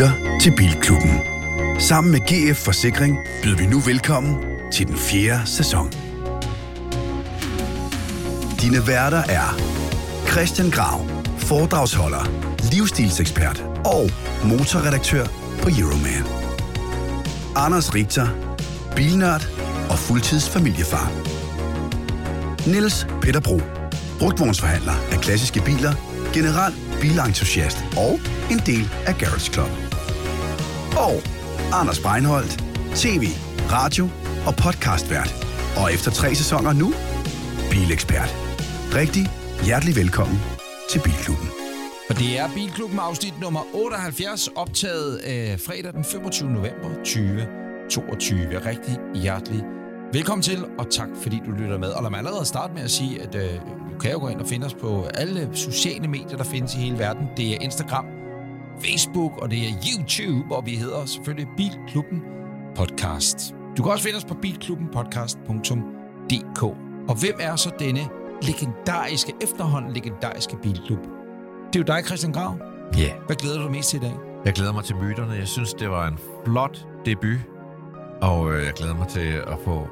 lytter 0.00 0.38
til 0.40 0.52
Bilklubben. 0.56 1.20
Sammen 1.78 2.12
med 2.12 2.20
GF 2.20 2.58
Forsikring 2.64 3.18
byder 3.42 3.56
vi 3.56 3.66
nu 3.66 3.78
velkommen 3.80 4.36
til 4.72 4.86
den 4.86 4.96
fjerde 4.96 5.46
sæson. 5.46 5.92
Dine 8.60 8.86
værter 8.86 9.22
er 9.28 9.60
Christian 10.30 10.70
Grav, 10.70 11.06
foredragsholder, 11.38 12.24
livsstilsekspert 12.72 13.64
og 13.84 14.10
motorredaktør 14.44 15.26
på 15.62 15.68
Euroman. 15.80 16.24
Anders 17.56 17.94
Richter, 17.94 18.28
bilnørd 18.96 19.48
og 19.90 19.98
fuldtidsfamiliefar. 19.98 21.12
Niels 22.66 23.06
Peter 23.22 23.40
Bro, 23.40 23.60
brugtvognsforhandler 24.18 24.94
af 25.12 25.18
klassiske 25.20 25.62
biler, 25.64 25.92
general 26.34 26.72
bilentusiast 27.00 27.78
og 27.96 28.20
en 28.50 28.58
del 28.66 28.90
af 29.06 29.14
Garage 29.18 29.52
Club. 29.52 29.89
Og 31.08 31.16
Anders 31.72 32.00
Breinholt, 32.00 32.64
tv, 32.94 33.24
radio 33.70 34.04
og 34.46 34.54
podcastvært. 34.54 35.46
Og 35.76 35.92
efter 35.94 36.10
tre 36.10 36.34
sæsoner 36.34 36.72
nu, 36.72 36.92
bilekspert. 37.70 38.30
Rigtig 38.94 39.24
hjertelig 39.64 39.96
velkommen 39.96 40.38
til 40.90 41.00
Bilklubben. 41.04 41.48
Og 42.10 42.18
det 42.18 42.38
er 42.38 42.48
Bilklubben 42.54 42.98
afsnit 42.98 43.40
nummer 43.40 43.60
78, 43.74 44.48
optaget 44.48 45.20
øh, 45.30 45.58
fredag 45.58 45.92
den 45.92 46.04
25. 46.04 46.50
november 46.50 46.88
2022. 46.94 48.58
Rigtig 48.66 48.96
hjertelig 49.14 49.62
velkommen 50.12 50.42
til, 50.42 50.64
og 50.78 50.90
tak 50.90 51.08
fordi 51.22 51.42
du 51.46 51.50
lytter 51.50 51.78
med. 51.78 51.88
Og 51.88 52.02
lad 52.02 52.10
mig 52.10 52.18
allerede 52.18 52.44
starte 52.44 52.74
med 52.74 52.82
at 52.82 52.90
sige, 52.90 53.22
at 53.22 53.34
øh, 53.34 53.50
du 53.92 53.98
kan 54.00 54.12
jo 54.12 54.18
gå 54.18 54.28
ind 54.28 54.40
og 54.40 54.46
finde 54.46 54.66
os 54.66 54.74
på 54.74 55.04
alle 55.14 55.50
sociale 55.54 56.08
medier, 56.08 56.36
der 56.36 56.44
findes 56.44 56.74
i 56.74 56.78
hele 56.78 56.98
verden. 56.98 57.28
Det 57.36 57.54
er 57.54 57.58
Instagram, 57.60 58.19
Facebook 58.78 59.42
og 59.42 59.50
det 59.50 59.58
er 59.58 59.72
YouTube, 59.90 60.54
og 60.54 60.66
vi 60.66 60.70
hedder 60.70 61.04
selvfølgelig 61.04 61.48
Bilklubben 61.56 62.22
Podcast. 62.76 63.54
Du 63.76 63.82
kan 63.82 63.92
også 63.92 64.04
finde 64.04 64.16
os 64.16 64.24
på 64.24 64.34
bilklubbenpodcast.dk. 64.34 66.62
Og 67.08 67.20
hvem 67.20 67.34
er 67.40 67.56
så 67.56 67.70
denne 67.78 68.00
legendariske, 68.42 69.32
efterhånden 69.42 69.92
legendariske 69.92 70.56
bilklub? 70.62 70.98
Det 71.72 71.76
er 71.76 71.80
jo 71.80 71.82
dig, 71.82 72.02
Christian 72.06 72.32
Grav. 72.32 72.56
Ja. 72.96 73.02
Yeah. 73.02 73.12
Hvad 73.26 73.36
glæder 73.36 73.56
du 73.56 73.62
dig 73.62 73.70
mest 73.70 73.90
til 73.90 73.96
i 73.96 74.00
dag? 74.00 74.14
Jeg 74.44 74.52
glæder 74.52 74.72
mig 74.72 74.84
til 74.84 74.96
myterne. 74.96 75.32
Jeg 75.32 75.48
synes, 75.48 75.74
det 75.74 75.90
var 75.90 76.08
en 76.08 76.18
flot 76.44 76.86
debut. 77.06 77.38
Og 78.22 78.52
øh, 78.52 78.64
jeg 78.64 78.72
glæder 78.72 78.94
mig 78.94 79.08
til 79.08 79.28
at 79.28 79.58
få 79.64 79.88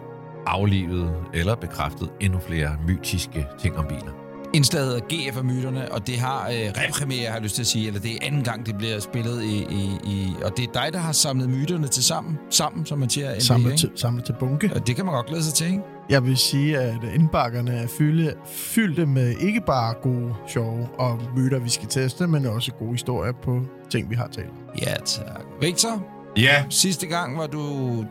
aflivet 0.46 1.14
eller 1.34 1.54
bekræftet 1.54 2.10
endnu 2.20 2.38
flere 2.38 2.76
mytiske 2.86 3.46
ting 3.58 3.76
om 3.76 3.84
biler. 3.88 4.27
Indslaget 4.54 4.86
hedder 4.86 5.30
GF 5.30 5.36
af 5.36 5.44
myterne, 5.44 5.92
og 5.92 6.06
det 6.06 6.18
har 6.18 6.48
øh, 6.48 6.54
repremiere, 6.54 7.26
har 7.26 7.34
jeg 7.34 7.42
lyst 7.42 7.54
til 7.54 7.62
at 7.62 7.66
sige, 7.66 7.86
eller 7.86 8.00
det 8.00 8.12
er 8.12 8.18
anden 8.22 8.44
gang, 8.44 8.66
det 8.66 8.78
bliver 8.78 9.00
spillet 9.00 9.42
i, 9.42 9.66
i, 9.70 9.98
i... 10.04 10.34
Og 10.42 10.56
det 10.56 10.68
er 10.68 10.72
dig, 10.72 10.92
der 10.92 10.98
har 10.98 11.12
samlet 11.12 11.50
myterne 11.50 11.88
til 11.88 12.04
sammen, 12.04 12.38
sammen 12.50 12.86
som 12.86 12.98
man 12.98 13.10
siger. 13.10 13.40
Samlet 13.40 13.78
til, 13.78 13.90
samlet 13.94 14.24
til 14.24 14.34
bunke. 14.40 14.70
Og 14.74 14.86
det 14.86 14.96
kan 14.96 15.04
man 15.04 15.14
godt 15.14 15.26
glæde 15.26 15.44
sig 15.44 15.54
til, 15.54 15.66
ikke? 15.66 15.82
Jeg 16.10 16.24
vil 16.24 16.36
sige, 16.36 16.78
at 16.78 16.98
indbakkerne 17.14 17.70
er 17.70 17.86
fylde, 17.86 18.34
fyldte 18.46 19.06
med 19.06 19.34
ikke 19.40 19.60
bare 19.66 19.94
gode, 20.02 20.34
sjove 20.48 20.88
og 20.98 21.20
myter, 21.36 21.58
vi 21.58 21.70
skal 21.70 21.88
teste, 21.88 22.26
men 22.26 22.46
også 22.46 22.72
gode 22.72 22.92
historier 22.92 23.32
på 23.42 23.60
ting, 23.90 24.10
vi 24.10 24.14
har 24.14 24.28
talt. 24.28 24.52
Ja, 24.82 24.94
tak. 25.04 25.42
Victor, 25.60 26.06
Ja, 26.36 26.64
sidste 26.70 27.06
gang 27.06 27.38
var 27.38 27.46
du, 27.46 27.60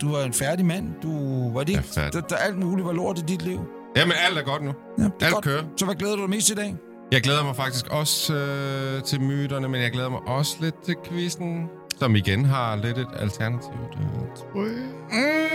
du 0.02 0.12
var 0.12 0.24
en 0.24 0.34
færdig 0.34 0.66
mand. 0.66 0.86
Du 1.04 1.12
var 1.54 1.64
det 1.64 1.76
er 1.76 2.10
der, 2.10 2.22
der, 2.22 2.36
alt 2.36 2.58
muligt 2.58 2.86
var 2.86 2.94
lort 2.94 3.20
i 3.20 3.22
dit 3.22 3.42
liv. 3.42 3.60
Jamen 3.98 4.16
alt 4.28 4.38
er 4.38 4.44
godt 4.44 4.64
nu. 4.64 4.74
Ja, 4.98 5.04
det 5.04 5.12
er 5.22 5.26
Alt 5.26 5.34
godt. 5.34 5.46
kører. 5.46 5.64
Så 5.78 5.86
hvad 5.86 5.96
glæder 5.96 6.16
du 6.16 6.22
dig 6.22 6.30
mest 6.30 6.48
til 6.48 6.54
i 6.58 6.62
dag? 6.62 6.76
Jeg 7.12 7.22
glæder 7.22 7.44
mig 7.44 7.56
faktisk 7.56 7.88
også 7.88 8.34
øh, 8.36 9.04
til 9.04 9.22
myterne, 9.22 9.68
men 9.70 9.82
jeg 9.82 9.92
glæder 9.92 10.10
mig 10.10 10.20
også 10.28 10.58
lidt 10.62 10.76
til 10.86 10.96
quizzen, 11.06 11.68
som 12.00 12.16
igen 12.16 12.46
har 12.46 12.76
lidt 12.76 12.98
et 12.98 13.08
alternativt 13.20 13.94
øh, 14.00 14.08
tryk. 14.38 14.78
Mm. 15.12 15.48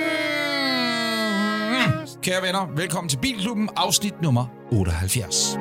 Kære 2.22 2.42
venner, 2.42 2.72
velkommen 2.76 3.08
til 3.08 3.16
Bilklubben, 3.22 3.68
afsnit 3.76 4.22
nummer 4.22 4.46
78. 4.72 5.56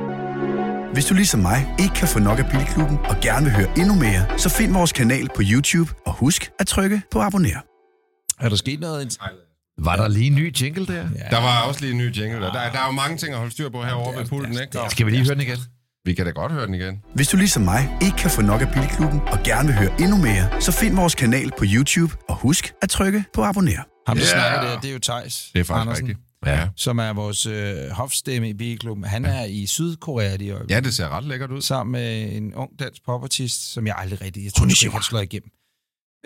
Hvis 0.94 1.06
du 1.06 1.14
ligesom 1.14 1.40
mig 1.40 1.76
ikke 1.80 1.94
kan 1.96 2.08
få 2.08 2.20
nok 2.20 2.40
af 2.40 2.46
Bilklubben 2.52 2.98
og 2.98 3.16
gerne 3.22 3.46
vil 3.46 3.54
høre 3.56 3.70
endnu 3.78 3.96
mere, 3.96 4.40
så 4.40 4.50
find 4.50 4.74
vores 4.74 4.92
kanal 4.92 5.28
på 5.36 5.42
YouTube 5.52 5.92
og 6.06 6.14
husk 6.14 6.52
at 6.60 6.68
trykke 6.68 7.02
på 7.12 7.20
abonner. 7.22 7.60
Er 8.40 8.50
der 8.50 8.56
sket 8.56 8.80
noget? 8.80 9.18
Var 9.84 9.96
der 9.96 10.08
lige 10.08 10.28
en 10.28 10.36
ny 10.36 10.54
jingle 10.62 10.86
der? 10.88 10.94
Ja. 10.94 11.36
Der 11.36 11.42
var 11.42 11.62
også 11.62 11.82
lige 11.82 11.92
en 11.92 11.98
ny 11.98 12.18
jingle. 12.18 12.42
Der, 12.42 12.52
der, 12.52 12.72
der 12.72 12.80
er 12.80 12.86
jo 12.86 12.92
mange 12.92 13.18
ting 13.18 13.32
at 13.34 13.38
holde 13.40 13.52
styr 13.52 13.70
på 13.70 13.84
herovre 13.84 14.20
ved 14.20 14.26
pulten, 14.28 14.54
ikke? 14.62 14.78
Skal 14.90 15.06
vi 15.06 15.12
lige 15.12 15.24
høre 15.26 15.34
den 15.36 15.42
igen? 15.42 15.58
Vi 16.06 16.14
kan 16.14 16.26
da 16.26 16.32
godt 16.32 16.52
høre 16.52 16.66
den 16.66 16.74
igen. 16.74 17.02
Hvis 17.16 17.28
du 17.28 17.38
ligesom 17.38 17.62
mig 17.64 17.98
ikke 18.02 18.18
kan 18.18 18.32
få 18.32 18.42
nok 18.42 18.62
af 18.62 18.68
Bilklubben 18.74 19.20
og 19.22 19.40
gerne 19.44 19.68
vil 19.68 19.78
høre 19.78 19.92
endnu 20.02 20.18
mere, 20.18 20.62
så 20.62 20.72
find 20.72 20.96
vores 20.96 21.16
kanal 21.16 21.52
på 21.58 21.66
YouTube 21.68 22.16
og 22.30 22.36
husk 22.36 22.74
at 22.82 22.90
trykke 22.90 23.24
på 23.34 23.44
abonner. 23.44 23.84
Ham, 24.08 24.18
der 24.18 24.24
Ja. 24.24 24.30
snakker 24.32 24.62
der, 24.70 24.80
det 24.80 24.90
er 24.90 24.94
jo 24.94 25.00
Thijs 25.00 25.50
Det 25.54 25.60
er 25.60 25.64
faktisk 25.64 25.82
Andersen, 25.82 26.08
rigtigt. 26.08 26.26
Ja. 26.46 26.68
som 26.76 27.00
er 27.00 27.14
vores 27.14 27.46
øh, 27.46 27.90
hofstemme 27.92 28.50
i 28.50 28.54
Bilklubben. 28.54 29.04
Han 29.06 29.26
er 29.26 29.46
i 29.46 29.66
Sydkorea 29.66 30.36
lige 30.36 30.48
i 30.48 30.52
øjeblikket. 30.52 30.76
Ja, 30.76 30.80
det 30.80 30.94
ser 30.94 31.10
ret 31.18 31.24
lækkert 31.24 31.52
ud. 31.52 31.62
sammen 31.62 31.92
med 31.92 32.36
en 32.38 32.54
ung 32.56 32.70
dansk 32.80 33.06
popartist, 33.06 33.74
som 33.74 33.88
jeg 33.88 33.96
aldrig 33.98 34.22
rigtig... 34.22 34.44
Jeg 34.44 34.54
tror 34.54 34.66
ikke, 34.66 34.92
han 34.92 35.02
slår 35.02 35.20
igennem. 35.20 35.50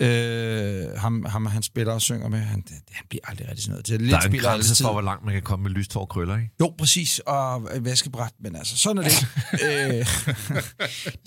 Øh, 0.02 0.98
ham, 0.98 1.26
ham, 1.26 1.46
han 1.46 1.64
spiller 1.64 1.94
og 1.94 2.02
synger 2.02 2.30
med, 2.30 2.40
han, 2.40 2.62
det, 2.62 2.72
han 2.92 3.06
bliver 3.10 3.22
aldrig 3.24 3.48
rigtig 3.50 3.64
sådan 3.64 3.72
noget. 3.72 3.88
Det 3.88 3.96
er 3.96 4.00
lidt 4.00 4.12
Der 4.12 4.18
er 4.18 4.22
en 4.22 4.40
grænse 4.40 4.84
for, 4.84 4.92
hvor 4.92 5.02
langt 5.02 5.26
man 5.26 5.34
kan 5.34 5.42
komme 5.44 5.64
med 5.64 5.72
lystår 5.72 6.02
og 6.02 6.10
krøller, 6.10 6.38
ikke? 6.38 6.50
Jo, 6.60 6.74
præcis, 6.78 7.20
og 7.20 7.70
øh, 7.76 7.86
vaskebræt, 7.86 8.32
men 8.40 8.56
altså, 8.56 8.78
sådan 8.78 8.98
er 8.98 9.04
det. 9.04 9.28
øh, 10.00 10.06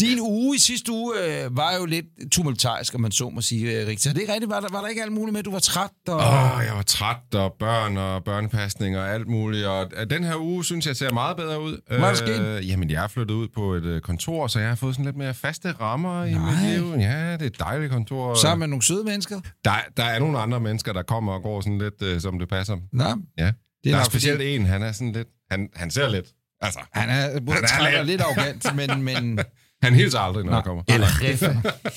din 0.00 0.20
uge 0.20 0.56
i 0.56 0.58
sidste 0.58 0.92
uge 0.92 1.14
øh, 1.24 1.56
var 1.56 1.76
jo 1.76 1.84
lidt 1.84 2.06
tumultarisk, 2.32 2.94
om 2.94 3.00
man 3.00 3.12
så 3.12 3.30
må 3.30 3.40
sige, 3.40 3.80
øh, 3.80 3.86
Rigtig. 3.88 4.08
Er 4.08 4.12
det 4.14 4.20
ikke 4.20 4.32
rigtigt? 4.32 4.50
Var 4.50 4.60
der, 4.60 4.68
var 4.72 4.80
der 4.80 4.88
ikke 4.88 5.02
alt 5.02 5.12
muligt 5.12 5.32
med, 5.32 5.42
du 5.42 5.50
var 5.50 5.58
træt? 5.58 5.90
Og... 6.08 6.16
Åh, 6.16 6.58
oh, 6.58 6.64
jeg 6.66 6.74
var 6.74 6.82
træt, 6.82 7.34
og 7.34 7.54
børn 7.58 7.96
og 7.96 8.24
børnepasning 8.24 8.98
og 8.98 9.10
alt 9.10 9.28
muligt. 9.28 9.66
Og 9.66 9.90
øh, 9.96 10.10
den 10.10 10.24
her 10.24 10.36
uge, 10.36 10.64
synes 10.64 10.86
jeg, 10.86 10.96
ser 10.96 11.12
meget 11.12 11.36
bedre 11.36 11.62
ud. 11.62 11.80
Hvad 11.86 11.98
er 11.98 12.04
der 12.04 12.14
sket? 12.14 12.68
Jamen, 12.68 12.90
jeg 12.90 13.04
er 13.04 13.08
flyttet 13.08 13.34
ud 13.34 13.48
på 13.54 13.74
et 13.74 13.84
øh, 13.84 14.00
kontor, 14.00 14.46
så 14.46 14.58
jeg 14.58 14.68
har 14.68 14.76
fået 14.76 14.94
sådan 14.94 15.04
lidt 15.04 15.16
mere 15.16 15.34
faste 15.34 15.72
rammer 15.72 16.24
i 16.24 16.32
Nej. 16.32 16.50
mit 16.50 16.70
liv. 16.70 16.94
Ja, 17.00 17.32
det 17.32 17.42
er 17.42 17.46
et 17.46 17.58
dejligt 17.58 17.92
kontor. 17.92 18.34
Sammen 18.34 18.57
med 18.58 18.66
nogle 18.66 18.82
søde 18.82 19.04
mennesker? 19.04 19.40
Der, 19.64 19.70
der 19.96 20.04
er 20.04 20.18
nogle 20.18 20.38
andre 20.38 20.60
mennesker, 20.60 20.92
der 20.92 21.02
kommer 21.02 21.32
og 21.32 21.42
går 21.42 21.60
sådan 21.60 21.78
lidt, 21.78 22.02
øh, 22.02 22.20
som 22.20 22.38
det 22.38 22.48
passer. 22.48 22.76
Nå, 22.92 23.04
Ja. 23.04 23.12
det 23.46 23.54
Der 23.84 23.90
er 23.90 23.94
er 23.94 23.98
nok 23.98 24.06
specielt 24.06 24.36
fordi, 24.38 24.56
en, 24.56 24.66
han 24.66 24.82
er 24.82 24.92
sådan 24.92 25.12
lidt... 25.12 25.28
Han, 25.50 25.68
han 25.74 25.90
ser 25.90 26.08
lidt... 26.08 26.26
Altså, 26.60 26.80
han 26.92 27.08
er 27.10 27.40
både 27.40 27.58
Han 27.68 27.86
er 27.86 27.90
lidt- 28.02 28.06
lidt 28.06 28.20
arrogant, 28.20 28.74
men... 28.80 29.02
men 29.02 29.38
han 29.82 29.94
hilser 29.94 30.18
aldrig, 30.18 30.44
når 30.44 30.50
Nå. 30.50 30.54
han 30.56 30.64
kommer. 30.64 30.82
Eller 30.88 31.06
riffe. 31.22 31.46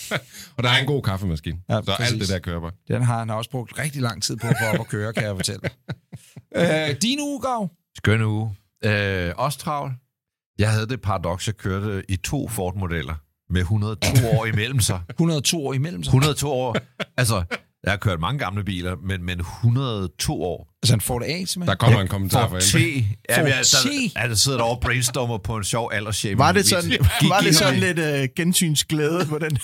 Og 0.58 0.64
der 0.64 0.70
er 0.70 0.78
en 0.78 0.86
god 0.86 1.02
kaffemaskine. 1.04 1.60
Ja, 1.70 1.76
så 1.86 1.94
præcis. 1.98 2.12
alt 2.12 2.22
det 2.22 2.30
der 2.30 2.40
kører 2.40 2.60
bare. 2.60 2.72
den 2.88 3.02
har 3.04 3.20
han 3.20 3.30
også 3.30 3.50
brugt 3.50 3.80
rigtig 3.80 4.02
lang 4.02 4.24
tid 4.24 4.36
på 4.38 4.48
for 4.48 4.66
op 4.74 4.80
at 4.80 4.88
køre, 4.88 5.14
kan 5.14 5.24
jeg 5.24 5.36
fortælle 5.36 5.62
øh, 6.56 6.96
din 7.02 7.20
uge, 7.22 7.42
Gav? 7.42 7.70
Skønne 7.98 8.28
uge. 8.28 8.56
Øh, 8.86 9.34
også 9.38 9.60
travl. 9.60 9.92
Jeg 10.60 10.72
havde 10.72 10.88
det 10.88 11.02
paradoks, 11.02 11.48
jeg 11.48 11.56
kørte 11.58 12.04
i 12.10 12.16
to 12.16 12.48
Ford-modeller 12.48 13.16
med 13.52 13.62
102 13.62 14.08
år 14.38 14.46
imellem 14.46 14.80
sig. 14.80 15.00
102 15.10 15.68
år 15.68 15.74
imellem 15.74 16.04
sig. 16.04 16.10
102 16.10 16.52
år. 16.52 16.78
Altså, 17.18 17.44
jeg 17.84 17.92
har 17.92 17.98
kørt 17.98 18.20
mange 18.20 18.40
gamle 18.40 18.64
biler, 18.64 18.96
men, 18.96 19.24
men 19.24 19.40
102 19.40 20.44
år. 20.44 20.71
Altså 20.84 20.94
en 20.94 21.02
Ford 21.02 21.24
A, 21.24 21.28
simpelthen. 21.28 21.68
Der 21.68 21.76
kommer 21.76 22.02
en 22.02 22.08
kommentar 22.08 22.50
fra 22.50 22.60
T. 22.60 22.76
Ja, 23.30 23.44
men 23.44 23.52
altså, 23.54 23.78
T. 23.78 24.12
altså, 24.16 24.44
sidder 24.44 24.58
der 24.58 24.66
over 24.66 24.76
og 24.76 24.82
brainstormer 24.82 25.38
på 25.38 25.58
en 25.58 25.64
sjov 25.64 25.92
aldersshaming. 25.94 26.38
Var 26.40 26.52
det 26.52 26.66
sådan, 26.66 26.92
var 27.30 27.38
det 27.40 27.46
gik- 27.48 27.54
sådan 27.54 27.80
lidt 27.80 28.00
uh, 28.00 28.36
gensynsglæde 28.36 29.26
på 29.30 29.40
den? 29.40 29.52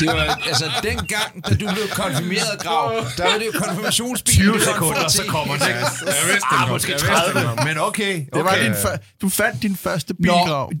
Det 0.00 0.06
var, 0.08 0.40
altså, 0.46 0.64
den 0.82 0.96
gang, 0.96 1.44
da 1.48 1.50
du 1.54 1.56
blev 1.74 1.88
konfirmeret, 1.92 2.58
Grav, 2.60 2.92
der 3.16 3.30
var 3.30 3.38
det 3.38 3.46
jo 3.46 3.52
konfirmationsbil. 3.64 4.34
20 4.34 4.44
det 4.44 4.52
var 4.52 4.58
en 4.58 4.74
sekunder, 4.74 5.08
så 5.08 5.22
kommer 5.28 5.54
den. 5.54 5.68
Jeg 5.68 6.24
vidste, 6.26 6.46
Ah, 6.52 6.68
måske 6.68 6.92
Jeg 6.92 7.00
vidste, 7.00 7.08
den 7.08 7.32
30, 7.34 7.56
kom. 7.56 7.66
men 7.66 7.78
okay. 7.78 8.14
Det 8.34 8.44
var 8.44 8.50
okay. 8.52 8.64
din 8.64 8.72
fa- 8.72 9.16
du 9.22 9.28
fandt 9.28 9.62
din 9.62 9.76
første 9.76 10.14
Nå, 10.18 10.22
bilgrav. 10.22 10.72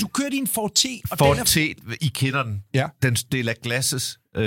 du 0.00 0.08
kørte 0.08 0.34
i 0.34 0.38
en 0.38 0.46
Ford 0.46 0.70
T, 0.74 0.84
og 1.10 1.18
Ford 1.18 1.36
den 1.36 1.40
er... 1.40 1.44
T, 1.44 1.56
I 2.00 2.08
kender 2.14 2.42
den. 2.42 2.58
Ja. 2.74 2.86
Den 3.02 3.14
del 3.32 3.48
af 3.48 3.54
glasses. 3.62 4.18
Øh, 4.36 4.44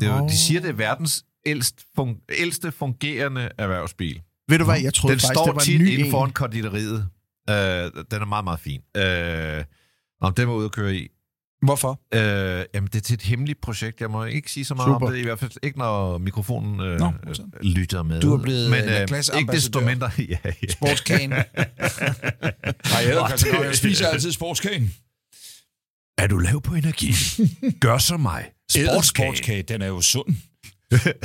det 0.00 0.08
er 0.08 0.12
jo, 0.12 0.18
Nå. 0.18 0.28
de 0.28 0.38
siger, 0.38 0.60
det 0.60 0.68
er 0.70 0.74
verdens 0.74 1.22
ældst 1.46 1.80
fun- 1.98 2.26
ældste 2.38 2.72
fungerende 2.72 3.48
erhvervsbil. 3.58 4.20
Ved 4.48 4.58
du 4.58 4.64
hvad, 4.64 4.80
jeg 4.80 4.94
troede 4.94 5.12
Den 5.14 5.20
faktisk, 5.20 5.34
står 5.34 5.44
det 5.44 5.54
var 5.54 5.60
en 5.60 5.64
tit 5.66 5.80
ny 5.80 5.88
inden 5.90 6.04
en. 6.06 6.10
foran 6.10 6.30
konditoriet. 6.30 7.08
Øh, 7.50 7.54
den 8.10 8.22
er 8.22 8.24
meget, 8.26 8.44
meget 8.44 8.60
fin. 8.60 8.80
Øh, 8.96 9.64
om 10.20 10.34
den 10.34 10.48
var 10.48 10.54
ude 10.54 10.64
at 10.64 10.72
køre 10.72 10.94
i. 10.94 11.08
Hvorfor? 11.62 12.00
Øh, 12.14 12.64
jamen, 12.74 12.86
det 12.86 12.94
er 12.94 13.00
til 13.00 13.14
et 13.14 13.22
hemmeligt 13.22 13.60
projekt. 13.60 14.00
Jeg 14.00 14.10
må 14.10 14.24
ikke 14.24 14.50
sige 14.52 14.64
så 14.64 14.74
meget 14.74 14.86
Super. 14.86 15.06
om 15.06 15.12
det. 15.12 15.18
I 15.20 15.22
hvert 15.22 15.38
fald 15.38 15.50
ikke, 15.62 15.78
når 15.78 16.18
mikrofonen 16.18 16.80
øh, 16.80 16.98
Nå, 16.98 17.06
øh, 17.26 17.34
lytter 17.62 18.02
med. 18.02 18.20
Du 18.20 18.34
er 18.34 18.42
blevet 18.42 18.70
Men 18.70 18.84
øh, 18.88 19.08
Classe 19.08 19.32
ikke 19.38 19.52
desto 19.52 19.80
mindre... 19.80 20.10
ja, 20.18 20.38
ja. 20.44 20.52
Sportskagen. 20.68 21.30
Nej, 21.30 21.44
jeg, 23.06 23.24
Christian 23.28 23.54
Grav, 23.54 23.64
jeg 23.64 23.76
spiser 23.76 24.06
altid 24.08 24.32
sportskagen. 24.32 24.94
Er 26.18 26.26
du 26.26 26.38
lav 26.38 26.60
på 26.62 26.74
energi? 26.74 27.12
Gør 27.80 27.98
som 27.98 28.20
mig. 28.20 28.50
Sportskage. 28.70 29.26
Sportskage, 29.28 29.62
den 29.62 29.82
er 29.82 29.86
jo 29.86 30.00
sund. 30.00 30.36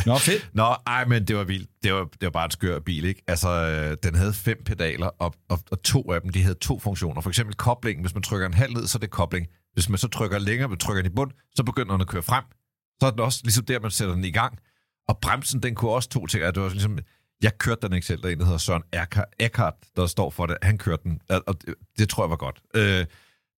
Nå, 0.06 0.18
fedt. 0.18 0.50
Nå, 0.54 0.76
ej, 0.88 1.06
men 1.06 1.28
det 1.28 1.36
var 1.36 1.44
vildt. 1.44 1.70
Det 1.84 1.94
var, 1.94 2.04
det 2.04 2.22
var 2.22 2.30
bare 2.30 2.46
en 2.46 2.52
skør 2.52 2.80
bil, 2.80 3.06
ikke? 3.06 3.22
Altså, 3.28 3.50
øh, 3.50 3.98
den 4.04 4.16
havde 4.16 4.34
fem 4.34 4.58
pedaler, 4.66 5.08
og, 5.08 5.36
og, 5.50 5.60
og 5.72 5.82
to 5.84 6.12
af 6.12 6.22
dem, 6.22 6.30
de 6.32 6.42
havde 6.42 6.56
to 6.56 6.80
funktioner. 6.80 7.22
For 7.22 7.30
eksempel 7.30 7.56
kobling. 7.56 8.02
Hvis 8.02 8.14
man 8.14 8.24
trykker 8.24 8.48
en 8.48 8.54
halv 8.54 8.74
ned, 8.74 8.88
så 8.88 8.98
er 8.98 9.00
det 9.00 9.10
kobling. 9.10 9.48
Hvis 9.74 9.90
man 9.90 9.98
så 9.98 10.08
trykker 10.08 10.40
længere, 10.40 10.70
men 10.70 10.78
trykker 10.78 11.02
den 11.04 11.12
i 11.12 11.16
bund, 11.16 11.32
så 11.56 11.64
begynder 11.64 11.92
den 11.92 12.02
at 12.02 12.08
køre 12.08 12.24
frem. 12.24 12.44
så 13.02 13.08
er 13.08 13.12
den 13.12 13.20
også 13.20 13.40
ligesom 13.44 13.66
der, 13.66 13.80
man 13.80 13.92
sætter 13.92 14.16
den 14.16 14.24
i 14.26 14.32
gang. 14.32 14.58
Og 15.08 15.18
bremsen, 15.22 15.64
den 15.64 15.76
kunne 15.76 15.92
også 15.92 16.10
to 16.10 16.28
ting. 16.28 16.44
Det 16.44 16.62
var 16.64 16.70
ligesom, 16.70 17.00
jeg 17.42 17.58
kørte 17.58 17.88
den 17.88 17.94
ikke 17.96 18.08
selv, 18.08 18.22
der 18.22 18.28
er 18.28 18.32
en, 18.34 18.40
der 18.40 18.46
hedder 18.46 18.58
Søren 18.58 18.84
Eckhart- 19.42 19.92
der 19.96 20.06
står 20.08 20.30
for 20.30 20.46
det. 20.46 20.58
Han 20.62 20.78
kørte 20.78 21.04
den, 21.04 21.20
og 21.30 21.62
det, 21.62 21.76
det 21.98 22.10
tror 22.10 22.24
jeg 22.24 22.30
var 22.30 22.36
godt. 22.36 22.60
Øh, 22.76 23.06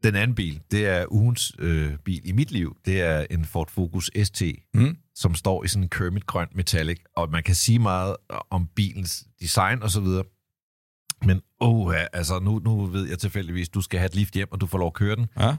den 0.04 0.16
anden 0.16 0.36
bil, 0.36 0.62
det 0.72 0.86
er 0.88 1.06
ugens 1.12 1.52
øh, 1.60 1.98
bil 2.06 2.22
i 2.30 2.32
mit 2.32 2.52
liv. 2.52 2.78
Det 2.86 3.02
er 3.02 3.26
en 3.32 3.46
Ford 3.46 3.70
Focus 3.72 4.12
ST, 4.24 4.42
Mm. 4.74 4.98
Som 5.20 5.36
står 5.36 5.64
i 5.64 5.68
sådan 5.68 5.84
en 5.84 5.90
Kermit 5.90 6.26
grøn 6.26 6.48
metallic, 6.56 7.00
og 7.16 7.30
man 7.32 7.44
kan 7.44 7.56
sige 7.56 7.80
meget 7.80 8.16
om 8.50 8.68
bilens 8.76 9.24
design 9.40 9.84
og 9.84 9.90
så 9.92 10.02
videre. 10.02 10.24
Men 11.26 11.42
oh, 11.60 11.94
altså 12.14 12.40
nu, 12.40 12.60
nu 12.60 12.86
ved 12.86 13.10
jeg 13.10 13.20
tilfældigvis, 13.20 13.70
du 13.70 13.82
skal 13.82 14.00
have 14.00 14.06
et 14.06 14.16
lift 14.16 14.34
hjem, 14.34 14.48
og 14.52 14.62
du 14.62 14.68
får 14.68 14.78
lov 14.78 14.88
at 14.88 14.94
køre 14.94 15.16
den. 15.16 15.28
Ja. 15.40 15.56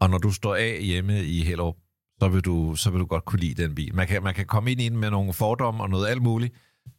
Og 0.00 0.10
når 0.10 0.18
du 0.18 0.30
står 0.30 0.54
af 0.54 0.78
hjemme 0.82 1.24
i 1.24 1.42
Hellerup, 1.44 1.76
så 2.20 2.28
vil 2.28 2.40
du, 2.40 2.74
så 2.76 2.90
vil 2.90 3.00
du 3.00 3.06
godt 3.06 3.24
kunne 3.24 3.40
lide 3.40 3.62
den 3.62 3.74
bil. 3.74 3.94
Man 3.94 4.06
kan, 4.06 4.22
man 4.22 4.34
kan 4.34 4.46
komme 4.46 4.70
ind 4.72 4.80
i 4.80 4.88
den 4.88 4.98
med 4.98 5.10
nogle 5.10 5.32
fordomme 5.32 5.82
og 5.82 5.90
noget 5.90 6.08
alt 6.08 6.22
muligt, 6.22 6.54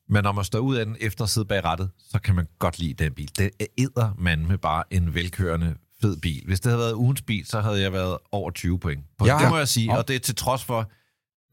men 0.09 0.23
når 0.23 0.31
man 0.31 0.43
står 0.45 0.59
ud 0.59 0.75
af 0.75 0.85
den 0.85 0.95
efter 0.99 1.23
at 1.23 1.29
sidde 1.29 1.47
bag 1.47 1.63
rattet, 1.65 1.89
så 1.99 2.19
kan 2.19 2.35
man 2.35 2.47
godt 2.59 2.79
lide 2.79 2.93
den 3.03 3.13
bil. 3.13 3.29
Det 3.37 3.49
æder 3.77 4.15
man 4.17 4.47
med 4.47 4.57
bare 4.57 4.83
en 4.93 5.13
velkørende 5.13 5.75
fed 6.01 6.17
bil. 6.17 6.43
Hvis 6.45 6.59
det 6.59 6.69
havde 6.71 6.79
været 6.79 6.93
ugens 6.93 7.21
bil, 7.21 7.45
så 7.45 7.61
havde 7.61 7.81
jeg 7.81 7.93
været 7.93 8.17
over 8.31 8.51
20 8.51 8.79
point. 8.79 9.03
På, 9.19 9.25
Ja. 9.25 9.37
det 9.41 9.49
må 9.49 9.57
jeg 9.57 9.67
sige, 9.67 9.97
og 9.97 10.07
det 10.07 10.15
er 10.15 10.19
til 10.19 10.35
trods 10.35 10.63
for, 10.63 10.91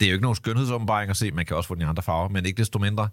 det 0.00 0.06
er 0.06 0.10
jo 0.10 0.14
ikke 0.14 0.22
nogen 0.22 0.36
skønhedsombaring 0.36 1.10
at 1.10 1.16
se, 1.16 1.30
man 1.30 1.46
kan 1.46 1.56
også 1.56 1.68
få 1.68 1.74
den 1.74 1.82
i 1.82 1.84
andre 1.84 2.02
farver, 2.02 2.28
men 2.28 2.46
ikke 2.46 2.58
desto 2.58 2.78
mindre, 2.78 3.08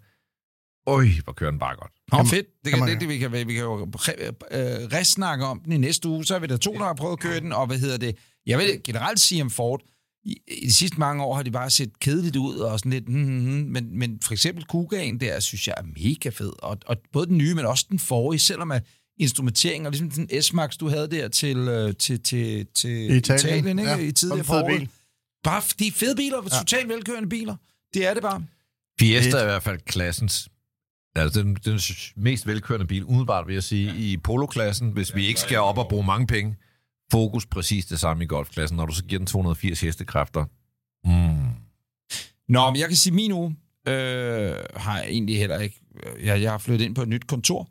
øj, 0.87 1.05
hvor 1.23 1.33
kører 1.33 1.51
den 1.51 1.59
bare 1.59 1.75
godt. 1.75 1.91
Nå, 2.11 2.17
Kan 2.17 2.25
man- 2.25 2.27
fedt. 2.29 2.47
Det 2.65 2.71
kan 2.73 2.79
man- 2.79 2.89
det, 2.89 2.99
det, 3.01 3.09
vi, 3.09 3.17
kan, 3.17 3.31
vi 3.31 3.53
kan 3.53 3.61
jo 3.63 3.81
øh, 3.81 4.59
restsnakke 4.93 5.45
om 5.45 5.59
den 5.65 5.71
i 5.73 5.77
næste 5.77 6.07
uge. 6.09 6.25
Så 6.25 6.35
er 6.35 6.39
vi 6.39 6.47
der 6.47 6.57
to, 6.57 6.73
der 6.73 6.83
har 6.83 6.93
prøvet 6.93 7.13
at 7.13 7.19
køre 7.19 7.39
den, 7.39 7.53
og 7.53 7.67
hvad 7.67 7.77
hedder 7.79 7.97
det? 7.97 8.15
Jeg 8.45 8.59
vil 8.59 8.81
generelt 8.83 9.19
sige 9.19 9.41
om 9.41 9.49
Ford, 9.49 9.81
i, 10.23 10.37
i 10.47 10.65
de 10.67 10.73
sidste 10.73 10.99
mange 10.99 11.23
år 11.23 11.35
har 11.35 11.43
de 11.43 11.51
bare 11.51 11.69
set 11.69 11.99
kedeligt 11.99 12.35
ud, 12.35 12.57
og 12.57 12.79
sådan 12.79 12.91
lidt, 12.91 13.09
mm, 13.09 13.15
mm, 13.21 13.65
men, 13.69 13.99
men 13.99 14.19
for 14.23 14.33
eksempel 14.33 14.63
Kugaen 14.65 15.19
der, 15.19 15.39
synes 15.39 15.67
jeg 15.67 15.75
er 15.77 15.83
mega 15.83 16.29
fed, 16.29 16.51
og, 16.63 16.77
og 16.85 16.97
både 17.13 17.25
den 17.27 17.37
nye, 17.37 17.55
men 17.55 17.65
også 17.65 17.85
den 17.89 17.99
forrige, 17.99 18.39
selvom 18.39 18.71
at 18.71 18.83
instrumenteringen, 19.19 19.85
og 19.85 19.91
ligesom 19.91 20.11
den 20.11 20.41
S-Max, 20.41 20.77
du 20.77 20.89
havde 20.89 21.07
der 21.07 21.27
til, 21.27 21.57
øh, 21.57 21.93
til, 21.95 22.19
til, 22.23 22.65
til 22.75 22.89
I 22.89 23.17
Italien, 23.17 23.17
Italien 23.57 23.79
ikke? 23.79 23.91
ja. 23.91 23.97
i 23.97 24.11
tidligere 24.11 24.59
Og 24.59 24.81
Bare, 25.45 25.61
de 25.79 25.91
fede 25.91 26.15
biler, 26.15 26.37
ja. 26.43 26.59
totalt 26.59 26.89
velkørende 26.89 27.29
biler. 27.29 27.55
Det 27.93 28.07
er 28.07 28.13
det 28.13 28.23
bare. 28.23 28.45
Fiesta 28.99 29.37
er 29.37 29.41
i 29.41 29.45
hvert 29.45 29.63
fald 29.63 29.79
klassens, 29.79 30.49
altså 31.15 31.41
den, 31.41 31.55
den 31.55 31.79
mest 32.15 32.47
velkørende 32.47 32.87
bil, 32.87 33.03
umiddelbart 33.03 33.47
vil 33.47 33.53
jeg 33.53 33.63
sige, 33.63 33.95
i 33.97 34.17
poloklassen, 34.17 34.89
hvis 34.89 35.15
vi 35.15 35.25
ikke 35.25 35.39
skal 35.39 35.57
op 35.57 35.77
og 35.77 35.87
bruge 35.89 36.05
mange 36.05 36.27
penge. 36.27 36.55
Fokus 37.11 37.45
præcis 37.45 37.85
det 37.85 37.99
samme 37.99 38.23
i 38.23 38.27
golfklassen, 38.27 38.77
når 38.77 38.85
du 38.85 38.93
så 38.93 39.03
giver 39.03 39.19
den 39.19 39.27
280 39.27 39.81
hestekræfter. 39.81 40.45
Mm. 41.05 41.49
Nå, 42.49 42.71
men 42.71 42.79
jeg 42.79 42.87
kan 42.87 42.97
sige, 42.97 43.13
min 43.13 43.31
uge 43.31 43.55
øh, 43.87 44.55
har 44.75 44.97
jeg 44.97 45.07
egentlig 45.07 45.37
heller 45.37 45.59
ikke. 45.59 45.81
Jeg, 46.23 46.41
jeg 46.41 46.51
har 46.51 46.57
flyttet 46.57 46.85
ind 46.85 46.95
på 46.95 47.01
et 47.01 47.07
nyt 47.07 47.27
kontor, 47.27 47.69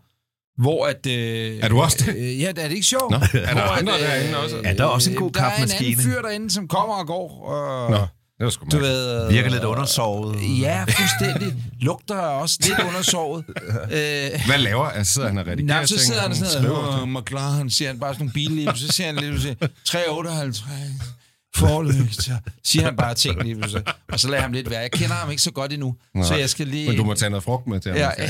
hvor 0.59 0.87
at... 0.87 1.07
Øh, 1.07 1.59
Er 1.63 1.69
du 1.69 1.81
også 1.81 2.05
det? 2.07 2.17
Øh, 2.17 2.41
ja, 2.43 2.49
det 2.49 2.65
er 2.65 2.69
det 2.69 2.75
ikke 2.75 2.87
sjovt. 2.87 3.11
Nå, 3.11 3.17
er 3.17 3.21
der 3.21 3.53
Hvor 3.53 3.63
at, 3.63 3.79
andre 3.79 3.93
derinde 3.93 4.39
også? 4.39 4.57
Er 4.65 4.75
der 4.75 4.85
også 4.85 5.11
en 5.11 5.17
god 5.17 5.31
der 5.31 5.41
er 5.41 5.45
en 5.47 5.51
kaffemaskine? 5.51 5.91
anden 5.93 6.05
fyr 6.05 6.23
derinde, 6.23 6.51
som 6.51 6.69
kommer 6.69 6.95
og 6.95 7.07
går. 7.07 7.45
Og, 7.45 7.91
Nå, 7.91 7.97
det 8.39 8.45
var 8.45 8.51
sgu 8.51 8.67
Du 8.73 8.79
ved, 8.79 9.25
øh, 9.25 9.31
Virker 9.31 9.51
lidt 9.51 9.65
undersovet. 9.65 10.37
Ja, 10.61 10.85
fuldstændig. 10.85 11.55
Lugter 11.81 12.17
også 12.17 12.59
lidt 12.63 12.79
undersovet. 12.89 13.45
øh, 13.91 14.31
Hvad 14.47 14.59
laver 14.59 14.85
han? 14.91 15.05
Sidder 15.05 15.29
han 15.29 15.39
og 15.39 15.47
redigerer 15.47 15.67
Nej, 15.77 15.87
så 15.87 15.99
sidder 15.99 16.21
han 16.21 16.31
og 16.31 16.37
sådan 16.37 16.63
noget, 16.69 17.09
McLaren, 17.09 17.71
siger 17.71 17.89
han 17.89 18.01
bare 18.01 18.15
sådan 18.15 18.23
nogle 18.23 18.33
billede, 18.33 18.79
så 18.79 18.89
siger 18.89 19.07
han 19.07 19.17
lidt, 19.17 19.43
siger, 19.43 19.55
358, 19.85 20.65
forlygter, 21.55 22.39
siger 22.65 22.85
han 22.85 22.97
bare 22.97 23.15
ting 23.15 23.43
lige 23.43 23.55
pludselig. 23.55 23.85
Og 24.13 24.21
så 24.21 24.27
lader 24.29 24.37
jeg 24.39 24.45
ham 24.45 24.53
lidt 24.53 24.71
være. 24.71 24.81
Jeg 24.81 24.91
kender 24.91 25.15
ham 25.15 25.31
ikke 25.31 25.43
så 25.43 25.51
godt 25.51 25.73
endnu, 25.73 25.95
Nej. 26.15 26.25
så 26.25 26.35
jeg 26.35 26.51
skal 26.51 26.67
lige... 26.67 26.89
Men 26.89 26.97
du 26.97 27.05
må 27.05 27.15
tage 27.15 27.31
noget 27.31 27.45
frugt 27.45 27.67
med 27.67 27.81
til 27.81 27.91
ham. 27.93 27.99
Ja. 27.99 28.11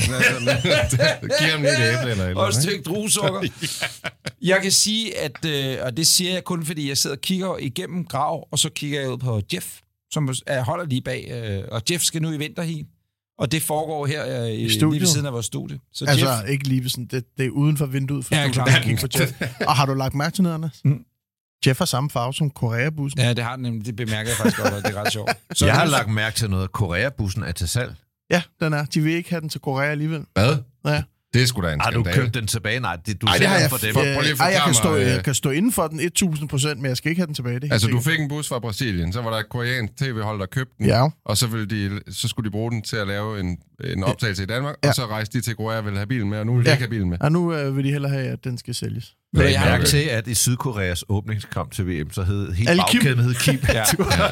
Giv 1.39 1.47
ham 1.47 1.61
lige 1.61 1.93
et 1.93 1.99
æble 1.99 2.11
eller 2.11 2.25
et 2.25 2.37
og 2.37 2.43
et 2.43 2.47
eller 2.49 2.61
stykke 2.61 2.83
druesukker. 2.83 3.41
Jeg 4.41 4.59
kan 4.61 4.71
sige, 4.71 5.17
at, 5.19 5.45
øh, 5.45 5.77
og 5.81 5.97
det 5.97 6.07
siger 6.07 6.33
jeg 6.33 6.43
kun, 6.43 6.65
fordi 6.65 6.89
jeg 6.89 6.97
sidder 6.97 7.15
og 7.15 7.21
kigger 7.21 7.57
igennem 7.57 8.05
grav, 8.05 8.47
og 8.51 8.59
så 8.59 8.69
kigger 8.69 9.01
jeg 9.01 9.09
ud 9.09 9.17
på 9.17 9.41
Jeff, 9.53 9.65
som 10.11 10.29
er, 10.47 10.63
holder 10.63 10.85
lige 10.85 11.01
bag, 11.01 11.31
øh, 11.31 11.63
og 11.71 11.81
Jeff 11.91 12.03
skal 12.03 12.21
nu 12.21 12.31
i 12.31 12.37
vinterhil. 12.37 12.85
Og 13.39 13.51
det 13.51 13.61
foregår 13.61 14.05
her 14.05 14.43
øh, 14.43 14.51
i, 14.51 14.67
lige 14.67 14.99
ved 14.99 15.07
siden 15.07 15.25
af 15.25 15.33
vores 15.33 15.45
studie. 15.45 15.79
Så 15.93 16.05
Altså, 16.05 16.29
Jeff, 16.29 16.49
ikke 16.49 16.67
lige 16.67 16.83
ved 16.83 16.89
sådan, 16.89 17.07
det, 17.11 17.23
det 17.37 17.45
er 17.45 17.49
uden 17.49 17.77
for 17.77 17.85
vinduet 17.85 18.25
for 18.25 18.35
Ja, 18.35 18.47
der 18.47 18.81
kigger 18.83 19.01
på 19.01 19.07
Jeff. 19.19 19.31
Og 19.69 19.75
har 19.75 19.85
du 19.85 19.93
lagt 19.93 20.13
mærke 20.13 20.35
til 20.35 20.43
noget, 20.43 20.55
Anders? 20.55 20.81
Mm. 20.85 20.99
Jeff 21.67 21.79
har 21.79 21.85
samme 21.85 22.09
farve 22.09 22.33
som 22.33 22.49
Korea-bussen. 22.49 23.19
ja, 23.19 23.33
det 23.33 23.43
har 23.43 23.55
den 23.55 23.63
nemlig, 23.63 23.85
det 23.85 23.95
bemærker 23.95 24.29
jeg 24.29 24.37
faktisk 24.37 24.61
godt, 24.61 24.73
og 24.73 24.81
det 24.83 24.95
er 24.97 25.01
ret 25.03 25.11
sjovt. 25.13 25.31
Så 25.53 25.65
Jeg 25.69 25.75
har 25.75 25.85
lagt 25.85 26.09
mærke 26.09 26.35
til 26.35 26.49
noget. 26.49 26.71
Korea-bussen 26.71 27.43
er 27.43 27.51
til 27.51 27.67
salg. 27.69 27.95
Ja, 28.31 28.41
den 28.61 28.73
er. 28.73 28.85
De 28.85 29.01
vil 29.01 29.13
ikke 29.13 29.29
have 29.29 29.41
den 29.41 29.49
til 29.49 29.61
Korea 29.61 29.91
alligevel. 29.91 30.25
Hvad? 30.33 30.57
Ja. 30.87 31.03
Det 31.33 31.43
er 31.43 31.47
sgu 31.47 31.61
da 31.61 31.73
en 31.73 31.81
Har 31.81 31.91
du 31.91 32.01
skandale. 32.03 32.21
købt 32.23 32.33
den 32.35 32.47
tilbage? 32.47 32.79
Nej, 32.79 32.95
det, 33.05 33.21
du 33.21 33.25
Ej, 33.27 33.37
det 33.37 33.47
har 33.47 33.57
jeg 33.59 33.69
for 33.69 33.77
dem. 33.77 33.93
for- 33.93 33.99
prøv 34.01 34.21
lige 34.21 34.31
at 34.31 34.39
ej, 34.39 34.45
jeg 34.47 34.61
kan, 34.65 34.73
stå, 34.73 34.95
jeg 34.95 35.17
øh, 35.17 35.23
kan 35.23 35.33
stå 35.33 35.49
inden 35.49 35.71
for 35.71 35.87
den 35.87 35.99
1000 35.99 36.49
procent, 36.49 36.81
men 36.81 36.89
jeg 36.89 36.97
skal 36.97 37.09
ikke 37.09 37.19
have 37.19 37.25
den 37.27 37.35
tilbage. 37.35 37.55
Det 37.55 37.61
er 37.61 37.65
helt 37.65 37.73
Altså, 37.73 37.87
du 37.87 37.91
sikkert. 37.97 38.11
fik 38.13 38.19
en 38.19 38.27
bus 38.29 38.47
fra 38.47 38.59
Brasilien, 38.59 39.13
så 39.13 39.21
var 39.21 39.29
der 39.31 39.37
et 39.37 39.49
koreansk 39.49 39.95
tv-hold, 39.97 40.39
der 40.39 40.45
købte 40.45 40.73
den, 40.77 40.85
Ja, 40.85 41.07
og 41.25 41.37
så, 41.37 41.47
ville 41.47 41.65
de, 41.65 41.99
så 42.13 42.27
skulle 42.27 42.45
de 42.49 42.51
bruge 42.51 42.71
den 42.71 42.81
til 42.81 42.95
at 42.97 43.07
lave 43.07 43.39
en, 43.39 43.57
en 43.83 44.03
optagelse 44.03 44.43
i 44.43 44.45
Danmark, 44.45 44.75
Ja. 44.83 44.89
og 44.89 44.95
så 44.95 45.05
rejste 45.05 45.37
de 45.37 45.43
til 45.43 45.55
Korea 45.55 45.77
og 45.77 45.85
ville 45.85 45.97
have 45.97 46.07
bilen 46.07 46.29
med, 46.29 46.39
og 46.39 46.45
nu 46.45 46.55
vil 46.55 46.65
de 46.65 46.69
Ja. 46.69 46.75
ikke 46.75 46.83
have 46.83 46.89
bilen 46.89 47.09
med. 47.09 47.17
og 47.21 47.31
nu 47.31 47.53
øh, 47.53 47.77
vil 47.77 47.83
de 47.85 47.91
hellere 47.91 48.11
have, 48.11 48.25
at 48.27 48.43
den 48.43 48.57
skal 48.57 48.75
sælges. 48.75 49.13
Lad 49.43 49.49
jeg 49.51 49.59
har- 49.59 49.69
mærke 49.69 49.85
til, 49.85 49.97
at 49.97 50.27
i 50.27 50.33
Sydkoreas 50.33 51.03
åbningskamp 51.09 51.71
til 51.71 51.87
VM, 51.87 52.11
så 52.11 52.23
hed 52.23 52.51
hele 52.53 52.69
Alle 52.69 52.83
Kim. 52.89 53.01
hed 53.19 53.33
Kim. 53.35 53.59
Ja. 53.73 53.83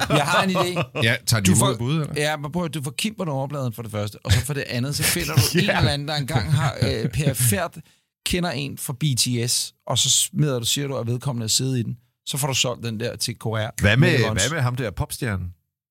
Jeg 0.09 0.23
har 0.25 0.43
en 0.43 0.49
idé. 0.49 0.83
Ja, 1.03 1.15
tager 1.25 1.41
de 1.41 1.51
Du 1.51 1.55
får- 1.55 1.75
bud, 1.79 1.93
eller? 2.01 2.13
Ja, 2.17 2.37
men 2.37 2.51
prøv 2.51 2.67
du 2.69 2.81
får 2.83 2.91
Kim 2.97 3.15
på 3.17 3.23
nummerpladen 3.23 3.73
for 3.73 3.81
det 3.81 3.91
første, 3.91 4.17
og 4.25 4.31
så 4.31 4.39
for 4.45 4.53
det 4.53 4.63
andet, 4.67 4.95
så 4.95 5.03
finder 5.03 5.33
du 5.33 5.41
en 5.53 5.59
eller 5.59 5.89
anden, 5.91 6.07
der 6.07 6.15
engang 6.15 6.53
har 6.53 6.75
øh, 6.81 7.09
perifært 7.09 7.77
kender 8.25 8.51
en 8.51 8.77
fra 8.77 8.93
BTS, 8.93 9.73
og 9.87 9.97
så 9.97 10.09
smider 10.09 10.59
du, 10.59 10.65
siger 10.65 10.87
du, 10.87 10.95
at 10.97 11.07
vedkommende 11.07 11.43
er 11.43 11.47
siddet 11.49 11.77
i 11.77 11.83
den. 11.83 11.97
Så 12.25 12.37
får 12.37 12.47
du 12.47 12.53
solgt 12.53 12.83
den 12.85 12.99
der 12.99 13.15
til 13.15 13.35
Korea. 13.35 13.69
Hvad 13.81 13.97
med, 13.97 14.17
hvad 14.19 14.49
med 14.51 14.61
ham 14.61 14.75
der 14.75 14.91
popstjernen? 14.91 15.47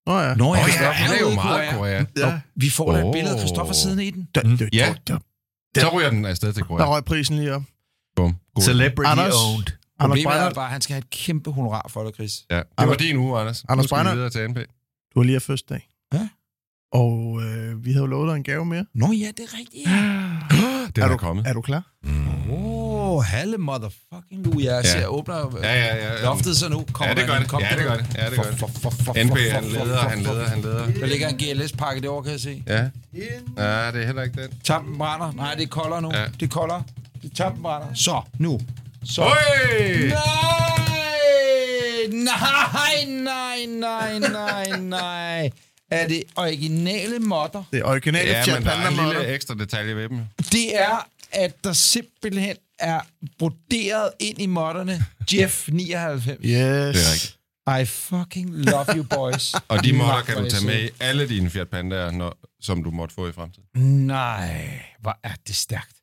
Nå 0.07 0.19
ja. 0.21 0.35
Nå, 0.35 0.51
Åh 0.51 0.57
ja, 0.57 0.61
ja, 0.61 0.63
Christoffer, 0.69 0.93
han 0.93 1.17
er 1.17 1.21
jo 1.21 1.35
meget 1.35 1.71
Korea. 1.75 2.05
ja. 2.19 2.41
Vi 2.57 2.71
får 2.71 2.93
da 2.93 2.99
et 3.07 3.13
billede 3.13 3.35
af 3.35 3.41
Christoffer 3.41 3.75
siddende 3.75 4.05
i 4.05 4.11
den. 4.11 4.29
Der, 4.35 4.41
der, 4.43 4.69
Ja. 4.73 4.95
der, 5.09 5.19
Så 5.81 5.89
ryger 5.99 6.11
den 6.11 6.25
afsted 6.27 6.53
til 6.53 6.63
der 6.63 6.69
Korea. 6.69 6.85
røg 6.91 7.05
prisen 7.05 7.37
lige 7.37 7.55
op. 7.55 7.63
Bum. 8.17 8.37
God. 8.55 8.63
Celebrity 8.65 9.11
Anders. 9.11 9.35
owned. 9.35 9.67
Anders 9.99 10.09
Problemet 10.09 10.25
er 10.25 10.31
Breinholt, 10.31 10.55
bare, 10.55 10.65
at 10.65 10.73
han 10.73 10.81
skal 10.81 10.95
have 10.95 10.99
et 10.99 11.11
kæmpe 11.11 11.51
honorar 11.53 11.87
for 11.89 12.05
det, 12.05 12.15
Chris. 12.15 12.45
Ja, 12.51 12.57
det 12.57 12.89
var 12.89 12.95
din 12.95 13.17
uge, 13.17 13.41
Anders. 13.41 13.65
Anders 13.69 13.85
nu 13.85 13.89
skal 13.89 13.99
vi 13.99 14.03
Breinholt. 14.03 14.17
videre 14.17 14.31
til 14.31 14.51
NP. 14.51 14.71
du 15.15 15.21
har 15.21 15.25
lige 15.25 15.35
haft 15.35 15.45
fødselsdag. 15.45 15.89
Ja. 16.13 16.29
Og 16.93 17.43
øh, 17.43 17.85
vi 17.85 17.93
havde 17.93 18.03
jo 18.03 18.07
lovet 18.07 18.29
dig 18.29 18.37
en 18.37 18.43
gave 18.43 18.65
mere. 18.65 18.85
Nå 18.95 19.07
ja, 19.07 19.27
det 19.37 19.41
er 19.41 19.59
rigtigt. 19.59 19.85
Den 20.97 21.03
er, 21.03 21.07
er, 21.07 21.11
du, 21.11 21.17
kommet. 21.17 21.47
er 21.47 21.53
du 21.53 21.61
klar? 21.61 21.83
Åh, 22.51 23.11
oh, 23.11 23.23
halle 23.25 23.59
motherfucking 23.59 24.47
lu. 24.47 24.61
Jeg 24.61 24.85
ser, 24.85 25.07
åbner 25.07 25.59
Ja, 25.63 25.75
ja, 25.75 25.97
ja. 25.97 26.15
ja. 26.15 26.23
loftet 26.23 26.57
så 26.57 26.69
nu. 26.69 26.85
Kommer 26.93 27.09
Ja, 27.09 27.21
det 27.21 27.29
der 27.29 27.47
gør 27.47 27.59
det. 27.59 27.65
Ja, 27.71 27.77
det 27.77 27.85
gør 27.85 27.97
det. 27.97 28.17
Ja, 28.17 28.31
det 28.31 28.37
gør 28.37 28.51
det. 28.51 28.59
For, 28.59 28.67
for, 28.67 28.91
for, 28.91 29.13
NP, 29.25 29.39
han 29.53 29.65
leder, 29.65 29.97
han 29.97 30.19
leder, 30.23 30.45
han 30.49 30.61
leder. 30.61 30.87
Der 30.87 31.07
ligger 31.07 31.29
en 31.29 31.37
GLS-pakke 31.39 32.03
derovre, 32.03 32.23
kan 32.23 32.33
jeg 32.33 32.41
se. 32.41 32.63
Ja. 32.67 32.89
Ja, 33.57 33.91
det 33.93 34.03
er 34.03 34.07
heller 34.07 34.23
ikke 34.23 34.43
den. 34.43 34.51
Tampen 34.65 34.99
brænder. 34.99 35.33
Nej, 35.33 35.55
det 35.55 35.63
er 35.63 35.69
koldere 35.69 36.03
nu. 36.03 36.11
Ja. 36.15 36.25
Det 36.41 36.43
er 36.43 36.47
koldere. 36.51 36.83
Det 37.23 37.37
tampen 37.37 37.63
brænder. 37.63 37.95
Så, 37.95 38.23
nu. 38.39 38.61
Så. 39.05 39.23
Nej! 40.09 40.23
Nej, 42.13 43.05
nej, 43.07 43.67
nej, 43.67 44.19
nej, 44.19 44.79
nej. 44.81 45.51
Er 45.91 46.09
det 46.09 46.23
originale 46.37 47.19
modder? 47.19 47.65
Det 47.73 47.79
er 47.79 47.85
originale 47.85 48.31
Ja, 48.31 48.55
men 48.55 48.65
der 48.65 48.71
er 48.71 48.89
en 48.89 48.95
lille 48.95 49.27
ekstra 49.35 49.55
detalje 49.55 49.97
ved 49.97 50.09
dem. 50.09 50.21
Det 50.53 50.81
er, 50.81 51.09
at 51.33 51.65
der 51.65 51.73
simpelthen 51.73 52.57
er 52.79 53.01
broderet 53.39 54.11
ind 54.21 54.41
i 54.41 54.47
modderne 54.47 55.05
Jeff 55.33 55.69
99. 55.69 56.25
Yes. 56.25 56.39
Det 56.43 56.61
er 56.61 56.87
rigtigt. 57.13 57.39
I 57.83 57.85
fucking 57.85 58.51
love 58.51 58.85
you, 58.97 59.05
boys. 59.11 59.55
Og 59.69 59.85
de 59.85 59.93
modder 59.93 60.23
kan 60.23 60.37
du 60.37 60.51
tage 60.51 60.67
med 60.67 60.85
i 60.85 60.89
alle 61.01 61.29
dine 61.29 61.51
Fiat 61.51 61.69
Pandaer, 61.69 62.11
når, 62.11 62.39
som 62.63 62.85
du 62.85 62.91
måtte 62.91 63.15
få 63.15 63.29
i 63.29 63.33
fremtiden. 63.33 64.07
Nej, 64.07 64.83
hvor 65.01 65.19
er 65.23 65.33
det 65.47 65.57
stærkt. 65.57 65.97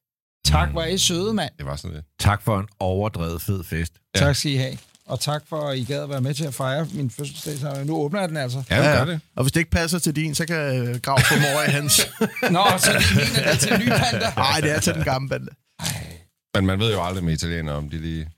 Tak, 0.49 0.69
er 0.75 0.85
I 0.85 0.97
søde, 0.97 1.33
mand. 1.33 1.51
Det 1.57 1.65
var 1.65 1.75
sådan 1.75 1.95
lidt. 1.95 2.05
Tak 2.19 2.41
for 2.41 2.59
en 2.59 2.67
overdrevet 2.79 3.41
fed 3.41 3.63
fest. 3.63 3.93
Ja. 4.15 4.19
Tak 4.19 4.35
skal 4.35 4.51
I 4.51 4.55
have. 4.55 4.77
Og 5.05 5.19
tak 5.19 5.43
for, 5.49 5.69
at 5.69 5.77
I 5.77 5.83
gad 5.83 6.03
at 6.03 6.09
være 6.09 6.21
med 6.21 6.33
til 6.33 6.45
at 6.45 6.53
fejre 6.53 6.87
min 6.93 7.09
fødselsdag. 7.09 7.57
Så 7.57 7.83
nu 7.85 7.95
åbner 7.95 8.19
jeg 8.19 8.29
den 8.29 8.37
altså. 8.37 8.63
Ja, 8.69 8.89
ja, 8.89 8.97
gør 8.97 9.05
det. 9.05 9.19
Og 9.35 9.43
hvis 9.43 9.51
det 9.51 9.59
ikke 9.59 9.71
passer 9.71 9.99
til 9.99 10.15
din, 10.15 10.35
så 10.35 10.45
kan 10.45 10.87
øh, 10.87 10.99
Grav 10.99 11.19
få 11.19 11.35
mig 11.35 11.53
over 11.53 11.63
i 11.63 11.71
hans. 11.71 12.07
Nå, 12.51 12.65
så 12.77 12.91
det 12.91 13.45
er 13.45 13.51
at 13.51 13.51
det 13.51 13.51
er 13.51 13.55
til 13.55 13.73
en 13.73 13.79
ny 13.79 13.89
panda. 13.89 14.31
Nej, 14.37 14.59
det 14.61 14.71
er 14.71 14.79
til 14.79 14.93
den 14.93 15.03
gamle 15.03 15.29
bande. 15.29 15.47
Men 16.55 16.65
man 16.65 16.79
ved 16.79 16.93
jo 16.93 17.03
aldrig 17.03 17.23
med 17.23 17.33
italienere, 17.33 17.75
om 17.75 17.89
de 17.89 17.97
lige... 18.01 18.29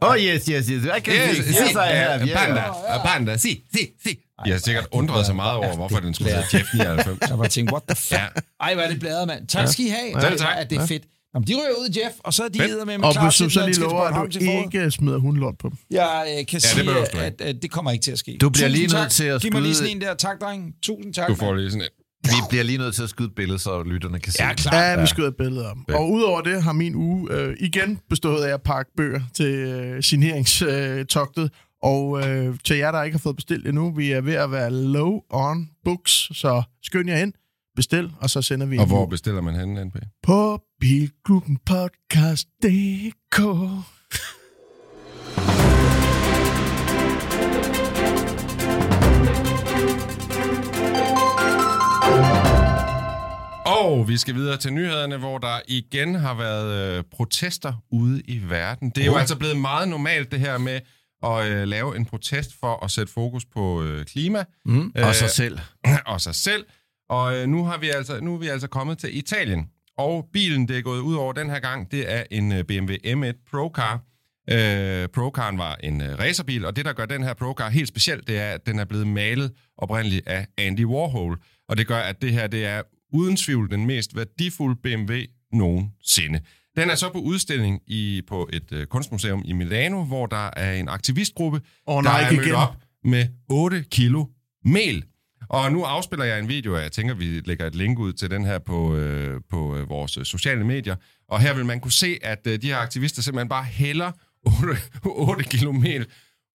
Oh 0.00 0.16
yes, 0.18 0.46
yes, 0.46 0.66
yes. 0.66 0.84
I 0.84 1.00
can 1.00 1.14
Yes, 1.14 1.36
yes, 1.36 1.46
yes, 1.46 1.56
yes, 1.60 1.70
I 1.72 1.76
have. 1.76 2.18
Panda, 2.18 2.62
Yeah. 2.90 3.04
panda, 3.06 3.36
si, 3.36 3.64
si, 3.74 3.88
si. 4.06 4.18
De 4.44 4.50
har 4.50 4.58
sikkert 4.58 4.86
undret 4.90 5.26
sig 5.26 5.36
meget 5.36 5.56
over, 5.56 5.76
hvorfor 5.76 6.00
den 6.00 6.14
skulle 6.14 6.30
hedde 6.34 6.56
Jeff 6.56 6.74
99. 6.74 7.20
Jeg 7.28 7.38
bare 7.38 7.48
tænkte, 7.48 7.72
what 7.72 7.82
the 7.88 7.96
fuck? 7.96 8.12
Ja. 8.12 8.26
Ej, 8.60 8.74
hvor 8.74 8.82
er 8.82 8.88
det 8.88 9.00
bladret, 9.00 9.26
mand. 9.26 9.46
Tak 9.48 9.68
skal 9.68 9.84
I 9.84 9.88
have. 9.88 10.20
Selv 10.20 10.38
tak. 10.38 10.56
At 10.58 10.70
det 10.70 10.78
er 10.78 10.86
fedt. 10.86 11.02
Jamen, 11.34 11.46
de 11.48 11.54
ryger 11.54 11.70
ud, 11.80 11.88
Jeff, 11.96 12.14
og 12.18 12.34
så 12.34 12.44
er 12.44 12.48
de 12.48 12.58
med 12.58 12.84
med 12.84 13.04
Og 13.04 13.12
klar 13.12 13.24
hvis 13.24 13.36
du 13.36 13.44
til, 13.44 13.50
så 13.50 13.66
lige 13.66 13.80
lover, 13.80 14.02
at 14.02 14.32
du 14.34 14.38
ikke 14.64 14.90
smider 14.90 15.18
hundelort 15.18 15.54
på 15.58 15.68
dem. 15.68 15.78
Jeg 15.90 16.26
øh, 16.40 16.46
kan 16.46 16.60
det 16.60 16.62
sige, 16.62 16.84
behøver 16.84 17.04
du 17.12 17.18
at, 17.18 17.40
at 17.40 17.56
det 17.62 17.70
kommer 17.70 17.90
ikke 17.90 18.02
til 18.02 18.12
at 18.12 18.18
ske. 18.18 18.36
Du 18.40 18.50
bliver 18.50 18.68
Tusind 18.68 18.76
lige 18.80 18.88
tak. 18.88 19.00
nødt 19.00 19.12
til 19.12 19.24
at 19.24 19.40
Giv 19.42 19.52
mig 19.52 19.62
lige 19.62 19.74
skyde- 19.74 19.88
sådan 19.88 19.96
en 19.96 20.02
der. 20.02 20.14
Tak, 20.14 20.40
dreng. 20.40 20.74
Tusind 20.82 21.14
tak. 21.14 21.28
Du 21.28 21.34
får 21.34 21.54
lige 21.54 21.70
sådan 21.70 21.82
et. 21.82 21.88
Vi 22.24 22.32
bliver 22.48 22.64
lige 22.64 22.78
nødt 22.78 22.94
til 22.94 23.02
at 23.02 23.08
skyde 23.08 23.28
et 23.28 23.34
billede, 23.34 23.58
så 23.58 23.82
lytterne 23.82 24.18
kan 24.20 24.32
se. 24.32 24.44
Ja, 24.44 24.48
det. 24.50 24.56
klart. 24.58 24.74
Ja, 24.98 25.00
vi 25.00 25.06
skyder 25.06 25.28
et 25.28 25.36
billede 25.36 25.70
om. 25.70 25.84
Og 25.94 26.10
udover 26.10 26.40
det 26.40 26.62
har 26.62 26.72
min 26.72 26.94
uge 26.94 27.32
øh, 27.32 27.56
igen 27.60 27.98
bestået 28.10 28.44
af 28.44 28.54
at 28.54 28.62
pakke 28.62 28.90
bøger 28.96 29.20
til 29.34 29.46
øh, 29.54 30.02
signeringstogtet. 30.02 31.50
Og 31.82 32.28
øh, 32.28 32.54
til 32.64 32.76
jer, 32.76 32.92
der 32.92 33.02
ikke 33.02 33.14
har 33.14 33.18
fået 33.20 33.36
bestilt 33.36 33.66
endnu, 33.68 33.90
vi 33.94 34.10
er 34.12 34.20
ved 34.20 34.34
at 34.34 34.50
være 34.50 34.70
low 34.72 35.20
on 35.30 35.68
books, 35.84 36.12
så 36.38 36.62
skynd 36.82 37.08
jer 37.10 37.18
ind, 37.22 37.32
bestil, 37.76 38.10
og 38.20 38.30
så 38.30 38.42
sender 38.42 38.66
vi 38.66 38.76
Og 38.78 38.82
en 38.82 38.88
hvor 38.88 39.06
bestiller 39.06 39.40
man 39.40 39.54
henne, 39.54 39.84
NP? 39.84 39.96
på 40.22 40.60
bilklubbenpodcast.dk. 40.80 43.38
Og 53.66 54.08
vi 54.08 54.16
skal 54.16 54.34
videre 54.34 54.56
til 54.56 54.72
nyhederne, 54.72 55.16
hvor 55.16 55.38
der 55.38 55.60
igen 55.68 56.14
har 56.14 56.34
været 56.34 56.96
øh, 56.98 57.04
protester 57.12 57.72
ude 57.92 58.22
i 58.24 58.40
verden. 58.48 58.90
Det 58.90 59.02
er 59.02 59.06
jo 59.06 59.12
Oh. 59.12 59.20
altså 59.20 59.38
blevet 59.38 59.56
meget 59.56 59.88
normalt 59.88 60.32
det 60.32 60.40
her 60.40 60.58
med 60.58 60.80
at 61.24 61.46
øh, 61.46 61.68
lave 61.68 61.96
en 61.96 62.04
protest 62.04 62.50
for 62.60 62.84
at 62.84 62.90
sætte 62.90 63.12
fokus 63.12 63.44
på 63.44 63.82
øh, 63.82 64.04
klima 64.04 64.44
Mm. 64.64 64.92
Og 65.02 65.14
sig 65.14 65.30
selv. 65.30 65.58
og 66.06 66.20
sig 66.20 66.34
selv. 66.34 66.64
Og 67.10 67.36
øh, 67.36 67.46
nu, 67.46 67.64
har 67.64 67.78
vi 67.78 67.88
altså, 67.88 68.20
nu 68.20 68.34
er 68.34 68.38
vi 68.38 68.48
altså 68.48 68.68
kommet 68.68 68.98
til 68.98 69.18
Italien. 69.18 69.66
Og 69.98 70.28
bilen, 70.32 70.68
det 70.68 70.78
er 70.78 70.82
gået 70.82 71.00
ud 71.00 71.14
over 71.14 71.32
den 71.32 71.50
her 71.50 71.60
gang, 71.60 71.90
det 71.90 72.12
er 72.12 72.24
en 72.30 72.52
øh, 72.52 72.64
BMW 72.64 72.92
M1 72.92 73.44
Procar. 73.50 74.00
Øh, 74.50 75.08
Procaren 75.08 75.58
var 75.58 75.76
en 75.82 76.00
øh, 76.00 76.18
racerbil, 76.18 76.64
og 76.64 76.76
det, 76.76 76.84
der 76.84 76.92
gør 76.92 77.06
den 77.06 77.22
her 77.22 77.34
Procar 77.34 77.68
helt 77.68 77.88
speciel, 77.88 78.22
det 78.26 78.38
er, 78.38 78.50
at 78.50 78.66
den 78.66 78.78
er 78.78 78.84
blevet 78.84 79.06
malet 79.06 79.52
oprindeligt 79.78 80.28
af 80.28 80.46
Andy 80.58 80.84
Warhol. 80.84 81.38
Og 81.68 81.76
det 81.76 81.86
gør, 81.86 81.98
at 81.98 82.22
det 82.22 82.32
her 82.32 82.46
det 82.46 82.64
er 82.64 82.82
uden 83.12 83.36
tvivl 83.36 83.70
den 83.70 83.86
mest 83.86 84.16
værdifulde 84.16 84.76
BMW 84.82 85.14
nogensinde. 85.52 86.40
Den 86.76 86.90
er 86.90 86.94
så 86.94 87.10
på 87.12 87.18
udstilling 87.18 87.80
i, 87.86 88.22
på 88.28 88.48
et 88.52 88.72
øh, 88.72 88.86
kunstmuseum 88.86 89.42
i 89.44 89.52
Milano, 89.52 90.04
hvor 90.04 90.26
der 90.26 90.50
er 90.56 90.74
en 90.74 90.88
aktivistgruppe, 90.88 91.60
der 91.86 92.00
nej, 92.00 92.22
er 92.22 92.28
ikke 92.28 92.36
mødt 92.36 92.46
igen. 92.46 92.56
op 92.56 92.76
med 93.04 93.26
8 93.48 93.84
kilo 93.90 94.26
mel. 94.64 95.04
Og 95.48 95.72
nu 95.72 95.82
afspiller 95.84 96.24
jeg 96.24 96.38
en 96.38 96.48
video, 96.48 96.74
og 96.74 96.82
jeg 96.82 96.92
tænker, 96.92 97.14
vi 97.14 97.24
lægger 97.24 97.66
et 97.66 97.74
link 97.74 97.98
ud 97.98 98.12
til 98.12 98.30
den 98.30 98.44
her 98.44 98.58
på, 98.58 98.96
øh, 98.96 99.40
på 99.50 99.76
øh, 99.76 99.88
vores 99.88 100.16
øh, 100.16 100.24
sociale 100.24 100.64
medier. 100.64 100.96
Og 101.28 101.40
her 101.40 101.54
vil 101.54 101.64
man 101.66 101.80
kunne 101.80 101.92
se, 101.92 102.18
at 102.22 102.38
øh, 102.46 102.62
de 102.62 102.66
her 102.66 102.76
aktivister 102.76 103.22
simpelthen 103.22 103.48
bare 103.48 103.64
hælder 103.64 104.12
8, 104.42 104.76
8 105.04 105.44
kilo 105.44 105.72
mel 105.72 106.06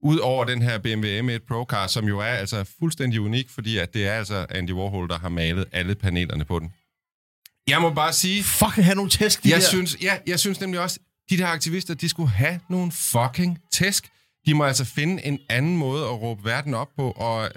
ud 0.04 0.18
over 0.18 0.46
den 0.46 0.62
her 0.62 0.78
BMW 0.78 1.08
M1 1.08 1.46
Procar, 1.48 1.88
som 1.88 2.08
jo 2.08 2.20
er 2.20 2.24
altså 2.24 2.64
fuldstændig 2.80 3.22
unik, 3.22 3.50
fordi 3.50 3.78
at 3.78 3.94
det 3.94 4.08
er 4.08 4.14
altså 4.14 4.46
Andy 4.50 4.72
Warhol, 4.72 5.10
der 5.10 5.20
har 5.20 5.30
malet 5.30 5.66
alle 5.72 5.96
panelerne 5.96 6.46
på 6.46 6.60
den. 6.60 6.74
Jeg 7.68 7.82
må 7.82 7.94
bare 7.94 8.14
sige, 8.14 8.44
Fuck, 8.44 8.76
have 8.76 8.96
nogle 8.96 9.10
tæsk, 9.10 9.44
de 9.44 9.50
jeg 9.50 9.60
der. 9.60 9.68
synes, 9.68 9.98
ja, 10.02 10.18
jeg 10.28 10.40
synes 10.40 10.60
nemlig 10.62 10.80
også, 10.80 11.00
de 11.30 11.38
der 11.38 11.48
aktivister, 11.48 11.94
de 11.94 12.10
skulle 12.10 12.30
have 12.30 12.60
nogle 12.70 12.92
fucking 12.92 13.60
tæsk. 13.72 14.10
De 14.46 14.54
må 14.54 14.64
altså 14.64 14.86
finde 14.86 15.26
en 15.26 15.40
anden 15.50 15.78
måde 15.78 16.04
at 16.04 16.22
råbe 16.22 16.46
verden 16.46 16.74
op 16.74 16.90
på, 16.98 17.12
og 17.12 17.50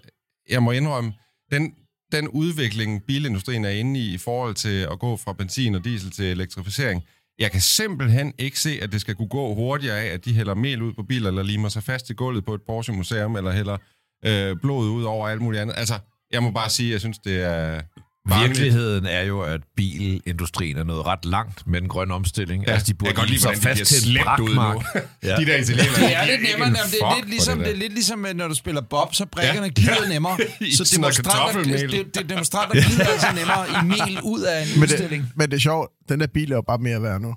jeg 0.51 0.63
må 0.63 0.71
indrømme, 0.71 1.13
den, 1.53 1.75
den 2.13 2.29
udvikling, 2.29 3.03
bilindustrien 3.07 3.65
er 3.65 3.71
inde 3.71 4.01
i, 4.01 4.15
i 4.15 4.19
forhold 4.19 4.55
til 4.55 4.89
at 4.93 4.99
gå 4.99 5.17
fra 5.17 5.33
benzin 5.33 5.75
og 5.75 5.85
diesel 5.85 6.11
til 6.11 6.25
elektrificering, 6.25 7.03
jeg 7.39 7.51
kan 7.51 7.61
simpelthen 7.61 8.33
ikke 8.39 8.61
se, 8.61 8.79
at 8.83 8.93
det 8.93 9.01
skal 9.01 9.15
kunne 9.15 9.29
gå 9.29 9.55
hurtigere 9.55 10.01
af, 10.01 10.07
at 10.07 10.25
de 10.25 10.35
hælder 10.35 10.55
mel 10.55 10.83
ud 10.83 10.93
på 10.93 11.03
biler, 11.03 11.29
eller 11.29 11.43
limer 11.43 11.69
sig 11.69 11.83
fast 11.83 12.11
i 12.11 12.15
gulvet 12.15 12.45
på 12.45 12.55
et 12.55 12.63
Porsche-museum, 12.63 13.37
eller 13.37 13.53
hælder 13.53 13.77
øh, 14.25 14.57
blod 14.63 14.91
ud 14.91 15.03
over 15.05 15.29
alt 15.29 15.43
muligt 15.43 15.63
andet. 15.63 15.75
Altså, 15.79 15.95
jeg 16.31 16.43
må 16.43 16.51
bare 16.51 16.71
sige, 16.71 16.89
at 16.89 16.93
jeg 16.93 17.01
synes, 17.01 17.19
det 17.19 17.43
er... 17.43 17.83
Virkeligheden 18.29 19.07
er 19.07 19.23
jo, 19.23 19.41
at 19.41 19.61
bilindustrien 19.77 20.77
er 20.77 20.85
nået 20.85 21.07
ret 21.07 21.25
langt 21.25 21.67
med 21.67 21.81
den 21.81 21.89
grønne 21.89 22.15
omstilling. 22.15 22.65
Ja, 22.67 22.73
altså, 22.73 22.87
de 22.87 22.91
jeg 22.91 22.99
burde 22.99 23.13
kan 23.13 23.21
godt 23.21 23.31
lide, 23.31 23.41
hvordan 23.43 23.59
de 23.59 23.63
fast 23.63 23.75
bliver 23.75 23.85
til 23.85 23.97
en 23.97 24.03
slæbt 24.03 24.41
ud 24.41 24.55
nu. 24.55 24.83
Ja. 25.23 25.37
De 25.41 25.47
der 25.47 25.57
italienere, 25.57 25.95
Det 26.01 26.17
er 26.17 26.25
lidt 26.25 26.43
nemmere. 26.43 26.69
Jamen, 26.69 26.75
det, 26.91 27.01
er 27.01 27.17
lidt 27.17 27.29
ligesom, 27.31 27.59
det, 27.59 27.67
det 27.67 27.75
er 27.75 27.79
lidt 27.79 27.93
ligesom, 27.93 28.27
når 28.35 28.49
du 28.49 28.55
spiller 28.55 28.81
bob, 28.81 29.15
så 29.15 29.27
brækkerne 29.27 29.67
Ja. 29.67 29.73
glider 29.83 30.03
Ja. 30.03 30.09
nemmere. 30.09 30.37
Så 30.77 30.93
demonstranter, 30.97 31.63
det, 31.63 32.15
det, 32.15 32.29
demonstranter 32.29 32.83
glider 32.89 33.07
altså 33.07 33.27
nemmere 33.35 33.67
i 33.69 33.87
mel 33.87 34.21
ud 34.23 34.41
af 34.43 34.63
en 34.63 34.69
Men 34.75 34.83
udstilling. 34.83 35.23
det, 35.23 35.33
men 35.37 35.51
det 35.51 35.57
er 35.57 35.61
sjovt, 35.61 35.91
den 36.09 36.21
der 36.21 36.27
bil 36.27 36.53
er 36.53 36.57
jo 36.57 36.63
bare 36.63 36.79
mere 36.79 37.03
værd 37.03 37.21
nu. 37.21 37.35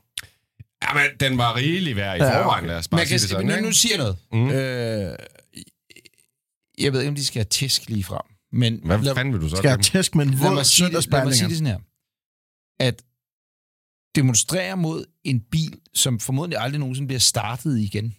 Ja, 0.84 0.94
men 0.94 1.04
den 1.20 1.38
var 1.38 1.56
rigelig 1.56 1.96
værd 1.96 2.18
i 2.20 2.24
Ja, 2.24 2.30
forvejen, 2.44 2.60
okay. 2.64 2.68
lad 2.68 2.78
os 2.78 2.88
bare 2.88 2.96
Men 2.98 3.00
jeg 3.00 3.08
sige 3.08 3.18
kan, 3.20 3.22
det 3.22 3.30
sådan, 3.30 3.46
nu, 3.46 3.54
ikke? 3.54 3.66
nu 3.66 3.72
siger 3.72 3.96
jeg 3.96 4.04
noget. 4.04 4.18
Mm. 4.32 4.50
Øh, 4.50 5.18
jeg 6.84 6.94
ved 6.94 7.00
ikke, 7.00 7.10
om 7.10 7.16
de 7.16 7.26
skal 7.26 7.40
have 7.40 7.46
tæsk 7.50 7.90
lige 7.90 8.04
frem. 8.04 8.22
Men 8.54 8.80
Hvad 8.86 8.98
lad, 9.00 9.16
fanden 9.16 9.34
vil 9.34 9.42
du 9.42 9.50
så? 9.50 9.56
Skal 9.56 9.70
jeg 9.70 9.80
tæsk 9.80 10.16
med 10.16 10.26
en 10.26 10.32
lad, 10.32 10.40
våd 10.40 10.54
mig 10.54 10.66
sige 10.66 10.86
det, 10.90 11.08
lad 11.12 11.24
mig 11.26 11.34
sige 11.36 11.48
det 11.50 11.58
sådan 11.58 11.68
her. 11.74 11.80
At 12.80 13.02
demonstrere 14.16 14.78
mod 14.78 15.06
en 15.24 15.42
bil, 15.52 15.80
som 15.94 16.20
formodentlig 16.20 16.60
aldrig 16.60 16.80
nogensinde 16.80 17.08
bliver 17.08 17.20
startet 17.20 17.80
igen, 17.80 18.14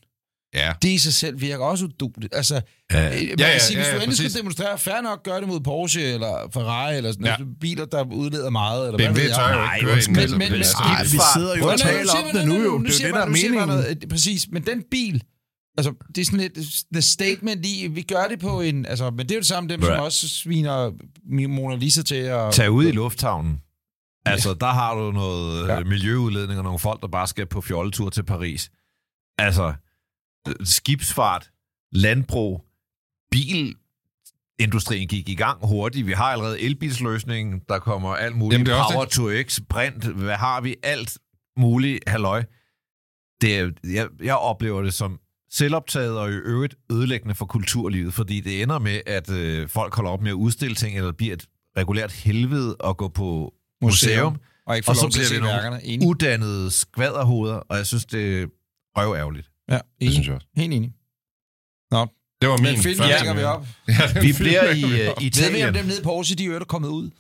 Ja. 0.55 0.73
det 0.83 0.89
i 0.89 0.99
sig 0.99 1.15
selv 1.15 1.41
virker 1.41 1.65
også 1.65 1.85
uduligt. 1.85 2.35
Altså, 2.37 2.55
Ja. 2.93 2.99
ja, 3.03 3.09
ja, 3.09 3.35
ja, 3.39 3.59
sige, 3.59 3.79
ja, 3.79 3.85
hvis 3.85 3.89
du 3.89 3.95
endelig 3.95 4.09
præcis. 4.09 4.17
skulle 4.33 4.39
demonstrere, 4.39 4.79
fair 4.79 5.01
nok, 5.01 5.23
gør 5.25 5.39
det 5.41 5.49
mod 5.49 5.61
Porsche 5.61 6.03
eller 6.03 6.51
Ferrari 6.55 6.97
eller 6.97 7.13
sådan 7.13 7.27
Ja. 7.27 7.37
ja. 7.39 7.45
biler, 7.61 7.85
der 7.85 8.05
udleder 8.13 8.51
meget. 8.51 8.87
Eller 8.87 8.99
BMW 8.99 9.13
hvad 9.13 9.35
tør 9.35 9.49
jo 9.49 9.55
Nej, 9.55 9.75
ikke 9.77 9.87
køre 9.87 9.99
i 9.99 10.01
den. 10.03 10.13
men- 10.13 10.21
altså, 10.23 10.37
men- 10.37 10.41
det 10.41 10.53
er 10.53 10.57
men- 10.57 10.65
skibsfart. 10.65 10.97
Ej, 10.97 11.03
vi 11.03 11.19
sidder 11.35 11.57
jo 11.57 11.67
og 11.69 11.79
taler 11.81 12.13
om 12.13 12.31
det 12.37 12.49
nu 12.49 12.55
jo. 12.63 12.79
Det 12.83 13.01
er 13.01 13.05
det, 13.07 13.15
der 13.15 13.21
er 13.21 13.27
meningen. 13.27 13.69
noget, 13.69 13.99
øh, 14.03 14.09
Præcis, 14.11 14.49
men 14.53 14.63
den 14.67 14.83
bil, 14.91 15.23
altså, 15.79 15.95
det 16.15 16.19
er 16.21 16.25
sådan 16.25 16.41
lidt 16.41 16.55
the 16.93 17.03
statement 17.03 17.67
i, 17.67 17.87
vi 17.87 18.03
gør 18.03 18.27
det 18.31 18.41
på 18.41 18.61
en, 18.61 18.87
altså, 18.87 19.11
men 19.11 19.19
det 19.19 19.31
er 19.31 19.35
jo 19.35 19.41
det 19.41 19.47
samme 19.47 19.69
dem, 19.69 19.83
som 19.83 19.93
Ja. 19.93 20.01
også 20.01 20.29
sviner 20.29 20.91
Mona 21.49 21.77
Lisa 21.77 22.03
til 22.03 22.15
at... 22.15 22.53
Tag 22.53 22.71
ud 22.71 22.85
i 22.87 22.91
lufthavnen. 22.91 23.61
Altså, 24.27 24.55
der 24.55 24.67
har 24.73 24.95
du 24.95 25.13
noget 25.13 25.69
Ja. 25.69 25.75
ja. 25.75 25.85
miljøudledning 25.85 26.59
og 26.59 26.65
nogle 26.65 26.79
folk, 26.79 27.01
der 27.03 27.09
bare 27.09 27.27
skal 27.27 27.47
på 27.47 27.61
fjolletur 27.61 28.11
til 28.11 28.23
Paris. 28.23 28.71
Altså, 29.39 29.75
øh, 30.49 30.55
skibsfart, 30.65 31.51
landbrug, 31.93 32.65
bilindustrien 33.31 35.09
gik 35.09 35.29
i 35.29 35.35
gang 35.35 35.67
hurtigt. 35.67 36.07
Vi 36.07 36.13
har 36.13 36.25
allerede 36.25 36.61
elbilsløsningen, 36.61 37.61
der 37.69 37.79
kommer 37.79 38.15
alt 38.15 38.37
muligt. 38.37 38.53
Jamen, 38.53 38.67
det 38.67 38.73
er 38.73 38.83
også 38.83 38.95
Power 38.95 39.05
to 39.43 39.49
X, 39.49 39.61
brint, 39.69 40.05
hvad 40.05 40.37
har 40.37 40.61
vi? 40.61 40.77
Alt 40.83 41.19
muligt 41.59 42.09
halløj. 42.09 42.45
Det 43.41 43.75
jeg, 43.85 44.09
jeg 44.23 44.37
oplever 44.37 44.83
det 44.83 44.95
som 44.95 45.21
selvoptaget 45.51 46.19
og 46.19 46.31
i 46.31 46.33
øvrigt 46.33 46.75
ødelæggende 46.93 47.35
for 47.35 47.47
kulturlivet, 47.47 48.15
fordi 48.15 48.41
det 48.41 48.63
ender 48.63 48.79
med, 48.79 49.01
at 49.07 49.31
øh, 49.31 49.69
folk 49.69 49.95
holder 49.95 50.11
op 50.11 50.21
med 50.23 50.31
at 50.31 50.35
udstille 50.35 50.75
ting, 50.75 50.97
eller 50.97 51.09
det 51.09 51.17
bliver 51.17 51.33
et 51.35 51.47
regulært 51.77 52.13
helvede 52.13 52.77
at 52.85 52.97
gå 52.97 53.09
på 53.09 53.55
museum, 53.83 54.37
og 54.67 54.77
ikke 54.77 54.89
og 54.89 54.97
så 54.97 55.09
bliver 55.09 55.41
vi 55.41 55.47
nogle. 55.47 55.83
Enig. 55.85 56.09
uddannede 56.09 56.71
skvaderhoveder, 56.71 57.55
og 57.57 57.77
jeg 57.77 57.87
synes, 57.87 58.07
det 58.07 58.43
er 58.43 58.47
røværgerligt. 58.97 59.51
Ja, 59.69 59.75
Det 59.75 59.83
enig. 60.01 60.13
synes 60.13 60.27
jeg 60.27 60.35
også. 60.35 60.47
Helt 60.57 60.73
enig. 60.73 60.93
Det 62.41 62.49
var 62.49 62.57
min 62.57 62.65
Men 62.65 62.83
film 62.83 62.99
første 62.99 63.15
lægger 63.15 63.35
vi 63.35 63.43
op. 63.43 63.67
Ja, 63.89 64.21
Vi 64.27 64.33
bliver 64.39 64.75
i 64.75 64.85
uh, 64.85 64.91
op. 64.91 64.93
Ved 64.93 65.15
vi, 65.19 65.27
Italien. 65.27 65.69
om 65.69 65.75
dem 65.75 65.87
nede 65.87 65.99
i 66.01 66.03
Porsche, 66.03 66.37
de 66.37 66.45
er 66.45 66.49
jo 66.49 66.65
kommet 66.69 66.89
ud? 66.89 67.11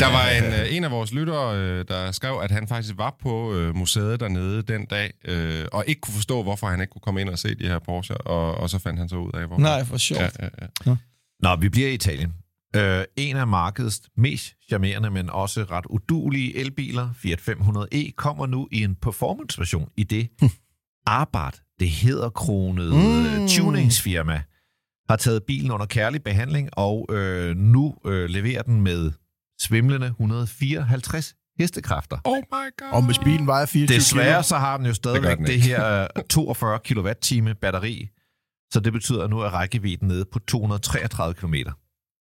Der 0.00 0.10
var 0.12 0.28
en, 0.28 0.44
øh, 0.44 0.76
en 0.76 0.84
af 0.84 0.90
vores 0.90 1.12
lyttere, 1.12 1.56
øh, 1.58 1.84
der 1.88 2.12
skrev, 2.12 2.40
at 2.42 2.50
han 2.50 2.68
faktisk 2.68 2.94
var 2.96 3.16
på 3.22 3.54
øh, 3.54 3.76
museet 3.76 4.20
dernede 4.20 4.62
den 4.62 4.86
dag, 4.86 5.12
øh, 5.24 5.66
og 5.72 5.84
ikke 5.86 6.00
kunne 6.00 6.14
forstå, 6.14 6.42
hvorfor 6.42 6.66
han 6.66 6.80
ikke 6.80 6.90
kunne 6.90 7.00
komme 7.00 7.20
ind 7.20 7.28
og 7.28 7.38
se 7.38 7.54
de 7.54 7.66
her 7.66 7.78
Porsche, 7.78 8.16
og, 8.16 8.54
og 8.54 8.70
så 8.70 8.78
fandt 8.78 8.98
han 8.98 9.08
så 9.08 9.16
ud 9.16 9.30
af, 9.34 9.46
hvorfor. 9.46 9.62
Nej, 9.62 9.84
for 9.84 9.96
sjovt. 9.96 10.20
Ja, 10.20 10.28
ja, 10.42 10.48
ja. 10.86 10.96
Nå, 11.42 11.56
vi 11.56 11.68
bliver 11.68 11.88
i 11.88 11.94
Italien. 11.94 12.34
Uh, 12.76 12.82
en 13.16 13.36
af 13.36 13.46
markedets 13.46 14.00
mest 14.16 14.54
charmerende, 14.68 15.10
men 15.10 15.30
også 15.30 15.66
ret 15.70 15.84
udulige 15.90 16.56
elbiler, 16.56 17.10
Fiat 17.22 17.40
500e, 17.40 18.10
kommer 18.16 18.46
nu 18.46 18.68
i 18.72 18.82
en 18.82 18.94
performance-version 18.94 19.88
i 19.96 20.04
det 20.04 20.28
Abarth, 21.06 21.58
det 21.80 21.88
hedderkronede 21.90 22.90
Mm. 22.94 23.40
mm. 23.40 23.48
tuningsfirma, 23.48 24.42
har 25.08 25.16
taget 25.16 25.42
bilen 25.46 25.70
under 25.70 25.86
kærlig 25.86 26.22
behandling, 26.22 26.68
og 26.72 27.06
øh, 27.10 27.56
nu 27.56 27.94
øh, 28.06 28.28
leverer 28.28 28.62
den 28.62 28.80
med 28.80 29.12
svimlende 29.60 30.06
154 30.06 31.34
hestekræfter. 31.58 32.18
Oh 32.24 32.36
my 32.38 32.42
god. 32.78 32.92
Og 32.92 33.06
hvis 33.06 33.18
bilen 33.18 33.46
vejer 33.46 33.66
24 33.66 33.98
Desværre 33.98 34.32
kilo, 34.34 34.42
så 34.42 34.56
har 34.56 34.76
den 34.76 34.86
jo 34.86 34.94
stadigvæk 34.94 35.38
det, 35.38 35.46
det 35.46 35.60
her 35.62 36.02
øh, 36.16 36.24
42 36.30 36.78
kWh 36.78 37.54
batteri, 37.60 38.08
så 38.72 38.80
det 38.80 38.92
betyder, 38.92 39.24
at 39.24 39.30
nu 39.30 39.38
er 39.38 39.48
rækkevidden 39.48 40.08
nede 40.08 40.24
på 40.32 40.38
233 40.38 41.34
km. 41.34 41.54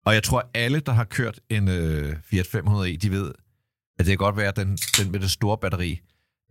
Og 0.06 0.14
jeg 0.14 0.24
tror, 0.24 0.50
alle, 0.54 0.80
der 0.80 0.92
har 0.92 1.04
kørt 1.04 1.40
en 1.50 1.68
øh, 1.68 2.16
Fiat 2.24 2.48
500e, 2.48 2.98
de 2.98 3.12
ved, 3.12 3.32
at 4.00 4.06
det 4.06 4.12
kan 4.12 4.18
godt 4.18 4.38
være, 4.38 4.48
at 4.48 4.56
den, 4.56 4.78
den 4.98 5.12
med 5.12 5.20
det 5.20 5.32
store 5.32 5.58
batteri, 5.58 6.00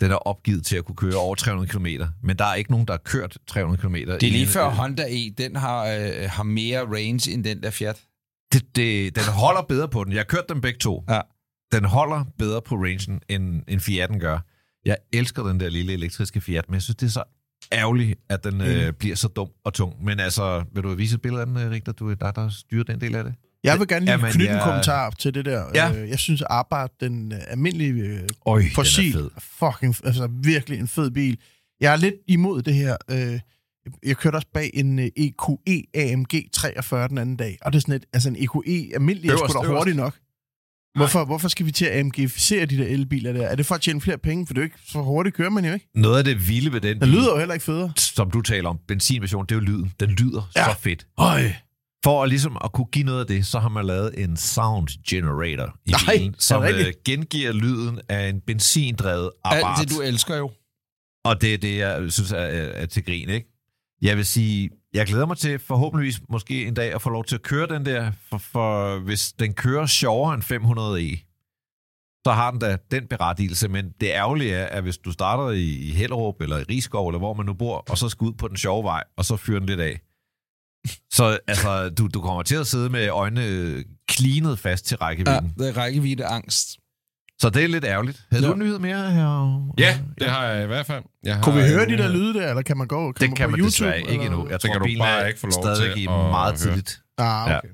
den 0.01 0.11
er 0.11 0.17
opgivet 0.17 0.67
til 0.67 0.77
at 0.77 0.85
kunne 0.85 0.97
køre 0.97 1.15
over 1.15 1.35
300 1.35 1.69
km. 1.69 1.87
Men 2.23 2.37
der 2.39 2.45
er 2.45 2.55
ikke 2.55 2.71
nogen, 2.71 2.87
der 2.87 2.93
har 2.93 3.03
kørt 3.05 3.39
300 3.47 3.81
km. 3.81 3.95
Det 3.95 4.23
er 4.23 4.31
lige 4.31 4.47
før 4.47 4.69
Honda 4.69 5.07
E, 5.09 5.31
den 5.39 5.57
har, 5.57 5.87
øh, 5.87 6.31
har 6.31 6.43
mere 6.43 6.81
range 6.81 7.31
end 7.31 7.45
den 7.45 7.63
der 7.63 7.71
Fiat. 7.71 8.03
Det, 8.53 8.77
det, 8.77 9.17
den 9.17 9.25
holder 9.25 9.63
bedre 9.63 9.89
på 9.89 10.05
den. 10.05 10.13
Jeg 10.13 10.19
har 10.19 10.25
kørt 10.25 10.49
dem 10.49 10.61
begge 10.61 10.79
to. 10.79 11.05
Ja. 11.09 11.21
Den 11.73 11.85
holder 11.85 12.25
bedre 12.39 12.63
på 12.63 12.75
rangen, 12.75 13.21
end, 13.29 13.63
end 13.69 13.81
Fiat'en 13.81 14.19
gør. 14.19 14.39
Jeg 14.85 14.97
elsker 15.13 15.43
den 15.43 15.61
der 15.61 15.69
lille 15.69 15.93
elektriske 15.93 16.41
Fiat, 16.41 16.69
men 16.69 16.75
jeg 16.75 16.83
synes, 16.83 16.97
det 16.97 17.07
er 17.07 17.11
så 17.11 17.25
ærgerligt, 17.73 18.19
at 18.29 18.45
den 18.45 18.61
øh, 18.61 18.93
bliver 18.93 19.17
så 19.17 19.29
dum 19.29 19.49
og 19.65 19.75
tung. 19.75 20.05
Men 20.05 20.21
altså, 20.21 20.65
vil 20.75 20.83
du 20.83 20.95
vise 20.95 21.15
et 21.15 21.23
billede 21.23 21.41
af 21.41 21.47
den, 21.47 21.71
Rigtig? 21.71 21.99
Du 21.99 22.11
er 22.11 22.15
dig, 22.15 22.33
der 22.37 22.49
styrer 22.49 22.85
den 22.85 23.01
del 23.01 23.15
af 23.15 23.25
det. 23.25 23.35
Jeg 23.65 23.79
vil 23.79 23.89
gerne 23.89 24.05
lige 24.05 24.13
Jamen, 24.13 24.33
knytte 24.33 24.49
en 24.51 24.55
jeg- 24.57 24.63
kommentar 24.65 25.11
til 25.11 25.35
det 25.35 25.45
der. 25.45 25.65
Ja. 25.75 25.93
Øh, 25.93 26.09
Jeg 26.09 26.19
synes, 26.19 26.41
at 26.43 26.47
Abarth, 26.51 26.93
den 27.01 27.33
øh, 27.33 27.39
almindelige 27.49 27.93
øh, 27.93 28.21
Øj, 28.47 28.63
fossil, 28.75 29.13
den 29.13 29.21
er 29.21 29.41
fed. 29.41 29.71
fucking, 29.73 29.97
altså 30.05 30.29
virkelig 30.43 30.79
en 30.79 30.89
fed 30.89 31.11
bil. 31.11 31.39
Jeg 31.81 31.93
er 31.93 31.97
lidt 31.97 32.15
imod 32.29 32.63
det 32.63 32.75
her. 32.75 32.97
Jeg 34.07 34.17
kørte 34.17 34.37
også 34.37 34.49
bag 34.55 34.71
en 34.75 34.99
EQE 34.99 35.83
AMG 35.95 36.33
43 36.53 37.09
den 37.09 37.19
anden 37.19 37.37
dag, 37.37 37.59
og 37.63 37.73
det 37.73 37.79
er 37.79 37.81
sådan 37.81 37.95
et, 37.95 38.05
altså 38.13 38.29
en 38.29 38.37
EQE 38.39 38.91
almindelig 38.95 39.31
er 39.31 39.37
sgu 39.37 39.63
da 39.63 39.69
hurtigt 39.69 39.97
nok. 39.97 40.19
Hvorfor, 40.97 41.25
hvorfor 41.25 41.49
skal 41.49 41.67
vi 41.67 41.71
til 41.73 41.85
at 41.85 41.99
AMGificere 42.01 42.67
de 42.67 42.79
der 42.79 42.87
elbiler 42.87 43.33
der? 43.33 43.47
Er 43.47 43.55
det 43.55 43.67
for 43.67 43.75
at 43.75 43.81
tjene 43.81 44.01
flere 44.01 44.19
penge? 44.19 44.47
For 44.47 44.55
det 44.55 44.61
er 44.61 44.63
jo 44.63 44.65
ikke 44.65 44.77
så 44.87 45.03
hurtigt 45.03 45.37
kører 45.37 45.51
man 45.51 45.65
jo 45.65 45.73
ikke. 45.73 45.87
Noget 45.95 46.19
af 46.19 46.25
det 46.25 46.49
vilde 46.49 46.73
ved 46.73 46.81
den 46.81 47.01
Den 47.01 47.09
lyder 47.09 47.31
jo 47.33 47.39
heller 47.39 47.55
ikke 47.55 47.65
federe. 47.65 47.93
som 47.97 48.31
du 48.31 48.41
taler 48.41 48.69
om, 48.69 48.79
benzinversion, 48.89 49.45
det 49.47 49.51
er 49.51 49.55
jo 49.57 49.61
lyden. 49.61 49.93
Den 50.01 50.11
lyder 50.11 50.51
Ja. 50.57 50.65
så 50.65 50.79
fedt. 50.81 51.07
Øj. 51.19 51.43
For 52.05 52.23
at, 52.23 52.29
ligesom 52.29 52.57
at 52.65 52.73
kunne 52.73 52.87
give 52.87 53.05
noget 53.05 53.21
af 53.21 53.27
det, 53.27 53.47
så 53.47 53.59
har 53.59 53.69
man 53.69 53.87
lavet 53.87 54.25
en 54.25 54.37
sound 54.37 54.89
generator 55.09 55.77
i 55.87 55.91
Nej, 55.91 56.01
bilen, 56.17 56.35
som 56.39 56.63
øh, 56.63 56.93
gengiver 57.05 57.53
lyden 57.53 58.01
af 58.09 58.29
en 58.29 58.41
benzindrevet 58.41 59.31
Alt 59.45 59.65
apparat. 59.65 59.89
det, 59.89 59.97
du 59.97 60.03
elsker 60.03 60.37
jo. 60.37 60.51
Og 61.25 61.41
det 61.41 61.55
er 61.55 61.59
det, 61.59 61.79
jeg 61.79 62.13
synes 62.13 62.33
er, 62.33 62.37
er, 62.37 62.67
er 62.83 62.87
til 62.87 63.05
grin, 63.05 63.29
ikke? 63.29 63.49
Jeg 64.03 64.17
vil 64.17 64.27
sige, 64.27 64.71
jeg 64.95 65.07
glæder 65.07 65.27
mig 65.27 65.37
til 65.37 65.59
forhåbentligvis 65.59 66.21
måske 66.29 66.67
en 66.67 66.75
dag 66.75 66.95
at 66.95 67.03
få 67.03 67.11
lov 67.11 67.25
til 67.25 67.35
at 67.35 67.43
køre 67.43 67.67
den 67.67 67.87
der, 67.87 68.13
for, 68.31 68.39
for 68.39 68.99
hvis 68.99 69.33
den 69.33 69.55
kører 69.55 69.87
sjovere 69.87 70.35
end 70.35 70.43
500e, 70.43 71.31
så 72.27 72.33
har 72.33 72.51
den 72.51 72.61
da 72.61 72.77
den 72.91 73.07
berettigelse, 73.07 73.69
men 73.69 73.93
det 74.01 74.07
ærgerlige 74.07 74.55
er, 74.55 74.67
at 74.67 74.83
hvis 74.83 74.99
du 74.99 75.13
starter 75.13 75.51
i, 75.51 75.65
i 75.65 75.91
Hellerup 75.91 76.41
eller 76.41 76.59
i 76.59 76.63
Rigskov, 76.63 77.09
eller 77.09 77.19
hvor 77.19 77.35
man 77.35 77.47
nu 77.47 77.55
bor, 77.55 77.85
og 77.91 77.99
så 77.99 78.09
skal 78.09 78.25
ud 78.25 78.33
på 78.33 78.49
den 78.49 78.57
sjove 78.57 78.85
vej, 78.85 79.05
og 79.17 79.25
så 79.25 79.37
fyrer 79.37 79.59
den 79.59 79.69
lidt 79.69 79.81
af, 79.81 80.01
så 81.13 81.39
altså, 81.49 81.89
du, 81.89 82.07
du 82.15 82.21
kommer 82.21 82.43
til 82.43 82.57
at 82.57 82.67
sidde 82.67 82.91
med 82.91 83.09
øjnene 83.09 83.85
klinet 84.09 84.59
fast 84.59 84.87
til 84.87 84.97
Ja, 85.01 85.07
rækkevidden. 85.07 85.55
det 85.59 85.69
er 85.69 85.77
rækkevidde 85.77 86.25
angst. 86.27 86.77
Så 87.41 87.51
det 87.51 87.65
er 87.65 87.69
lidt 87.69 87.85
ærgerligt. 87.85 88.23
Havde 88.31 88.45
Ja. 88.45 88.49
du 88.49 88.55
en 88.55 88.61
nyhed 88.61 88.79
mere 88.79 89.11
her? 89.11 89.73
Ja, 89.79 89.99
det 90.21 90.31
har 90.31 90.45
jeg 90.47 90.65
i 90.65 90.67
hvert 90.67 90.87
fald. 90.87 91.03
Jeg 91.25 91.39
Kunne 91.43 91.55
vi 91.55 91.61
har 91.61 91.69
høre 91.69 91.83
en 91.83 91.99
de 91.99 91.99
der 92.03 92.09
lyde 92.13 92.35
der, 92.35 92.49
eller 92.51 92.63
kan 92.63 92.77
man 92.79 92.87
gå 92.87 93.13
kan 93.13 93.21
Det 93.21 93.31
man 93.31 93.37
kan 93.37 93.47
på 93.47 93.51
man 93.51 93.61
YouTube, 93.61 93.71
desværre 93.71 93.99
ikke 94.13 94.25
endnu. 94.25 94.43
Jeg 94.45 94.53
Det 94.53 94.61
tror, 94.61 94.73
kan 94.73 94.79
du 94.81 94.85
bilen 94.85 94.99
bare 95.01 95.21
er 95.23 95.27
ikke 95.27 95.41
få 95.41 95.47
lov 95.47 95.63
stadig 95.63 95.93
til 95.93 96.03
i 96.03 96.07
at 96.07 96.11
meget 96.11 96.33
høre. 96.51 96.57
tidligt. 96.57 97.01
Ah, 97.19 97.51
Ja. 97.51 97.59
okay. 97.59 97.69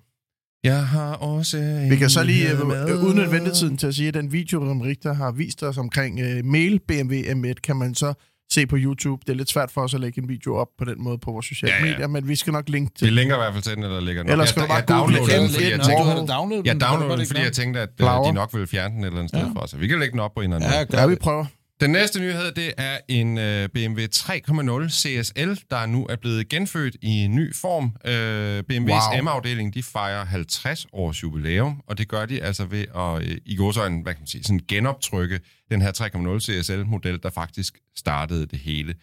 Jeg 0.65 0.87
har 0.87 1.13
også 1.15 1.87
Vi 1.91 1.97
kan 1.97 2.11
så 2.11 2.23
lige, 2.23 2.51
øh, 2.53 2.67
med. 2.67 2.95
uden 2.95 3.19
at 3.19 3.33
ventetiden 3.33 3.77
til 3.77 3.87
at 3.87 3.95
sige, 3.95 4.09
at 4.09 4.15
den 4.15 4.33
video, 4.33 4.61
som 4.69 4.81
Richter 4.81 5.13
har 5.15 5.31
vist 5.33 5.63
os 5.63 5.79
omkring 5.79 6.21
øh, 6.21 6.45
mail 6.45 6.81
BMW 6.89 7.15
M1, 7.15 7.55
kan 7.63 7.77
man 7.77 7.95
så 7.95 8.15
se 8.53 8.67
på 8.67 8.77
YouTube. 8.79 9.23
Det 9.27 9.33
er 9.33 9.37
lidt 9.37 9.51
svært 9.51 9.71
for 9.71 9.81
os 9.81 9.95
at 9.95 10.01
lægge 10.01 10.23
en 10.23 10.29
video 10.29 10.57
op 10.57 10.69
på 10.79 10.85
den 10.85 10.95
måde 11.05 11.19
på 11.19 11.31
vores 11.33 11.47
sociale 11.47 11.73
Ja, 11.75 11.85
ja. 11.85 11.91
medier, 11.93 12.07
men 12.07 12.29
vi 12.29 12.37
skal 12.37 12.53
nok 12.53 12.69
linke 12.69 12.93
Vi 13.01 13.07
til. 13.07 13.13
linker 13.13 13.35
i 13.35 13.39
hvert 13.39 13.53
fald 13.53 13.63
til 13.63 13.75
den, 13.77 13.83
eller 13.85 14.01
ligger 14.01 14.23
den. 14.23 14.33
Ellers 14.33 14.49
skal 14.49 14.61
jeg, 14.61 14.69
du 14.69 14.73
bare 14.75 14.99
downloadede 15.01 15.37
den, 15.39 15.47
M1 15.47 15.53
fordi 15.55 15.71
jeg 15.71 15.81
tænkte, 15.81 15.93
du 15.93 16.09
har 16.09 16.27
downloadet 16.27 16.67
jeg 16.67 16.75
den, 16.75 16.81
downloadede 16.81 17.19
den, 17.19 17.27
fordi 17.27 17.41
jeg 17.43 17.53
tænkte, 17.53 17.81
at 17.81 17.89
øh, 18.01 18.07
de 18.29 18.33
nok 18.33 18.51
ville 18.53 18.67
fjerne 18.67 18.95
den 18.95 19.03
et 19.03 19.07
eller 19.07 19.19
andet 19.19 19.31
sted 19.31 19.41
Ja. 19.41 19.61
fra. 19.61 19.67
Så 19.67 19.77
vi 19.77 19.87
kan 19.89 19.99
lægge 19.99 20.13
den 20.13 20.21
op 20.21 20.35
på 20.35 20.41
en 20.41 20.53
eller 20.53 20.67
anden 20.67 20.87
Ja, 20.93 21.01
Ja, 21.01 21.07
vi 21.07 21.15
prøver. 21.15 21.45
Den 21.81 21.91
næste 21.91 22.21
nyhed, 22.21 22.53
det 22.53 22.73
er 22.77 22.99
en 23.09 23.39
øh, 23.39 23.69
BMW 23.69 24.01
3.0 24.01 24.89
CSL, 24.89 25.53
der 25.71 25.87
nu 25.87 26.07
er 26.07 26.17
blevet 26.17 26.49
genfødt 26.49 26.97
i 27.03 27.09
en 27.09 27.35
ny 27.35 27.55
form. 27.55 27.97
Øh, 28.05 28.59
BMW's 28.73 29.15
Wow. 29.15 29.23
M-afdeling, 29.23 29.75
de 29.75 29.83
fejrer 29.83 30.25
50 30.25 30.87
års 30.93 31.23
jubilæum, 31.23 31.83
og 31.87 31.99
det 31.99 32.09
gør 32.09 32.27
de 32.27 32.43
altså 32.43 32.65
ved 32.65 32.85
at, 32.97 33.23
øh, 33.23 33.39
i 33.47 33.57
godsøjne, 33.57 34.03
hvad 34.03 34.15
kan 34.15 34.21
man 34.21 34.27
sige, 34.27 34.45
sådan 34.45 34.61
genoptrykke 34.69 35.41
den 35.71 35.83
her 35.83 35.93
3.0 35.93 36.41
CSL-model, 36.41 37.23
der 37.23 37.31
faktisk 37.31 37.79
startede 37.97 38.47
det 38.47 38.59
hele. 38.59 38.95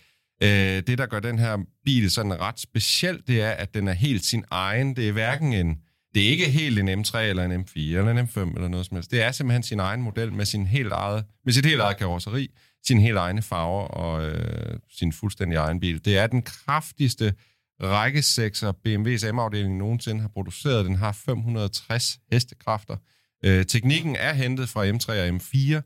Øh, 0.43 0.49
det, 0.87 0.97
der 0.97 1.05
gør 1.05 1.19
den 1.19 1.39
her 1.39 1.57
bil 1.85 2.11
sådan 2.11 2.39
ret 2.41 2.59
speciel, 2.59 3.21
det 3.27 3.41
er, 3.41 3.51
at 3.51 3.73
den 3.73 3.87
er 3.87 3.93
helt 3.93 4.25
sin 4.25 4.43
egen. 4.51 4.95
Det 4.95 5.07
er 5.07 5.11
hverken 5.11 5.53
en 5.53 5.77
det 6.15 6.25
er 6.25 6.29
ikke 6.29 6.49
helt 6.49 6.79
en 6.79 6.89
M3 6.89 7.17
eller 7.17 7.43
en 7.43 7.61
M4 7.61 7.79
eller 7.79 8.11
en 8.11 8.19
M5 8.19 8.39
eller 8.39 8.67
noget 8.67 8.85
som 8.85 8.95
helst. 8.95 9.11
Det 9.11 9.23
er 9.23 9.31
simpelthen 9.31 9.63
sin 9.63 9.79
egen 9.79 10.01
model 10.01 10.33
med, 10.33 10.45
sin 10.45 10.65
helt 10.65 10.91
eget, 10.91 11.25
med 11.45 11.53
sit 11.53 11.65
helt 11.65 11.81
eget 11.81 11.97
karosseri, 11.97 12.51
sin 12.85 12.99
helt 12.99 13.17
egne 13.17 13.41
farver 13.41 13.87
og 13.87 14.29
øh, 14.29 14.79
sin 14.89 15.13
fuldstændig 15.13 15.55
egen 15.55 15.79
bil. 15.79 16.05
Det 16.05 16.17
er 16.17 16.27
den 16.27 16.41
kraftigste 16.41 17.33
rækkesekser 17.81 18.71
BMW's 18.71 19.31
M-afdeling 19.31 19.77
nogensinde 19.77 20.21
har 20.21 20.27
produceret. 20.27 20.85
Den 20.85 20.95
har 20.95 21.11
560 21.11 22.19
hestekræfter. 22.31 22.97
Øh, 23.45 23.65
teknikken 23.65 24.15
er 24.15 24.33
hentet 24.33 24.69
fra 24.69 24.89
M3 24.89 25.11
og 25.11 25.27
M4. 25.27 25.81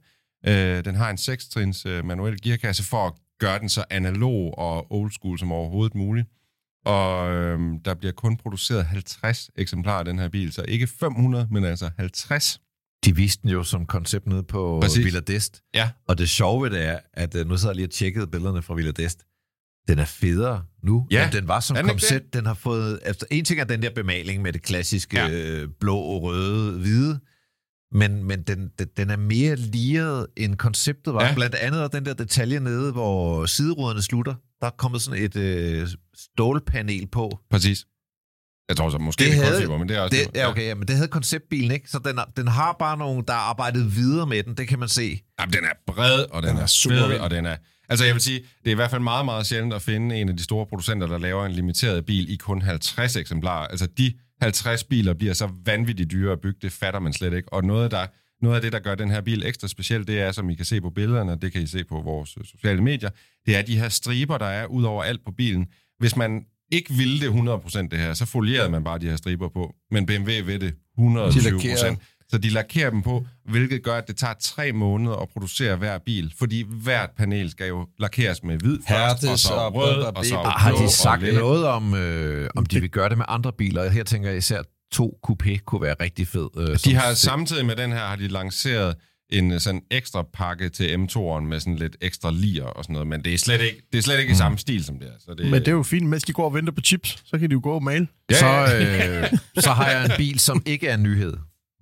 Øh, 0.50 0.86
den 0.86 0.96
har 0.96 1.10
en 1.10 1.18
6-trins 1.18 1.86
øh, 1.86 2.06
manuel 2.06 2.42
gearkasse 2.42 2.84
for 2.84 3.08
at 3.08 3.14
gøre 3.40 3.60
den 3.60 3.70
så 3.70 3.84
analog 3.90 4.58
og 4.58 4.92
old 4.92 5.12
school 5.12 5.40
som 5.40 5.52
overhovedet 5.52 5.96
muligt. 5.96 6.28
Og 6.86 7.32
øh, 7.32 7.60
der 7.86 7.94
bliver 7.94 8.12
kun 8.12 8.38
produceret 8.38 8.86
50 8.86 9.50
eksemplarer 9.56 10.00
af 10.00 10.06
den 10.06 10.20
her 10.20 10.30
bil, 10.30 10.54
så 10.54 10.66
ikke 10.68 10.88
500, 10.88 11.48
men 11.52 11.64
altså 11.64 11.90
50. 11.98 12.62
De 13.06 13.16
viste 13.16 13.42
den 13.42 13.50
jo 13.50 13.64
som 13.64 13.86
koncept 13.86 14.28
nede 14.28 14.44
på 14.44 14.80
Præcis. 14.82 15.06
Villa 15.06 15.22
d'Est. 15.30 15.72
Ja. 15.74 15.90
Og 16.08 16.18
det 16.18 16.30
sjove 16.30 16.64
ved 16.64 16.70
det 16.70 16.86
er, 16.86 17.00
at 17.14 17.36
øh, 17.36 17.48
nu 17.48 17.58
sidder 17.58 17.70
jeg 17.72 17.76
lige 17.76 17.86
og 17.88 17.92
tjekket 17.92 18.32
billederne 18.32 18.62
fra 18.62 18.74
Villa 18.74 18.92
d'Est. 19.00 19.28
Den 19.88 20.00
er 20.00 20.06
federe 20.06 20.64
nu, 20.84 21.08
Ja. 21.12 21.24
end 21.24 21.32
den 21.34 21.48
var 21.48 21.60
som 21.60 21.78
koncept. 21.84 22.34
Den 22.34 22.46
har 22.46 22.54
fået... 22.54 23.00
Altså, 23.04 23.26
en 23.32 23.46
ting 23.46 23.60
er 23.60 23.64
den 23.64 23.82
der 23.82 23.90
bemaling 23.96 24.42
med 24.42 24.54
det 24.54 24.62
klassiske 24.62 25.20
Ja. 25.20 25.28
ja. 25.28 25.66
blå, 25.80 26.20
røde, 26.20 26.80
hvide. 26.80 27.20
Men, 27.94 28.24
men 28.24 28.42
den, 28.44 28.70
den, 28.80 28.88
den 28.98 29.10
er 29.10 29.16
mere 29.18 29.56
liret, 29.56 30.28
end 30.38 30.56
konceptet 30.56 31.14
var. 31.14 31.26
Ja. 31.26 31.34
Blandt 31.36 31.56
andet 31.56 31.82
er 31.82 31.88
den 31.88 32.06
der 32.06 32.14
detalje 32.14 32.60
nede, 32.60 32.92
hvor 32.92 33.46
sideruderne 33.46 34.02
slutter. 34.02 34.36
Der 34.62 34.68
er 34.68 34.72
kommet 34.78 35.02
sådan 35.02 35.24
et 35.24 35.36
øh, 35.36 35.88
stålpanel 36.16 37.08
på. 37.08 37.40
Præcis. 37.52 37.86
Jeg 38.72 38.78
tror 38.78 38.90
så 38.90 38.98
måske 38.98 39.24
Det 39.24 39.32
det, 39.32 39.44
havde- 39.44 39.68
men 39.80 39.90
det 39.90 39.98
er 39.98 40.02
også... 40.02 40.18
Det, 40.18 40.36
ja, 40.36 40.50
okay, 40.50 40.68
ja, 40.68 40.76
men 40.76 40.88
det 40.88 40.96
havde 40.96 41.08
konceptbilen, 41.08 41.72
ikke? 41.72 41.90
Så 41.90 42.00
den, 42.06 42.18
har- 42.18 42.30
den 42.38 42.48
har 42.48 42.76
bare 42.80 42.98
nogen, 42.98 43.24
der 43.28 43.34
har 43.34 43.40
arbejdet 43.40 43.96
videre 43.96 44.28
med 44.28 44.44
den. 44.44 44.54
Det 44.58 44.68
kan 44.68 44.80
man 44.80 44.90
se. 44.90 45.22
Jamen, 45.40 45.54
den 45.54 45.64
er 45.64 45.94
bred, 45.94 46.26
og 46.32 46.42
den, 46.44 46.50
Den 46.50 46.58
er, 46.58 46.62
er 46.62 46.66
super 46.66 46.96
fed, 47.08 47.20
og 47.20 47.30
den 47.30 47.46
er... 47.46 47.56
Altså, 47.90 48.06
jeg 48.06 48.14
vil 48.14 48.22
sige, 48.22 48.40
det 48.40 48.68
er 48.68 48.72
i 48.72 48.76
hvert 48.76 48.90
fald 48.92 49.02
meget, 49.02 49.26
meget 49.26 49.46
sjældent 49.46 49.74
at 49.74 49.82
finde 49.82 50.16
en 50.22 50.30
af 50.30 50.38
de 50.38 50.44
store 50.44 50.66
producenter, 50.66 51.08
der 51.08 51.18
laver 51.18 51.46
en 51.46 51.52
limiteret 51.52 52.06
bil 52.06 52.34
i 52.34 52.36
kun 52.36 52.62
50 52.62 53.16
eksemplarer. 53.16 53.68
Altså, 53.68 53.86
de 53.98 54.14
50 54.42 54.84
biler 54.84 55.14
bliver 55.14 55.34
så 55.34 55.50
vanvittigt 55.66 56.12
dyre 56.12 56.32
at 56.32 56.40
bygge, 56.42 56.60
det 56.62 56.72
fatter 56.72 57.00
man 57.00 57.14
slet 57.14 57.34
ikke. 57.34 57.54
Og 57.54 57.64
noget, 57.64 57.92
der, 57.92 58.06
noget 58.42 58.56
af 58.56 58.62
det, 58.62 58.72
der 58.74 58.80
gør 58.80 58.96
den 58.96 59.12
her 59.12 59.22
bil 59.22 59.46
ekstra 59.46 59.68
speciel, 59.68 60.08
det 60.08 60.20
er, 60.20 60.32
som 60.32 60.50
I 60.50 60.56
kan 60.56 60.66
se 60.66 60.82
på 60.82 60.90
billederne, 60.90 61.32
og 61.32 61.42
det 61.42 61.52
kan 61.54 61.62
I 61.62 61.68
se 61.68 61.84
på 61.84 62.02
vores 62.02 62.38
øh, 62.38 62.46
sociale 62.46 62.82
medier, 62.82 63.10
det 63.46 63.56
er 63.58 63.62
de 63.62 63.80
her 63.80 63.90
striber, 63.90 64.38
der 64.38 64.46
er 64.46 64.66
ud 64.66 64.84
over 64.84 65.04
alt 65.04 65.22
på 65.26 65.32
bilen. 65.38 65.68
Hvis 66.00 66.16
man 66.16 66.42
ikke 66.72 66.94
ville 66.94 67.20
det 67.20 67.30
100% 67.30 67.88
det 67.92 68.00
her, 68.00 68.14
så 68.14 68.26
folierede 68.26 68.70
man 68.70 68.84
bare 68.84 69.00
de 69.00 69.06
her 69.10 69.16
striber 69.16 69.50
på. 69.50 69.74
Men 69.92 70.06
BMW 70.06 70.32
vil 70.46 70.62
det 70.62 70.74
120%. 71.00 71.96
Så 72.30 72.38
de 72.38 72.50
lakerer 72.50 72.90
dem 72.90 73.02
på, 73.02 73.26
hvilket 73.50 73.84
gør, 73.84 73.96
at 73.98 74.08
det 74.08 74.18
tager 74.18 74.34
tre 74.42 74.72
måneder 74.72 75.16
at 75.16 75.30
producere 75.30 75.76
hver 75.76 75.98
bil, 76.06 76.34
fordi 76.40 76.66
hvert 76.84 77.10
panel 77.18 77.52
skal 77.52 77.68
jo 77.68 77.88
lakeres 78.00 78.44
med 78.44 78.58
hvid 78.58 78.78
først, 78.90 79.24
og 79.24 79.40
så 79.40 79.54
og 79.54 79.76
rød, 79.76 80.04
og 80.04 80.26
så 80.26 80.36
blå. 80.36 80.50
Har 80.50 80.72
de 80.72 80.90
sagt 80.92 81.34
noget 81.34 81.66
om, 81.66 81.94
øh, 81.96 82.50
om 82.56 82.66
de 82.66 82.80
vil 82.82 82.90
gøre 82.90 83.10
det 83.10 83.18
med 83.18 83.26
andre 83.28 83.52
biler? 83.58 83.90
Her 83.90 84.04
tænker 84.04 84.30
jeg 84.30 84.38
især 84.38 84.62
to 84.92 85.20
coupé 85.28 85.58
kunne 85.66 85.82
være 85.82 85.96
rigtig 86.02 86.28
fed. 86.28 86.48
Øh, 86.58 86.78
De 86.86 86.96
har 86.96 87.14
samtidig 87.14 87.66
med 87.66 87.76
den 87.76 87.92
her, 87.92 88.00
har 88.00 88.16
de 88.16 88.28
lanceret 88.28 88.96
en 89.32 89.52
øh, 89.52 89.60
sådan 89.60 89.82
ekstra 89.92 90.26
pakke 90.34 90.70
til 90.70 90.84
M2'eren 90.96 91.40
med 91.42 91.60
sådan 91.60 91.76
lidt 91.76 91.98
ekstra 92.02 92.32
lier 92.32 92.64
og 92.66 92.84
sådan 92.84 92.94
noget, 92.94 93.08
men 93.08 93.24
det 93.24 93.34
er 93.34 93.38
slet 93.38 93.62
ikke, 93.62 93.82
det 93.92 93.98
er 93.98 94.02
slet 94.02 94.20
ikke 94.20 94.32
i 94.32 94.36
samme 94.36 94.58
stil 94.58 94.84
som 94.84 95.00
det 95.00 95.08
er. 95.08 95.12
Så 95.20 95.34
det, 95.34 95.46
Men 95.46 95.60
det 95.60 95.68
er 95.68 95.72
jo 95.72 95.84
fint, 95.84 96.06
mens 96.10 96.24
de 96.24 96.34
går 96.34 96.46
og 96.46 96.54
venter 96.54 96.74
på 96.74 96.82
chips, 96.82 97.22
så 97.26 97.38
kan 97.38 97.50
de 97.50 97.54
jo 97.54 97.60
gå 97.64 97.72
og 97.72 97.84
male. 97.84 98.08
ja, 98.32 98.36
så, 98.36 98.76
øh, 98.76 99.38
så 99.64 99.70
har 99.70 99.90
jeg 99.90 100.06
en 100.06 100.12
bil, 100.18 100.40
som 100.40 100.64
ikke 100.66 100.88
er 100.88 100.94
en 100.94 101.04
nyhed. 101.04 101.34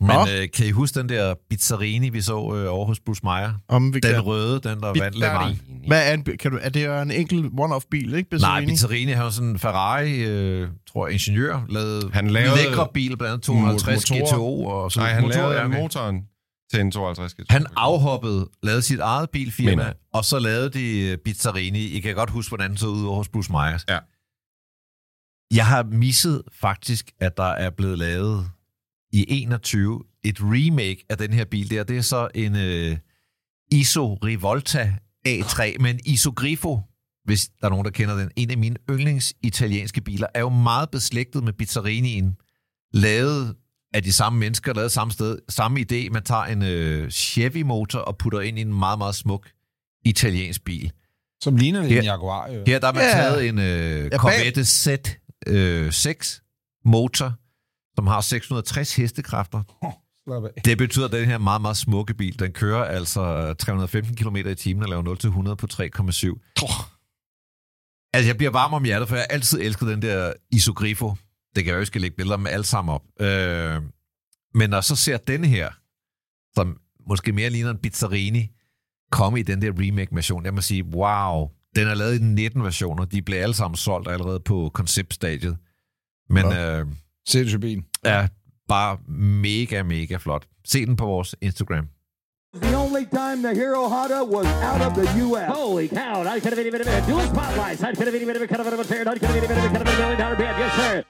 Men 0.02 0.12
øh, 0.12 0.48
kan 0.56 0.66
I 0.66 0.72
huske 0.72 1.00
den 1.00 1.10
der 1.10 1.34
Bizzarini, 1.50 2.10
vi 2.10 2.22
så 2.22 2.34
øh, 2.34 2.74
over 2.74 2.86
hos 2.86 3.00
Bruce 3.00 3.22
Meyer? 3.24 3.52
Om 3.68 3.94
vi 3.94 4.00
Den 4.00 4.12
kan. 4.14 4.22
røde, 4.22 4.54
den 4.54 4.80
der 4.80 4.94
vandt 5.02 5.20
Le 5.20 5.26
Mans. 5.26 5.58
Hvad 5.88 6.10
er, 6.10 6.14
en, 6.14 6.24
kan 6.24 6.52
du, 6.52 6.60
er 6.62 6.70
det 6.70 6.86
jo 6.86 7.02
en 7.02 7.12
enkelt 7.12 7.46
one-off-bil, 7.58 8.14
ikke? 8.14 8.14
Nej, 8.14 8.26
Bizzarini? 8.32 8.72
Bizzarini 8.72 9.12
har 9.12 9.24
jo 9.24 9.32
sådan 9.32 9.50
en 9.50 9.60
Ferrari, 9.60 10.20
øh, 10.24 10.68
tror 10.92 11.08
jeg, 11.08 11.14
ingeniør, 11.14 11.66
lavet 11.70 12.10
Han 12.14 12.30
lavede 12.30 12.56
lækre 12.64 12.88
bil, 12.94 13.18
blandt 13.18 13.34
andet 13.34 13.44
250 13.46 14.12
motorer. 14.12 14.34
GTO 14.34 14.66
og 14.66 14.92
så 14.92 15.00
Nej, 15.00 15.14
han 15.14 15.24
motorer, 15.24 15.42
lavede 15.42 15.60
ja, 15.60 15.66
okay. 15.66 15.80
motoren 15.80 16.22
til 16.72 16.80
en 16.82 16.92
52 16.92 17.34
GT. 17.34 17.52
Han 17.52 17.66
afhoppede, 17.76 18.50
lavede 18.64 18.82
sit 18.82 19.00
eget 19.00 19.30
Mener 19.34 19.46
bilfirma, 19.46 19.84
jeg. 19.84 19.94
og 20.14 20.26
så 20.26 20.40
lavede 20.40 20.70
de 20.70 21.00
øh, 21.00 21.18
Bizzarini. 21.18 21.80
I 21.80 22.00
kan 22.00 22.16
godt 22.16 22.30
huske, 22.30 22.50
hvordan 22.50 22.70
den 22.70 22.78
så 22.78 22.88
ud 22.88 23.06
over 23.06 23.16
hos 23.18 23.30
Bruce 23.30 23.52
Myers. 23.52 23.86
Ja. 23.90 24.00
Jeg 25.56 25.68
har 25.68 25.84
misset 25.84 26.42
faktisk, 26.52 27.12
at 27.20 27.38
der 27.38 27.44
er 27.44 27.70
blevet 27.70 27.98
lavet 27.98 28.50
i 29.14 29.26
21 29.30 30.04
et 30.24 30.38
remake 30.42 31.06
af 31.10 31.18
den 31.18 31.34
her 31.34 31.46
bil 31.46 31.70
der. 31.70 31.84
Det 31.84 31.98
er 31.98 32.02
så 32.02 32.28
en 32.36 32.56
øh, 32.56 32.98
Iso 33.72 34.14
Rivolta 34.14 34.96
A3, 35.28 35.78
men 35.80 36.00
Iso 36.06 36.34
Grifo, 36.36 36.82
hvis 37.26 37.48
der 37.62 37.66
er 37.66 37.70
nogen, 37.70 37.86
der 37.86 37.92
kender 37.92 38.18
den. 38.18 38.32
En 38.36 38.52
af 38.52 38.58
mine 38.58 38.76
yndlings 38.90 39.34
italienske 39.44 40.02
biler 40.02 40.28
er 40.34 40.40
jo 40.40 40.50
meget 40.50 40.90
beslægtet 40.90 41.44
med 41.44 41.54
Bizzarinien. 41.54 42.36
Lavet 42.94 43.56
af 43.94 44.04
de 44.04 44.14
samme 44.14 44.40
mennesker, 44.40 44.74
lavet 44.74 44.92
samme 44.92 45.12
sted, 45.14 45.40
samme 45.50 45.80
idé. 45.92 46.10
Man 46.10 46.24
tager 46.24 46.44
en 46.44 46.64
øh, 46.64 47.10
Chevy-motor 47.12 48.00
og 48.00 48.18
putter 48.18 48.40
ind 48.40 48.58
i 48.58 48.62
en 48.62 48.74
meget, 48.74 48.98
meget 48.98 49.16
smuk 49.16 49.50
italiensk 50.06 50.64
bil. 50.64 50.92
Som 51.42 51.56
ligner 51.56 51.82
Her- 51.82 51.98
en 52.00 52.04
Jaguar, 52.04 52.48
jo. 52.52 52.64
Her 52.68 52.80
der 52.80 52.88
har 52.88 52.94
man 52.94 53.04
Ja. 53.04 53.12
taget 53.12 53.48
en 53.48 53.60
øh, 53.60 54.12
Corvette 54.12 54.62
Z6 54.62 56.42
motor, 56.86 57.34
som 57.96 58.08
har 58.08 58.22
660 58.22 58.96
hestekræfter. 58.96 59.64
Det 60.66 60.78
betyder, 60.78 61.06
at 61.06 61.12
den 61.12 61.26
her 61.26 61.38
meget, 61.38 61.62
meget 61.62 61.78
smukke 61.78 62.14
bil, 62.14 62.40
den 62.40 62.52
kører 62.54 62.84
altså 62.84 63.54
315 63.54 64.16
km 64.16 64.36
i 64.36 64.56
timen 64.56 64.84
og 64.84 64.90
laver 64.90 65.16
0-100 65.52 65.56
på 65.56 65.68
3,7. 65.74 66.60
Altså, 68.14 68.28
jeg 68.30 68.38
bliver 68.38 68.52
varm 68.52 68.74
om 68.74 68.84
hjertet, 68.84 69.08
for 69.10 69.16
jeg 69.16 69.26
har 69.30 69.36
altid 69.36 69.60
elsket 69.62 69.88
den 69.88 70.02
der 70.02 70.34
Isogrifo. 70.52 71.16
Det 71.56 71.64
kan 71.64 71.66
jeg 71.68 71.74
jo 71.76 71.80
ikke 71.80 71.88
skal 71.88 72.02
lægge 72.02 72.16
billeder 72.16 72.38
med 72.38 72.52
alt 72.52 72.68
sammen 72.68 72.96
op. 72.96 73.04
Øh, 73.22 73.82
men 74.54 74.70
når 74.70 74.78
jeg 74.78 74.84
så 74.84 74.96
ser 74.96 75.18
den 75.18 75.44
her, 75.46 75.70
som 76.56 76.78
måske 77.10 77.32
mere 77.32 77.50
ligner 77.50 77.70
en 77.72 77.78
Bizzarini, 77.78 78.48
komme 79.12 79.40
i 79.40 79.44
den 79.44 79.62
der 79.62 79.72
remake-version, 79.80 80.46
jeg 80.46 80.54
må 80.54 80.62
sige, 80.62 80.86
wow, 80.86 81.50
den 81.76 81.88
er 81.88 81.94
lavet 81.94 82.20
i 82.20 82.24
19 82.24 82.64
versioner. 82.64 83.06
De 83.06 83.22
blev 83.22 83.38
alle 83.38 83.56
sammen 83.56 83.76
solgt 83.78 84.08
allerede 84.08 84.40
på 84.40 84.72
konceptstadiet. 84.74 85.58
Men 86.30 86.46
øh, 86.46 86.86
Ser 87.28 87.44
du 87.44 87.50
til 87.50 87.60
bilen? 87.60 87.86
er 88.04 88.28
bare 88.68 88.98
mega, 89.42 89.84
mega 89.84 90.18
flot. 90.18 90.48
Se 90.66 90.86
den 90.86 90.96
på 90.96 91.06
vores 91.06 91.36
Instagram. 91.42 91.88
The 92.56 92.78
only 92.78 93.06
time 93.20 93.38
the 93.48 93.54
Hero 93.62 93.84
Honda 93.94 94.24
was 94.36 94.48
out 94.70 94.82
of 94.88 94.92
the 95.00 95.08
U.S. 95.26 95.48
Holy 95.58 95.88
cow! 95.88 96.16
I 96.36 96.40
could 96.40 96.54
have 96.54 96.72
been 96.72 96.82
a 96.82 97.02
dual 97.10 97.26
spotlights. 97.34 97.82
I 97.84 97.94
could 97.96 98.08
have 98.08 98.14
been 98.20 98.44
a 98.44 98.48
cut 98.48 98.60
of 98.60 98.80
a 98.80 98.84
tear. 98.84 99.02
I 99.02 99.18
could 99.20 99.30
have 99.30 99.48
been 99.48 99.52
a 99.52 99.70
cut 99.70 99.82
of 99.82 99.94
a 99.94 99.98
million 100.02 100.20
dollar 100.20 100.36
bid. 100.36 100.54
Yes, 100.64 100.74
sir. 100.82 101.04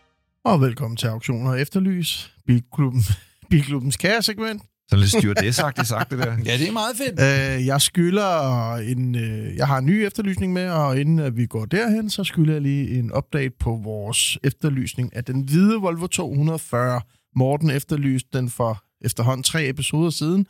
Og 0.45 0.61
velkommen 0.61 0.97
til 0.97 1.07
Auktioner 1.07 1.51
og 1.51 1.61
Efterlys, 1.61 2.33
Bilklubben, 2.47 3.01
Bilklubbens 3.49 3.97
kæresegment. 3.97 4.61
Sådan 4.89 4.99
lidt 4.99 5.11
stewardessagtigt 5.11 5.87
sagt, 5.87 6.11
det 6.11 6.19
der. 6.19 6.37
Ja, 6.45 6.57
det 6.57 6.67
er 6.67 6.71
meget 6.71 6.95
fedt. 6.97 7.59
Øh, 7.59 7.65
jeg 7.65 7.81
skylder 7.81 8.75
en, 8.75 9.15
øh, 9.15 9.55
jeg 9.55 9.67
har 9.67 9.77
en 9.77 9.85
ny 9.85 10.05
efterlysning 10.05 10.53
med, 10.53 10.69
og 10.69 10.99
inden 10.99 11.19
at 11.19 11.37
vi 11.37 11.45
går 11.45 11.65
derhen, 11.65 12.09
så 12.09 12.23
skylder 12.23 12.53
jeg 12.53 12.61
lige 12.61 12.99
en 12.99 13.11
update 13.17 13.53
på 13.59 13.81
vores 13.83 14.37
efterlysning 14.43 15.15
af 15.15 15.23
den 15.23 15.41
hvide 15.41 15.75
Volvo 15.75 16.07
240. 16.07 17.01
Morten 17.35 17.69
efterlyste 17.69 18.29
den 18.37 18.49
for 18.49 18.83
efterhånden 19.01 19.43
tre 19.43 19.69
episoder 19.69 20.09
siden, 20.09 20.47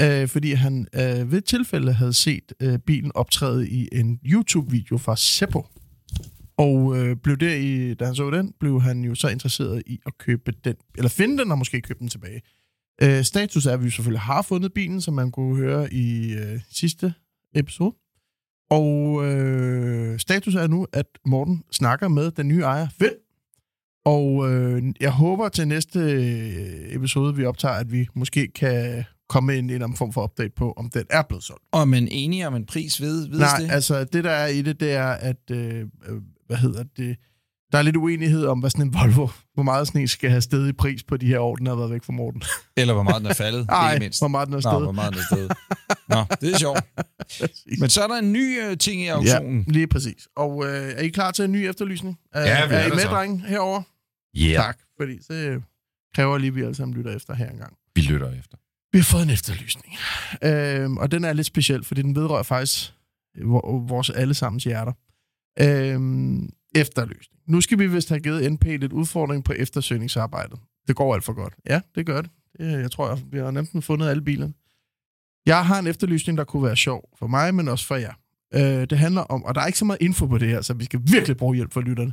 øh, 0.00 0.28
fordi 0.28 0.52
han 0.52 0.86
øh, 0.94 1.32
ved 1.32 1.40
tilfælde 1.40 1.92
havde 1.92 2.14
set 2.14 2.52
øh, 2.60 2.78
bilen 2.78 3.12
optræde 3.14 3.68
i 3.68 3.88
en 3.92 4.20
YouTube-video 4.24 4.98
fra 4.98 5.16
Seppo. 5.16 5.66
Og 6.58 6.98
øh, 6.98 7.16
blev 7.16 7.36
der 7.36 7.54
i, 7.54 7.94
da 7.94 8.04
han 8.04 8.14
så 8.14 8.30
den, 8.30 8.54
blev 8.60 8.80
han 8.80 9.04
jo 9.04 9.14
så 9.14 9.28
interesseret 9.28 9.82
i 9.86 9.98
at 10.06 10.18
købe 10.18 10.52
den, 10.64 10.74
eller 10.96 11.08
finde 11.08 11.38
den 11.38 11.50
og 11.50 11.58
måske 11.58 11.80
købe 11.80 11.98
den 11.98 12.08
tilbage. 12.08 12.42
Øh, 13.02 13.24
status 13.24 13.66
er, 13.66 13.72
at 13.72 13.84
vi 13.84 13.90
selvfølgelig 13.90 14.20
har 14.20 14.42
fundet 14.42 14.72
bilen, 14.72 15.00
som 15.00 15.14
man 15.14 15.30
kunne 15.30 15.56
høre 15.56 15.94
i 15.94 16.32
øh, 16.32 16.60
sidste 16.70 17.14
episode. 17.54 17.94
Og 18.70 19.24
øh, 19.26 20.18
status 20.18 20.54
er 20.54 20.66
nu, 20.66 20.86
at 20.92 21.06
Morten 21.26 21.64
snakker 21.72 22.08
med 22.08 22.30
den 22.30 22.48
nye 22.48 22.62
ejer, 22.62 22.88
Finn. 22.98 23.14
Og 24.04 24.52
øh, 24.52 24.82
jeg 25.00 25.10
håber 25.10 25.48
til 25.48 25.68
næste 25.68 26.00
øh, 26.00 26.94
episode, 26.94 27.36
vi 27.36 27.44
optager, 27.44 27.74
at 27.74 27.92
vi 27.92 28.08
måske 28.14 28.48
kan 28.48 29.04
komme 29.28 29.46
med 29.46 29.58
en, 29.58 29.64
en 29.64 29.70
eller 29.70 29.84
anden 29.86 29.96
form 29.96 30.12
for 30.12 30.24
update 30.24 30.52
på, 30.56 30.72
om 30.72 30.90
den 30.90 31.04
er 31.10 31.22
blevet 31.22 31.44
solgt. 31.44 31.62
Og 31.72 31.88
man 31.88 32.08
enige 32.10 32.46
om 32.46 32.54
en 32.54 32.66
pris 32.66 33.00
ved, 33.00 33.28
ved 33.28 33.38
Nej, 33.38 33.58
det? 33.60 33.70
altså 33.70 34.04
det 34.04 34.24
der 34.24 34.30
er 34.30 34.46
i 34.46 34.62
det, 34.62 34.80
det 34.80 34.92
er, 34.92 35.06
at, 35.08 35.50
øh, 35.50 35.78
øh, 35.80 35.86
hvad 36.46 36.56
hedder 36.56 36.84
det, 36.96 37.16
der 37.72 37.78
er 37.78 37.82
lidt 37.82 37.96
uenighed 37.96 38.46
om, 38.46 38.58
hvad 38.58 38.70
sådan 38.70 38.86
en 38.86 38.94
Volvo, 38.94 39.28
hvor 39.54 39.62
meget 39.62 39.86
sådan 39.86 40.00
en 40.00 40.08
skal 40.08 40.30
have 40.30 40.40
sted 40.40 40.68
i 40.68 40.72
pris 40.72 41.02
på 41.02 41.16
de 41.16 41.26
her 41.26 41.38
år, 41.38 41.56
den 41.56 41.66
har 41.66 41.74
været 41.74 41.90
væk 41.90 42.04
fra 42.04 42.12
Morten. 42.12 42.42
Eller 42.76 42.94
hvor 42.94 43.02
meget 43.02 43.22
den 43.22 43.30
er 43.30 43.34
faldet, 43.34 43.66
Nej, 43.66 43.92
ikke 43.92 44.04
mindst. 44.04 44.20
hvor 44.20 44.28
meget 44.28 44.46
den 44.46 44.54
er 44.54 44.56
Nå, 44.56 44.60
sted. 44.60 44.82
hvor 44.82 44.92
meget 44.92 45.12
den 45.12 45.20
er 45.20 45.24
stedet. 45.24 45.52
Nå, 46.08 46.24
det 46.40 46.54
er 46.54 46.58
sjovt. 46.58 46.80
Men 47.80 47.90
så 47.90 48.02
er 48.02 48.06
der 48.06 48.14
en 48.14 48.32
ny 48.32 48.62
øh, 48.62 48.78
ting 48.78 49.02
i 49.02 49.06
auktionen. 49.06 49.64
Ja, 49.66 49.72
lige 49.72 49.86
præcis. 49.86 50.28
Og 50.36 50.64
øh, 50.66 50.72
er 50.92 51.00
I 51.00 51.08
klar 51.08 51.30
til 51.30 51.44
en 51.44 51.52
ny 51.52 51.56
efterlysning? 51.56 52.18
Er, 52.34 52.40
Ja, 52.40 52.66
vi 52.68 52.74
er 52.74 52.78
er 52.78 52.86
I 52.86 52.90
med, 52.90 52.98
så. 52.98 53.08
drenge, 53.08 53.38
herovre? 53.48 53.82
Yeah. 54.36 54.54
Tak, 54.64 54.78
fordi 55.00 55.22
så 55.22 55.32
øh, 55.32 55.60
kræver 56.14 56.38
lige, 56.38 56.48
at 56.48 56.54
vi 56.54 56.62
alle 56.62 56.74
sammen 56.74 56.96
lytter 56.96 57.16
efter 57.16 57.34
her 57.34 57.50
engang. 57.50 57.72
Vi 57.94 58.00
lytter 58.00 58.30
efter. 58.38 58.56
Vi 58.92 58.98
har 58.98 59.04
fået 59.04 59.22
en 59.22 59.30
efterlysning. 59.30 59.94
Øhm, 60.44 60.96
og 60.96 61.10
den 61.10 61.24
er 61.24 61.32
lidt 61.32 61.46
speciel, 61.46 61.84
fordi 61.84 62.02
den 62.02 62.16
vedrører 62.16 62.42
faktisk 62.42 62.94
vores 63.88 64.10
allesammens 64.10 64.64
hjerter. 64.64 64.92
Øhm, 65.60 66.50
efterlysning. 66.74 67.40
Nu 67.46 67.60
skal 67.60 67.78
vi 67.78 67.86
vist 67.86 68.08
have 68.08 68.20
givet 68.20 68.52
NP 68.52 68.64
lidt 68.64 68.92
udfordring 68.92 69.44
på 69.44 69.52
eftersøgningsarbejdet. 69.52 70.58
Det 70.88 70.96
går 70.96 71.14
alt 71.14 71.24
for 71.24 71.32
godt. 71.32 71.54
Ja, 71.66 71.80
det 71.94 72.06
gør 72.06 72.22
det. 72.22 72.30
det 72.58 72.80
jeg 72.80 72.90
tror, 72.90 73.18
vi 73.32 73.38
har 73.38 73.50
nemt 73.50 73.84
fundet 73.84 74.08
alle 74.08 74.22
bilerne. 74.22 74.52
Jeg 75.46 75.66
har 75.66 75.78
en 75.78 75.86
efterlysning, 75.86 76.38
der 76.38 76.44
kunne 76.44 76.62
være 76.62 76.76
sjov 76.76 77.08
for 77.18 77.26
mig, 77.26 77.54
men 77.54 77.68
også 77.68 77.86
for 77.86 77.96
jer. 77.96 78.12
Øh, 78.54 78.86
det 78.90 78.98
handler 78.98 79.20
om, 79.20 79.44
og 79.44 79.54
der 79.54 79.60
er 79.60 79.66
ikke 79.66 79.78
så 79.78 79.84
meget 79.84 80.02
info 80.02 80.26
på 80.26 80.38
det 80.38 80.48
her, 80.48 80.62
så 80.62 80.74
vi 80.74 80.84
skal 80.84 81.00
virkelig 81.04 81.36
bruge 81.36 81.56
hjælp 81.56 81.72
for 81.72 81.80
lytterne. 81.80 82.12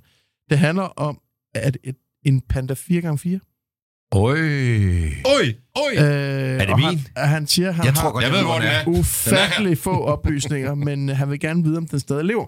Det 0.49 0.59
handler 0.59 0.83
om, 0.83 1.21
at 1.55 1.77
et, 1.83 1.95
en 2.25 2.41
Panda 2.41 2.73
4x4 2.73 3.54
Øj. 4.11 4.37
Oj, 5.25 5.55
oj! 5.75 5.91
Øh, 5.97 6.01
er 6.61 6.65
det 6.65 6.75
min? 6.77 6.99
Han, 7.17 7.27
han 7.27 7.47
siger, 7.47 7.71
han 7.71 7.85
Jeg 7.85 7.93
har 7.93 8.01
tror 8.01 8.11
godt, 8.11 8.23
jeg 8.23 8.31
ved, 8.31 8.43
hvor 8.43 8.53
den 8.59 8.63
er. 8.67 8.87
ufattelig 8.99 9.77
få 9.77 10.03
oplysninger, 10.03 10.75
men 10.87 11.09
han 11.09 11.29
vil 11.29 11.39
gerne 11.39 11.63
vide, 11.63 11.77
om 11.77 11.87
den 11.87 11.99
stadig 11.99 12.25
lever. 12.25 12.45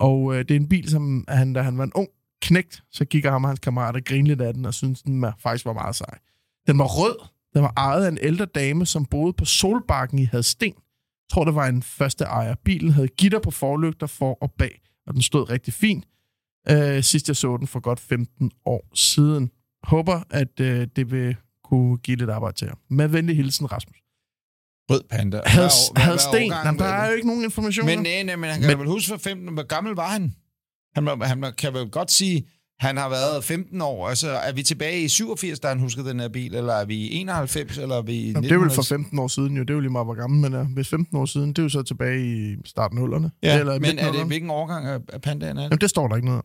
Og 0.00 0.34
øh, 0.34 0.38
det 0.38 0.50
er 0.50 0.56
en 0.56 0.68
bil, 0.68 0.90
som 0.90 1.24
han, 1.28 1.52
da 1.52 1.62
han 1.62 1.78
var 1.78 1.84
en 1.84 1.92
ung 1.94 2.08
knægt, 2.42 2.82
så 2.92 3.04
gik 3.04 3.24
ham 3.24 3.44
og 3.44 3.50
hans 3.50 3.60
kammerater 3.60 4.00
grine 4.00 4.28
lidt 4.28 4.40
af 4.40 4.54
den, 4.54 4.64
og 4.64 4.74
syntes, 4.74 5.02
den 5.02 5.22
var, 5.22 5.36
faktisk 5.42 5.64
var 5.64 5.72
meget 5.72 5.96
sej. 5.96 6.18
Den 6.66 6.78
var 6.78 6.84
rød. 6.84 7.16
Den 7.54 7.62
var 7.62 7.72
ejet 7.76 8.04
af 8.04 8.08
en 8.08 8.18
ældre 8.20 8.44
dame, 8.44 8.86
som 8.86 9.04
boede 9.04 9.32
på 9.32 9.44
Solbakken 9.44 10.18
i 10.18 10.24
Hadsten. 10.24 10.72
Jeg 10.74 11.32
tror, 11.34 11.44
det 11.44 11.54
var 11.54 11.66
en 11.66 11.82
første 11.82 12.24
ejer. 12.24 12.54
Bilen 12.64 12.90
havde 12.92 13.08
gitter 13.08 13.38
på 13.38 13.50
forlygter 13.50 14.06
for 14.06 14.38
og 14.42 14.52
bag, 14.58 14.80
og 15.06 15.14
den 15.14 15.22
stod 15.22 15.50
rigtig 15.50 15.74
fint. 15.74 16.04
Øh, 16.70 17.02
sidst 17.02 17.28
jeg 17.28 17.36
så 17.36 17.56
den 17.56 17.66
for 17.66 17.80
godt 17.80 18.00
15 18.00 18.50
år 18.66 18.90
siden. 18.94 19.50
Håber, 19.82 20.20
at 20.30 20.60
øh, 20.60 20.86
det 20.96 21.10
vil 21.10 21.36
kunne 21.64 21.96
give 21.98 22.16
lidt 22.16 22.30
arbejde 22.30 22.56
til 22.56 22.64
jer. 22.66 22.74
Med 22.90 23.08
venlig 23.08 23.36
hilsen, 23.36 23.72
Rasmus. 23.72 23.96
Rød 24.90 25.02
panda. 25.10 25.40
Had, 25.46 25.62
Hvad- 25.62 26.02
havde 26.02 26.12
hvad 26.14 26.18
sten. 26.18 26.52
Jamen, 26.64 26.78
der 26.78 26.84
er 26.84 27.06
jo 27.08 27.14
ikke 27.14 27.26
nogen 27.28 27.44
information. 27.44 27.86
Men 27.86 27.98
nej, 27.98 28.22
nej, 28.22 28.36
men 28.36 28.50
han 28.50 28.60
kan 28.60 28.68
Men- 28.70 28.78
vel 28.78 28.86
huske 28.88 29.08
for 29.08 29.16
15, 29.16 29.48
hvor 29.54 29.62
gammel 29.66 29.94
var 29.94 30.08
han? 30.08 30.34
Han, 30.94 31.22
han 31.22 31.52
kan 31.58 31.74
vel 31.74 31.90
godt 31.90 32.10
sige, 32.10 32.46
han 32.80 32.96
har 32.96 33.08
været 33.08 33.44
15 33.44 33.80
år. 33.80 34.08
Altså, 34.08 34.30
er 34.30 34.52
vi 34.52 34.62
tilbage 34.62 35.02
i 35.02 35.08
87, 35.08 35.60
da 35.60 35.68
han 35.68 35.78
huskede 35.80 36.08
den 36.08 36.20
her 36.20 36.28
bil, 36.28 36.54
eller 36.54 36.72
er 36.72 36.84
vi 36.84 36.94
i 36.96 37.14
91, 37.14 37.78
eller 37.78 37.96
er 37.96 38.02
vi 38.02 38.12
i 38.12 38.26
Jamen, 38.30 38.42
det 38.42 38.52
er 38.52 38.58
vel 38.58 38.66
1900? 38.66 38.74
for 38.74 38.82
15 38.82 39.18
år 39.18 39.28
siden 39.28 39.56
jo. 39.56 39.62
Det 39.62 39.70
er 39.70 39.74
jo 39.74 39.80
lige 39.80 39.90
meget, 39.92 40.06
hvor 40.06 40.14
gammel 40.14 40.40
man 40.40 40.52
er. 40.60 40.64
Hvis 40.64 40.88
15 40.88 41.16
år 41.16 41.24
siden, 41.24 41.48
det 41.48 41.58
er 41.58 41.62
jo 41.62 41.68
så 41.68 41.82
tilbage 41.82 42.50
i 42.52 42.56
starten 42.64 42.98
af. 42.98 43.30
Ja, 43.42 43.58
Eller 43.58 43.78
men 43.78 43.98
er 43.98 44.12
det, 44.12 44.26
hvilken 44.26 44.50
årgang 44.50 44.86
af 44.86 45.20
pandaen 45.22 45.56
er 45.56 45.62
det? 45.62 45.68
Jamen, 45.70 45.80
det 45.80 45.90
står 45.90 46.08
der 46.08 46.16
ikke 46.16 46.28
noget. 46.28 46.42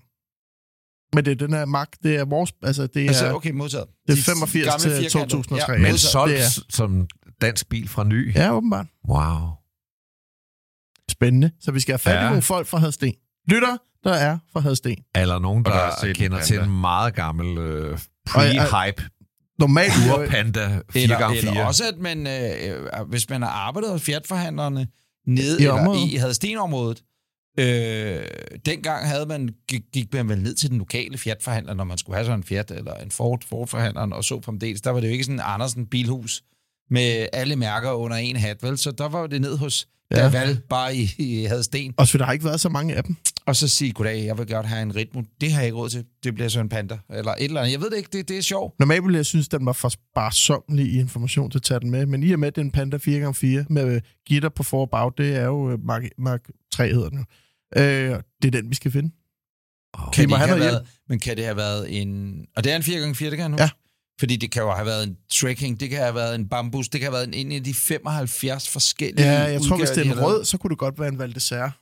Men 1.16 1.26
det 1.26 1.32
er 1.32 1.36
den 1.48 1.54
her 1.54 1.66
magt, 1.66 1.98
det 2.04 2.16
er 2.16 2.26
vores... 2.26 2.54
Altså, 2.64 2.88
det 2.88 3.04
er, 3.04 3.08
Altså, 3.08 3.34
okay, 3.34 3.52
modtaget. 3.52 3.86
det 4.08 4.12
er 4.12 4.16
De 4.16 4.22
85 4.22 4.66
gamle 4.68 4.80
til 4.82 4.92
firkantede. 4.92 5.30
2003. 5.44 5.72
Ja, 5.74 5.78
Men 5.80 5.98
solgt 5.98 6.60
som 6.74 7.08
dansk 7.42 7.70
bil 7.70 7.88
fra 7.90 8.04
ny. 8.04 8.36
ja, 8.36 8.54
åbenbart. 8.54 8.86
Wow. 9.10 9.50
Spændende. 11.12 11.52
Så 11.62 11.72
vi 11.72 11.80
skal 11.80 11.92
have 11.94 12.00
fat 12.00 12.14
i 12.14 12.16
Ja. 12.18 12.28
nogle 12.28 12.42
folk 12.42 12.68
fra 12.68 12.78
Hadsten. 12.78 13.14
Lytter, 13.50 13.78
der 14.04 14.14
er 14.14 14.38
fra 14.54 14.60
Hadsten. 14.60 14.96
Eller 15.16 15.40
nogen, 15.40 15.66
Og 15.68 15.72
der 15.74 15.78
der, 16.02 16.08
er 16.10 16.14
kender 16.14 16.38
en 16.38 16.44
til 16.46 16.60
en 16.60 16.80
meget 16.82 17.14
gammel 17.16 17.58
øh, 17.58 18.00
pre-hype 18.30 19.10
Normalt... 19.60 19.92
urpanda 20.14 20.82
Eller, 20.96 21.18
4x4. 21.18 21.36
eller 21.48 21.66
også, 21.66 21.84
at 21.94 21.98
man, 22.00 22.28
øh, 22.28 22.74
øh, 23.00 23.08
hvis 23.10 23.30
man 23.30 23.42
har 23.42 23.50
arbejdet 23.50 23.92
hos 23.92 24.02
Fiat-forhandlerne 24.02 24.88
nede 25.28 25.60
I 25.62 25.64
eller 25.64 25.80
området. 25.80 26.12
i 26.12 26.16
Hadestenområdet, 26.16 27.04
øh, 27.58 28.28
dengang 28.66 29.08
havde 29.08 29.26
man, 29.26 29.50
gik, 29.68 29.82
gik 29.94 30.14
man 30.14 30.30
vel 30.30 30.42
ned 30.42 30.56
til 30.56 30.70
den 30.70 30.78
lokale 30.78 31.18
Fiat-forhandler, 31.18 31.74
når 31.74 31.84
man 31.84 31.98
skulle 31.98 32.16
have 32.16 32.26
sådan 32.26 32.40
en 32.40 32.44
Fiat 32.44 32.72
eller 32.72 32.94
en 32.94 33.12
Ford, 33.12 33.44
Ford-forhandleren, 33.50 34.14
og 34.14 34.24
så 34.24 34.42
fremdeles. 34.42 34.82
Der 34.82 34.90
var 34.90 35.00
det 35.00 35.08
jo 35.08 35.12
ikke 35.12 35.24
sådan 35.24 35.36
en 35.40 35.44
Andersen 35.46 35.86
bilhus 35.86 36.44
med 36.90 37.28
alle 37.34 37.56
mærker 37.56 37.92
under 37.92 38.18
en 38.18 38.36
hat, 38.36 38.64
vel? 38.64 38.78
Så 38.78 38.92
der 38.92 39.10
var 39.10 39.28
det 39.28 39.42
ned 39.42 39.58
hos 39.58 39.88
Ja. 40.12 40.18
ja. 40.18 40.24
Daval, 40.24 40.62
bare 40.70 40.96
i, 40.96 41.10
i 41.18 41.46
Hadesten. 41.46 41.94
Også 41.98 42.12
fordi 42.12 42.20
der 42.20 42.26
har 42.26 42.34
ikke 42.34 42.46
været 42.46 42.60
så 42.60 42.70
mange 42.70 42.96
af 42.96 43.04
dem. 43.04 43.16
Og 43.46 43.56
så 43.56 43.68
sige, 43.68 43.92
goddag, 43.92 44.26
jeg 44.26 44.38
vil 44.38 44.48
godt 44.48 44.66
have 44.66 44.82
en 44.82 44.96
ritmo. 44.96 45.22
Det 45.42 45.52
har 45.52 45.60
jeg 45.60 45.68
ikke 45.68 45.78
råd 45.78 45.90
til. 45.90 46.06
Det 46.24 46.34
bliver 46.34 46.48
så 46.50 46.60
en 46.60 46.70
panda. 46.70 46.98
Eller 47.10 47.32
et 47.32 47.44
eller 47.44 47.62
andet. 47.62 47.72
Jeg 47.72 47.82
ved 47.82 47.90
det 47.90 47.98
ikke, 47.98 48.10
det, 48.14 48.30
det 48.30 48.38
er 48.38 48.42
sjovt. 48.42 48.80
Normalt 48.80 49.04
ville 49.04 49.18
jeg 49.18 49.26
synes, 49.26 49.48
den 49.48 49.66
var 49.66 49.74
for 49.74 49.90
sparsomlig 49.90 50.86
i 50.86 51.00
information 51.00 51.52
til 51.52 51.60
at 51.60 51.64
tage 51.64 51.80
den 51.80 51.92
med. 51.92 52.06
Men 52.06 52.24
i 52.24 52.32
og 52.32 52.40
med, 52.40 52.48
at 52.48 52.56
det 52.56 52.62
er 52.62 52.66
en 52.66 52.72
Panda 52.72 52.98
4x4 52.98 53.66
med 53.70 53.96
øh, 53.96 54.02
gitter 54.28 54.50
på 54.50 54.64
for 54.64 54.82
og 54.82 54.90
bag, 54.90 55.12
det 55.18 55.36
er 55.36 55.46
jo 55.46 55.72
øh, 55.72 55.80
Mark, 55.86 56.04
Mark 56.18 56.50
3 56.74 56.88
hedder 56.88 57.10
den 57.10 57.18
jo. 57.18 57.26
Øh, 57.78 57.84
det 58.42 58.56
er 58.56 58.62
den, 58.62 58.70
vi 58.70 58.76
skal 58.76 58.92
finde. 58.92 59.12
Kan 60.14 60.22
Vi 60.22 60.28
må 60.30 60.36
det 60.36 60.48
have 60.48 60.60
været, 60.60 60.88
men 61.10 61.20
kan 61.20 61.38
det 61.38 61.46
have 61.46 61.58
været 61.58 62.02
en... 62.02 62.40
Og 62.56 62.64
det 62.64 62.72
er 62.72 62.76
en 62.76 62.82
4x4, 62.82 63.26
det 63.26 63.38
kan 63.38 63.52
nu? 63.52 63.58
Ja. 63.60 63.70
Fordi 64.20 64.36
det 64.36 64.52
kan 64.52 64.62
jo 64.62 64.72
have 64.72 64.86
været 64.86 65.08
en 65.08 65.18
trekking, 65.32 65.80
det 65.80 65.90
kan 65.90 66.00
have 66.00 66.16
været 66.16 66.36
en 66.36 66.50
bambus, 66.50 66.90
det 66.90 67.02
kan 67.02 67.06
have 67.06 67.14
været 67.14 67.28
en, 67.28 67.34
en 67.34 67.52
af 67.52 67.64
de 67.64 67.74
75 67.74 68.70
forskellige 68.70 69.26
Ja, 69.28 69.42
jeg 69.42 69.62
tror, 69.62 69.78
hvis 69.78 69.90
det 69.90 70.08
er 70.08 70.12
en 70.12 70.22
rød, 70.22 70.46
så 70.46 70.58
kunne 70.58 70.70
det 70.70 70.78
godt 70.78 71.00
være 71.00 71.08
en 71.10 71.20
Valdesær. 71.20 71.80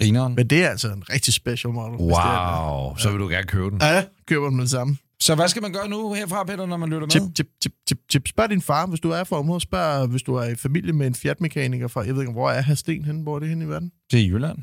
Grineren. 0.00 0.34
Men 0.34 0.46
det 0.46 0.64
er 0.64 0.68
altså 0.68 0.88
en 0.88 1.10
rigtig 1.10 1.34
special 1.34 1.72
model. 1.72 1.98
det 1.98 2.14
er 2.14 2.86
Wow, 2.86 2.96
så 2.96 3.10
vil 3.10 3.20
du 3.20 3.28
gerne 3.28 3.46
købe 3.46 3.70
den. 3.70 3.78
Ja, 3.80 4.04
køber 4.26 4.46
den 4.46 4.56
med 4.56 4.62
det 4.64 4.70
samme. 4.70 4.96
Så 5.20 5.34
hvad 5.34 5.48
skal 5.48 5.62
man 5.62 5.72
gøre 5.72 5.88
nu 5.88 6.12
herfra, 6.12 6.44
Peter, 6.44 6.66
når 6.66 6.76
man 6.76 6.88
lytter 6.90 7.06
Tip, 7.06 7.22
med? 7.22 7.32
tip, 7.32 7.48
tip, 7.62 7.72
tip, 7.88 7.98
tip. 8.10 8.28
Spørg 8.28 8.50
din 8.50 8.62
far, 8.62 8.86
hvis 8.86 9.00
du 9.00 9.10
er 9.10 9.24
fra 9.24 9.38
området. 9.38 9.62
Spørg, 9.62 10.06
hvis 10.08 10.22
du 10.22 10.34
er 10.34 10.44
i 10.44 10.54
familie 10.54 10.92
med 10.92 11.06
en 11.06 11.14
Fiat-mekaniker 11.14 11.88
fra, 11.88 12.00
jeg 12.00 12.14
ved 12.14 12.22
ikke, 12.22 12.32
hvor 12.32 12.50
er 12.50 12.60
Hasten 12.60 13.04
henne? 13.04 13.22
Hvor 13.22 13.34
er 13.36 13.38
det 13.38 13.48
henne 13.48 13.64
i 13.64 13.68
verden? 13.68 13.92
Det 14.10 14.20
er 14.20 14.24
i 14.24 14.28
Jylland. 14.28 14.58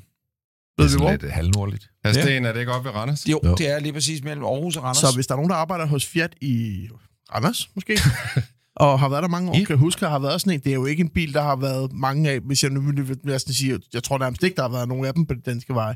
Ved 0.78 0.90
Det 0.90 1.02
er 1.02 1.12
lidt 1.12 1.32
halvnordligt. 1.32 1.90
Hasten, 2.06 2.46
er 2.46 2.54
det 2.54 2.60
ikke 2.60 2.72
oppe 2.72 2.90
ved 2.90 2.96
Randers? 2.96 3.26
Jo, 3.30 3.40
Jo. 3.46 3.56
det 3.56 3.70
er 3.70 3.80
lige 3.80 3.94
præcis 3.94 4.24
mellem 4.24 4.44
Aarhus 4.46 4.78
og 4.78 4.84
Randers. 4.84 4.98
Så 4.98 5.12
hvis 5.16 5.28
der 5.28 5.34
er 5.34 5.38
nogen, 5.38 5.50
der 5.50 5.56
arbejder 5.56 5.86
hos 5.86 6.06
Fiat 6.06 6.34
i 6.42 6.88
Randers, 7.36 7.70
måske, 7.76 8.00
og 8.76 9.00
har 9.00 9.10
været 9.10 9.22
der 9.24 9.30
mange 9.30 9.50
år, 9.52 9.56
I- 9.56 9.64
kan 9.64 9.78
huske, 9.78 10.06
har 10.06 10.20
været 10.20 10.42
sådan 10.42 10.54
en, 10.54 10.60
det 10.60 10.70
er 10.70 10.74
jo 10.74 10.86
ikke 10.86 11.02
en 11.02 11.10
bil, 11.10 11.34
der 11.34 11.42
har 11.42 11.56
været 11.56 11.92
mange 11.94 12.30
af, 12.30 12.40
hvis 12.40 12.64
jeg 12.64 12.72
nu 12.72 12.82
vil 12.82 13.20
jeg 13.26 13.42
sådan 13.42 13.54
sige, 13.54 13.80
jeg 13.94 14.04
tror 14.04 14.18
nærmest 14.18 14.44
ikke, 14.44 14.56
der 14.56 14.62
har 14.62 14.70
været 14.70 14.88
nogen 14.88 15.06
af 15.06 15.14
dem 15.14 15.26
på 15.26 15.34
det 15.34 15.46
danske 15.46 15.74
vej. 15.74 15.96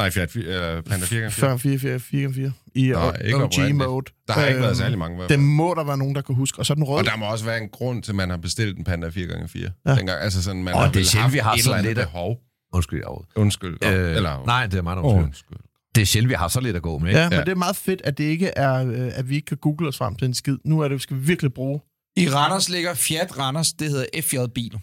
Nej, 0.00 0.10
Fiat, 0.10 0.36
uh, 0.36 0.42
Panda 0.84 1.06
4x4. 1.06 1.28
4 1.28 1.58
4 1.58 1.78
4 1.78 2.00
4 2.00 2.32
4 2.32 2.52
i 2.74 2.82
Nej, 2.88 3.16
ikke. 3.24 3.36
OG-mode. 3.44 4.06
Der 4.28 4.32
har 4.32 4.46
ikke 4.46 4.60
været 4.60 4.70
Øhm, 4.70 4.76
særlig 4.76 4.98
mange. 4.98 5.28
Det 5.28 5.40
må 5.40 5.74
der 5.74 5.84
være 5.84 5.98
nogen, 5.98 6.14
der 6.14 6.20
kan 6.22 6.34
huske. 6.34 6.58
Og 6.58 6.66
så 6.66 6.74
den 6.74 6.84
røde. 6.84 6.98
Og 6.98 7.04
der 7.04 7.16
må 7.16 7.24
også 7.26 7.44
være 7.44 7.58
en 7.62 7.68
grund 7.68 8.02
til, 8.02 8.12
at 8.12 8.16
man 8.16 8.30
har 8.30 8.36
bestilt 8.36 8.78
en 8.78 8.84
Panda 8.84 9.08
4x4. 9.08 9.58
Ja. 9.58 9.68
Ja. 9.86 9.96
Dengang, 9.96 10.20
altså 10.22 10.42
sådan, 10.42 10.62
man 10.62 10.74
Og 10.74 10.80
har 10.84 10.92
det 10.92 11.00
er 11.00 11.04
sjældent, 11.04 11.32
vi 11.32 11.38
har 11.38 11.52
et 11.54 11.64
sådan 11.64 11.84
lidt 11.84 11.98
af- 11.98 12.06
behov. 12.06 12.36
Undskyld, 12.72 12.98
jeg. 12.98 13.08
Undskyld. 13.42 13.78
Øh, 13.84 14.16
eller, 14.16 14.44
nej, 14.46 14.66
det 14.66 14.78
er 14.78 14.82
mig, 14.82 14.96
der 14.96 15.02
undskyld. 15.02 15.24
undskyld. 15.24 15.58
Det 15.94 16.02
er 16.02 16.06
sjældent, 16.06 16.28
vi 16.28 16.34
har 16.34 16.48
så 16.48 16.60
lidt 16.60 16.76
at 16.76 16.82
gå 16.82 16.98
med. 16.98 17.08
Ikke? 17.08 17.20
Ja, 17.20 17.28
men 17.28 17.38
Ja. 17.38 17.44
det 17.44 17.48
er 17.48 17.54
meget 17.54 17.76
fedt, 17.76 18.00
at 18.04 18.18
det 18.18 18.24
ikke 18.24 18.46
er, 18.48 18.86
øh, 18.86 19.10
at 19.18 19.28
vi 19.28 19.34
ikke 19.34 19.46
kan 19.46 19.56
google 19.56 19.88
os 19.88 19.98
frem 19.98 20.14
til 20.16 20.24
en 20.26 20.34
skid. 20.34 20.58
Nu 20.64 20.80
er 20.80 20.88
det, 20.88 21.02
skal 21.02 21.16
vi 21.16 21.22
virkelig 21.22 21.52
bruge. 21.54 21.80
I 22.16 22.28
Randers 22.30 22.68
ligger 22.68 22.94
Fiat 22.94 23.38
Randers, 23.38 23.72
det 23.72 23.90
hedder 23.90 24.06
FJ 24.22 24.36
Bil. 24.54 24.78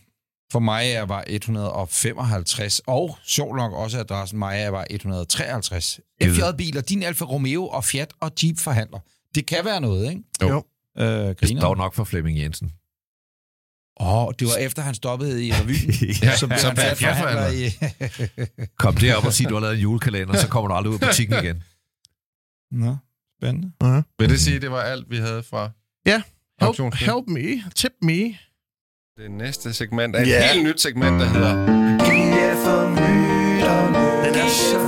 For 0.52 0.60
Maja 0.60 1.06
var 1.06 1.24
155, 1.28 2.82
og 2.88 3.18
sjov 3.24 3.56
nok 3.56 3.74
også 3.74 4.00
adressen 4.00 4.40
Maja 4.40 4.70
var 4.70 4.86
153. 4.90 6.00
FJ 6.24 6.42
Biler, 6.58 6.82
din 6.82 7.04
Alfa 7.04 7.26
Romeo 7.26 7.68
og 7.68 7.84
Fiat 7.84 8.14
og 8.20 8.32
Jeep 8.44 8.60
forhandler. 8.60 9.00
Det 9.36 9.46
kan 9.46 9.58
være 9.66 9.82
noget, 9.82 10.10
ikke? 10.10 10.22
Jo. 10.42 10.48
Jo. 10.50 10.64
Øh, 11.04 11.36
Det 11.42 11.50
står 11.60 11.76
nok 11.76 11.94
for 11.94 12.04
Flemming 12.04 12.40
Jensen. 12.40 12.72
Åh, 14.00 14.26
oh, 14.28 14.34
det 14.40 14.48
var 14.48 14.56
efter, 14.56 14.82
han 14.82 14.96
stoppede 14.96 15.46
i 15.46 15.52
revyen. 15.54 16.16
Ja, 16.24 16.38
som 16.38 16.52
så 16.58 16.68
han 16.68 16.78
Fiat 16.78 16.98
forhandler 16.98 17.48
i... 17.48 18.68
Kom 18.78 18.96
derop 18.96 19.26
og 19.26 19.34
sig, 19.34 19.50
du 19.50 19.54
har 19.54 19.62
lavet 19.62 19.76
en 19.76 19.82
julekalender, 19.82 20.36
så 20.38 20.48
kommer 20.48 20.68
du 20.68 20.74
aldrig 20.76 20.90
ud 20.94 21.00
af 21.02 21.08
butikken 21.08 21.44
igen. 21.44 21.64
Nå, 22.72 22.98
spændende. 23.40 24.04
Vil 24.20 24.30
det 24.30 24.42
sige, 24.42 24.56
at 24.56 24.62
det 24.62 24.72
var 24.72 24.82
alt, 24.82 25.06
vi 25.10 25.18
havde 25.18 25.44
fra 25.44 25.70
Help, 26.08 26.24
Auktionsspil? 26.62 27.06
help 27.08 27.28
me, 27.28 27.64
tip 27.76 27.92
me. 28.02 28.38
det 29.18 29.32
næste 29.32 29.74
segment? 29.74 30.16
Er 30.16 30.22
et 30.22 30.28
Ja. 30.28 30.54
helt 30.54 30.64
nyt 30.68 30.82
segment, 30.82 31.20
der 31.22 31.26
hedder 31.28 31.66
Den 34.26 34.36
er 34.36 34.50
så 34.50 34.80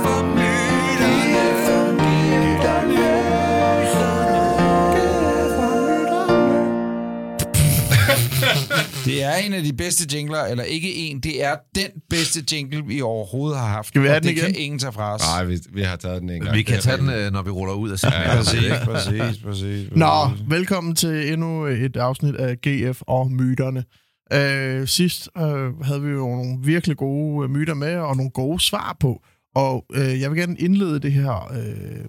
Det 9.08 9.22
er 9.22 9.34
en 9.36 9.52
af 9.52 9.62
de 9.62 9.72
bedste 9.72 10.16
jingler, 10.16 10.44
eller 10.44 10.64
ikke 10.64 10.94
en, 10.94 11.20
det 11.20 11.44
er 11.44 11.56
den 11.74 11.90
bedste 12.10 12.44
jingle, 12.52 12.84
vi 12.86 13.00
overhovedet 13.00 13.58
har 13.58 13.66
haft. 13.66 13.88
Skal 13.88 14.02
vi 14.02 14.06
have 14.06 14.20
den 14.20 14.28
det 14.28 14.32
igen? 14.32 14.44
kan 14.44 14.54
ingen 14.56 14.78
tage 14.78 14.92
fra 14.92 15.14
os. 15.14 15.20
Nej, 15.20 15.44
vi, 15.44 15.58
vi 15.72 15.82
har 15.82 15.96
taget 15.96 16.20
den 16.22 16.30
en 16.30 16.40
gang. 16.40 16.56
Vi 16.56 16.62
kan 16.62 16.80
tage 16.80 16.96
den, 16.96 17.10
øh, 17.10 17.32
når 17.32 17.42
vi 17.42 17.50
ruller 17.50 17.74
ud 17.74 17.90
af 17.90 18.04
Ja, 18.04 18.42
segmentet. 18.42 18.80
præcis, 18.84 19.08
præcis, 19.18 19.42
præcis. 19.42 19.88
Nå, 19.92 20.30
velkommen 20.48 20.94
til 20.94 21.32
endnu 21.32 21.66
et 21.66 21.96
afsnit 21.96 22.34
af 22.34 22.56
GF 22.66 23.00
og 23.06 23.32
myterne. 23.32 23.84
Øh, 24.32 24.88
sidst 24.88 25.28
øh, 25.38 25.80
havde 25.82 26.02
vi 26.02 26.10
jo 26.10 26.18
nogle 26.18 26.58
virkelig 26.64 26.96
gode 26.96 27.44
øh, 27.44 27.50
myter 27.50 27.74
med, 27.74 27.94
og 27.96 28.16
nogle 28.16 28.30
gode 28.30 28.60
svar 28.60 28.96
på. 29.00 29.22
Og 29.54 29.84
øh, 29.94 30.20
jeg 30.20 30.30
vil 30.30 30.38
gerne 30.38 30.56
indlede 30.58 31.00
det 31.00 31.12
her 31.12 31.52
øh, 31.52 32.04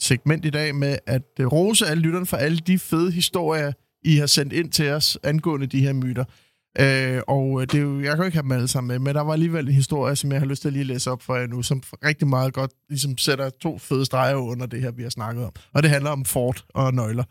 segment 0.00 0.44
i 0.44 0.50
dag 0.50 0.74
med 0.74 0.96
at 1.06 1.22
øh, 1.40 1.46
rose 1.46 1.86
alle 1.86 2.02
lytterne 2.02 2.26
for 2.26 2.36
alle 2.36 2.58
de 2.58 2.78
fede 2.78 3.12
historier, 3.12 3.72
I 4.04 4.16
har 4.16 4.26
sendt 4.26 4.52
ind 4.52 4.70
til 4.70 4.90
os 4.90 5.18
angående 5.24 5.66
de 5.66 5.80
her 5.80 5.92
myter. 5.92 6.24
Øh, 6.80 7.22
og 7.28 7.60
øh, 7.60 7.66
det 7.66 7.74
er 7.74 7.82
jo, 7.82 8.00
jeg 8.00 8.10
kan 8.10 8.18
jo 8.18 8.24
ikke 8.24 8.36
have 8.36 8.42
dem 8.42 8.52
alle 8.52 8.68
sammen 8.68 8.88
med, 8.88 8.98
men 8.98 9.14
der 9.14 9.20
var 9.20 9.32
alligevel 9.32 9.68
en 9.68 9.74
historie, 9.74 10.16
som 10.16 10.32
jeg 10.32 10.40
har 10.40 10.46
lyst 10.46 10.62
til 10.62 10.68
at 10.68 10.72
lige 10.72 10.84
læse 10.84 11.10
op 11.10 11.22
for 11.22 11.36
jer 11.36 11.46
nu, 11.46 11.62
som 11.62 11.82
rigtig 12.04 12.28
meget 12.28 12.54
godt 12.54 12.70
ligesom 12.88 13.18
sætter 13.18 13.50
to 13.50 13.78
fede 13.78 14.04
streger 14.04 14.36
under 14.36 14.66
det 14.66 14.80
her, 14.80 14.90
vi 14.90 15.02
har 15.02 15.10
snakket 15.10 15.44
om. 15.44 15.52
Og 15.72 15.82
det 15.82 15.90
handler 15.90 16.10
om 16.10 16.24
Ford 16.24 16.64
og 16.74 16.94
nøgler. 16.94 17.24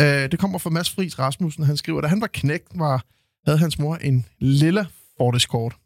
Øh, 0.00 0.30
det 0.30 0.38
kommer 0.38 0.58
fra 0.58 0.70
Mads 0.70 0.90
Friis 0.90 1.18
Rasmussen. 1.18 1.64
Han 1.64 1.76
skriver, 1.76 2.00
da 2.00 2.06
han 2.06 2.20
var 2.20 2.30
knægt, 2.32 2.68
var, 2.74 3.04
havde 3.44 3.58
hans 3.58 3.78
mor 3.78 3.96
en 3.96 4.26
lille 4.38 4.86
Ford 5.16 5.36
Escort. 5.36 5.76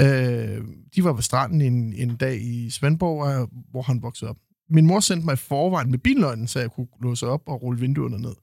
Øh, 0.00 0.64
de 0.94 1.04
var 1.04 1.12
ved 1.12 1.22
stranden 1.22 1.60
en, 1.60 1.92
en 1.92 2.16
dag 2.16 2.40
i 2.42 2.70
Svendborg, 2.70 3.28
øh, 3.28 3.48
hvor 3.70 3.82
han 3.82 4.02
voksede 4.02 4.30
op. 4.30 4.36
Min 4.70 4.86
mor 4.86 5.00
sendte 5.00 5.24
mig 5.24 5.32
i 5.32 5.36
forvejen 5.36 5.90
med 5.90 5.98
billøgnen, 5.98 6.48
så 6.48 6.60
jeg 6.60 6.70
kunne 6.70 6.86
låse 7.02 7.26
op 7.26 7.42
og 7.46 7.62
rulle 7.62 7.80
vinduerne 7.80 8.18
ned. 8.18 8.34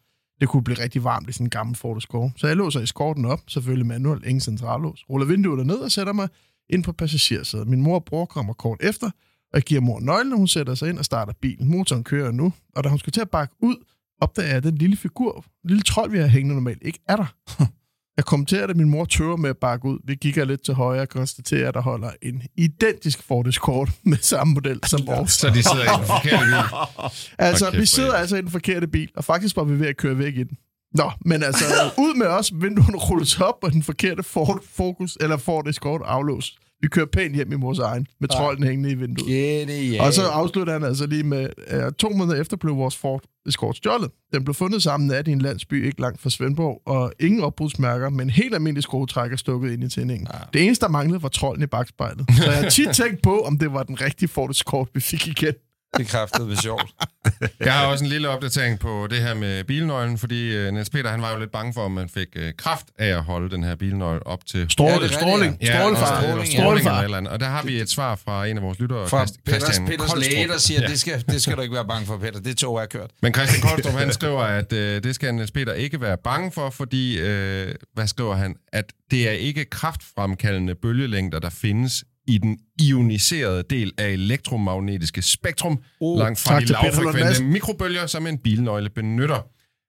Det 0.41 0.49
kunne 0.49 0.63
blive 0.63 0.79
rigtig 0.79 1.03
varmt 1.03 1.29
i 1.29 1.31
sådan 1.31 1.45
en 1.45 1.49
gammel 1.49 1.75
Ford 1.75 1.97
Escort. 1.97 2.31
Så 2.35 2.47
jeg 2.47 2.55
låser 2.55 2.79
eskorten 2.79 3.25
op, 3.25 3.39
selvfølgelig 3.47 3.85
manuelt, 3.85 4.25
ingen 4.25 4.41
centrallås. 4.41 5.05
Ruller 5.09 5.27
vinduet 5.27 5.65
ned 5.65 5.75
og 5.75 5.91
sætter 5.91 6.13
mig 6.13 6.27
ind 6.69 6.83
på 6.83 6.91
passagersædet. 6.91 7.67
Min 7.67 7.81
mor 7.81 7.95
og 7.95 8.05
bror 8.05 8.25
kommer 8.25 8.53
kort 8.53 8.77
efter, 8.83 9.07
og 9.51 9.53
jeg 9.53 9.61
giver 9.63 9.81
mor 9.81 9.99
nøglen, 9.99 10.37
hun 10.37 10.47
sætter 10.47 10.75
sig 10.75 10.89
ind 10.89 10.99
og 10.99 11.05
starter 11.05 11.33
bilen. 11.41 11.67
Motoren 11.71 12.03
kører 12.03 12.31
nu, 12.31 12.53
og 12.75 12.83
da 12.83 12.89
hun 12.89 12.99
skal 12.99 13.13
til 13.13 13.21
at 13.21 13.29
bakke 13.29 13.55
ud, 13.59 13.75
opdager 14.21 14.47
jeg, 14.47 14.57
at 14.57 14.63
den 14.63 14.75
lille 14.75 14.95
figur, 14.95 15.45
lille 15.63 15.83
trold, 15.83 16.11
vi 16.11 16.17
har 16.17 16.27
hængende 16.27 16.55
normalt, 16.55 16.83
ikke 16.83 16.99
er 17.07 17.15
der. 17.15 17.35
Jeg 18.17 18.25
kommenterer, 18.25 18.67
at 18.67 18.77
min 18.77 18.89
mor 18.89 19.05
tøver 19.05 19.37
med 19.37 19.49
at 19.49 19.57
bakke 19.57 19.85
ud. 19.87 19.99
Vi 20.03 20.15
kigger 20.15 20.45
lidt 20.45 20.65
til 20.65 20.73
højre 20.73 21.01
og 21.01 21.09
konstaterer, 21.09 21.67
at 21.67 21.73
der 21.73 21.81
holder 21.81 22.11
en 22.21 22.41
identisk 22.57 23.23
Ford 23.23 23.47
Escort 23.47 23.89
med 24.03 24.17
samme 24.21 24.53
model 24.53 24.79
som 24.85 25.07
vores. 25.07 25.31
Så 25.31 25.49
de 25.49 25.63
sidder 25.63 25.83
i 25.83 25.97
den 25.97 26.07
forkerte 26.15 26.45
bil. 26.45 27.13
Altså, 27.37 27.71
kæft, 27.71 27.81
vi 27.81 27.85
sidder 27.85 28.13
altså 28.13 28.35
i 28.35 28.41
den 28.41 28.51
forkerte 28.51 28.87
bil, 28.87 29.11
og 29.15 29.23
faktisk 29.23 29.55
var 29.55 29.63
vi 29.63 29.79
ved 29.79 29.87
at 29.87 29.97
køre 29.97 30.17
væk 30.17 30.37
i 30.37 30.43
den. 30.43 30.57
Nå, 30.93 31.11
men 31.25 31.43
altså, 31.43 31.65
ud 32.05 32.15
med 32.15 32.27
os, 32.27 32.51
vinduerne 32.55 32.97
rulles 32.97 33.39
op, 33.41 33.57
og 33.61 33.71
den 33.71 33.83
forkerte 33.83 34.23
Ford 34.23 34.63
Focus, 34.75 35.17
eller 35.21 35.37
Ford 35.37 35.67
Escort 35.67 36.01
aflås. 36.05 36.57
Vi 36.85 36.89
kører 36.89 37.05
pænt 37.05 37.35
hjem 37.35 37.51
i 37.51 37.55
mors 37.55 37.79
egen, 37.79 38.07
med 38.19 38.29
trolden 38.29 38.63
hængende 38.63 38.91
i 38.91 38.95
vinduet. 38.95 39.27
Genial. 39.27 40.01
Og 40.01 40.13
så 40.13 40.21
afslutter 40.21 40.73
han 40.73 40.83
altså 40.83 41.05
lige 41.05 41.23
med, 41.23 41.49
at 41.67 41.95
to 41.95 42.09
måneder 42.09 42.41
efter 42.41 42.57
blev 42.57 42.77
vores 42.77 42.95
Ford 42.95 43.23
Escort 43.47 43.77
stjålet. 43.77 44.11
Den 44.33 44.43
blev 44.43 44.53
fundet 44.53 44.83
sammen 44.83 45.07
nat 45.07 45.27
i 45.27 45.31
en 45.31 45.39
landsby 45.39 45.85
ikke 45.85 46.01
langt 46.01 46.21
fra 46.21 46.29
Svendborg, 46.29 46.81
og 46.85 47.13
ingen 47.19 47.41
opbrudsmærker, 47.41 48.09
men 48.09 48.29
helt 48.29 48.53
almindelig 48.53 48.83
skruetrækker 48.83 49.37
stukket 49.37 49.71
ind 49.71 49.83
i 49.83 49.89
tændingen. 49.89 50.27
Ja. 50.33 50.39
Det 50.53 50.65
eneste, 50.65 50.85
der 50.85 50.91
manglede, 50.91 51.23
var 51.23 51.29
trolden 51.29 51.63
i 51.63 51.67
bagspejlet. 51.67 52.25
Så 52.37 52.43
jeg 52.45 52.53
har 52.53 52.69
tit 52.69 52.89
tænkt 52.93 53.21
på, 53.21 53.39
om 53.39 53.57
det 53.57 53.73
var 53.73 53.83
den 53.83 54.01
rigtige 54.01 54.29
Ford 54.29 54.49
Escort, 54.49 54.89
vi 54.93 54.99
fik 54.99 55.27
igen. 55.27 55.53
Det 55.97 56.07
kræftede 56.07 56.47
ved 56.49 56.55
sjovt. 56.57 56.85
Jeg 57.59 57.73
har 57.73 57.85
også 57.85 58.03
en 58.03 58.09
lille 58.09 58.29
opdatering 58.29 58.79
på 58.79 59.07
det 59.09 59.21
her 59.21 59.33
med 59.33 59.63
bilnøglen, 59.63 60.17
fordi 60.17 60.67
uh, 60.67 60.73
Niels 60.73 60.89
Peter 60.89 61.09
han 61.09 61.21
var 61.21 61.33
jo 61.33 61.39
lidt 61.39 61.51
bange 61.51 61.73
for, 61.73 61.81
om 61.81 61.91
man 61.91 62.09
fik 62.09 62.27
uh, 62.35 62.41
kraft 62.57 62.85
af 62.99 63.07
at 63.07 63.23
holde 63.23 63.49
den 63.55 63.63
her 63.63 63.75
bilnøgle 63.75 64.27
op 64.27 64.45
til... 64.45 64.65
Strål, 64.69 64.89
Ja, 65.01 65.07
stråling, 65.07 65.57
ja. 65.61 65.79
strålefar, 65.79 66.13
Ja, 66.13 66.21
stråling, 66.21 66.47
ja. 66.53 66.59
strålefar. 66.61 67.01
eller 67.01 67.17
andet. 67.17 67.33
Og 67.33 67.39
der 67.39 67.45
har 67.45 67.63
vi 67.63 67.81
et 67.81 67.89
svar 67.89 68.15
fra 68.15 68.45
en 68.45 68.57
af 68.57 68.63
vores 68.63 68.79
lyttere, 68.79 69.07
Fra 69.09 69.25
Christian 69.49 69.85
Peters 69.85 69.97
Koldstrup. 70.11 70.33
læge, 70.33 70.47
der 70.47 70.57
siger, 70.57 70.81
at 70.83 70.89
det 70.89 70.99
skal, 70.99 71.23
det 71.29 71.41
skal 71.41 71.55
du 71.57 71.61
ikke 71.61 71.75
være 71.75 71.85
bange 71.87 72.05
for, 72.05 72.17
Peter. 72.17 72.39
Det 72.39 72.57
tog 72.57 72.81
er 72.81 72.85
kørt. 72.85 73.09
Men 73.21 73.33
Christian 73.33 73.61
Koldstrup, 73.61 73.93
han 73.93 74.13
skriver, 74.19 74.41
at 74.43 74.73
øh, 74.73 75.03
det 75.03 75.15
skal 75.15 75.35
Niels 75.35 75.51
Peter 75.51 75.73
ikke 75.73 76.01
være 76.01 76.17
bange 76.23 76.51
for, 76.51 76.69
fordi, 76.69 77.19
øh, 77.19 77.75
hvad 77.93 78.07
skriver 78.07 78.35
han? 78.35 78.55
At 78.73 78.85
det 79.11 79.27
er 79.29 79.31
ikke 79.31 79.65
kraftfremkaldende 79.65 80.75
bølgelængder, 80.75 81.39
der 81.39 81.49
findes 81.49 82.03
i 82.27 82.37
den 82.37 82.57
ioniserede 82.81 83.63
del 83.69 83.91
af 83.97 84.09
elektromagnetiske 84.09 85.21
spektrum, 85.21 85.79
Oh, 86.01 86.19
langt 86.19 86.39
fra 86.39 86.59
de 86.59 86.65
lavfrekvente 86.65 87.43
mikrobølger, 87.43 88.07
som 88.07 88.27
en 88.27 88.37
bilnøgle 88.37 88.89
benytter. 88.89 89.47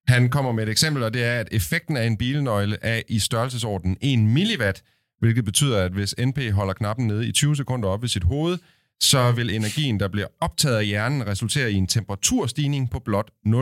Han 0.09 0.29
kommer 0.29 0.53
med 0.53 0.62
et 0.62 0.68
eksempel, 0.68 1.03
og 1.03 1.14
det 1.14 1.25
er, 1.25 1.40
at 1.40 1.49
effekten 1.53 1.96
af 1.96 2.07
en 2.07 2.16
bilnøgle 2.16 2.77
er 2.83 3.03
i 3.09 3.18
størrelsesorden 3.18 3.96
1 4.01 4.18
milliwatt, 4.18 4.83
hvilket 5.20 5.44
betyder, 5.44 5.83
at 5.83 5.92
hvis 5.92 6.14
NP 6.18 6.38
holder 6.53 6.75
knappen 6.75 7.07
nede 7.07 7.29
i 7.29 7.33
20 7.33 7.57
sekunder 7.57 7.88
op 7.88 8.03
ved 8.03 8.09
sit 8.09 8.25
hoved, 8.25 8.59
så 9.01 9.33
vil 9.33 9.51
energien, 9.55 10.01
der 10.01 10.09
bliver 10.09 10.27
optaget 10.40 10.77
af 10.77 10.87
hjernen, 10.87 11.27
resultere 11.27 11.72
i 11.72 11.75
en 11.75 11.87
temperaturstigning 11.87 12.90
på 12.90 12.99
blot 12.99 13.31
0,00003 13.46 13.53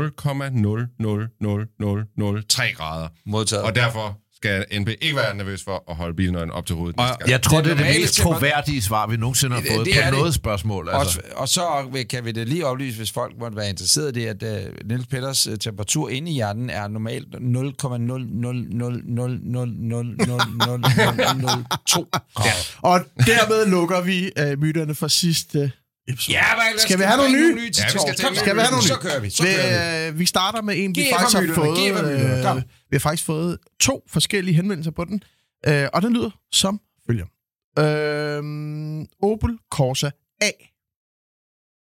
grader. 2.75 3.09
Modtaget. 3.27 3.65
Og 3.65 3.75
derfor 3.75 4.24
skal 4.45 4.65
NP 4.81 4.89
ikke 5.01 5.17
være 5.17 5.37
nervøs 5.37 5.65
for 5.65 5.85
at 5.91 5.97
holde 5.97 6.15
bilnøglen 6.17 6.51
op 6.51 6.67
til 6.67 6.77
hovedet. 6.77 6.97
næste 6.97 7.17
gang. 7.19 7.31
Jeg 7.31 7.43
tror, 7.43 7.61
Den 7.61 7.79
det 7.79 7.87
er 7.87 7.93
det 7.93 8.01
mest 8.01 8.15
troværdige 8.15 8.83
svar, 8.83 9.07
vi 9.07 9.17
nogensinde 9.17 9.55
har 9.55 9.63
Det- 9.63 9.71
fået 9.75 9.87
det 9.87 9.95
på 9.95 10.01
er 10.01 10.11
det. 10.11 10.19
noget 10.19 10.35
spørgsmål. 10.35 10.89
Altså. 10.93 11.21
Og, 11.33 11.41
og 11.41 11.49
så 11.49 11.63
kan 12.11 12.25
vi 12.25 12.33
det 12.33 12.49
lige 12.49 12.67
oplyse, 12.67 12.97
hvis 12.97 13.13
folk 13.13 13.35
måtte 13.41 13.57
være 13.57 13.69
interesseret 13.69 14.17
i, 14.17 14.25
at 14.25 14.43
uh, 14.43 14.49
Niels 14.89 15.07
Petters 15.07 15.47
uh, 15.47 15.55
temperatur 15.61 16.09
inde 16.09 16.31
i 16.31 16.35
hjernen 16.35 16.71
er 16.71 16.89
normalt 16.89 17.27
0,00000000002 17.35 17.41
grader. 22.35 22.79
Og 22.83 23.01
dermed 23.27 23.67
lukker 23.71 24.01
vi 24.01 24.31
uh, 24.41 24.61
myterne 24.61 24.95
for 24.95 25.09
sidste 25.09 25.73
episode. 26.09 26.37
Ja, 26.39 26.45
men 26.57 26.79
Skal 26.79 26.99
vi 26.99 27.03
have 27.05 27.17
nogle 27.17 27.33
nye? 27.33 27.55
nye 27.55 27.71
til 27.71 27.83
Ja, 27.83 27.93
vi 27.93 27.99
skal 28.17 28.25
Kom, 28.25 28.35
vi 28.35 28.39
have 28.61 28.71
nogle 28.71 28.83
Så 28.89 28.95
nye? 28.95 29.01
kører 29.11 29.21
vi. 29.21 29.31
Så 29.31 29.43
kører 29.43 30.03
vi. 30.03 30.09
Vi, 30.09 30.13
øh, 30.15 30.19
vi 30.19 30.27
starter 30.27 30.63
med 30.63 30.75
en, 30.79 30.97
vi 30.97 31.01
Giv 31.01 31.11
faktisk 31.19 31.37
har 31.49 31.55
fået. 31.55 31.79
Øh, 32.57 32.63
vi 32.91 32.97
har 32.97 32.99
faktisk 32.99 33.25
fået 33.27 33.59
to 33.81 34.03
forskellige 34.09 34.55
henvendelser 34.55 34.91
på 34.91 35.05
den, 35.05 35.23
øh, 35.67 35.89
og 35.93 36.03
den 36.03 36.13
lyder 36.13 36.31
som 36.53 36.81
følger. 37.07 37.27
Øh, 37.79 39.07
Opel 39.23 39.59
Corsa 39.71 40.11
A. 40.43 40.51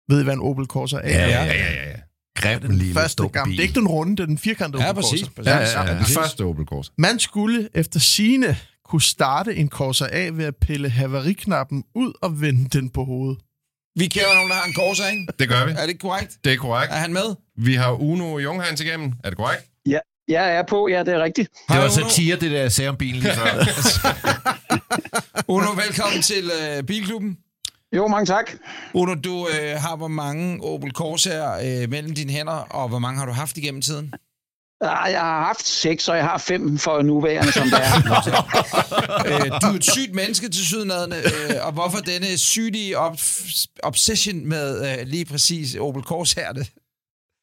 Ved 0.09 0.21
I, 0.21 0.23
hvad 0.23 0.33
en 0.33 0.39
Opel 0.41 0.65
Corsa 0.65 0.97
A 0.97 0.99
er? 0.99 1.27
Ja, 1.27 1.27
ja, 1.27 1.45
ja, 1.45 1.73
ja. 1.73 1.89
ja. 1.89 1.95
grim 2.35 2.59
Den 2.59 2.75
lille 2.75 2.93
første 2.93 3.27
gang. 3.27 3.51
Det 3.51 3.57
er 3.59 3.63
ikke 3.63 3.79
den 3.79 3.87
runde, 3.87 4.15
det 4.15 4.23
er 4.23 4.27
den 4.27 4.37
firkantede 4.37 4.83
Ja, 4.83 4.89
Opel. 4.89 5.03
Corsa. 5.03 5.25
præcis. 5.35 5.47
Ja, 5.47 5.57
ja, 5.59 5.83
ja. 5.91 5.95
Den 5.97 6.05
første 6.05 6.41
Opel 6.45 6.65
Corsa. 6.65 6.91
Man 6.97 7.19
skulle 7.19 7.69
efter 7.73 7.99
sine 7.99 8.57
kunne 8.85 9.01
starte 9.01 9.55
en 9.55 9.69
Corsa 9.69 10.05
af 10.11 10.37
ved 10.37 10.45
at 10.45 10.55
pille 10.61 10.89
haveriknappen 10.89 11.83
ud 11.95 12.13
og 12.21 12.41
vende 12.41 12.69
den 12.79 12.89
på 12.89 13.03
hovedet. 13.03 13.37
Vi 13.97 14.07
kender 14.07 14.33
nogen, 14.33 14.49
der 14.49 14.55
har 14.55 14.65
en 14.65 14.73
Corsa, 14.73 15.07
ikke? 15.07 15.27
Det 15.39 15.49
gør 15.49 15.65
vi. 15.65 15.71
Er 15.77 15.85
det 15.85 16.01
korrekt? 16.01 16.37
Det 16.43 16.53
er 16.53 16.57
korrekt. 16.57 16.91
Er 16.91 16.97
han 16.97 17.13
med? 17.13 17.35
Vi 17.55 17.73
har 17.73 17.91
Uno 17.91 18.39
Junghans 18.39 18.81
igennem. 18.81 19.13
Er 19.23 19.29
det 19.29 19.37
korrekt? 19.37 19.63
Jeg 20.27 20.55
er 20.55 20.63
på, 20.63 20.87
ja, 20.87 20.99
det 20.99 21.13
er 21.13 21.23
rigtigt. 21.23 21.49
Det 21.69 21.75
var 21.77 21.81
Hej, 21.81 21.89
satire, 21.89 22.35
det 22.35 22.51
der 22.51 22.61
jeg 22.61 22.71
sagde 22.71 22.89
om 22.89 22.97
bilen 22.97 23.19
lige 23.21 23.33
før. 23.33 23.65
Uno, 25.55 25.71
velkommen 25.71 26.21
til 26.21 26.51
øh, 26.61 26.83
Bilklubben. 26.83 27.37
Jo, 27.95 28.07
mange 28.07 28.25
tak. 28.25 28.51
Uno, 28.93 29.15
du 29.15 29.47
øh, 29.47 29.75
har 29.81 29.95
hvor 29.95 30.07
mange 30.07 30.63
Opel 30.63 30.91
Corsa'er 30.97 31.65
øh, 31.65 31.89
mellem 31.89 32.15
dine 32.15 32.31
hænder, 32.31 32.53
og 32.53 32.89
hvor 32.89 32.99
mange 32.99 33.19
har 33.19 33.25
du 33.25 33.31
haft 33.31 33.57
igennem 33.57 33.81
tiden? 33.81 34.13
Ah, 34.81 35.11
Jeg 35.11 35.19
har 35.19 35.43
haft 35.45 35.67
seks, 35.67 36.07
og 36.07 36.17
jeg 36.17 36.25
har 36.25 36.37
fem 36.37 36.77
for 36.77 37.01
nuværende, 37.01 37.51
som 37.51 37.63
det 37.63 37.79
er. 37.79 37.95
øh, 39.27 39.61
du 39.61 39.67
er 39.67 39.75
et 39.75 39.83
sygt 39.85 40.15
menneske 40.15 40.49
til 40.49 40.65
sydnadende, 40.65 41.17
øh, 41.17 41.65
og 41.65 41.71
hvorfor 41.73 41.97
denne 41.97 42.37
sygelige 42.37 42.95
obsession 43.83 44.45
med 44.45 44.99
øh, 44.99 45.07
lige 45.07 45.25
præcis 45.25 45.75
Opel 45.75 46.03
Corsa'erne? 46.11 46.65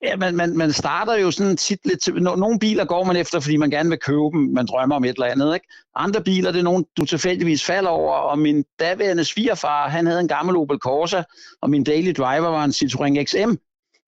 Ja, 0.02 0.16
man, 0.16 0.36
man, 0.36 0.56
man 0.56 0.72
starter 0.72 1.14
jo 1.16 1.30
sådan 1.30 1.56
tit 1.56 1.78
lidt... 1.84 2.22
Nogle 2.22 2.58
biler 2.58 2.84
går 2.84 3.04
man 3.04 3.16
efter, 3.16 3.40
fordi 3.40 3.56
man 3.56 3.70
gerne 3.70 3.88
vil 3.88 3.98
købe 3.98 4.30
dem. 4.32 4.40
Man 4.40 4.66
drømmer 4.66 4.96
om 4.96 5.04
et 5.04 5.08
eller 5.08 5.26
andet, 5.26 5.54
ikke? 5.54 5.66
Andre 5.96 6.20
biler, 6.22 6.52
det 6.52 6.58
er 6.58 6.62
nogen, 6.64 6.84
du 6.96 7.04
tilfældigvis 7.04 7.64
falder 7.64 7.90
over. 7.90 8.12
Og 8.14 8.38
min 8.38 8.64
daværende 8.80 9.24
svigerfar, 9.24 9.88
han 9.88 10.06
havde 10.06 10.20
en 10.20 10.28
gammel 10.28 10.56
Opel 10.56 10.78
Corsa, 10.78 11.22
og 11.62 11.70
min 11.70 11.84
daily 11.84 12.12
driver 12.12 12.48
var 12.48 12.64
en 12.64 12.70
Citroën 12.70 13.24
XM 13.24 13.54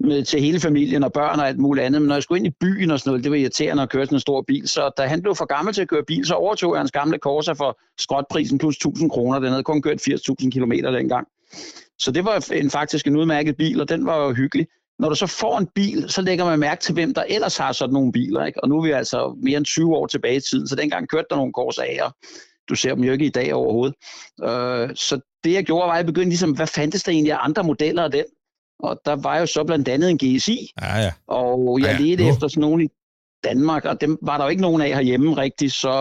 med, 0.07 0.25
til 0.25 0.41
hele 0.41 0.61
familien 0.61 1.05
og 1.05 1.13
børn 1.13 1.41
og 1.41 1.49
alt 1.49 1.59
muligt 1.59 1.87
andet. 1.87 2.03
Men 2.03 2.09
når 2.09 2.15
jeg 2.15 2.23
skulle 2.23 2.39
ind 2.39 2.47
i 2.47 2.57
byen 2.61 2.91
og 2.91 3.01
sådan 3.01 3.11
noget, 3.11 3.25
det 3.25 3.31
var 3.31 3.37
irriterende 3.37 3.83
at 3.83 3.91
køre 3.91 4.07
sådan 4.07 4.17
en 4.17 4.21
stor 4.21 4.45
bil. 4.49 4.69
Så 4.69 4.91
da 4.99 5.03
han 5.03 5.23
blev 5.23 5.35
for 5.35 5.45
gammel 5.45 5.75
til 5.75 5.83
at 5.83 5.89
køre 5.89 6.05
bil, 6.07 6.27
så 6.27 6.35
overtog 6.35 6.75
jeg 6.75 6.81
hans 6.81 6.93
gamle 6.93 7.19
Corsa 7.19 7.53
for 7.53 7.79
skrotprisen 7.99 8.59
plus 8.59 8.77
1000 8.77 9.11
kroner. 9.11 9.39
Den 9.39 9.49
havde 9.49 9.63
kun 9.63 9.83
kørt 9.83 10.09
80.000 10.09 10.51
km 10.51 10.73
dengang. 10.73 11.27
Så 11.99 12.11
det 12.11 12.25
var 12.25 12.53
en, 12.53 12.71
faktisk 12.71 13.07
en 13.07 13.17
udmærket 13.17 13.57
bil, 13.57 13.81
og 13.81 13.89
den 13.89 14.07
var 14.07 14.17
jo 14.17 14.33
hyggelig 14.33 14.67
når 14.99 15.09
du 15.09 15.15
så 15.15 15.27
får 15.27 15.59
en 15.59 15.69
bil, 15.75 16.05
så 16.09 16.23
lægger 16.23 16.45
man 16.45 16.59
mærke 16.59 16.83
til, 16.83 16.95
hvem 16.95 17.15
der 17.15 17.23
ellers 17.29 17.57
har 17.57 17.73
sådan 17.73 17.93
nogle 17.93 18.13
biler. 18.13 18.45
Ikke? 18.45 18.65
Og 18.65 18.69
nu 18.69 18.79
er 18.79 18.83
vi 18.83 18.91
altså 18.91 19.37
mere 19.43 19.57
end 19.57 19.65
20 19.65 19.97
år 19.97 20.07
tilbage 20.07 20.37
i 20.37 20.41
tiden, 20.41 20.69
så 20.69 20.77
dengang 20.77 21.09
kørte 21.09 21.27
der 21.31 21.37
nogle 21.37 21.53
Corsa'er. 21.59 22.11
Du 22.69 22.75
ser 22.75 22.95
dem 22.95 23.05
jo 23.05 23.13
ikke 23.13 23.27
i 23.27 23.31
dag 23.31 23.55
overhovedet. 23.55 23.95
Øh, 24.43 24.97
så 24.97 25.21
det 25.45 25.53
jeg 25.53 25.65
gjorde, 25.65 25.87
var, 25.87 25.93
at 25.93 25.97
jeg 25.97 26.07
begyndte 26.07 26.29
ligesom, 26.29 26.57
hvad 26.57 26.67
fandtes 26.67 27.03
der 27.03 27.13
egentlig 27.13 27.33
af 27.33 27.39
andre 27.41 27.65
modeller 27.65 28.05
af 28.05 28.11
den? 28.11 28.25
Og 28.79 29.01
der 29.05 29.17
var 29.17 29.39
jo 29.39 29.47
så 29.47 29.65
blandt 29.65 29.89
andet 29.89 30.11
en 30.11 30.19
GSI, 30.19 30.71
Ja, 30.83 30.99
ja. 30.99 31.13
og 31.27 31.79
jeg 31.81 31.87
Ja, 31.87 31.93
ja, 31.93 31.99
ledte 32.01 32.25
nu. 32.25 32.31
efter 32.31 32.49
sådan 32.49 32.61
nogle 32.61 32.85
i 32.85 32.89
Danmark, 33.45 33.85
og 33.85 34.01
dem 34.01 34.19
var 34.23 34.37
der 34.37 34.45
jo 34.45 34.51
ikke 34.51 34.63
nogen 34.63 34.83
af 34.83 34.89
herhjemme 34.89 35.37
rigtigt, 35.37 35.73
så 35.73 35.93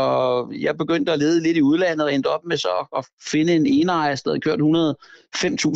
jeg 0.60 0.78
begyndte 0.78 1.12
at 1.12 1.20
lede 1.20 1.44
lidt 1.44 1.58
i 1.58 1.62
udlandet 1.62 2.06
og 2.08 2.14
endte 2.14 2.28
op 2.28 2.46
med 2.46 2.58
så 2.58 2.88
at 2.98 3.06
finde 3.32 3.54
en 3.56 3.66
enejer, 3.66 4.16
der 4.16 4.30
havde 4.32 4.42
kørt 4.42 4.60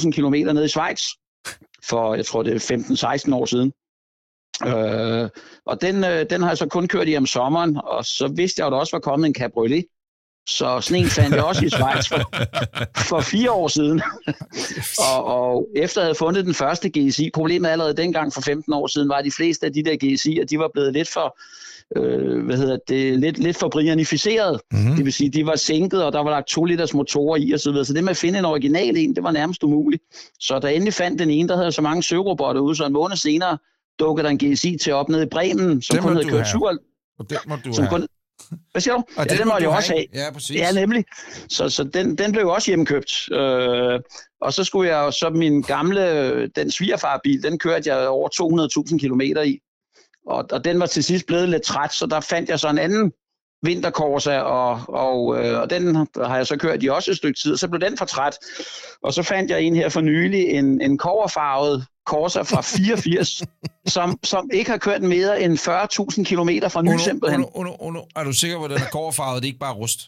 105.000 0.04 0.12
km 0.12 0.34
ned 0.56 0.66
i 0.66 0.68
Schweiz 0.68 1.02
for, 1.90 2.16
jeg 2.16 2.26
tror 2.26 2.44
det 2.44 2.72
er 2.72 3.18
15-16 3.30 3.36
år 3.36 3.46
siden. 3.46 3.72
Øh, 4.68 5.30
og 5.66 5.82
den, 5.82 6.04
øh, 6.04 6.26
den 6.30 6.42
har 6.42 6.50
jeg 6.50 6.58
så 6.58 6.68
kun 6.68 6.88
kørt 6.88 7.08
i 7.10 7.18
om 7.18 7.26
sommeren, 7.26 7.78
og 7.84 8.06
så 8.06 8.28
vidste 8.28 8.60
jeg, 8.60 8.68
at 8.68 8.72
der 8.72 8.78
også 8.78 8.96
var 8.96 9.00
kommet 9.02 9.28
en 9.28 9.34
cabriolet. 9.36 9.86
Så 10.50 10.82
sådan 10.82 11.04
en 11.04 11.10
fandt 11.10 11.36
jeg 11.36 11.44
også 11.44 11.66
i 11.66 11.70
Schweiz 11.70 12.08
for, 12.08 12.22
for 13.10 13.22
fire 13.22 13.52
år 13.52 13.68
siden. 13.68 14.02
og, 15.12 15.26
og 15.26 15.68
efter 15.76 16.02
jeg 16.02 16.06
havde 16.06 16.16
fundet 16.16 16.46
den 16.46 16.54
første 16.54 16.90
GSI, 16.90 17.30
problemet 17.34 17.70
allerede 17.70 17.94
dengang 17.94 18.34
for 18.34 18.42
15 18.42 18.74
år 18.74 18.88
siden, 18.88 19.10
var, 19.10 19.16
at 19.16 19.26
de 19.26 19.32
fleste 19.32 19.66
af 19.66 19.74
de 19.74 19.84
der 19.84 19.98
GSI'er, 20.04 20.46
de 20.46 20.60
var 20.60 20.70
blevet 20.74 20.94
lidt 20.94 21.10
for, 21.10 21.38
øh, 21.98 22.46
hvad 22.46 22.58
hedder 22.58 22.78
det, 22.88 23.20
lidt, 23.20 23.38
lidt 23.40 23.58
for 23.58 23.70
brianificeret. 23.70 24.62
Mm-hmm. 24.72 24.96
Det 24.96 25.06
vil 25.06 25.14
sige, 25.14 25.30
de 25.30 25.46
var 25.46 25.56
sænket, 25.56 26.04
og 26.04 26.14
der 26.14 26.24
var 26.24 26.30
lagt 26.30 26.48
2 26.48 26.66
liters 26.66 26.94
motorer 26.94 27.38
i 27.38 27.54
osv. 27.54 27.58
Så, 27.58 27.72
videre. 27.72 27.86
så 27.86 27.94
det 27.94 28.04
med 28.04 28.12
at 28.12 28.18
finde 28.18 28.40
en 28.40 28.46
original 28.46 28.98
en, 28.98 29.16
det 29.16 29.24
var 29.24 29.32
nærmest 29.32 29.64
umuligt. 29.64 30.04
Så 30.40 30.60
da 30.60 30.68
jeg 30.68 30.76
endelig 30.76 30.94
fandt 30.94 31.20
den 31.20 31.30
ene, 31.30 31.50
der 31.50 31.58
havde 31.58 31.72
så 31.72 31.82
mange 31.82 32.04
sørobotter 32.04 32.62
ude, 32.62 32.76
så 32.76 32.86
en 32.86 32.94
måned 32.94 33.18
senere 33.18 33.58
dukkede 34.00 34.24
der 34.26 34.32
en 34.32 34.54
GSI 34.54 34.78
til 34.78 34.94
op 34.94 35.10
nede 35.10 35.24
i 35.24 35.28
Bremen, 35.32 35.82
som 35.82 35.96
Den 35.96 36.04
kun 36.04 36.14
havde 36.14 36.26
kørt 36.26 36.34
have. 36.34 36.46
7 36.46 36.64
Og 36.64 37.30
den 37.30 37.38
må 37.48 37.56
du 37.66 37.74
som 37.74 37.84
have. 37.84 37.90
kun, 37.90 38.08
hvad 38.72 38.82
siger 38.82 38.94
du? 38.94 39.04
Og 39.18 39.26
ja, 39.30 39.36
den 39.36 39.40
må 39.40 39.46
må 39.46 39.54
jeg 39.54 39.60
du 39.60 39.66
jo 39.66 39.76
også 39.76 39.94
have. 39.94 40.06
Ja, 40.14 40.32
præcis. 40.32 40.56
Ja, 40.56 40.72
nemlig. 40.72 41.06
Så, 41.50 41.70
så 41.70 41.84
den, 41.84 42.18
den 42.18 42.32
blev 42.32 42.48
også 42.48 42.72
hjemkøbt. 42.72 43.32
Øh, 43.32 44.00
og 44.42 44.54
så 44.54 44.64
skulle 44.64 44.96
jeg 44.96 45.14
så 45.14 45.30
min 45.30 45.62
gamle, 45.62 46.48
den 46.48 46.72
svigerfarbil, 46.72 47.44
den 47.44 47.60
kørte 47.60 47.94
jeg 47.94 48.08
over 48.08 48.30
200.000 48.92 49.00
kilometer 49.00 49.42
i. 49.42 49.60
Og, 50.28 50.46
og 50.52 50.66
den 50.66 50.80
var 50.80 50.86
til 50.86 51.04
sidst 51.04 51.26
blevet 51.26 51.50
lidt 51.50 51.64
træt, 51.64 51.94
så 51.94 52.06
der 52.06 52.20
fandt 52.20 52.50
jeg 52.50 52.60
så 52.60 52.70
en 52.70 52.78
anden 52.78 53.12
vinterkorsa, 53.64 54.40
og, 54.40 54.82
og, 54.88 55.46
øh, 55.46 55.60
og 55.62 55.70
den 55.70 55.96
har 55.96 56.36
jeg 56.36 56.48
så 56.48 56.58
kørt 56.58 56.84
i 56.84 56.88
også 56.88 57.12
et 57.12 57.18
stykke 57.18 57.40
tid, 57.44 57.54
og 57.54 57.60
så 57.60 57.68
blev 57.68 57.82
den 57.82 57.98
for 57.98 58.06
træt. 58.06 58.38
Og 59.04 59.14
så 59.14 59.24
fandt 59.24 59.52
jeg 59.52 59.62
en 59.62 59.76
her 59.76 59.90
for 59.90 60.02
nylig, 60.02 60.50
en, 60.50 60.82
en 60.82 60.98
koverfarvet 60.98 61.86
Corsa 62.10 62.42
fra 62.42 62.62
84, 62.62 63.44
som, 63.88 64.20
som 64.24 64.50
ikke 64.54 64.72
har 64.72 64.78
kørt 64.78 65.02
mere 65.02 65.42
end 65.42 65.54
40.000 66.18 66.24
kilometer 66.24 66.70
fra 66.70 66.82
ny 66.82 66.98
simpelthen. 66.98 67.46
Uno, 67.54 67.70
uno, 67.70 67.76
uno, 67.80 68.02
er 68.16 68.24
du 68.24 68.34
sikker 68.34 68.58
på, 68.58 68.64
at 68.64 68.72
den 68.72 68.82
er 68.82 68.90
kårfarvet, 68.92 69.42
det 69.42 69.48
er 69.48 69.52
ikke 69.54 69.60
bare 69.60 69.74
rust? 69.74 70.00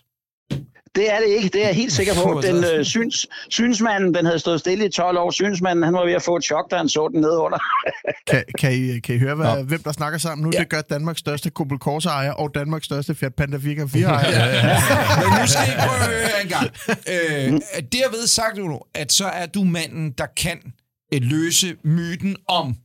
Det 0.95 1.13
er 1.13 1.19
det 1.19 1.27
ikke, 1.27 1.49
det 1.49 1.61
er 1.61 1.65
jeg 1.65 1.75
helt 1.75 1.93
sikker 1.93 2.13
på. 2.13 2.41
Den 2.43 2.63
øh, 2.63 2.85
syns, 2.85 3.27
synsmanden, 3.49 4.13
den 4.13 4.25
havde 4.25 4.39
stået 4.39 4.59
stille 4.59 4.85
i 4.85 4.89
12 4.89 5.17
år. 5.17 5.31
Synsmanden, 5.31 5.83
han 5.83 5.93
var 5.93 6.05
ved 6.05 6.13
at 6.13 6.23
få 6.23 6.35
et 6.35 6.43
chok, 6.43 6.71
da 6.71 6.77
han 6.77 6.89
så 6.89 7.09
den 7.13 7.21
ned 7.21 7.37
under. 7.37 7.57
Kan, 8.27 8.43
kan, 8.59 8.73
I, 8.73 8.99
kan 8.99 9.15
I 9.15 9.17
høre, 9.17 9.35
hvad, 9.35 9.63
hvem 9.63 9.83
der 9.83 9.91
snakker 9.91 10.19
sammen 10.19 10.43
nu? 10.43 10.51
Ja. 10.53 10.59
Det 10.59 10.69
gør 10.69 10.81
Danmarks 10.81 11.19
største 11.19 11.51
Opel 11.59 11.77
Corsa-ejer 11.77 12.31
og 12.31 12.55
Danmarks 12.55 12.85
største 12.85 13.15
Fiat 13.15 13.35
Panda 13.35 13.57
4x4-ejer. 13.57 15.19
Men 15.21 15.39
nu 15.39 15.47
skal 15.47 15.67
I 15.67 15.75
prøve 15.87 15.99
at 15.99 16.07
høre 16.07 16.41
en 16.43 16.49
gang. 16.49 16.67
Øh, 16.89 17.61
at 17.73 17.93
derved 17.93 18.27
sagt, 18.27 18.59
Uno, 18.59 18.77
at 18.93 19.11
så 19.11 19.25
er 19.25 19.45
du 19.45 19.63
manden, 19.63 20.11
der 20.11 20.25
kan 20.37 20.57
øh, 20.65 20.71
løse 21.19 21.75
myten 21.83 22.35
om... 22.47 22.75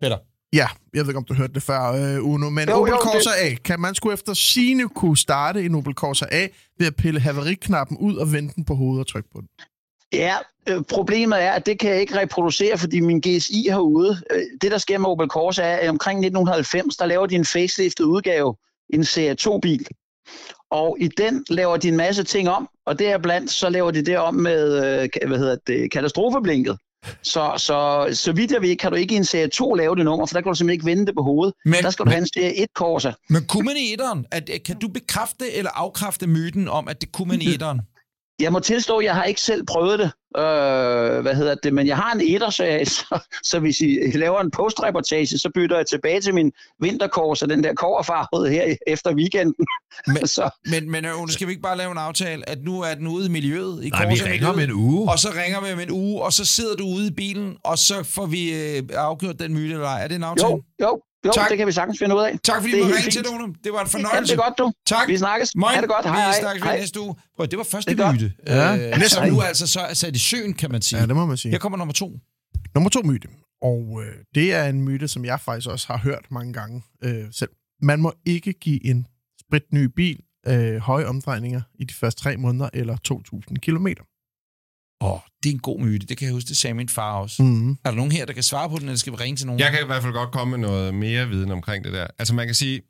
Peter. 0.00 0.18
Ja, 0.52 0.68
jeg 0.94 1.02
ved 1.02 1.08
ikke, 1.08 1.18
om 1.18 1.24
du 1.24 1.34
hørte 1.34 1.54
det 1.54 1.62
før, 1.62 1.92
øh, 1.92 2.24
Uno, 2.24 2.50
men 2.50 2.68
Jo, 2.68 2.74
Opel 2.74 2.94
Corsa 2.94 3.30
A, 3.40 3.54
kan 3.64 3.80
man 3.80 3.94
skulle 3.94 4.14
efter 4.14 4.34
sine 4.34 4.88
kunne 4.88 5.16
starte 5.16 5.64
en 5.64 5.74
Opel 5.74 5.94
Corsa 5.94 6.26
A 6.30 6.46
ved 6.78 6.86
at 6.86 6.96
pille 6.96 7.20
haveriknappen 7.20 7.96
ud 7.98 8.16
og 8.16 8.32
vende 8.32 8.52
den 8.54 8.64
på 8.64 8.74
hovedet 8.74 9.00
og 9.00 9.06
trykke 9.06 9.30
på 9.32 9.40
den? 9.40 9.48
Ja, 10.12 10.36
øh, 10.68 10.82
problemet 10.90 11.42
er, 11.42 11.52
at 11.52 11.66
det 11.66 11.78
kan 11.78 11.90
jeg 11.90 12.00
ikke 12.00 12.18
reproducere, 12.18 12.78
fordi 12.78 13.00
min 13.00 13.20
GSI 13.20 13.62
herude, 13.70 14.22
øh, 14.30 14.42
det 14.60 14.70
der 14.70 14.78
sker 14.78 14.98
med 14.98 15.08
Opel 15.08 15.28
Corsa 15.28 15.62
er, 15.62 15.76
at 15.76 15.88
omkring 15.88 16.18
1990, 16.18 16.96
der 16.96 17.06
laver 17.06 17.26
de 17.26 17.34
en 17.34 17.44
faceliftet 17.44 18.04
udgave, 18.04 18.56
en 18.90 19.04
Serie 19.04 19.36
2-bil. 19.40 19.86
Og 20.70 20.96
i 21.00 21.08
den 21.08 21.44
laver 21.48 21.76
de 21.76 21.88
en 21.88 21.96
masse 21.96 22.24
ting 22.24 22.48
om, 22.48 22.68
og 22.86 22.98
deriblandt 22.98 23.50
så 23.50 23.68
laver 23.68 23.90
de 23.90 24.04
det 24.04 24.18
om 24.18 24.34
med, 24.34 24.74
øh, 24.76 25.28
hvad 25.28 25.38
hedder 25.38 25.56
det, 25.66 25.90
katastrofeblinket. 25.90 26.78
Så, 27.22 27.52
så, 27.56 28.08
så 28.12 28.32
vidt 28.32 28.50
jeg 28.50 28.62
ved, 28.62 28.76
kan 28.76 28.90
du 28.90 28.96
ikke 28.96 29.14
i 29.14 29.16
en 29.16 29.24
serie 29.24 29.48
2 29.48 29.74
lave 29.74 29.96
det 29.96 30.04
nummer, 30.04 30.26
for 30.26 30.34
der 30.34 30.40
kan 30.40 30.50
du 30.52 30.54
simpelthen 30.56 30.72
ikke 30.74 30.86
vende 30.86 31.06
det 31.06 31.14
på 31.16 31.22
hovedet. 31.22 31.54
Men- 31.64 31.82
der 31.82 31.90
skal 31.90 32.04
du 32.04 32.10
have 32.10 32.20
en 32.20 32.28
serie 32.34 32.62
1 32.62 32.68
Corsa. 32.74 33.12
Men 33.28 33.44
kunne 33.46 33.64
man 33.64 33.76
i 33.76 33.92
etteren? 33.92 34.26
At, 34.30 34.50
kan 34.64 34.76
du 34.78 34.88
bekræfte 34.88 35.52
eller 35.52 35.70
afkræfte 35.74 36.26
myten 36.26 36.68
om, 36.68 36.88
at 36.88 37.00
det 37.00 37.12
kunne 37.12 37.28
man 37.28 37.42
i 37.42 37.48
etteren? 37.54 37.80
Jeg 38.40 38.52
må 38.52 38.58
tilstå, 38.60 38.98
at 38.98 39.04
jeg 39.04 39.14
har 39.14 39.24
ikke 39.24 39.40
selv 39.40 39.64
prøvet 39.66 39.98
det, 39.98 40.10
øh, 40.36 41.20
hvad 41.22 41.34
hedder 41.34 41.54
det, 41.54 41.74
men 41.74 41.86
jeg 41.86 41.96
har 41.96 42.12
en 42.12 42.20
etter, 42.20 42.50
så, 42.50 42.64
så, 42.98 43.18
så 43.42 43.58
hvis 43.60 43.80
I 43.80 44.10
laver 44.14 44.40
en 44.40 44.50
postreportage, 44.50 45.26
så 45.38 45.50
bytter 45.54 45.76
jeg 45.76 45.86
tilbage 45.86 46.20
til 46.20 46.34
min 46.34 46.52
vinterkors 46.80 47.42
og 47.42 47.48
den 47.48 47.64
der 47.64 47.74
kårfarvede 47.74 48.50
her 48.50 48.76
efter 48.86 49.14
weekenden. 49.14 49.54
Men- 50.06 50.26
så, 50.36 50.50
Men, 50.70 50.90
men 50.90 51.04
øh, 51.04 51.10
nu 51.20 51.26
skal 51.26 51.46
vi 51.46 51.52
ikke 51.52 51.62
bare 51.62 51.76
lave 51.76 51.92
en 51.92 51.98
aftale, 51.98 52.48
at 52.48 52.58
nu 52.62 52.80
er 52.80 52.94
den 52.94 53.06
ude 53.06 53.26
i 53.26 53.28
miljøet? 53.28 53.84
I 53.84 53.88
Nej, 53.90 54.08
vi 54.08 54.14
ringer 54.14 54.48
om 54.48 54.58
en 54.58 54.72
uge. 54.72 55.10
Og 55.10 55.18
så 55.18 55.28
ringer 55.42 55.60
vi 55.66 55.72
om 55.72 55.80
en 55.80 55.90
uge, 55.90 56.22
og 56.22 56.32
så 56.32 56.44
sidder 56.44 56.76
du 56.76 56.84
ude 56.86 57.06
i 57.06 57.10
bilen, 57.10 57.56
og 57.64 57.78
så 57.78 58.02
får 58.02 58.26
vi 58.26 58.52
øh, 58.54 58.82
afgjort 58.94 59.38
den 59.38 59.54
myte, 59.54 59.74
eller 59.74 59.86
ej. 59.86 60.02
Er 60.04 60.08
det 60.08 60.14
en 60.14 60.24
aftale? 60.24 60.50
jo, 60.50 60.62
jo, 60.82 61.00
jo 61.26 61.32
Tak. 61.32 61.48
det 61.50 61.58
kan 61.58 61.66
vi 61.66 61.72
sagtens 61.72 61.98
finde 61.98 62.14
ud 62.16 62.20
af. 62.20 62.38
Tak 62.44 62.60
fordi 62.62 62.72
Det 62.76 62.82
du 62.82 62.86
ringede 62.88 63.10
til 63.10 63.28
Uno. 63.28 63.46
Det 63.64 63.72
var 63.72 63.80
en 63.80 63.86
Ja, 63.86 63.98
fornøjelse. 63.98 64.32
det 64.34 64.40
er 64.40 64.44
godt, 64.44 64.58
du. 64.58 64.72
Tak. 64.86 65.08
Vi 65.08 65.16
snakkes. 65.16 65.56
Moin. 65.56 65.74
Ha' 65.74 65.80
det 65.80 65.88
godt. 65.90 66.06
Hej, 66.06 66.28
Vi 66.28 66.34
snakkes 66.40 66.62
hej. 66.64 66.78
næste 66.78 67.00
uge. 67.00 67.14
Prøv, 67.36 67.46
det 67.46 67.58
var 67.58 67.64
første 67.64 67.96
Det 67.96 68.12
myte. 68.14 68.32
Ja, 68.46 68.76
øh, 68.76 68.98
næste 68.98 69.26
nu 69.30 69.40
altså 69.40 69.66
så 69.66 69.80
er 69.80 69.94
sat 69.94 70.16
i 70.16 70.18
søen, 70.18 70.54
kan 70.54 70.70
man 70.70 70.82
sige. 70.82 71.00
Ja, 71.00 71.06
det 71.06 71.14
må 71.16 71.26
man 71.26 71.36
sige. 71.36 71.52
Her 71.52 71.58
kommer 71.58 71.78
nummer 71.78 71.94
to. 71.94 72.18
Nummer 72.74 72.90
to 72.90 73.00
myte. 73.04 73.28
Og 73.62 74.02
øh, 74.06 74.12
det 74.34 74.54
er 74.54 74.64
en 74.64 74.82
myte, 74.82 75.08
som 75.08 75.24
jeg 75.24 75.40
faktisk 75.40 75.68
også 75.68 75.86
har 75.86 75.98
hørt 75.98 76.24
mange 76.30 76.52
gange 76.52 76.82
øh, 77.04 77.24
selv. 77.32 77.50
Man 77.82 78.00
må 78.00 78.12
ikke 78.26 78.52
give 78.52 78.86
en 78.86 79.06
spritny 79.40 79.84
bil 79.84 80.20
øh, 80.48 80.76
høje 80.76 81.06
omdrejninger 81.06 81.60
i 81.74 81.84
de 81.84 81.94
første 81.94 82.22
tre 82.22 82.36
måneder 82.36 82.68
eller 82.72 82.96
2.000 83.12 83.54
kilometer. 83.62 84.02
Åh, 85.00 85.12
oh, 85.12 85.18
det 85.42 85.48
er 85.48 85.54
en 85.54 85.58
god 85.60 85.80
myte. 85.80 86.06
Det 86.06 86.16
kan 86.16 86.26
jeg 86.26 86.34
huske, 86.34 86.48
det 86.48 86.56
sagde 86.56 86.74
min 86.74 86.88
far 86.88 87.12
også. 87.12 87.42
Mm. 87.42 87.70
Er 87.70 87.76
der 87.84 87.96
nogen 87.96 88.12
her, 88.12 88.26
der 88.26 88.32
kan 88.32 88.42
svare 88.42 88.68
på 88.68 88.76
den, 88.78 88.84
eller 88.84 88.98
skal 88.98 89.12
vi 89.12 89.16
ringe 89.16 89.36
til 89.36 89.46
nogen? 89.46 89.60
Jeg 89.60 89.70
kan 89.72 89.82
i 89.82 89.86
hvert 89.86 90.02
fald 90.02 90.12
godt 90.12 90.32
komme 90.32 90.58
med 90.58 90.68
noget 90.68 90.94
mere 90.94 91.28
viden 91.28 91.50
omkring 91.50 91.84
det 91.84 91.92
der. 91.92 92.06
Altså 92.18 92.34
man 92.34 92.46
kan 92.46 92.54
sige, 92.54 92.80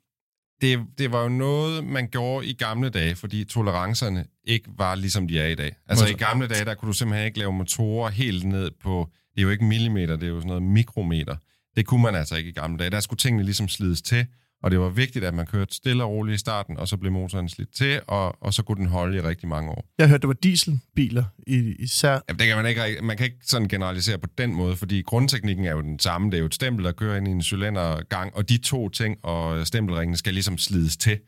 det, 0.60 0.78
det 0.98 1.12
var 1.12 1.22
jo 1.22 1.28
noget, 1.28 1.84
man 1.84 2.08
gjorde 2.08 2.46
i 2.46 2.52
gamle 2.52 2.88
dage, 2.90 3.16
fordi 3.16 3.44
tolerancerne 3.44 4.24
ikke 4.44 4.70
var 4.78 4.94
ligesom 4.94 5.28
de 5.28 5.40
er 5.40 5.46
i 5.46 5.54
dag. 5.54 5.76
Altså 5.88 6.06
i 6.06 6.12
gamle 6.12 6.48
dage, 6.48 6.64
der 6.64 6.74
kunne 6.74 6.88
du 6.88 6.92
simpelthen 6.92 7.26
ikke 7.26 7.38
lave 7.38 7.52
motorer 7.52 8.10
helt 8.10 8.44
ned 8.44 8.70
på, 8.82 9.10
det 9.34 9.40
er 9.40 9.42
jo 9.42 9.50
ikke 9.50 9.64
millimeter, 9.64 10.16
det 10.16 10.24
er 10.24 10.28
jo 10.28 10.38
sådan 10.38 10.48
noget 10.48 10.62
mikrometer. 10.62 11.36
Det 11.76 11.86
kunne 11.86 12.02
man 12.02 12.14
altså 12.14 12.36
ikke 12.36 12.50
i 12.50 12.52
gamle 12.52 12.78
dage. 12.78 12.90
Der 12.90 13.00
skulle 13.00 13.18
tingene 13.18 13.44
ligesom 13.44 13.68
slides 13.68 14.02
til, 14.02 14.26
og 14.62 14.70
det 14.70 14.80
var 14.80 14.88
vigtigt, 14.88 15.24
at 15.24 15.34
man 15.34 15.46
kørte 15.46 15.74
stille 15.74 16.04
og 16.04 16.10
roligt 16.10 16.34
i 16.34 16.38
starten, 16.38 16.76
og 16.76 16.88
så 16.88 16.96
blev 16.96 17.12
motoren 17.12 17.48
slidt 17.48 17.74
til, 17.74 18.00
og, 18.06 18.42
og 18.42 18.54
så 18.54 18.62
kunne 18.62 18.76
den 18.76 18.86
holde 18.86 19.18
i 19.18 19.20
rigtig 19.20 19.48
mange 19.48 19.70
år. 19.70 19.84
Jeg 19.98 20.08
hørte, 20.08 20.20
det 20.20 20.28
var 20.28 20.34
dieselbiler 20.34 21.24
i, 21.46 21.74
især. 21.78 22.10
Jamen, 22.28 22.38
det 22.38 22.46
kan 22.46 22.56
man, 22.56 22.66
ikke, 22.66 23.02
man 23.02 23.16
kan 23.16 23.26
ikke 23.26 23.38
sådan 23.42 23.68
generalisere 23.68 24.18
på 24.18 24.28
den 24.38 24.54
måde, 24.54 24.76
fordi 24.76 25.02
grundteknikken 25.02 25.64
er 25.64 25.72
jo 25.72 25.80
den 25.80 25.98
samme. 25.98 26.30
Det 26.30 26.34
er 26.34 26.38
jo 26.40 26.46
et 26.46 26.54
stempel, 26.54 26.84
der 26.84 26.92
kører 26.92 27.16
ind 27.16 27.28
i 27.28 27.30
en 27.30 27.42
cylindergang, 27.42 28.36
og 28.36 28.48
de 28.48 28.58
to 28.58 28.88
ting 28.88 29.24
og 29.24 29.66
stempelringene 29.66 30.16
skal 30.16 30.34
ligesom 30.34 30.58
slides 30.58 30.96
til. 30.96 31.18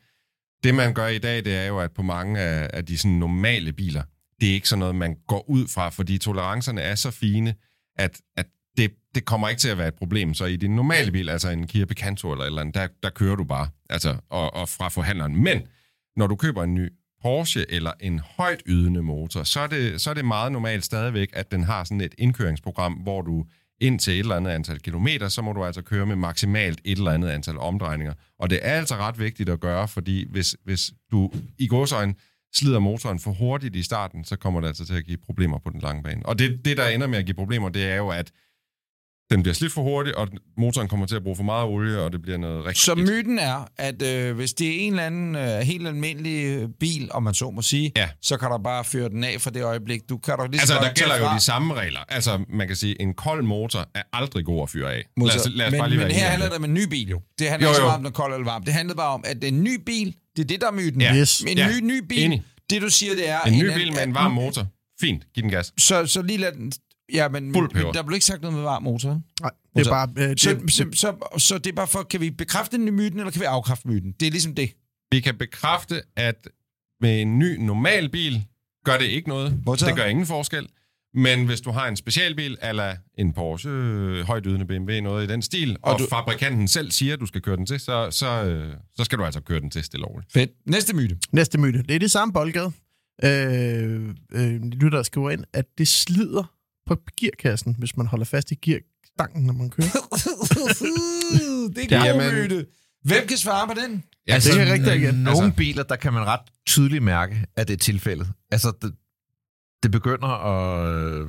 Det, 0.63 0.75
man 0.75 0.93
gør 0.93 1.07
i 1.07 1.17
dag, 1.17 1.45
det 1.45 1.55
er 1.55 1.65
jo, 1.65 1.79
at 1.79 1.91
på 1.91 2.01
mange 2.01 2.39
af, 2.39 2.69
af 2.73 2.85
de 2.85 2.97
sådan 2.97 3.17
normale 3.17 3.73
biler, 3.73 4.03
det 4.41 4.49
er 4.49 4.53
ikke 4.53 4.69
sådan 4.69 4.79
noget, 4.79 4.95
man 4.95 5.15
går 5.27 5.49
ud 5.49 5.67
fra, 5.67 5.89
fordi 5.89 6.17
tolerancerne 6.17 6.81
er 6.81 6.95
så 6.95 7.11
fine, 7.11 7.55
at, 7.97 8.21
at 8.37 8.45
det, 8.77 8.91
det 9.15 9.25
kommer 9.25 9.49
ikke 9.49 9.59
til 9.59 9.69
at 9.69 9.77
være 9.77 9.87
et 9.87 9.93
problem. 9.93 10.33
Så 10.33 10.45
i 10.45 10.55
din 10.55 10.75
normale 10.75 11.11
bil, 11.11 11.29
altså 11.29 11.49
en 11.49 11.67
Kia 11.67 11.85
Picanto 11.85 12.31
eller 12.31 12.43
et 12.43 12.47
eller 12.47 12.61
andet, 12.61 12.75
der, 12.75 12.87
der 13.03 13.09
kører 13.09 13.35
du 13.35 13.43
bare, 13.43 13.67
altså, 13.89 14.15
og, 14.29 14.53
og 14.53 14.69
fra 14.69 14.89
forhandleren. 14.89 15.43
Men 15.43 15.61
når 16.15 16.27
du 16.27 16.35
køber 16.35 16.63
en 16.63 16.75
ny 16.75 16.89
Porsche 17.21 17.71
eller 17.71 17.91
en 17.99 18.19
højt 18.19 18.61
ydende 18.65 19.01
motor, 19.01 19.43
så 19.43 19.59
er, 19.59 19.67
det, 19.67 20.01
så 20.01 20.09
er 20.09 20.13
det 20.13 20.25
meget 20.25 20.51
normalt 20.51 20.85
stadigvæk, 20.85 21.29
at 21.33 21.51
den 21.51 21.63
har 21.63 21.83
sådan 21.83 22.01
et 22.01 22.15
indkøringsprogram, 22.17 22.93
hvor 22.93 23.21
du 23.21 23.45
ind 23.81 23.99
til 23.99 24.13
et 24.13 24.19
eller 24.19 24.35
andet 24.35 24.51
antal 24.51 24.79
kilometer, 24.79 25.27
så 25.27 25.41
må 25.41 25.53
du 25.53 25.65
altså 25.65 25.81
køre 25.81 26.05
med 26.05 26.15
maksimalt 26.15 26.81
et 26.85 26.97
eller 26.97 27.11
andet 27.11 27.29
antal 27.29 27.57
omdrejninger. 27.57 28.13
Og 28.39 28.49
det 28.49 28.59
er 28.61 28.73
altså 28.73 28.95
ret 28.95 29.19
vigtigt 29.19 29.49
at 29.49 29.59
gøre, 29.59 29.87
fordi 29.87 30.25
hvis, 30.31 30.55
hvis 30.63 30.91
du 31.11 31.31
i 31.57 31.67
godsøjne 31.67 32.13
slider 32.53 32.79
motoren 32.79 33.19
for 33.19 33.31
hurtigt 33.31 33.75
i 33.75 33.83
starten, 33.83 34.23
så 34.23 34.35
kommer 34.35 34.61
det 34.61 34.67
altså 34.67 34.85
til 34.85 34.93
at 34.93 35.05
give 35.05 35.17
problemer 35.17 35.57
på 35.57 35.69
den 35.69 35.79
lange 35.79 36.03
bane. 36.03 36.25
Og 36.25 36.39
det, 36.39 36.65
det 36.65 36.77
der 36.77 36.87
ender 36.87 37.07
med 37.07 37.17
at 37.17 37.25
give 37.25 37.35
problemer, 37.35 37.69
det 37.69 37.83
er 37.83 37.95
jo, 37.95 38.09
at 38.09 38.31
den 39.31 39.43
bliver 39.43 39.53
slidt 39.55 39.73
for 39.73 39.81
hurtigt, 39.81 40.15
og 40.15 40.27
motoren 40.57 40.87
kommer 40.87 41.05
til 41.05 41.15
at 41.15 41.23
bruge 41.23 41.35
for 41.35 41.43
meget 41.43 41.65
olie, 41.65 41.99
og 42.01 42.11
det 42.11 42.21
bliver 42.21 42.37
noget 42.37 42.65
rigtig 42.65 42.81
Så 42.81 42.95
myten 42.95 43.39
er, 43.39 43.67
at 43.77 44.01
øh, 44.01 44.35
hvis 44.35 44.53
det 44.53 44.67
er 44.67 44.79
en 44.79 44.93
eller 44.93 45.03
anden 45.05 45.35
øh, 45.35 45.59
helt 45.59 45.87
almindelig 45.87 46.45
øh, 46.45 46.69
bil, 46.79 47.09
om 47.11 47.23
man 47.23 47.33
så 47.33 47.49
må 47.51 47.61
sige, 47.61 47.91
Ja. 47.95 48.09
så 48.21 48.37
kan 48.37 48.49
du 48.51 48.57
bare 48.57 48.83
føre 48.83 49.09
den 49.09 49.23
af 49.23 49.41
for 49.41 49.49
det 49.49 49.63
øjeblik. 49.63 50.01
Du 50.09 50.17
kan 50.17 50.35
du 50.37 50.45
lige 50.51 50.61
så 50.61 50.73
Altså, 50.73 50.87
der 50.87 50.93
gælder 50.93 51.17
jo 51.17 51.25
fra- 51.25 51.35
de 51.35 51.39
samme 51.41 51.73
regler. 51.73 51.99
Altså, 52.09 52.39
man 52.49 52.67
kan 52.67 52.75
sige, 52.75 53.01
en 53.01 53.13
kold 53.13 53.43
motor 53.43 53.79
er 53.95 54.01
aldrig 54.13 54.45
god 54.45 54.63
at 54.63 54.69
fyre 54.69 54.93
af. 54.93 55.03
Motor. 55.17 55.27
Lad 55.33 55.39
os, 55.39 55.47
lad 55.55 55.65
os 55.67 55.71
men, 55.71 55.79
bare 55.79 55.89
lige 55.89 55.99
men 55.99 56.07
være 56.07 56.17
her 56.17 56.27
handler 56.29 56.47
det. 56.49 56.57
om 56.57 56.63
en 56.63 56.73
ny 56.73 56.83
bil 56.89 57.09
jo. 57.09 57.21
Det 57.39 57.49
handler 57.49 57.67
Jo, 57.67 57.71
ikke 57.71 57.75
så 57.75 57.81
jo. 57.81 57.87
meget 57.87 57.97
om, 57.97 58.03
den 58.03 58.13
kold 58.13 58.33
eller 58.33 58.45
varm. 58.45 58.63
Det 58.63 58.73
handler 58.73 58.95
bare 58.95 59.09
om, 59.13 59.23
at 59.27 59.35
det 59.35 59.43
er 59.43 59.47
en 59.47 59.63
ny 59.63 59.79
bil. 59.85 60.15
Det 60.37 60.43
er 60.43 60.47
det, 60.47 60.61
der 60.61 60.67
er 60.67 60.71
myten. 60.71 61.01
Ja. 61.01 61.15
Yes. 61.15 61.41
En 61.47 61.57
Ja. 61.57 61.67
ny, 61.69 61.79
ny 61.83 61.99
bil. 62.09 62.23
Enig. 62.23 62.43
Det, 62.69 62.81
du 62.81 62.89
siger, 62.89 63.15
det 63.15 63.29
er... 63.29 63.41
En 63.41 63.53
ny 63.53 63.59
eller 63.59 63.75
bil 63.75 63.93
med 63.93 64.03
en 64.03 64.13
varm 64.13 64.31
motor. 64.31 64.67
Fint, 65.01 65.23
giv 65.35 65.41
den 65.41 65.51
gas. 65.51 65.73
Så, 65.79 66.05
så 66.05 66.21
lige 66.21 66.37
lad 66.37 66.51
den... 66.51 66.71
Ja, 67.13 67.29
men, 67.29 67.43
men 67.51 67.53
der 67.93 68.03
blev 68.03 68.13
ikke 68.13 68.25
sagt 68.25 68.41
noget 68.41 68.55
med 68.55 68.63
varm 68.63 68.83
motor. 68.83 69.21
Nej, 69.41 69.51
det 69.75 69.87
er 69.87 69.91
bare... 69.91 70.07
Øh, 70.17 70.29
det, 70.29 70.39
Så, 70.41 70.59
så, 70.71 70.85
så, 70.93 71.15
så 71.37 71.57
det 71.57 71.67
er 71.71 71.75
bare 71.75 71.87
for, 71.87 72.03
kan 72.03 72.21
vi 72.21 72.29
bekræfte 72.29 72.77
den 72.77 72.93
myten, 72.95 73.19
eller 73.19 73.31
kan 73.31 73.41
vi 73.41 73.45
afkræfte 73.45 73.87
myten? 73.87 74.11
Det 74.19 74.27
er 74.27 74.31
ligesom 74.31 74.55
det. 74.55 74.71
Vi 75.11 75.19
kan 75.19 75.35
bekræfte, 75.37 76.01
at 76.15 76.47
med 77.01 77.21
en 77.21 77.39
ny 77.39 77.57
normal 77.59 78.09
bil 78.09 78.45
gør 78.85 78.97
det 78.97 79.05
ikke 79.05 79.29
noget. 79.29 79.59
Modtaget. 79.65 79.89
Det 79.89 79.97
gør 80.03 80.05
ingen 80.09 80.25
forskel. 80.25 80.67
Men 81.13 81.45
hvis 81.45 81.61
du 81.61 81.71
har 81.71 81.87
en 81.87 81.95
specialbil, 81.95 82.57
eller 82.63 82.95
en 83.17 83.33
Porsche, 83.33 83.69
øh, 83.69 84.25
højt 84.25 84.43
ydende 84.45 84.65
BMW, 84.65 84.91
noget 85.03 85.23
i 85.29 85.31
den 85.33 85.41
stil, 85.41 85.77
og, 85.81 85.93
og 85.93 85.99
du- 85.99 86.07
fabrikanten 86.09 86.67
selv 86.67 86.91
siger, 86.91 87.13
at 87.13 87.19
du 87.19 87.25
skal 87.25 87.41
køre 87.41 87.57
den 87.57 87.65
til, 87.65 87.79
så, 87.79 88.07
så, 88.11 88.43
øh, 88.43 88.73
så 88.95 89.03
skal 89.03 89.17
du 89.17 89.23
altså 89.25 89.41
køre 89.41 89.59
den 89.59 89.69
til 89.69 89.83
stille 89.83 90.05
og 90.05 90.11
roligt. 90.13 90.31
Fedt. 90.33 90.49
Næste 90.65 90.95
myte. 90.95 91.17
Næste 91.31 91.57
myte. 91.57 91.83
Det 91.83 91.95
er 91.95 91.99
det 91.99 92.11
samme 92.11 92.33
boldgade. 92.33 92.71
Øh, 93.23 94.09
øh, 94.31 94.61
lytter 94.63 94.89
der 94.97 95.03
skriver 95.03 95.29
ind, 95.29 95.43
at 95.53 95.65
det 95.77 95.87
slider 95.87 96.53
på 96.95 97.11
gearkassen, 97.19 97.75
hvis 97.79 97.97
man 97.97 98.07
holder 98.07 98.25
fast 98.25 98.51
i 98.51 98.55
gearstangen, 98.55 99.45
når 99.45 99.53
man 99.53 99.69
kører. 99.69 99.87
det 101.75 101.91
er 101.91 102.05
Ja, 102.05 102.11
god 102.11 102.21
men- 102.21 102.35
myte. 102.43 102.65
Hvem 103.03 103.27
kan 103.27 103.37
svare 103.37 103.67
på 103.67 103.73
den? 103.85 104.03
Ja, 104.27 104.35
det 104.35 104.47
er 104.67 104.73
rigtigt 104.73 104.95
igen. 104.95 105.13
Nogle 105.15 105.29
Altså- 105.29 105.43
altså, 105.43 105.57
biler, 105.57 105.83
der 105.83 105.95
kan 105.95 106.13
man 106.13 106.25
ret 106.25 106.39
tydeligt 106.67 107.03
mærke, 107.03 107.45
at 107.55 107.67
det 107.67 107.73
er 107.73 107.77
tilfældet. 107.77 108.27
Altså, 108.51 108.71
det, 108.81 108.93
det 109.83 109.91
begynder 109.91 110.27
at 110.27 110.95
øh, 110.95 111.27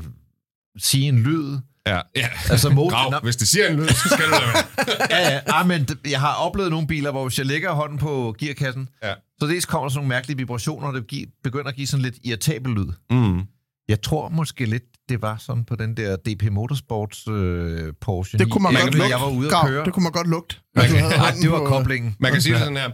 sige 0.79 1.09
en 1.09 1.19
lyd. 1.19 1.59
Ja, 1.87 2.01
ja. 2.17 2.29
Altså, 2.51 2.71
motor, 2.71 3.11
Grav, 3.11 3.23
hvis 3.23 3.37
det 3.37 3.49
siger 3.49 3.69
en 3.69 3.77
lyd, 3.77 3.89
så 3.89 4.09
skal 4.09 4.25
du 4.27 4.31
være. 4.31 4.65
ja, 5.21 5.33
ja. 5.33 5.41
Ah, 5.47 5.69
men 5.69 5.85
det- 5.85 5.99
jeg 6.11 6.21
har 6.21 6.35
oplevet 6.35 6.71
nogle 6.71 6.87
biler, 6.87 7.11
hvor 7.11 7.29
hvis 7.29 7.39
jeg 7.39 7.47
lægger 7.47 7.73
hånden 7.73 7.99
på 7.99 8.35
gearkassen, 8.39 8.89
Ja. 9.03 9.15
så 9.41 9.47
dels 9.47 9.65
kommer 9.67 9.85
der 9.89 9.91
sådan 9.93 9.99
nogle 9.99 10.09
mærkelige 10.09 10.37
vibrationer, 10.37 10.89
og 10.89 10.95
det 10.95 11.29
begynder 11.45 11.69
at 11.69 11.75
give 11.77 11.87
sådan 11.87 12.03
lidt 12.03 12.15
irritabel 12.25 12.73
lyd. 12.73 12.87
Mm. 13.11 13.41
Jeg 13.89 14.03
tror 14.03 14.29
måske 14.29 14.65
lidt, 14.67 14.85
det 15.13 15.23
var 15.23 15.37
sådan 15.37 15.65
på 15.65 15.77
den 15.77 15.97
der 15.97 16.17
DP 16.17 16.43
Motorsports 16.51 17.29
øh, 17.29 17.93
Porsche. 18.01 18.39
Det 18.39 18.51
kunne 18.51 18.63
man 18.63 18.73
9. 18.73 18.79
godt 18.81 18.85
jeg, 18.95 18.99
lugte. 18.99 19.11
jeg 19.11 19.21
var 19.21 19.31
ude 19.31 19.49
at 19.57 19.67
køre. 19.67 19.85
Det 19.85 19.93
kunne 19.93 20.03
man 20.03 20.13
godt 20.13 20.27
lugte. 20.29 20.57
Man 20.77 20.87
kan- 20.89 20.97
havde 20.99 21.19
hånden 21.19 21.43
det 21.43 21.51
var 21.51 21.59
på- 21.59 21.65
koblingen. 21.65 22.17
Man 22.21 22.33
kan 22.33 22.41
sige 22.43 22.53
det 22.53 22.61
sådan 22.61 22.77
her. 22.77 22.91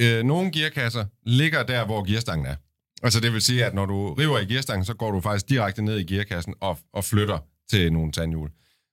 Øh, 0.00 0.22
nogle 0.24 0.50
gearkasser 0.52 1.04
ligger 1.26 1.62
der, 1.62 1.86
hvor 1.86 2.04
gearstangen 2.10 2.46
er. 2.46 2.54
Altså 3.02 3.20
det 3.20 3.32
vil 3.32 3.40
sige, 3.42 3.64
at 3.64 3.74
når 3.74 3.86
du 3.86 4.14
river 4.14 4.38
i 4.38 4.44
gearstangen, 4.44 4.84
så 4.84 4.94
går 4.94 5.10
du 5.10 5.20
faktisk 5.20 5.48
direkte 5.48 5.82
ned 5.82 5.98
i 5.98 6.14
gearkassen 6.14 6.54
og, 6.60 6.78
og 6.94 7.04
flytter 7.04 7.38
til 7.70 7.92
nogle 7.92 8.12
tandhjul. 8.12 8.50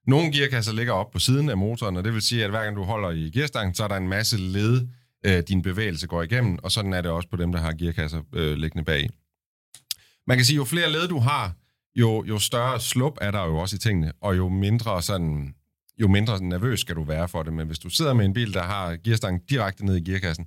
Nogle 0.08 0.32
gearkasser 0.32 0.74
ligger 0.74 0.94
op 0.94 1.12
på 1.12 1.20
siden 1.20 1.50
af 1.50 1.58
motoren, 1.58 1.98
og 1.98 2.04
det 2.04 2.14
vil 2.14 2.22
sige, 2.22 2.44
at 2.44 2.50
hver 2.50 2.64
gang 2.64 2.76
du 2.76 2.84
holder 2.84 3.10
i 3.12 3.32
gearstangen, 3.34 3.76
så 3.76 3.84
er 3.84 3.88
der 3.88 3.96
en 3.98 4.08
masse 4.08 4.38
led, 4.38 4.88
øh, 5.26 5.44
din 5.48 5.62
bevægelse 5.62 6.08
går 6.08 6.24
igennem, 6.24 6.58
og 6.64 6.72
sådan 6.72 6.94
er 6.94 7.02
det 7.02 7.12
også 7.12 7.30
på 7.30 7.38
dem, 7.38 7.52
der 7.52 7.60
har 7.60 7.72
gearkasser 7.74 8.22
øh, 8.34 8.54
liggende 8.58 8.86
bag. 8.86 9.10
Man 10.28 10.38
kan 10.38 10.46
sige, 10.46 10.56
jo 10.56 10.64
flere 10.66 10.92
led 10.92 11.08
du 11.08 11.20
har, 11.20 11.54
jo, 11.98 12.24
jo 12.28 12.40
større 12.40 12.80
slup 12.82 13.18
er 13.22 13.32
der 13.32 13.46
jo 13.46 13.58
også 13.58 13.76
i 13.76 13.80
tingene, 13.80 14.12
og 14.22 14.38
jo 14.38 14.50
mindre 14.50 15.02
sådan 15.02 15.54
jo 16.02 16.08
mindre 16.08 16.44
nervøs 16.44 16.80
skal 16.80 16.96
du 16.96 17.04
være 17.04 17.28
for 17.28 17.44
det. 17.44 17.54
Men 17.54 17.68
hvis 17.68 17.80
du 17.80 17.90
sidder 17.90 18.14
med 18.14 18.26
en 18.26 18.34
bil, 18.34 18.54
der 18.54 18.64
har 18.64 18.98
gearstangen 19.04 19.42
direkte 19.50 19.86
ned 19.86 19.96
i 19.98 20.12
gearkassen, 20.12 20.46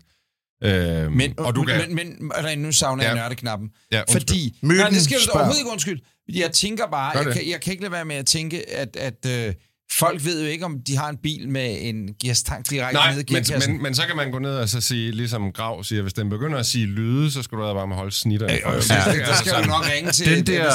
øh, 0.64 1.12
Men, 1.12 1.38
og 1.38 1.54
du 1.54 1.62
kan... 1.64 1.94
men, 1.94 1.96
men 1.96 2.32
eller, 2.38 2.56
nu 2.56 2.72
savner 2.72 3.04
jeg 3.04 3.14
Ja. 3.16 3.22
nørteknappen. 3.22 3.70
ja, 3.92 4.00
undskyld. 4.00 4.20
Fordi, 4.20 4.58
Myten 4.62 4.76
nej, 4.76 4.88
det 4.88 5.02
skal 5.02 5.16
du 5.26 5.30
overhovedet 5.32 5.58
ikke 5.60 5.70
undskylde. 5.70 6.00
Jeg 6.28 6.52
tænker 6.52 6.86
bare, 6.86 7.18
jeg 7.18 7.32
kan, 7.32 7.48
jeg 7.50 7.60
kan 7.60 7.70
ikke 7.70 7.82
lade 7.82 7.92
være 7.92 8.04
med 8.04 8.16
at 8.16 8.26
tænke, 8.26 8.70
at, 8.70 8.96
at 8.96 9.26
øh, 9.26 9.54
folk 9.92 10.24
ved 10.24 10.42
jo 10.42 10.46
ikke, 10.48 10.64
om 10.64 10.76
de 10.86 10.96
har 10.96 11.08
en 11.08 11.16
bil 11.22 11.48
med 11.48 11.76
en 11.80 12.08
gearstang 12.22 12.70
direkte 12.70 12.94
Nej, 12.94 13.14
ned 13.14 13.30
i 13.30 13.32
men, 13.32 13.44
men, 13.74 13.82
men 13.82 13.94
så 13.94 14.02
kan 14.06 14.16
man 14.16 14.30
gå 14.30 14.38
ned 14.38 14.50
og 14.56 14.68
så 14.68 14.80
sige, 14.80 15.12
ligesom 15.12 15.52
Grav 15.52 15.84
siger, 15.84 16.02
hvis 16.02 16.12
den 16.12 16.28
begynder 16.30 16.58
at 16.58 16.66
sige 16.66 16.86
lyde, 16.86 17.30
så 17.30 17.42
skal 17.42 17.58
du 17.58 17.62
bare 17.74 17.86
med 17.86 17.96
holde 17.96 18.12
snitterne. 18.12 18.52
Ja, 18.52 18.70
for. 18.70 18.70
ja, 18.94 19.26
der 19.26 19.34
skal 19.34 19.52
du 19.62 19.66
nok 19.68 19.84
ringe 19.96 20.10
til... 20.12 20.26
Den 20.36 20.46
der- 20.46 20.72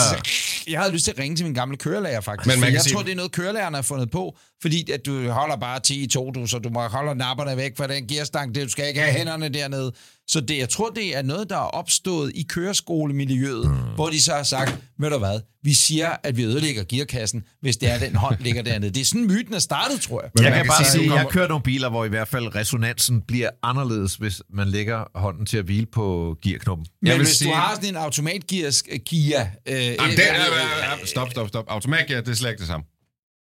Jeg 0.68 0.80
havde 0.80 0.93
lyst 0.93 1.05
til 1.05 1.11
at 1.11 1.20
ringe 1.20 1.36
til 1.38 1.45
min 1.45 1.53
gamle 1.53 1.78
kørelærer, 1.78 2.22
faktisk. 2.22 2.47
Men 2.55 2.59
man 2.59 2.68
kan 2.68 2.74
jeg 2.74 2.82
sige- 2.82 2.93
tror, 2.93 3.03
det 3.03 3.11
er 3.11 3.16
noget, 3.16 3.32
kørelærerne 3.32 3.76
har 3.76 3.82
fundet 3.82 4.11
på. 4.11 4.38
Fordi 4.61 4.91
at 4.91 5.05
du 5.05 5.30
holder 5.30 5.55
bare 5.57 5.80
10 5.80 6.03
i 6.03 6.07
2, 6.07 6.32
du, 6.32 6.47
så 6.47 6.59
du 6.59 6.70
må 6.70 6.88
holde 6.88 7.16
napperne 7.16 7.57
væk 7.57 7.78
fra 7.78 7.88
den 7.88 8.07
gearstang. 8.07 8.55
Det, 8.55 8.63
du 8.63 8.70
skal 8.70 8.88
ikke 8.88 8.99
have 8.99 9.13
hænderne 9.13 9.49
dernede. 9.49 9.91
Så 10.28 10.41
det, 10.41 10.57
jeg 10.57 10.69
tror, 10.69 10.89
det 10.89 11.17
er 11.17 11.21
noget, 11.21 11.49
der 11.49 11.55
er 11.55 11.59
opstået 11.59 12.32
i 12.36 12.43
kørесkolemiljøet, 12.43 13.67
mm. 13.71 13.76
hvor 13.95 14.09
de 14.09 14.21
så 14.21 14.34
har 14.34 14.43
sagt, 14.43 14.78
ved 14.99 15.09
du 15.09 15.17
hvad, 15.17 15.39
vi 15.63 15.73
siger, 15.73 16.15
at 16.23 16.38
vi 16.38 16.43
ødelægger 16.43 16.84
gearkassen, 16.84 17.43
hvis 17.61 17.78
det 17.78 17.91
er, 17.91 17.99
den 17.99 18.15
hånd 18.15 18.39
ligger 18.39 18.61
dernede. 18.61 18.91
Det 18.93 19.01
er 19.01 19.05
sådan, 19.05 19.28
myten 19.28 19.53
er 19.53 19.59
startet, 19.59 20.01
tror 20.01 20.21
jeg. 20.21 20.32
Men 20.36 20.43
Jeg 20.43 20.53
kan 20.53 20.61
kan 20.61 20.67
bare 20.69 20.86
sige, 20.86 20.91
sige, 21.01 21.13
at 21.13 21.17
jeg 21.19 21.28
kører 21.30 21.47
nogle 21.47 21.63
biler, 21.63 21.89
hvor 21.89 22.05
i 22.05 22.09
hvert 22.09 22.28
fald 22.28 22.55
resonansen 22.55 23.21
bliver 23.21 23.49
anderledes, 23.63 24.15
hvis 24.15 24.41
man 24.53 24.67
lægger 24.67 25.03
hånden 25.19 25.45
til 25.45 25.57
at 25.57 25.65
hvile 25.65 25.86
på 25.86 26.36
gearknoppen. 26.43 26.86
Men 27.01 27.07
Jeg 27.07 27.17
vil 27.17 27.26
hvis 27.26 27.36
sige- 27.36 27.49
du 27.51 27.55
har 27.55 27.76
sådan 27.76 27.89
en 27.89 27.95
automatgears 27.95 28.84
Kia... 29.05 29.41
Øh, 29.67 29.76
Jamen, 29.76 29.95
det 30.11 30.30
er, 30.30 30.34
er, 30.34 30.93
er, 30.93 31.05
stop, 31.05 31.32
stop, 31.32 31.47
stop. 31.47 31.65
Automatgear, 31.67 32.21
det 32.21 32.30
er 32.32 32.36
slet 32.36 32.49
ikke 32.49 32.59
det 32.59 32.67
samme. 32.67 32.86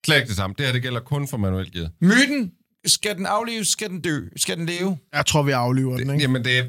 Slet 0.06 0.16
ikke 0.16 0.28
det 0.28 0.36
samme. 0.36 0.54
Det 0.58 0.66
her, 0.66 0.72
det 0.72 0.82
gælder 0.82 1.00
kun 1.00 1.28
for 1.28 1.36
manuel 1.36 1.72
gear. 1.72 1.88
Myten, 2.00 2.50
skal 2.86 3.16
den 3.16 3.26
aflives, 3.26 3.68
skal 3.68 3.90
den 3.90 4.00
dø, 4.00 4.20
skal 4.36 4.56
den 4.56 4.66
leve? 4.66 4.98
Jeg 5.14 5.26
tror, 5.26 5.42
vi 5.42 5.50
aflever 5.52 5.96
den, 5.96 6.06
Det, 6.08 6.12
ikke? 6.14 6.22
jamen, 6.22 6.44
det 6.44 6.58
er, 6.58 6.62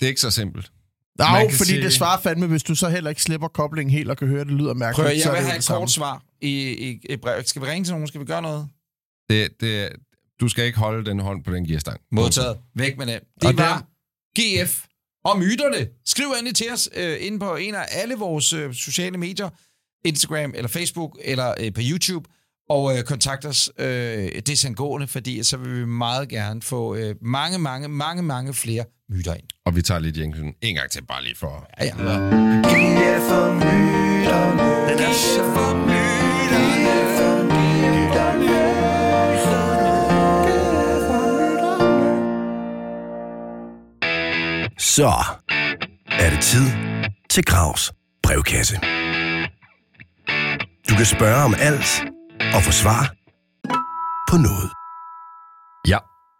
det 0.00 0.02
er 0.02 0.06
ikke 0.08 0.20
så 0.20 0.30
simpelt. 0.30 0.70
Nej, 1.18 1.50
fordi 1.50 1.70
sige- 1.70 1.82
det 1.82 1.92
svarer 1.92 2.20
fandme, 2.20 2.46
hvis 2.46 2.62
du 2.62 2.74
så 2.74 2.88
heller 2.88 3.10
ikke 3.10 3.22
slipper 3.22 3.48
koblingen 3.48 3.92
helt 3.92 4.10
og 4.10 4.16
kan 4.16 4.28
høre, 4.28 4.40
at 4.40 4.46
det 4.46 4.54
lyder 4.54 4.74
mærkeligt. 4.74 5.06
Prøv, 5.06 5.16
jeg 5.24 5.32
vil 5.32 5.40
have 5.50 5.58
et 5.58 5.66
kort 5.68 5.90
svar 5.90 6.22
i, 6.40 6.50
i, 6.88 7.00
i 7.10 7.16
brev. 7.16 7.42
Skal 7.44 7.62
vi 7.62 7.66
ringe 7.66 7.84
til 7.84 7.92
nogen? 7.92 8.08
Skal 8.08 8.20
vi 8.20 8.24
gøre 8.26 8.42
noget? 8.42 8.68
Det, 9.30 9.48
det, 9.60 9.88
du 10.40 10.48
skal 10.48 10.64
ikke 10.64 10.78
holde 10.78 11.10
den 11.10 11.20
hånd 11.20 11.44
på 11.44 11.54
den 11.54 11.66
gearstang. 11.66 12.00
Modtaget. 12.12 12.58
Væk 12.74 12.98
med 12.98 13.06
den. 13.06 13.20
Og 13.42 13.48
Det 13.52 13.56
var 13.58 13.86
GF 14.40 14.84
og 15.24 15.38
myterne. 15.38 15.88
Skriv 16.06 16.26
endelig 16.38 16.54
til 16.54 16.72
os 16.72 16.88
øh, 16.96 17.16
inde 17.20 17.38
på 17.38 17.56
en 17.56 17.74
af 17.74 17.84
alle 17.90 18.14
vores 18.14 18.52
øh, 18.52 18.74
sociale 18.74 19.18
medier. 19.18 19.50
Instagram 20.04 20.52
eller 20.54 20.68
Facebook 20.68 21.18
eller 21.24 21.54
øh, 21.60 21.72
på 21.72 21.80
YouTube. 21.84 22.30
Og 22.68 22.98
øh, 22.98 23.04
kontakt 23.04 23.44
os 23.44 23.70
øh, 23.78 24.28
desangående, 24.46 25.06
fordi 25.06 25.42
så 25.42 25.56
vil 25.56 25.80
vi 25.80 25.84
meget 25.86 26.28
gerne 26.28 26.62
få 26.62 26.94
øh, 26.94 27.14
mange, 27.22 27.58
mange, 27.58 27.88
mange, 27.88 28.22
mange 28.22 28.54
flere 28.54 28.84
myter 29.10 29.34
ind. 29.34 29.46
Og 29.66 29.76
vi 29.76 29.82
tager 29.82 30.00
lige 30.00 30.20
jinglen 30.20 30.54
en 30.62 30.74
gang 30.74 30.90
til, 30.90 31.04
bare 31.06 31.24
lige 31.24 31.36
for... 31.36 31.68
Ja, 31.80 31.84
ja. 31.84 31.94
Så 44.78 45.12
er 46.06 46.30
det 46.30 46.40
tid 46.40 46.66
til 47.30 47.44
Gravs 47.44 47.92
brevkasse. 48.22 48.76
Du 50.88 50.94
kan 50.96 51.06
spørge 51.06 51.44
om 51.44 51.54
alt 51.58 52.13
og 52.56 52.62
få 52.62 52.72
svar 52.72 53.14
på 54.30 54.36
noget. 54.36 54.70
Ja, 55.88 55.98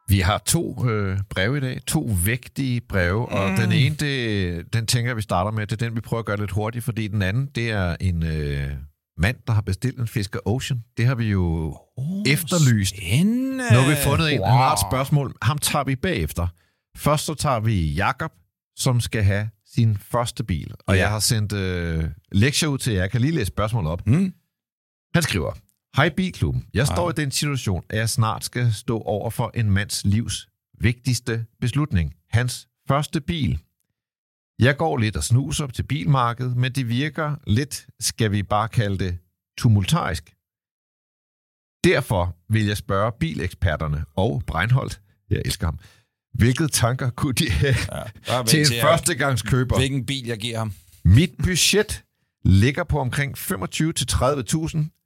vi 0.09 0.21
har 0.21 0.39
to 0.39 0.89
øh, 0.91 1.19
breve 1.31 1.57
i 1.57 1.61
dag. 1.61 1.81
To 1.87 2.11
vægtige 2.25 2.81
breve, 2.81 3.29
og 3.29 3.57
den 3.57 3.73
ene, 3.73 3.95
det, 3.97 4.73
den 4.73 4.87
tænker 4.87 5.09
jeg, 5.11 5.17
vi 5.17 5.23
starter 5.23 5.51
med. 5.51 5.67
Det 5.67 5.83
er 5.83 5.87
den, 5.87 5.97
vi 5.97 6.01
prøver 6.01 6.19
at 6.19 6.27
gøre 6.27 6.37
lidt 6.37 6.51
hurtigt, 6.51 6.85
fordi 6.85 7.09
den 7.09 7.23
anden, 7.23 7.47
det 7.55 7.71
er 7.71 7.97
en 8.01 8.23
øh, 8.23 8.71
mand, 9.19 9.37
der 9.47 9.53
har 9.53 9.61
bestilt 9.62 9.99
en 9.99 10.09
Fisker 10.09 10.39
Ocean. 10.45 10.81
Det 10.97 11.07
har 11.07 11.15
vi 11.15 11.31
jo 11.31 11.77
oh, 11.97 12.23
efterlyst. 12.27 12.97
Spændende. 12.97 13.65
Nu 13.73 13.79
har 13.81 13.89
vi 13.91 13.97
fundet 14.05 14.33
en, 14.35 14.41
wow. 14.41 14.49
han 14.49 14.57
har 14.59 14.73
et 14.73 14.81
spørgsmål. 14.81 15.35
Ham 15.43 15.59
tager 15.59 15.85
vi 15.85 15.97
bagefter. 15.97 16.47
Først 16.97 17.25
så 17.25 17.35
tager 17.35 17.61
vi 17.61 17.93
Jakob, 17.93 18.33
som 18.77 19.01
skal 19.01 19.23
have 19.23 19.49
sin 19.75 19.97
første 19.97 20.45
bil. 20.45 20.75
Og 20.87 20.95
Ja. 20.95 21.01
jeg 21.01 21.11
har 21.11 21.19
sendt 21.19 21.53
øh, 21.53 22.05
lektier 22.33 22.69
ud 22.69 22.79
til 22.79 22.93
jer. 22.93 23.01
Jeg 23.01 23.11
kan 23.11 23.21
lige 23.21 23.33
læse 23.33 23.47
spørgsmålet 23.47 23.91
op. 23.93 24.07
Mm. 24.07 24.33
Han 25.15 25.23
skriver, 25.23 25.53
Hej 25.97 26.09
Bilklubben. 26.09 26.66
Jeg 26.74 26.86
står 26.86 27.11
i 27.11 27.12
den 27.12 27.30
situation, 27.30 27.84
at 27.88 27.99
jeg 27.99 28.11
snart 28.11 28.45
skal 28.45 28.72
stå 28.72 29.01
over 29.01 29.30
for 29.30 29.51
en 29.55 29.70
mands 29.70 30.05
livs 30.05 30.49
vigtigste 30.80 31.47
beslutning. 31.61 32.14
Hans 32.30 32.68
første 32.88 33.20
bil. 33.20 33.59
Jeg 34.59 34.76
går 34.76 34.97
lidt 34.97 35.16
og 35.16 35.24
snuser 35.24 35.66
til 35.66 35.82
bilmarkedet, 35.82 36.57
men 36.57 36.72
det 36.72 36.88
virker 36.88 37.36
lidt, 37.47 37.86
skal 38.01 38.32
vi 38.32 38.42
bare 38.42 38.68
kalde 38.68 38.99
det, 39.05 39.18
tumultarisk. 39.59 40.34
Derfor 41.84 42.36
vil 42.49 42.66
jeg 42.66 42.76
spørge 42.76 43.12
bileksperterne 43.20 44.05
og 44.16 44.42
Breinholt, 44.47 45.01
jeg 45.30 45.42
elsker 45.45 45.66
ham, 45.66 45.78
hvilke 46.32 46.68
tanker 46.68 47.11
kunne 47.11 47.34
de 47.34 47.51
have 47.51 47.76
er 48.26 48.42
til 48.42 48.61
en 48.61 48.66
til, 48.66 48.80
førstegangskøber? 48.80 49.76
Hvilken 49.76 50.07
bil 50.07 50.26
jeg 50.26 50.38
giver 50.38 50.59
ham. 50.59 50.72
Mit 51.05 51.30
budget 51.42 52.05
ligger 52.45 52.84
på 52.84 52.99
omkring 52.99 53.38
25-30.000. 53.38 55.04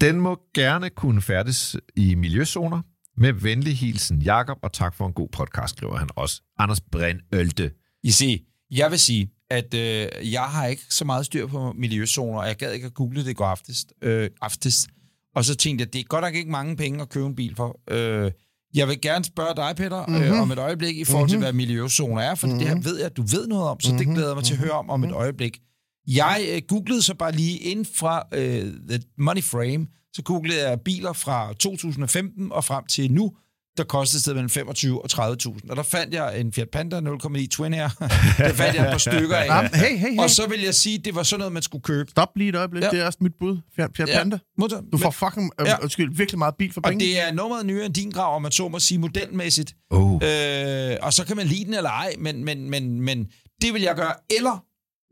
Den 0.00 0.20
må 0.20 0.38
gerne 0.54 0.90
kunne 0.90 1.22
færdes 1.22 1.76
i 1.96 2.14
miljøzoner. 2.14 2.82
Med 3.18 3.32
venlig 3.32 3.76
hilsen 3.76 4.22
Jakob 4.22 4.58
og 4.62 4.72
tak 4.72 4.94
for 4.94 5.06
en 5.06 5.12
god 5.12 5.28
podcast, 5.32 5.76
skriver 5.76 5.96
han 5.96 6.08
også. 6.16 6.42
Anders 6.58 6.80
Brindølte. 6.80 7.70
I 8.02 8.10
se, 8.10 8.40
jeg 8.70 8.90
vil 8.90 8.98
sige, 8.98 9.30
at 9.50 9.74
øh, 9.74 10.32
jeg 10.32 10.42
har 10.42 10.66
ikke 10.66 10.82
så 10.90 11.04
meget 11.04 11.26
styr 11.26 11.46
på 11.46 11.72
miljøzoner, 11.72 12.40
og 12.40 12.46
jeg 12.46 12.56
gad 12.56 12.72
ikke 12.72 12.86
at 12.86 12.94
google 12.94 13.24
det 13.24 13.30
i 13.30 13.32
går 13.32 13.46
aftes. 13.46 13.86
Øh, 14.02 14.30
aftes. 14.42 14.88
Og 15.34 15.44
så 15.44 15.54
tænkte 15.54 15.82
jeg, 15.82 15.92
det 15.92 15.98
er 15.98 16.04
godt 16.04 16.22
nok 16.22 16.34
ikke 16.34 16.50
mange 16.50 16.76
penge 16.76 17.02
at 17.02 17.08
købe 17.08 17.26
en 17.26 17.34
bil 17.34 17.56
for. 17.56 17.80
Øh, 17.90 18.32
jeg 18.74 18.88
vil 18.88 19.00
gerne 19.00 19.24
spørge 19.24 19.56
dig, 19.56 19.76
Peter, 19.76 20.06
mm-hmm. 20.06 20.24
øh, 20.24 20.40
om 20.40 20.50
et 20.50 20.58
øjeblik 20.58 20.96
i 20.96 21.04
forhold 21.04 21.28
til, 21.28 21.38
hvad 21.38 21.52
miljøzoner 21.52 22.22
er, 22.22 22.34
for 22.34 22.46
mm-hmm. 22.46 22.58
det 22.58 22.68
her 22.68 22.80
ved 22.82 22.96
jeg, 22.96 23.06
at 23.06 23.16
du 23.16 23.22
ved 23.22 23.46
noget 23.46 23.68
om, 23.68 23.80
så 23.80 23.92
mm-hmm. 23.92 24.06
det 24.06 24.14
glæder 24.14 24.28
jeg 24.28 24.36
mig 24.36 24.44
til 24.44 24.54
at 24.54 24.60
høre 24.60 24.70
om 24.72 24.90
om 24.90 25.04
et 25.04 25.12
øjeblik. 25.12 25.58
Jeg 26.06 26.46
øh, 26.52 26.62
googlede 26.68 27.02
så 27.02 27.14
bare 27.14 27.32
lige 27.32 27.58
ind 27.58 27.86
fra 27.94 28.22
øh, 28.34 28.72
The 28.88 29.00
Money 29.18 29.42
Frame, 29.42 29.86
så 30.12 30.22
googlede 30.22 30.68
jeg 30.68 30.80
biler 30.80 31.12
fra 31.12 31.52
2015 31.58 32.52
og 32.52 32.64
frem 32.64 32.84
til 32.86 33.12
nu, 33.12 33.32
der 33.76 33.84
kostede 33.84 34.18
et 34.18 34.22
sted 34.22 34.34
mellem 34.34 34.50
25 34.50 35.02
og 35.02 35.10
30.000. 35.12 35.70
Og 35.70 35.76
der 35.76 35.82
fandt 35.82 36.14
jeg 36.14 36.40
en 36.40 36.52
Fiat 36.52 36.68
Panda 36.72 37.00
0,9 37.00 37.46
Twin 37.48 37.74
Air. 37.74 37.88
der 38.38 38.52
fandt 38.52 38.74
jeg 38.76 38.84
et 38.84 38.90
par 38.90 38.98
stykker 38.98 39.36
af. 39.36 39.46
Jamen, 39.46 39.70
hey, 39.74 39.96
hey, 39.96 40.10
hey. 40.10 40.18
Og 40.18 40.30
så 40.30 40.48
vil 40.48 40.60
jeg 40.60 40.74
sige, 40.74 40.98
at 40.98 41.04
det 41.04 41.14
var 41.14 41.22
sådan 41.22 41.38
noget, 41.40 41.52
man 41.52 41.62
skulle 41.62 41.82
købe. 41.82 42.10
Stop 42.10 42.28
lige 42.36 42.48
et 42.48 42.56
øjeblik. 42.56 42.82
Ja. 42.82 42.90
Det 42.90 43.00
er 43.00 43.06
også 43.06 43.18
mit 43.20 43.32
bud. 43.38 43.58
Fiat, 43.76 43.90
Fiat 43.96 44.08
Ja, 44.08 44.18
Panda. 44.18 44.38
modtaget. 44.58 44.84
Du 44.92 44.98
får 44.98 45.10
fucking, 45.10 45.50
øh, 45.60 45.66
Ja. 45.66 45.82
undskyld, 45.82 46.16
virkelig 46.16 46.38
meget 46.38 46.54
bil 46.58 46.72
for 46.72 46.80
Og 46.84 46.88
penge. 46.90 47.04
det 47.04 47.20
er 47.28 47.32
nummeret 47.32 47.66
nyere 47.66 47.86
end 47.86 47.94
din 47.94 48.10
grav, 48.10 48.36
om 48.36 48.42
man 48.42 48.52
så 48.52 48.68
må 48.68 48.78
sige 48.78 48.98
modelmæssigt. 48.98 49.74
Oh. 49.90 50.12
Øh, 50.22 50.96
og 51.02 51.12
så 51.12 51.24
kan 51.26 51.36
man 51.36 51.46
lide 51.46 51.64
den 51.64 51.74
eller 51.74 51.90
ej, 51.90 52.14
men, 52.18 52.44
men, 52.44 52.70
men, 52.70 53.00
men 53.00 53.26
det 53.62 53.74
vil 53.74 53.82
jeg 53.82 53.94
gøre. 53.96 54.12
Eller, 54.36 54.64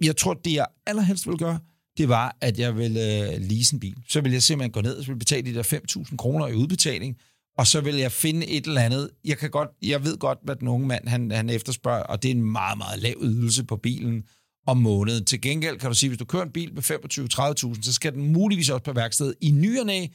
jeg 0.07 0.17
tror, 0.17 0.35
det 0.35 0.53
jeg 0.53 0.67
allerhelst 0.87 1.29
vil 1.29 1.37
gøre, 1.37 1.59
det 1.99 2.09
var, 2.09 2.37
at 2.41 2.59
jeg 2.59 2.77
vil 2.77 2.97
øh, 2.97 3.49
lease 3.49 3.75
en 3.75 3.81
bil. 3.81 3.97
Så 4.09 4.21
vil 4.21 4.33
jeg 4.33 4.43
simpelthen 4.43 4.73
gå 4.73 4.81
ned 4.81 4.97
og 4.97 5.05
så 5.05 5.11
vil 5.11 5.19
betale 5.19 5.51
de 5.51 5.55
der 5.55 5.81
5.000 5.99 6.17
kroner 6.17 6.47
i 6.47 6.55
udbetaling, 6.55 7.17
og 7.59 7.67
så 7.67 7.81
vil 7.81 7.97
jeg 7.97 8.13
finde 8.13 8.47
et 8.47 8.67
eller 8.67 8.81
andet. 8.81 9.11
Jeg, 9.25 9.39
kan 9.39 9.51
godt, 9.51 9.69
jeg 9.83 10.05
ved 10.05 10.19
godt, 10.19 10.39
hvad 10.43 10.57
den 10.57 10.69
unge 10.69 10.87
mand 10.87 11.09
han, 11.09 11.31
han 11.31 11.51
efterspørger, 11.51 12.03
og 12.03 12.23
det 12.23 12.31
er 12.31 12.35
en 12.35 12.53
meget, 12.53 12.79
meget 12.79 13.03
lav 13.03 13.15
ydelse 13.23 13.65
på 13.65 13.77
bilen 13.77 14.25
om 14.67 14.77
måneden. 14.77 15.25
Til 15.25 15.41
gengæld 15.41 15.79
kan 15.79 15.91
du 15.91 15.95
sige, 15.95 16.11
hvis 16.11 16.19
du 16.19 16.25
kører 16.25 16.43
en 16.43 16.51
bil 16.51 16.75
med 16.75 16.83
25-30.000, 17.75 17.83
så 17.83 17.93
skal 17.93 18.13
den 18.13 18.33
muligvis 18.33 18.71
også 18.71 18.85
på 18.85 18.93
værksted 18.93 19.35
i 19.41 19.51
ny 19.51 19.81
og 19.81 19.87
næ, 19.87 20.07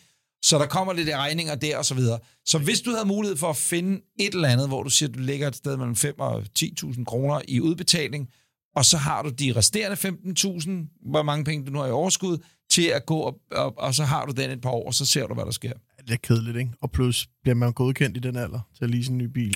så 0.41 0.57
der 0.57 0.65
kommer 0.65 0.93
lidt 0.93 1.09
regninger 1.09 1.55
der 1.55 1.77
og 1.77 1.85
så 1.85 1.95
videre. 1.95 2.19
Så 2.45 2.57
hvis 2.57 2.81
du 2.81 2.91
havde 2.91 3.07
mulighed 3.07 3.37
for 3.37 3.49
at 3.49 3.57
finde 3.57 4.01
et 4.19 4.33
eller 4.33 4.47
andet, 4.47 4.67
hvor 4.67 4.83
du 4.83 4.89
siger, 4.89 5.09
at 5.09 5.15
du 5.15 5.19
ligger 5.19 5.47
et 5.47 5.55
sted 5.55 5.77
mellem 5.77 5.95
5 5.95 6.19
og 6.19 6.43
10.000 6.59 7.03
kroner 7.03 7.41
i 7.47 7.59
udbetaling, 7.61 8.29
og 8.75 8.85
så 8.85 8.97
har 8.97 9.21
du 9.21 9.29
de 9.29 9.53
resterende 9.55 9.95
15.000, 9.95 11.09
hvor 11.09 11.23
mange 11.23 11.45
penge 11.45 11.65
du 11.65 11.71
nu 11.71 11.79
har 11.79 11.87
i 11.87 11.91
overskud, 11.91 12.37
til 12.69 12.87
at 12.87 13.05
gå 13.05 13.21
op, 13.23 13.35
op, 13.51 13.73
og 13.77 13.95
så 13.95 14.03
har 14.03 14.25
du 14.25 14.31
den 14.31 14.51
et 14.51 14.61
par 14.61 14.69
år, 14.69 14.87
og 14.87 14.93
så 14.93 15.05
ser 15.05 15.27
du, 15.27 15.33
hvad 15.33 15.45
der 15.45 15.51
sker. 15.51 15.73
Det 16.07 16.13
er 16.13 16.17
kedeligt, 16.17 16.57
ikke? 16.57 16.71
Og 16.81 16.91
plus 16.91 17.27
bliver 17.41 17.55
man 17.55 17.73
godkendt 17.73 18.17
i 18.17 18.19
den 18.19 18.35
alder 18.35 18.59
til 18.77 18.83
at 18.83 18.89
lease 18.89 19.11
en 19.11 19.17
ny 19.17 19.23
bil. 19.23 19.55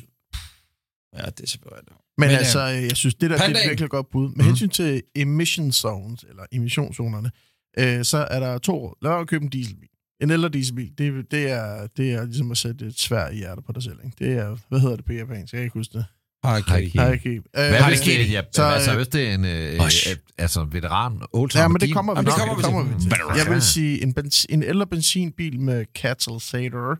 Ja, 1.17 1.25
det 1.25 1.41
er 1.43 1.47
selvfølgelig. 1.47 1.83
Men, 2.17 2.27
Men, 2.27 2.29
altså, 2.29 2.59
øh, 2.59 2.83
jeg 2.83 2.97
synes, 2.97 3.15
det 3.15 3.29
der 3.29 3.37
det 3.37 3.63
er 3.63 3.69
virkelig 3.69 3.89
godt 3.89 4.09
bud. 4.09 4.29
Med 4.29 4.45
hensyn 4.45 4.69
til 4.69 5.03
emission 5.15 5.71
zones, 5.71 6.25
eller 6.29 6.43
emissionszonerne, 6.51 7.31
øh, 7.77 8.05
så 8.05 8.17
er 8.17 8.39
der 8.39 8.57
to. 8.57 8.93
Lad 9.01 9.11
at 9.11 9.27
købe 9.27 9.43
en 9.43 9.49
dieselbil. 9.49 9.89
En 10.21 10.31
ældre 10.31 10.49
dieselbil, 10.49 10.91
det, 10.97 11.31
det, 11.31 11.51
er, 11.51 11.87
det 11.87 12.13
er 12.13 12.25
ligesom 12.25 12.51
at 12.51 12.57
sætte 12.57 12.85
et 12.85 12.99
svær 12.99 13.29
i 13.29 13.35
hjertet 13.35 13.65
på 13.65 13.71
dig 13.71 13.83
selv. 13.83 13.97
Ikke? 14.05 14.15
Det 14.19 14.37
er, 14.37 14.57
hvad 14.69 14.79
hedder 14.79 14.95
det 14.95 15.05
på 15.05 15.13
japansk? 15.13 15.53
Jeg 15.53 15.59
kan 15.59 15.63
ikke 15.63 15.79
huske 15.79 15.97
det. 15.97 16.05
Ja. 16.43 16.49
Hej, 16.99 17.13
okay. 17.13 17.35
Øh, 17.37 17.41
Hvad 17.53 17.83
hvis 17.83 17.99
hvis 17.99 18.17
det- 18.17 18.31
ja, 18.31 18.41
så, 18.51 18.63
altså, 18.63 18.95
hvis 18.95 19.07
det 19.07 19.29
er 19.29 19.33
en 19.33 19.45
øh, 19.45 19.73
øh, 19.73 19.81
altså, 20.37 20.63
veteran, 20.71 21.21
old 21.33 21.51
Ja, 21.55 21.67
men 21.67 21.81
det 21.81 21.93
kommer 21.93 22.13
vi, 22.13 22.17
Jamen, 22.17 22.31
det 22.31 22.37
nok- 22.47 22.63
kommer 22.63 22.83
vi 22.83 23.01
til. 23.01 23.11
Jeg 23.37 23.53
vil 23.53 23.61
sige, 23.61 24.03
en, 24.03 24.13
bens, 24.13 24.45
en 24.49 24.63
ældre 24.63 24.87
benzinbil 24.87 25.59
med 25.59 25.85
katalysator 25.95 26.97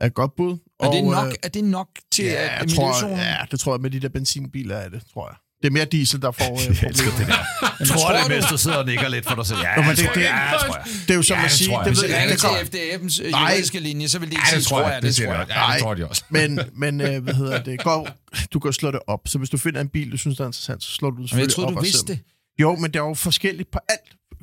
er 0.00 0.08
godt 0.08 0.36
bud. 0.36 0.52
Er 0.80 0.90
det, 0.90 1.00
Og, 1.00 1.10
nok, 1.10 1.26
øh, 1.26 1.32
er 1.42 1.48
det 1.48 1.64
nok 1.64 1.88
til 2.12 2.24
ja, 2.24 2.30
at 2.32 2.60
jeg 2.60 2.68
tror, 2.76 3.08
ja, 3.08 3.36
det 3.50 3.60
tror 3.60 3.74
jeg 3.74 3.80
med 3.80 3.90
de 3.90 4.00
der 4.00 4.08
benzinbiler 4.08 4.76
er 4.76 4.88
det, 4.88 5.02
tror 5.12 5.28
jeg. 5.28 5.36
Det 5.62 5.66
er 5.68 5.70
mere 5.72 5.84
diesel, 5.84 6.22
der 6.22 6.30
får 6.30 6.52
øh, 6.70 6.76
problemer. 6.76 7.34
Jeg 7.80 7.88
tror, 7.88 8.12
det, 8.16 8.28
mens 8.28 8.44
du 8.46 8.58
sidder 8.58 8.76
og 8.76 8.86
nikker 8.86 9.08
lidt 9.08 9.28
for 9.28 9.34
dig 9.34 9.46
selv. 9.46 9.58
Ja, 9.62 9.76
Nå, 9.76 9.82
men 9.82 9.90
det, 9.90 9.96
det- 9.98 10.04
tror 10.06 10.14
det- 10.14 10.20
jeg. 10.20 10.48
Ja, 10.52 10.66
tror 10.66 10.76
jeg. 10.76 10.84
Det 11.06 11.10
er 11.10 11.14
jo 11.14 11.22
som 11.22 11.36
Ja, 11.36 11.44
at 11.44 11.50
det 11.50 11.58
sige, 11.58 11.68
tror 11.68 11.82
jeg. 11.84 11.90
det 11.96 12.02
jeg 12.02 12.10
jeg, 12.10 12.16
ringer 12.18 12.30
det 12.30 12.40
til 12.40 12.48
kommer, 12.48 12.62
FDF'ens 12.64 13.24
øh, 13.24 13.30
juridiske 13.32 13.80
linje, 13.80 14.08
så 14.08 14.18
vil 14.18 14.28
de 14.30 14.34
ikke 14.34 14.42
Ja, 14.44 14.50
sige, 14.50 14.58
det 14.58 14.66
tror 14.66 14.82
jeg. 14.88 15.02
Det, 15.02 15.16
det 15.16 15.16
tror 15.26 15.32
jeg. 15.34 15.46
jeg. 15.48 15.56
Ja, 15.68 15.74
det 15.74 15.82
tror 15.82 15.94
de 15.94 16.08
også. 16.08 16.22
men, 16.30 16.60
men 16.76 17.00
øh, 17.00 17.22
hvad 17.22 17.34
hedder 17.34 17.62
det? 17.62 17.80
Går, 17.84 18.08
du 18.52 18.58
kan 18.58 18.72
slå 18.72 18.90
det 18.90 19.00
op. 19.06 19.20
Så 19.26 19.38
hvis 19.38 19.50
du 19.50 19.58
finder 19.58 19.80
en 19.80 19.88
bil, 19.88 20.12
du 20.12 20.16
synes, 20.16 20.36
der 20.36 20.44
er 20.44 20.48
interessant, 20.48 20.82
så 20.84 20.90
slår 20.90 21.10
du 21.10 21.16
det 21.16 21.18
Men 21.18 21.22
jeg 21.22 21.28
selvfølgelig 21.30 21.54
troede, 21.54 21.68
op 21.68 21.74
du 21.76 21.80
vidste 21.80 22.12
det. 22.12 22.18
Jo, 22.60 22.76
men 22.76 22.84
det 22.90 22.96
er 22.96 23.04
jo 23.04 23.14
forskelligt 23.14 23.70
på 23.72 23.78
alt. 23.88 24.00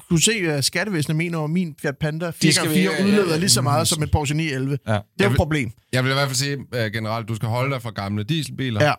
Du 0.10 0.18
se, 0.18 0.32
at 0.32 0.66
skattevæsenet 0.66 1.16
mener, 1.16 1.44
at 1.44 1.50
min 1.50 1.76
Fiat 1.82 1.96
Panda 2.02 2.30
4x4 2.30 2.52
skal 2.52 2.70
vi- 2.70 2.80
ja, 2.82 3.04
udleder 3.04 3.38
lige 3.38 3.50
så 3.50 3.62
meget 3.62 3.88
som 3.88 4.04
en 4.04 4.10
Porsche 4.10 4.36
911. 4.38 4.78
Ja. 4.88 4.94
Det 5.20 5.26
er 5.26 5.30
et 5.30 5.36
problem. 5.36 5.72
Jeg 5.94 6.04
vil 6.04 6.10
i 6.10 6.14
hvert 6.14 6.28
fald 6.28 6.36
sige 6.38 6.58
uh, 6.58 6.92
generelt, 6.94 7.28
du 7.28 7.36
skal 7.36 7.48
holde 7.50 7.74
dig 7.74 7.82
fra 7.82 7.90
gamle 7.90 8.24
dieselbiler. 8.24 8.84
Ja. 8.86 8.94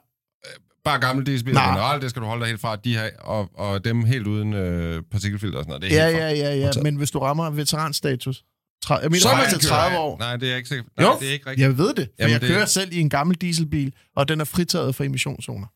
Bare 0.85 1.01
gamle 1.01 1.25
dieselbiler 1.27 1.61
Nej. 1.61 1.69
generelt, 1.75 2.03
det 2.03 2.11
skal 2.11 2.23
du 2.23 2.27
holde 2.27 2.41
dig 2.41 2.49
helt 2.49 2.61
fra. 2.61 2.77
De 2.77 2.97
her, 2.97 3.11
og, 3.19 3.51
og 3.55 3.85
dem 3.85 4.05
helt 4.05 4.27
uden 4.27 4.53
øh, 4.53 5.03
partikelfilter 5.11 5.59
og 5.59 5.65
sådan 5.65 5.71
noget. 5.71 5.83
Det 5.83 6.01
er 6.01 6.05
Ja, 6.05 6.11
helt 6.11 6.21
fra. 6.23 6.49
ja, 6.49 6.55
ja, 6.55 6.71
ja. 6.77 6.83
Men 6.83 6.97
hvis 6.97 7.11
du 7.11 7.19
rammer 7.19 7.51
veteranstatus, 7.51 8.45
tre, 8.85 8.95
jeg 8.95 9.11
mener, 9.11 9.21
Så 9.21 9.29
er 9.29 9.37
man 9.37 9.49
til 9.51 9.69
kører 9.69 9.79
30 9.79 9.95
Nej, 9.95 10.03
år. 10.03 10.19
Nej, 10.19 10.37
det 10.37 10.43
er 10.47 10.49
jeg 10.51 10.57
ikke 10.57 10.69
sikker. 10.69 10.85
Nej, 10.99 11.07
Jo, 11.09 11.17
det 11.21 11.29
er 11.29 11.33
ikke 11.33 11.51
rigtigt. 11.51 11.69
jeg 11.69 11.79
ved 11.79 11.95
det. 11.95 12.05
For 12.05 12.13
Jamen, 12.19 12.33
jeg 12.33 12.41
det- 12.41 12.49
kører 12.49 12.65
selv 12.67 12.93
i 12.93 13.01
en 13.01 13.11
gammel 13.11 13.37
dieselbil, 13.37 13.93
og 14.17 14.29
den 14.29 14.41
er 14.41 14.45
fritaget 14.45 14.95
for 14.95 15.05
emissionszoner. 15.05 15.67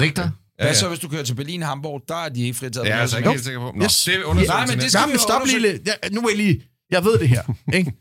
Richter? 0.00 0.30
Ja, 0.58 0.64
Hvad 0.64 0.74
så, 0.74 0.88
hvis 0.88 0.98
du 0.98 1.08
kører 1.08 1.22
til 1.22 1.34
Berlin 1.34 1.62
Hamburg, 1.62 2.02
der 2.08 2.14
er 2.16 2.28
de 2.28 2.42
ikke 2.42 2.54
fritaget. 2.54 2.74
Det 2.84 2.90
er 2.90 2.94
jeg 2.94 3.00
altså 3.00 3.16
ikke 3.18 3.30
helt 3.30 3.44
sikker 3.44 3.60
på. 3.60 3.72
Nå, 3.76 3.84
Yes. 3.84 4.04
det 4.04 4.22
undersøger 4.22 4.52
Nej, 4.52 4.66
vi 4.66 4.70
men 4.72 4.78
det 4.80 4.90
skal 4.90 4.98
Nej, 4.98 5.06
vi 5.06 5.12
men 5.12 5.18
stop 5.18 5.42
lige 5.46 5.60
lidt. 5.60 5.88
Ja, 5.88 6.08
nu 6.12 6.20
er 6.20 6.28
jeg 6.28 6.36
lige... 6.36 6.62
Jeg 6.90 7.04
ved 7.04 7.18
det 7.18 7.28
her, 7.28 7.42
ikke? 7.74 7.92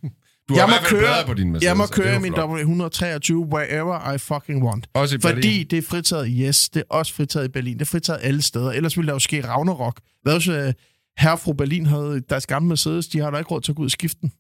Du 0.50 0.56
jeg 0.56 0.68
i 0.68 0.72
må 0.72 0.76
køre- 0.90 1.26
på 1.26 1.34
din 1.34 1.52
Mercedes, 1.52 1.68
Jeg 1.70 1.78
må 1.78 1.86
køre 1.86 2.20
min 2.20 2.34
flot. 2.34 2.50
W123 2.50 3.34
wherever 3.54 4.14
I 4.14 4.18
fucking 4.18 4.64
want. 4.64 4.88
Også 4.94 5.16
i 5.16 5.18
Berlin. 5.18 5.36
Fordi 5.36 5.64
det 5.64 5.78
er 5.78 5.82
fritaget, 5.82 6.28
yes, 6.40 6.70
det 6.70 6.80
er 6.80 6.96
også 6.96 7.14
fritaget 7.14 7.46
i 7.46 7.52
Berlin. 7.52 7.74
Det 7.74 7.82
er 7.82 7.86
fritaget 7.86 8.20
alle 8.24 8.42
steder. 8.42 8.72
Ellers 8.72 8.98
ville 8.98 9.08
der 9.08 9.14
jo 9.14 9.20
ske 9.20 9.48
Ragnarok. 9.48 10.00
Hvad 10.24 10.34
hvis 10.34 10.48
uh, 10.48 10.56
herre 11.18 11.38
fru 11.38 11.54
Berlin 11.54 11.86
havde 11.86 12.22
deres 12.30 12.48
gamle 12.48 12.68
Mercedes, 12.70 13.08
de 13.08 13.20
har 13.20 13.32
da 13.32 13.38
ikke 13.38 13.52
råd 13.52 13.62
til 13.62 13.72
at 13.72 13.76
gå 13.76 13.82
ud 13.82 13.88
og 13.88 13.92
skifte 13.92 14.18
den. 14.22 14.32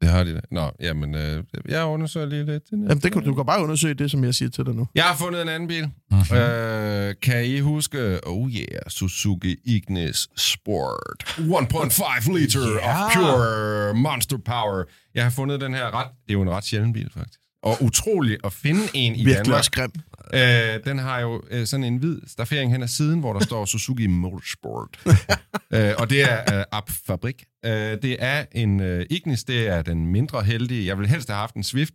Det 0.00 0.08
har 0.08 0.24
de 0.24 0.34
da. 0.34 0.40
Nå, 0.50 0.70
jamen, 0.80 1.14
øh, 1.14 1.44
jeg 1.68 1.84
undersøger 1.84 2.26
lige 2.26 2.44
lidt. 2.46 2.62
Jamen, 2.72 2.88
det 2.98 3.12
kan, 3.12 3.24
du 3.24 3.34
kan 3.34 3.46
bare 3.46 3.62
undersøge 3.62 3.94
det, 3.94 4.10
som 4.10 4.24
jeg 4.24 4.34
siger 4.34 4.48
til 4.50 4.66
dig 4.66 4.74
nu. 4.74 4.88
Jeg 4.94 5.04
har 5.04 5.16
fundet 5.16 5.42
en 5.42 5.48
anden 5.48 5.68
bil. 5.68 5.90
Mhm. 6.10 6.36
Øh, 6.36 7.14
kan 7.22 7.44
I 7.44 7.60
huske, 7.60 8.26
oh 8.26 8.50
yeah, 8.50 8.66
Suzuki 8.88 9.56
Ignis 9.64 10.28
Sport. 10.36 11.24
1.5 11.38 12.36
liter 12.38 12.60
Ja. 12.82 13.04
of 13.06 13.12
pure 13.14 13.94
monster 13.94 14.38
power. 14.44 14.84
Jeg 15.14 15.22
har 15.22 15.30
fundet 15.30 15.60
den 15.60 15.74
her 15.74 15.94
ret, 16.00 16.06
det 16.26 16.30
er 16.30 16.32
jo 16.32 16.42
en 16.42 16.50
ret 16.50 16.64
sjælden 16.64 16.92
bil 16.92 17.10
faktisk. 17.16 17.40
Og 17.62 17.82
utrolig 17.82 18.36
at 18.44 18.52
finde 18.52 18.80
en 18.94 19.12
i 19.14 19.16
Virkelig 19.24 19.36
Danmark. 19.36 19.58
også 19.58 19.70
grim. 19.70 19.90
Øh, 20.34 20.84
den 20.84 20.98
har 20.98 21.20
jo 21.20 21.42
øh, 21.50 21.66
sådan 21.66 21.84
en 21.84 21.96
hvid 21.96 22.20
staffering 22.26 22.72
hen 22.72 22.82
ad 22.82 22.88
siden, 22.88 23.20
hvor 23.20 23.32
der 23.32 23.40
står 23.40 23.64
Suzuki 23.72 24.06
Motorsport. 24.06 25.00
øh, 25.74 25.92
og 25.98 26.10
det 26.10 26.22
er 26.22 26.58
øh, 26.58 26.64
App 26.72 26.90
Fabrik. 27.06 27.44
Øh, 27.64 27.72
det 27.72 28.16
er 28.18 28.44
en 28.52 28.80
øh, 28.80 29.06
Ignis, 29.10 29.44
det 29.44 29.68
er 29.68 29.82
den 29.82 30.06
mindre 30.06 30.42
heldige. 30.42 30.86
Jeg 30.86 30.98
vil 30.98 31.06
helst 31.06 31.28
have 31.28 31.38
haft 31.38 31.54
en 31.54 31.62
Swift, 31.62 31.94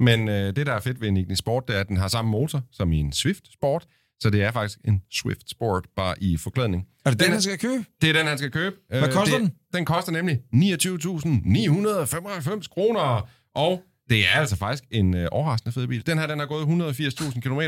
men 0.00 0.28
øh, 0.28 0.56
det, 0.56 0.66
der 0.66 0.72
er 0.72 0.80
fedt 0.80 1.00
ved 1.00 1.08
en 1.08 1.16
Ignis 1.16 1.38
Sport, 1.38 1.68
det 1.68 1.76
er, 1.76 1.80
at 1.80 1.88
den 1.88 1.96
har 1.96 2.08
samme 2.08 2.30
motor 2.30 2.62
som 2.72 2.92
i 2.92 2.98
en 2.98 3.12
Swift 3.12 3.52
Sport. 3.52 3.86
Så 4.20 4.30
det 4.30 4.42
er 4.42 4.52
faktisk 4.52 4.78
en 4.84 5.02
Swift 5.12 5.50
Sport, 5.50 5.86
bare 5.96 6.14
i 6.20 6.36
forklædning. 6.36 6.86
Er 7.04 7.10
det 7.10 7.18
den, 7.18 7.24
Den 7.24 7.32
han 7.32 7.42
skal 7.42 7.58
købe? 7.58 7.84
Det 8.02 8.10
er 8.10 8.12
den, 8.12 8.26
han 8.26 8.38
skal 8.38 8.50
købe. 8.50 8.76
Hvad 8.88 9.12
koster 9.12 9.38
det, 9.38 9.40
den? 9.40 9.52
Den 9.74 9.84
koster 9.84 10.12
nemlig 10.12 10.38
29.995 10.54 12.68
kroner. 12.68 13.28
Og 13.54 13.82
det 14.10 14.26
er 14.26 14.30
altså 14.30 14.56
faktisk 14.56 14.84
en 14.90 15.14
øh, 15.14 15.28
overraskende 15.32 15.72
fed 15.72 15.86
bil. 15.86 16.06
Den 16.06 16.18
her, 16.18 16.26
den 16.26 16.38
har 16.38 16.46
gået 16.46 16.92
180.000 16.92 17.40
km. 17.40 17.60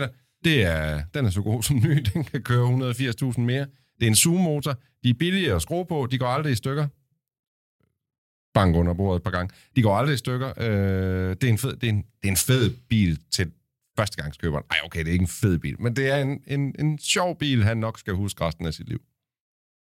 Det 0.45 0.62
er, 0.62 1.03
den 1.14 1.24
er 1.24 1.30
så 1.30 1.43
god 1.43 1.62
som 1.62 1.76
ny. 1.76 2.05
Den 2.14 2.24
kan 2.24 2.43
køre 2.43 2.93
180.000 3.32 3.41
mere. 3.41 3.66
Det 4.01 4.03
er 4.03 4.07
en 4.07 4.14
Zoom-motor. 4.14 4.76
De 5.05 5.11
er 5.11 5.14
billige 5.14 5.55
at 5.55 5.62
skrue 5.62 5.87
på. 5.87 6.09
De 6.11 6.18
går 6.18 6.26
aldrig 6.26 6.53
i 6.53 6.57
stykker. 6.57 6.89
Bank 8.55 8.76
under 8.76 8.95
bordet 8.95 9.16
et 9.16 9.22
par 9.22 9.30
gange. 9.30 9.55
De 9.76 9.82
går 9.82 9.97
aldrig 9.97 10.14
i 10.14 10.18
stykker. 10.18 10.53
Øh, 10.57 11.37
det, 11.41 11.45
er 11.45 11.49
en 11.49 11.59
fed, 11.59 11.76
det, 11.76 11.84
er 11.84 11.91
en, 11.91 11.97
det 11.97 12.28
er 12.28 12.28
en 12.28 12.37
fed 12.37 12.74
bil 12.89 13.18
til 13.30 13.53
førstegangskøberen. 13.99 14.64
Ej, 14.70 14.76
okay, 14.84 15.01
det 15.01 15.09
er 15.09 15.12
ikke 15.12 15.22
en 15.22 15.28
fed 15.28 15.59
bil, 15.59 15.82
men 15.82 15.97
det 15.97 16.11
er 16.11 16.16
en, 16.16 16.43
en, 16.47 16.74
en 16.78 16.99
sjov 16.99 17.39
bil, 17.39 17.64
han 17.64 17.76
nok 17.76 17.99
skal 17.99 18.14
huske 18.14 18.45
resten 18.45 18.66
af 18.66 18.74
sit 18.74 18.89
liv. 18.89 19.01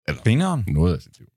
Eller 0.08 0.22
Grineren. 0.22 0.64
noget 0.68 0.96
af 0.96 1.02
sit 1.02 1.20
liv. 1.20 1.28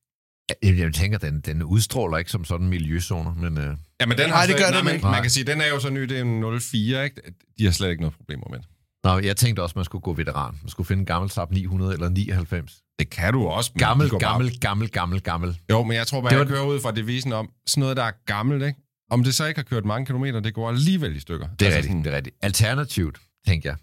Jeg, 0.63 0.79
jeg 0.79 0.95
tænker, 0.95 1.19
den, 1.19 1.41
den 1.41 1.63
udstråler 1.63 2.19
ikke 2.19 2.31
som 2.31 2.45
sådan 2.45 2.65
en 2.65 2.71
miljøzoner, 2.71 3.35
men... 3.35 3.59
Øh, 3.59 3.77
Ja, 4.01 4.07
men 4.07 4.19
den 4.19 4.29
Nej, 4.29 4.37
har 4.37 4.47
det 4.47 4.51
slet- 4.57 4.59
gør 4.67 4.71
nej, 4.71 4.77
den 4.79 4.85
man, 4.85 4.95
ikke. 4.95 5.07
man 5.07 5.23
kan 5.23 5.31
sige, 5.31 5.45
den 5.45 5.61
er 5.61 5.67
jo 5.69 5.81
så 5.81 5.91
ny, 5.91 6.03
det 6.03 6.19
er 6.19 6.23
en 6.23 6.61
04, 6.61 7.05
ikke? 7.05 7.23
De 7.59 7.65
har 7.65 7.73
slet 7.73 7.91
ikke 7.91 8.03
noget 8.03 8.17
problemer 8.17 8.45
med 8.51 8.59
det. 8.59 8.67
Nå, 9.05 9.19
jeg 9.19 9.37
tænkte 9.37 9.61
også, 9.63 9.73
man 9.77 9.85
skulle 9.85 10.03
gå 10.03 10.13
veteran. 10.13 10.55
Man 10.63 10.69
skulle 10.71 10.87
finde 10.87 11.01
en 11.01 11.07
gammel 11.07 11.31
Saab 11.31 11.51
900 11.53 11.93
eller 11.93 12.09
99. 12.09 12.73
Det 12.99 13.11
kan 13.11 13.33
du 13.33 13.47
også. 13.47 13.71
men 13.75 13.79
Gammel, 13.79 14.09
går 14.11 14.19
bare- 14.19 14.31
gammel, 14.31 14.61
gammel, 14.61 14.91
gammel, 14.91 15.21
gammel. 15.23 15.59
Jo, 15.71 15.83
men 15.83 15.97
jeg 15.97 16.07
tror 16.07 16.21
bare, 16.21 16.31
Det 16.31 16.37
jeg 16.39 16.47
var- 16.47 16.53
kører 16.55 16.67
ud 16.67 16.81
fra 16.81 16.91
devisen 16.91 17.33
om, 17.33 17.51
sådan 17.67 17.81
noget, 17.81 17.97
der 17.97 18.03
er 18.05 18.13
gammelt, 18.27 18.65
ikke? 18.65 18.79
Om 19.11 19.25
det 19.25 19.35
så 19.35 19.47
ikke 19.47 19.59
har 19.59 19.65
kørt 19.65 19.85
mange 19.85 20.07
kilometer, 20.07 20.41
det 20.41 20.55
går 20.55 20.69
alligevel 20.69 21.17
i 21.17 21.21
stykker. 21.21 21.47
Det 21.47 21.63
er 21.63 21.67
Altså 21.67 21.77
rigtigt, 21.77 21.91
sådan- 21.93 22.05
det 22.05 22.13
er 22.13 22.17
rigtigt. 22.17 22.37
Alternativt, 22.43 23.21
tænker 23.47 23.71
jeg. 23.71 23.77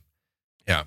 Ja. 0.67 0.79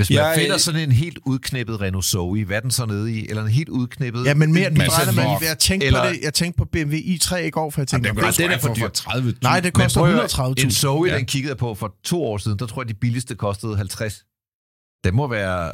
Hvis 0.00 0.10
man 0.10 0.18
Jeg- 0.18 0.36
finder 0.38 0.56
sådan 0.56 0.80
en 0.80 0.92
helt 0.92 1.18
udknippet 1.24 1.80
Renault 1.80 2.04
Zoe, 2.06 2.44
hvad 2.44 2.56
er 2.56 2.60
den 2.60 2.70
så 2.70 2.86
nede 2.86 3.12
i? 3.12 3.28
Eller 3.28 3.42
en 3.42 3.48
helt 3.48 3.68
udknippet... 3.68 4.24
Ja, 4.24 4.34
men 4.34 4.52
mere, 4.52 4.70
nu 4.70 4.80
regner 4.80 5.12
man 5.12 5.14
så- 5.14 5.20
lige 5.30 5.40
ved 5.40 5.48
at 5.48 5.58
tænke 5.58 5.86
eller- 5.86 6.02
på 6.02 6.08
det. 6.08 6.20
Jeg 6.22 6.34
tænkte 6.34 6.58
på 6.58 6.64
BMW 6.64 6.96
i3 6.96 7.36
i 7.36 7.50
går, 7.50 7.70
for 7.70 7.80
jeg 7.80 7.88
tænkte, 7.88 8.08
Jamen, 8.08 8.24
den 8.24 8.32
den 8.32 8.50
er 8.50 8.58
for 8.58 8.66
for, 8.68 8.74
dyr. 8.74 8.80
for 8.82 8.88
30 8.88 9.34
nej, 9.42 9.60
det 9.60 9.72
koster 9.72 10.00
prøv 10.00 10.08
at 10.08 10.14
høre, 10.14 10.24
130.000. 10.28 10.64
En 10.64 10.70
Zoe, 10.70 11.08
Ja. 11.08 11.16
den 11.16 11.26
kiggede 11.26 11.50
jeg 11.50 11.56
på 11.58 11.74
for 11.74 11.94
to 12.04 12.24
år 12.24 12.38
siden, 12.38 12.58
der 12.58 12.66
tror 12.66 12.82
jeg, 12.82 12.88
de 12.88 12.94
billigste 12.94 13.34
kostede 13.34 13.76
50. 13.76 14.24
Den 15.04 15.14
må 15.14 15.28
være 15.28 15.72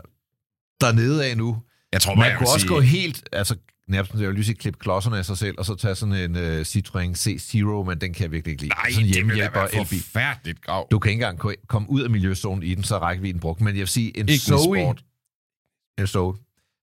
dernede 0.80 1.24
af 1.26 1.36
nu. 1.36 1.56
Jeg 1.92 2.00
tror, 2.00 2.14
Man 2.14 2.26
jeg 2.30 2.38
kunne 2.38 2.48
også 2.48 2.58
sige- 2.60 2.68
gå 2.68 2.80
helt, 2.80 3.28
altså 3.32 3.56
nærmest, 3.88 4.14
jeg 4.14 4.26
vil 4.28 4.34
lige 4.34 4.44
sige, 4.44 4.54
klippe 4.54 4.78
klodserne 4.78 5.18
af 5.18 5.24
sig 5.24 5.38
selv, 5.38 5.54
og 5.58 5.64
så 5.64 5.74
tage 5.74 5.94
sådan 5.94 6.14
en 6.14 6.36
uh, 6.36 6.60
Citroën 6.60 7.12
C0, 7.16 7.88
men 7.88 8.00
den 8.00 8.12
kan 8.14 8.22
jeg 8.22 8.32
virkelig 8.32 8.52
ikke 8.52 8.62
lide. 8.62 8.74
Nej, 8.74 8.90
sådan 8.90 9.06
en 9.08 9.14
det 9.14 9.26
vil 9.26 9.38
da 9.38 9.50
være 9.54 9.74
elbil. 9.74 10.00
forfærdeligt 10.02 10.62
grav. 10.62 10.88
Du 10.90 10.98
kan 10.98 11.10
ikke 11.10 11.22
engang 11.22 11.38
ko- 11.38 11.52
komme 11.68 11.90
ud 11.90 12.02
af 12.02 12.10
miljøzonen 12.10 12.62
i 12.62 12.74
den, 12.74 12.84
så 12.84 12.94
er 12.96 12.98
rækkevidden 13.00 13.40
brugt. 13.40 13.60
Men 13.60 13.68
jeg 13.74 13.80
vil 13.80 13.88
sige, 13.88 14.06
en 14.18 14.28
Ikke 14.28 14.32
en 14.32 14.38
Zoe... 14.38 14.64
sport. 14.82 15.04
En 15.98 16.06
Zoe. 16.06 16.34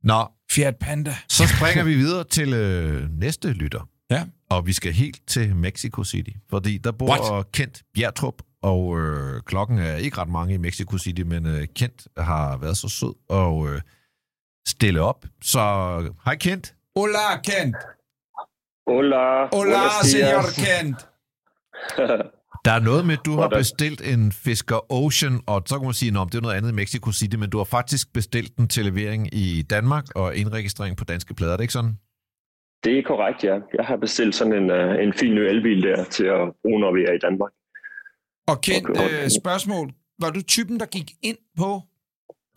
Nå, 0.04 0.28
Fiat 0.52 0.76
Panda. 0.76 1.16
så 1.30 1.44
springer 1.58 1.84
vi 1.84 1.94
videre 1.96 2.24
til 2.24 2.54
øh, 2.54 3.10
næste 3.20 3.54
lytter. 3.54 3.90
Ja. 4.12 4.26
Og 4.50 4.68
vi 4.68 4.74
skal 4.74 4.94
helt 4.94 5.22
til 5.28 5.56
Mexico 5.56 6.04
City, 6.04 6.30
fordi 6.50 6.78
der 6.78 6.92
bor 6.92 7.10
What? 7.32 7.52
Kent 7.52 7.84
Bjertrup, 7.94 8.42
og 8.62 9.00
øh, 9.00 9.42
klokken 9.46 9.78
er 9.78 9.96
ikke 9.96 10.18
ret 10.18 10.30
mange 10.30 10.54
i 10.54 10.58
Mexico 10.58 10.98
City, 10.98 11.22
men 11.22 11.46
øh, 11.46 11.68
Kent 11.76 12.08
har 12.18 12.58
været 12.58 12.78
så 12.78 12.90
sød 12.90 13.14
og 13.30 13.70
øh, 13.70 13.82
stille 14.68 15.02
op. 15.02 15.26
Så 15.42 15.60
hej 16.26 16.36
Kent. 16.36 16.76
Hola, 16.96 17.28
Kent. 17.48 17.76
Hola. 18.88 19.48
Hola, 19.56 19.84
dias. 20.04 20.56
Kent. 20.66 21.00
Der 22.66 22.72
er 22.72 22.80
noget 22.80 23.06
med, 23.06 23.14
at 23.14 23.26
du 23.26 23.32
har 23.32 23.50
bestilt 23.50 24.02
en 24.02 24.32
Fisker 24.32 24.92
Ocean, 24.92 25.42
og 25.48 25.64
så 25.66 25.78
kan 25.80 25.86
man 25.86 25.94
sige, 25.94 26.22
at 26.22 26.28
det 26.32 26.38
er 26.38 26.42
noget 26.42 26.56
andet 26.56 26.72
i 26.72 26.74
Mexico 26.76 27.12
City, 27.12 27.36
men 27.36 27.50
du 27.50 27.58
har 27.58 27.64
faktisk 27.64 28.14
bestilt 28.14 28.58
den 28.58 28.68
til 28.68 28.86
levering 28.86 29.34
i 29.34 29.62
Danmark 29.70 30.06
og 30.16 30.36
indregistrering 30.36 30.98
på 30.98 31.04
danske 31.04 31.34
plader. 31.34 31.54
Er 31.54 31.58
det 31.58 31.64
ikke 31.64 31.74
sådan? 31.74 31.98
Det 32.84 32.98
er 33.00 33.04
korrekt, 33.04 33.44
ja. 33.44 33.56
Jeg 33.78 33.86
har 33.86 33.98
bestilt 33.98 34.36
sådan 34.36 34.54
en, 34.54 34.72
uh, 34.72 35.04
en 35.04 35.14
fin 35.14 35.36
ny 35.36 35.40
elbil 35.40 35.84
der 35.84 36.04
til 36.04 36.26
at 36.26 36.42
bruge, 36.62 36.80
når 36.80 36.94
vi 36.94 37.02
er 37.04 37.14
i 37.14 37.18
Danmark. 37.18 37.52
Og 38.48 38.54
Okay. 38.58 38.80
øh, 38.90 39.30
spørgsmål. 39.42 39.92
Var 40.20 40.30
du 40.30 40.42
typen, 40.42 40.80
der 40.80 40.86
gik 40.86 41.12
ind 41.22 41.38
på 41.58 41.82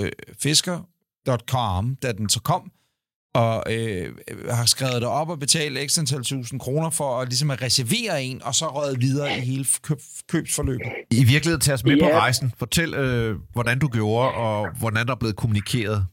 øh, 0.01 0.12
fisker.com, 0.43 1.97
da 2.03 2.12
den 2.12 2.28
så 2.28 2.43
kom, 2.43 2.70
og 3.43 3.55
øh, 3.74 4.07
har 4.59 4.66
skrevet 4.66 4.95
det 5.03 5.09
op 5.20 5.28
og 5.30 5.39
betalt 5.39 5.78
ekstra 5.78 6.01
antal 6.01 6.22
tusind 6.24 6.61
kroner 6.61 6.91
for 6.91 7.20
at, 7.20 7.28
ligesom 7.28 7.51
at 7.51 7.62
reservere 7.62 8.22
en, 8.22 8.43
og 8.45 8.55
så 8.55 8.64
røget 8.66 9.01
videre 9.01 9.28
i 9.39 9.41
hele 9.41 9.64
køb, 9.82 9.99
købsforløbet? 10.32 10.87
I 11.11 11.24
virkeligheden 11.32 11.61
tager 11.61 11.74
os 11.78 11.84
med 11.84 12.01
på 12.01 12.07
Ja. 12.07 12.18
rejsen. 12.18 12.53
Fortæl, 12.59 12.95
øh, 12.95 13.37
hvordan 13.53 13.78
du 13.78 13.89
gjorde, 13.89 14.30
og 14.34 14.68
hvordan 14.80 15.07
der 15.07 15.12
er 15.12 15.16
blevet 15.22 15.37
kommunikeret. 15.37 16.07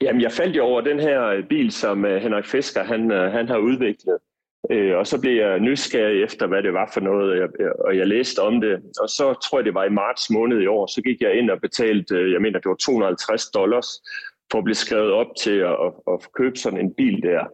Jamen, 0.00 0.22
jeg 0.22 0.32
faldt 0.32 0.56
jo 0.56 0.62
over 0.64 0.80
den 0.80 1.00
her 1.00 1.24
øh, 1.26 1.44
bil, 1.48 1.72
som 1.72 2.04
uh, 2.04 2.10
Henrik 2.10 2.46
Fisker 2.46 2.84
han, 2.84 3.02
uh, 3.12 3.32
han 3.32 3.48
har 3.48 3.56
udviklet. 3.58 4.18
Uh, 4.74 4.92
og 4.98 5.06
så 5.06 5.20
blev 5.20 5.34
jeg 5.44 5.60
nysgerrig 5.60 6.22
efter, 6.22 6.46
hvad 6.46 6.62
det 6.62 6.72
var 6.72 6.90
for 6.94 7.00
noget, 7.00 7.38
jeg, 7.40 7.48
jeg- 7.60 7.72
og 7.86 7.96
jeg 7.96 8.06
læste 8.06 8.38
om 8.38 8.60
det. 8.60 8.74
Og 9.02 9.08
så 9.08 9.24
tror 9.44 9.58
jeg, 9.58 9.64
det 9.64 9.74
var 9.74 9.84
i 9.84 9.90
marts 10.02 10.30
måned 10.30 10.58
i 10.62 10.66
år, 10.66 10.86
så 10.94 11.02
gik 11.02 11.20
jeg 11.20 11.32
ind 11.38 11.50
og 11.50 11.58
betalte, 11.60 12.14
jeg 12.34 12.40
mener, 12.42 12.58
det 12.58 12.68
var 12.68 12.80
250 12.86 13.46
dollars, 13.58 13.88
for 14.50 14.58
at 14.58 14.64
blive 14.64 14.74
skrevet 14.74 15.12
op 15.12 15.26
til 15.40 15.58
at, 15.58 15.76
at, 15.86 15.92
at 16.12 16.32
købe 16.32 16.58
sådan 16.58 16.80
en 16.80 16.94
bil 16.94 17.22
der. 17.22 17.44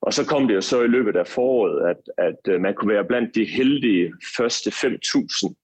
Og 0.00 0.12
så 0.12 0.26
kom 0.26 0.48
det 0.48 0.54
jo 0.54 0.60
så 0.60 0.82
i 0.82 0.86
løbet 0.86 1.16
af 1.16 1.26
foråret, 1.26 1.90
at, 1.90 2.24
at 2.26 2.54
øh, 2.54 2.60
man 2.60 2.74
kunne 2.74 2.94
være 2.94 3.04
blandt 3.04 3.34
de 3.34 3.44
heldige 3.44 4.12
første 4.36 4.70
5.000 4.70 5.54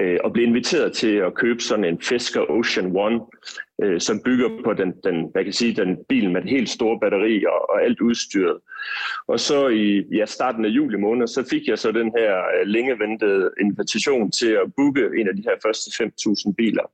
øh, 0.00 0.18
og 0.24 0.32
blive 0.32 0.46
inviteret 0.46 0.92
til 0.92 1.16
at 1.16 1.34
købe 1.34 1.60
sådan 1.60 1.84
en 1.84 2.00
Fisker 2.02 2.50
Ocean 2.50 2.96
One, 2.96 3.20
øh, 3.82 4.00
som 4.00 4.22
bygger 4.24 4.48
på 4.64 4.72
den, 4.72 4.92
den, 5.04 5.28
hvad 5.32 5.44
kan 5.44 5.52
sige, 5.52 5.76
den 5.76 5.96
bil 6.08 6.30
med 6.30 6.42
et 6.42 6.50
helt 6.50 6.68
store 6.68 7.00
batteri 7.00 7.44
og, 7.44 7.70
og 7.70 7.84
alt 7.84 8.00
udstyret. 8.00 8.58
Og 9.28 9.40
så 9.40 9.68
i 9.68 10.04
ja, 10.16 10.26
starten 10.26 10.64
af 10.64 10.68
juli 10.68 10.98
måned, 10.98 11.26
så 11.26 11.48
fik 11.50 11.68
jeg 11.68 11.78
så 11.78 11.92
den 11.92 12.12
her 12.18 12.36
øh, 12.36 12.66
længeventede 12.66 13.50
invitation 13.60 14.30
til 14.30 14.50
at 14.50 14.72
booke 14.76 15.10
en 15.20 15.28
af 15.28 15.36
de 15.36 15.42
her 15.42 15.56
første 15.66 16.04
5.000 16.04 16.54
biler. 16.56 16.90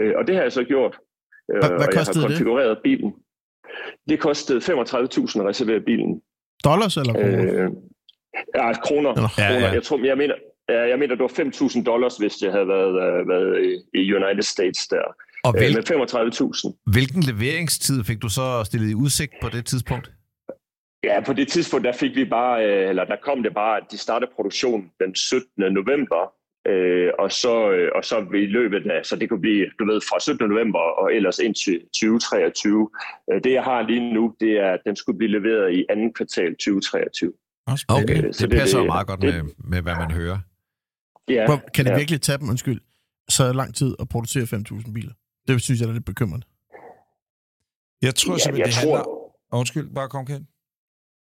Øh, 0.00 0.12
og 0.16 0.26
det 0.26 0.34
har 0.34 0.42
jeg 0.42 0.52
så 0.52 0.64
gjort. 0.64 0.98
Øh, 1.54 1.58
Hvad- 1.58 1.70
hvad 1.70 1.78
og 1.78 1.84
jeg 1.86 1.92
kostede 1.98 2.20
har 2.20 2.28
det? 2.28 2.36
konfigureret 2.36 2.78
bilen. 2.84 3.12
Det 4.08 4.20
kostede 4.20 4.58
35.000 4.60 5.40
at 5.40 5.46
reservere 5.46 5.80
bilen. 5.80 6.20
Dollars 6.64 6.96
eller 6.96 7.12
kroner? 7.12 7.64
Øh, 7.64 7.70
ja, 8.54 8.72
kroner. 8.72 9.10
Nå. 9.14 9.22
Ja, 9.22 9.48
kroner. 9.48 9.66
ja. 9.66 9.72
Jeg, 9.72 9.82
tror, 9.82 10.04
jeg, 10.04 10.16
mener, 10.18 10.34
jeg 10.68 10.98
mener, 10.98 11.14
det 11.14 11.22
var 11.22 11.34
5.000 11.78 11.84
dollars, 11.84 12.16
hvis 12.16 12.42
jeg 12.42 12.52
havde 12.52 12.68
været, 12.68 12.94
øh, 13.20 13.28
været 13.28 13.78
i, 13.94 14.14
United 14.14 14.42
States 14.42 14.88
der. 14.88 15.04
Og 15.44 15.54
Øh, 15.54 15.60
hvil, 15.60 15.74
med 15.74 15.82
35.000. 15.90 16.92
hvilken 16.92 17.22
leveringstid 17.22 18.04
fik 18.04 18.22
du 18.22 18.28
så 18.28 18.64
stillet 18.64 18.90
i 18.90 18.94
udsigt 18.94 19.32
på 19.42 19.48
det 19.48 19.66
tidspunkt? 19.66 20.12
Ja, 21.04 21.20
på 21.26 21.32
det 21.32 21.48
tidspunkt, 21.48 21.84
der 21.84 21.92
fik 21.92 22.16
vi 22.16 22.24
bare, 22.24 22.64
eller 22.64 23.04
der 23.04 23.16
kom 23.22 23.42
det 23.42 23.54
bare, 23.54 23.76
at 23.76 23.84
de 23.90 23.98
startede 23.98 24.30
produktionen 24.36 24.90
den 25.00 25.14
17. 25.14 25.48
november, 25.72 26.32
øh, 26.68 27.10
og, 27.18 27.32
så, 27.32 27.70
øh, 27.70 27.90
og 27.94 28.04
så 28.04 28.16
i 28.34 28.46
løbet 28.46 28.90
af, 28.90 29.06
så 29.06 29.16
det 29.16 29.28
kunne 29.28 29.40
blive, 29.40 29.66
du 29.78 29.84
ved, 29.86 30.00
fra 30.00 30.20
17. 30.20 30.48
november 30.48 30.78
og 30.78 31.14
ellers 31.14 31.38
ind 31.38 31.54
til 31.54 31.80
2023. 31.80 32.90
Øh, 33.32 33.44
det, 33.44 33.52
jeg 33.52 33.64
har 33.64 33.82
lige 33.82 34.14
nu, 34.14 34.34
det 34.40 34.52
er, 34.52 34.70
at 34.72 34.80
den 34.86 34.96
skulle 34.96 35.18
blive 35.18 35.30
leveret 35.30 35.74
i 35.74 35.86
anden 35.90 36.12
kvartal 36.14 36.50
2023. 36.52 37.32
Okay, 37.88 38.26
Øh, 38.26 38.32
så 38.34 38.42
det 38.42 38.50
det- 38.50 38.58
passer 38.60 38.78
det- 38.78 38.86
meget 38.86 39.06
godt 39.06 39.20
det- 39.22 39.34
med, 39.44 39.52
med, 39.58 39.82
hvad 39.82 39.94
man 39.94 40.10
hører. 40.10 40.38
Ja, 41.28 41.46
Hvor, 41.46 41.60
kan 41.74 41.84
det 41.84 41.90
ja. 41.90 41.96
virkelig 41.96 42.20
tage 42.20 42.38
dem, 42.38 42.48
undskyld, 42.48 42.80
så 43.28 43.52
lang 43.52 43.74
tid 43.74 43.94
at 44.00 44.08
producere 44.08 44.46
5.000 44.46 44.92
biler? 44.92 45.12
Det 45.48 45.62
synes 45.62 45.80
jeg 45.80 45.88
er 45.88 45.92
lidt 45.92 46.04
bekymrende. 46.04 46.46
Jeg 48.02 48.14
tror 48.14 48.32
Ja, 48.34 48.38
simpelthen, 48.38 48.58
jeg 48.58 48.66
det 48.66 48.74
tror, 48.74 48.96
handler... 48.96 49.58
Undskyld, 49.60 49.94
bare 49.94 50.08
kom, 50.08 50.26
Kent. 50.26 50.46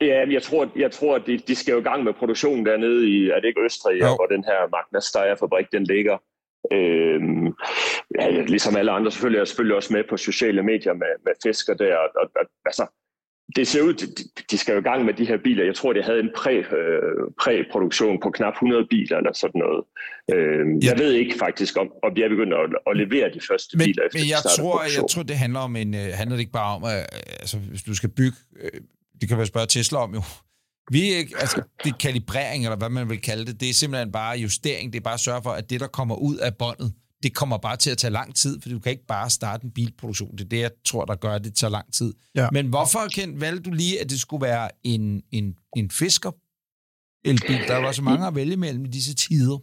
Ja, 0.02 0.26
jeg 0.30 0.44
tror, 0.44 0.72
jeg 0.76 0.92
tror 0.92 1.16
at 1.16 1.22
de, 1.28 1.38
de 1.38 1.56
skal 1.56 1.72
jo 1.72 1.80
i 1.80 1.84
gang 1.84 2.04
med 2.04 2.14
produktionen 2.14 2.66
dernede 2.66 3.10
i, 3.10 3.30
er 3.30 3.40
det 3.40 3.48
ikke 3.48 3.62
Østrig, 3.66 4.02
Jo. 4.02 4.16
hvor 4.16 4.26
den 4.26 4.44
her 4.44 4.60
Magna 4.72 5.00
Steyr-fabrik, 5.00 5.66
den 5.72 5.84
ligger. 5.84 6.18
Øhm, 6.72 7.48
ja, 8.20 8.42
ligesom 8.42 8.76
alle 8.76 8.92
andre 8.92 9.12
selvfølgelig 9.12 9.38
er 9.38 9.42
jeg 9.42 9.48
selvfølgelig 9.48 9.76
også 9.76 9.94
med 9.94 10.04
på 10.10 10.18
sociale 10.18 10.64
medier 10.64 10.94
med, 10.94 11.08
med 11.26 11.34
fisker 11.44 11.74
der. 11.74 11.96
Og, 11.96 12.10
og, 12.36 12.46
altså, 12.66 12.86
det 13.56 13.68
ser 13.68 13.82
ud, 13.82 13.94
de, 13.94 14.06
de 14.52 14.58
skal 14.58 14.74
jo 14.74 14.80
i 14.80 14.84
gang 14.84 15.06
med 15.06 15.14
de 15.14 15.26
her 15.26 15.38
biler. 15.38 15.66
Jeg 15.66 15.76
tror, 15.76 15.94
de 15.94 16.04
havde 16.04 16.20
en 16.20 16.30
præ, 16.36 16.58
øh, 16.60 17.32
præproduktion 17.42 18.20
på 18.24 18.30
knap 18.32 18.54
100 18.54 18.88
biler 18.90 19.18
eller 19.18 19.34
sådan 19.34 19.60
noget. 19.60 19.84
Øhm, 20.34 20.78
Ja. 20.78 20.88
Jeg 20.90 21.00
ved 21.00 21.12
ikke 21.14 21.36
faktisk, 21.40 21.78
om, 21.78 21.92
om 22.04 22.16
de 22.16 22.24
er 22.24 22.30
begyndt 22.30 22.54
at, 22.54 22.60
at 22.90 22.98
levere 22.98 23.30
de 23.34 23.40
første 23.50 23.78
Men, 23.78 23.86
biler 23.86 24.04
efter 24.06 24.20
men 24.20 24.30
jeg 24.30 24.42
tror, 24.58 24.82
jeg 24.98 25.10
tror, 25.10 25.24
det 25.24 25.38
handler 25.38 25.60
om 25.60 25.76
en... 25.76 25.94
Øh, 25.96 26.08
handler 26.14 26.36
det 26.36 26.40
ikke 26.40 26.52
bare 26.62 26.76
om, 26.76 26.84
at 26.84 26.98
øh, 26.98 27.42
altså, 27.42 27.58
hvis 27.58 27.84
du 27.84 27.96
skal 27.96 28.10
bygge... 28.10 28.38
Det 29.22 29.30
kan 29.30 29.38
man 29.38 29.48
spørge 29.48 29.68
Tesla 29.68 29.98
om 29.98 30.14
jo. 30.14 30.24
Vi 30.92 31.14
er 31.14 31.18
ikke, 31.18 31.38
altså, 31.40 31.62
det 31.84 31.92
er 31.92 31.98
kalibrering, 31.98 32.64
eller 32.64 32.78
hvad 32.78 32.90
man 32.90 33.10
vil 33.10 33.22
kalde 33.22 33.46
det. 33.46 33.60
Det 33.60 33.70
er 33.70 33.74
simpelthen 33.74 34.12
bare 34.12 34.38
justering. 34.38 34.94
Det 34.94 35.00
er 35.00 35.04
bare 35.04 35.14
at 35.14 35.20
sørge 35.20 35.44
for, 35.44 35.50
at 35.50 35.70
det, 35.70 35.80
der 35.80 35.88
kommer 35.88 36.16
ud 36.16 36.38
af 36.38 36.56
båndet, 36.56 36.94
det 37.24 37.36
kommer 37.36 37.58
bare 37.58 37.78
til 37.78 37.90
at 37.90 37.98
tage 37.98 38.12
lang 38.12 38.36
tid, 38.36 38.62
for 38.62 38.70
du 38.70 38.80
kan 38.80 38.92
ikke 38.92 39.06
bare 39.06 39.30
starte 39.30 39.66
en 39.66 39.72
bilproduktion. 39.72 40.32
Det 40.32 40.42
er 40.42 40.50
det, 40.50 40.60
jeg 40.60 40.72
tror, 40.86 41.06
der 41.06 41.16
gør, 41.16 41.34
at 41.34 41.44
det 41.44 41.56
tager 41.56 41.72
lang 41.72 41.94
tid. 41.94 42.14
Ja. 42.36 42.48
Men 42.52 42.68
hvorfor 42.68 43.08
Kent, 43.14 43.42
valgte 43.42 43.70
du 43.70 43.76
lige, 43.76 44.02
at 44.02 44.10
det 44.10 44.20
skulle 44.20 44.42
være 44.42 44.70
en, 44.84 45.24
en, 45.32 45.56
en 45.76 45.92
fisker 45.92 46.32
elbil? 47.26 47.68
Der 47.68 47.78
var 47.78 47.92
så 47.92 48.02
mange 48.02 48.28
at 48.28 48.36
vælge 48.36 48.58
mellem 48.58 48.86
i 48.86 48.88
disse 48.88 49.16
tider. 49.16 49.58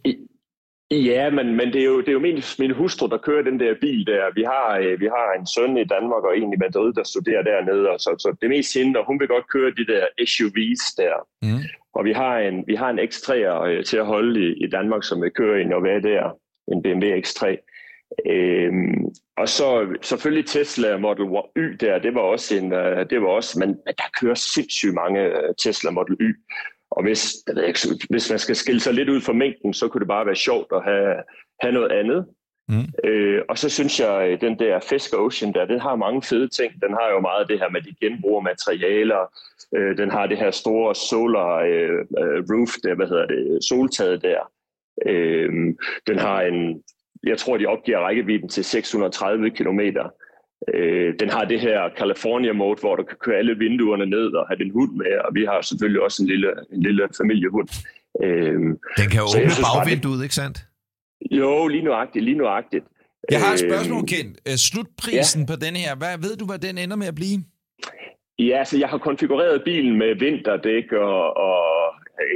Ja, 0.91 1.29
men, 1.29 1.55
men 1.55 1.73
det 1.73 1.81
er 1.81 1.85
jo, 1.85 1.99
det 1.99 2.07
er 2.07 2.13
jo 2.13 2.19
min, 2.19 2.41
min 2.59 2.71
hustru, 2.71 3.07
der 3.07 3.17
kører 3.17 3.43
den 3.43 3.59
der 3.59 3.75
bil 3.81 4.07
der. 4.07 4.33
Vi 4.35 4.43
har, 4.43 4.77
øh, 4.77 4.99
vi 4.99 5.05
har 5.05 5.39
en 5.39 5.47
søn 5.47 5.77
i 5.77 5.83
Danmark 5.83 6.23
og 6.23 6.37
en 6.37 6.53
i 6.53 6.57
Madrid, 6.57 6.93
der 6.93 7.03
studerer 7.03 7.43
dernede. 7.43 7.89
Og 7.89 7.99
så, 7.99 8.15
så 8.19 8.35
det 8.41 8.45
er 8.45 8.55
mest 8.57 8.73
hende, 8.73 8.99
og 8.99 9.05
hun 9.05 9.19
vil 9.19 9.27
godt 9.27 9.49
køre 9.49 9.71
de 9.71 9.85
der 9.85 10.05
SUVs 10.25 10.93
der. 10.97 11.15
Mm. 11.41 11.63
Og 11.93 12.05
vi 12.05 12.11
har 12.11 12.39
en, 12.39 12.63
vi 12.67 12.75
har 12.75 12.89
en 12.89 12.99
X3 12.99 13.33
øh, 13.33 13.85
til 13.85 13.97
at 13.97 14.05
holde 14.05 14.47
i, 14.47 14.63
i 14.65 14.67
Danmark, 14.69 15.03
som 15.03 15.21
vil 15.21 15.31
køre 15.31 15.61
i 15.61 15.63
Norge 15.63 16.01
der. 16.01 16.37
En 16.71 16.81
BMW 16.81 17.05
X3. 17.05 17.41
Øhm, 18.29 19.05
og 19.37 19.49
så 19.49 19.97
selvfølgelig 20.01 20.45
Tesla 20.45 20.97
Model 20.97 21.25
Y 21.57 21.77
der, 21.79 21.99
det 21.99 22.15
var 22.15 22.21
også 22.21 22.57
en, 22.57 22.73
øh, 22.73 23.09
det 23.09 23.21
var 23.21 23.27
også, 23.27 23.59
men 23.59 23.69
der 23.87 24.19
kører 24.21 24.33
sindssygt 24.33 24.93
mange 24.93 25.31
Tesla 25.57 25.91
Model 25.91 26.15
Y. 26.21 26.31
Og 26.95 27.03
hvis, 27.03 27.33
jeg 27.47 27.55
ved 27.55 27.63
ikke, 27.63 27.79
hvis 28.09 28.29
man 28.29 28.39
skal 28.39 28.55
skille 28.55 28.81
sig 28.81 28.93
lidt 28.93 29.09
ud 29.09 29.21
fra 29.21 29.33
mængden, 29.33 29.73
så 29.73 29.87
kunne 29.87 29.99
det 29.99 30.07
bare 30.07 30.25
være 30.25 30.35
sjovt 30.35 30.67
at 30.71 30.83
have, 30.83 31.15
have 31.61 31.73
noget 31.73 31.91
andet. 31.91 32.25
Mm. 32.67 33.09
Øh, 33.09 33.41
og 33.49 33.57
så 33.57 33.69
synes 33.69 33.99
jeg, 33.99 34.13
at 34.21 34.41
den 34.41 34.59
der 34.59 34.79
Fisker 34.79 35.17
Ocean 35.17 35.53
der, 35.53 35.65
den 35.65 35.79
har 35.79 35.95
mange 35.95 36.21
fede 36.21 36.47
ting. 36.47 36.73
Den 36.73 36.93
har 36.99 37.09
jo 37.13 37.19
meget 37.19 37.47
det 37.49 37.59
her 37.59 37.69
med, 37.69 37.79
at 37.81 37.85
de 37.85 38.05
genbruger 38.05 38.41
materialer. 38.41 39.21
Øh, 39.75 39.97
den 39.97 40.11
har 40.11 40.27
det 40.27 40.37
her 40.37 40.51
store 40.51 40.95
solar 40.95 41.55
øh, 41.55 41.99
øh, 42.21 42.43
roof, 42.51 42.71
der, 42.83 42.95
hvad 42.95 43.07
hedder 43.07 43.25
det, 43.25 43.63
soltaget 43.69 44.21
der. 44.21 44.51
Øh, 45.05 45.51
den 46.07 46.19
har 46.19 46.41
en, 46.41 46.83
jeg 47.23 47.37
tror, 47.37 47.57
de 47.57 47.65
opgiver 47.65 47.99
rækkevidden 47.99 48.49
til 48.49 48.63
630 48.63 49.49
kilometer. 49.49 50.09
Øh, 50.73 51.13
den 51.19 51.29
har 51.29 51.45
det 51.45 51.59
her 51.59 51.79
California 51.99 52.53
mode, 52.53 52.79
hvor 52.79 52.95
du 52.95 53.03
kan 53.03 53.17
køre 53.25 53.35
alle 53.37 53.55
vinduerne 53.57 54.05
ned 54.05 54.27
og 54.39 54.47
have 54.47 54.57
din 54.63 54.71
hund 54.71 54.91
med, 54.91 55.13
og 55.25 55.35
vi 55.35 55.45
har 55.45 55.61
selvfølgelig 55.61 56.01
også 56.01 56.23
en 56.23 56.29
lille, 56.29 56.49
en 56.73 56.83
lille 56.83 57.03
familiehund. 57.21 57.69
Øh, 58.23 58.53
Den 58.99 59.07
kan 59.11 59.19
jo 59.23 59.27
åbne 59.35 59.49
synes 59.51 59.69
bagvinduet, 59.77 60.23
ikke 60.23 60.35
sandt? 60.35 60.57
jo, 61.31 61.67
lige 61.67 61.83
nuagtigt, 61.83 62.25
lige 62.25 62.37
nuagtigt. 62.37 62.85
Jeg 63.31 63.39
har 63.41 63.53
et 63.53 63.63
Øh, 63.63 63.69
spørgsmål, 63.69 64.05
Ken. 64.07 64.35
Øh, 64.47 64.53
Slutprisen 64.55 65.41
ja. 65.41 65.45
på 65.51 65.55
den 65.65 65.75
her, 65.75 65.95
hvad 65.95 66.17
ved 66.25 66.35
du, 66.37 66.45
hvad 66.45 66.59
den 66.59 66.77
ender 66.77 66.95
med 66.95 67.07
at 67.07 67.15
blive? 67.15 67.39
Ja, 68.39 68.63
så 68.63 68.77
jeg 68.77 68.89
har 68.89 68.97
konfigureret 68.97 69.61
bilen 69.65 69.97
med 69.97 70.15
vinterdæk 70.19 70.91
og, 70.91 71.37
og 71.37 71.63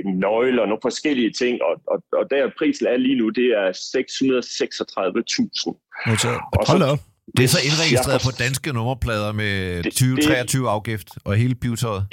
en 0.05 0.19
nøgle 0.19 0.61
og 0.61 0.67
nogle 0.67 0.81
forskellige 0.81 1.31
ting, 1.31 1.61
og, 1.61 1.81
og, 1.87 2.03
og 2.19 2.25
der 2.31 2.51
prisen 2.57 2.87
er 2.87 2.97
lige 2.97 3.15
nu, 3.15 3.29
det 3.29 3.45
er 3.45 3.69
636.000. 3.69 6.09
Modtaget. 6.09 6.39
Og 6.57 6.65
så- 6.65 6.71
Hold 6.71 6.83
op. 6.91 6.99
Det 7.37 7.43
er 7.43 7.47
så 7.47 7.59
indregistreret 7.69 8.21
på 8.27 8.31
danske 8.43 8.73
nummerplader 8.73 9.31
med 9.31 9.83
Det- 9.83 9.93
2023 9.93 10.69
afgift 10.69 11.07
og 11.25 11.35
hele 11.35 11.55
pivetøjet. 11.55 12.03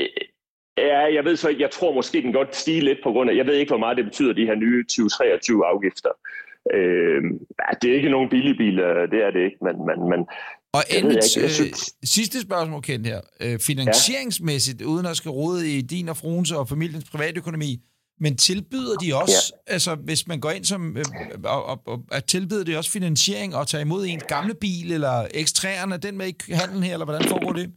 Ja, 0.78 1.14
jeg 1.16 1.24
ved 1.24 1.36
så 1.36 1.48
ikke, 1.48 1.62
jeg 1.62 1.70
tror 1.70 1.94
måske, 1.94 2.22
den 2.22 2.32
godt 2.32 2.56
stige 2.56 2.80
lidt 2.80 2.98
på 3.04 3.10
grund 3.12 3.30
af, 3.30 3.34
jeg 3.36 3.46
ved 3.46 3.54
ikke, 3.54 3.70
hvor 3.70 3.78
meget 3.78 3.96
det 3.96 4.04
betyder, 4.04 4.32
de 4.32 4.46
her 4.46 4.54
nye 4.54 4.84
2023 4.84 5.66
afgifter. 5.66 6.10
Øh, 6.74 7.22
ja, 7.60 7.68
det 7.82 7.90
er 7.90 7.94
ikke 7.94 8.10
nogen 8.10 8.28
billige 8.30 8.56
biler, 8.56 8.86
det 9.12 9.20
er 9.26 9.30
det 9.36 9.42
ikke, 9.48 9.60
men, 9.66 9.76
men, 9.88 9.98
men 10.12 10.20
Og 10.78 10.82
endelig, 10.98 11.16
øh, 11.42 11.48
synes- 11.50 11.94
sidste 12.04 12.40
spørgsmål, 12.40 12.82
Ken, 12.82 13.04
her. 13.04 13.20
Øh, 13.40 13.58
finansieringsmæssigt, 13.58 14.80
ja. 14.80 14.86
uden 14.86 15.06
at 15.06 15.16
skal 15.16 15.30
rode 15.30 15.60
i 15.76 15.80
din 15.80 16.08
og 16.08 16.16
fruens 16.16 16.52
og 16.52 16.68
familiens 16.68 17.04
privatøkonomi, 17.12 17.70
men 18.20 18.36
tilbyder 18.36 18.96
de 19.04 19.14
også, 19.22 19.52
ja. 19.68 19.72
altså 19.72 19.94
hvis 19.94 20.28
man 20.28 20.40
går 20.40 20.50
ind 20.50 20.64
som, 20.64 20.96
øh, 20.96 21.04
og, 21.44 21.64
og, 21.64 21.82
og 21.86 22.02
at 22.12 22.24
tilbyder 22.24 22.64
de 22.64 22.78
også 22.78 22.90
finansiering 22.90 23.56
og 23.56 23.66
tage 23.66 23.80
imod 23.80 24.06
ens 24.06 24.22
gamle 24.22 24.54
bil, 24.54 24.92
eller 24.92 25.24
X3'eren, 25.24 25.92
er 25.92 25.96
den 25.96 26.18
med 26.18 26.26
i 26.26 26.52
handlen 26.52 26.82
her, 26.82 26.92
eller 26.92 27.04
hvordan 27.04 27.28
foregår 27.28 27.52
det? 27.52 27.70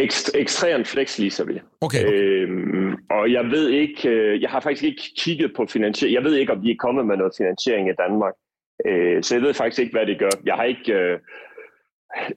X- 0.00 0.34
X3'eren 0.34 0.84
flex 0.84 1.18
leaser 1.18 1.44
vi. 1.44 1.60
Okay. 1.80 2.04
Øhm, 2.12 2.94
og 3.10 3.32
jeg 3.32 3.44
ved 3.44 3.68
ikke, 3.68 4.08
øh, 4.08 4.42
jeg 4.42 4.50
har 4.50 4.60
faktisk 4.60 4.84
ikke 4.84 5.02
kigget 5.18 5.52
på 5.56 5.66
finansiering. 5.66 6.14
Jeg 6.14 6.24
ved 6.24 6.34
ikke, 6.36 6.52
om 6.52 6.60
de 6.62 6.70
er 6.70 6.76
kommet 6.78 7.06
med 7.06 7.16
noget 7.16 7.32
finansiering 7.36 7.88
i 7.88 7.92
Danmark. 7.98 8.34
Øh, 8.86 9.22
så 9.22 9.34
jeg 9.34 9.42
ved 9.42 9.54
faktisk 9.54 9.80
ikke, 9.80 9.92
hvad 9.92 10.06
de 10.06 10.14
gør. 10.14 10.30
Jeg 10.46 10.54
har 10.54 10.64
ikke, 10.64 10.92
øh, 10.92 11.18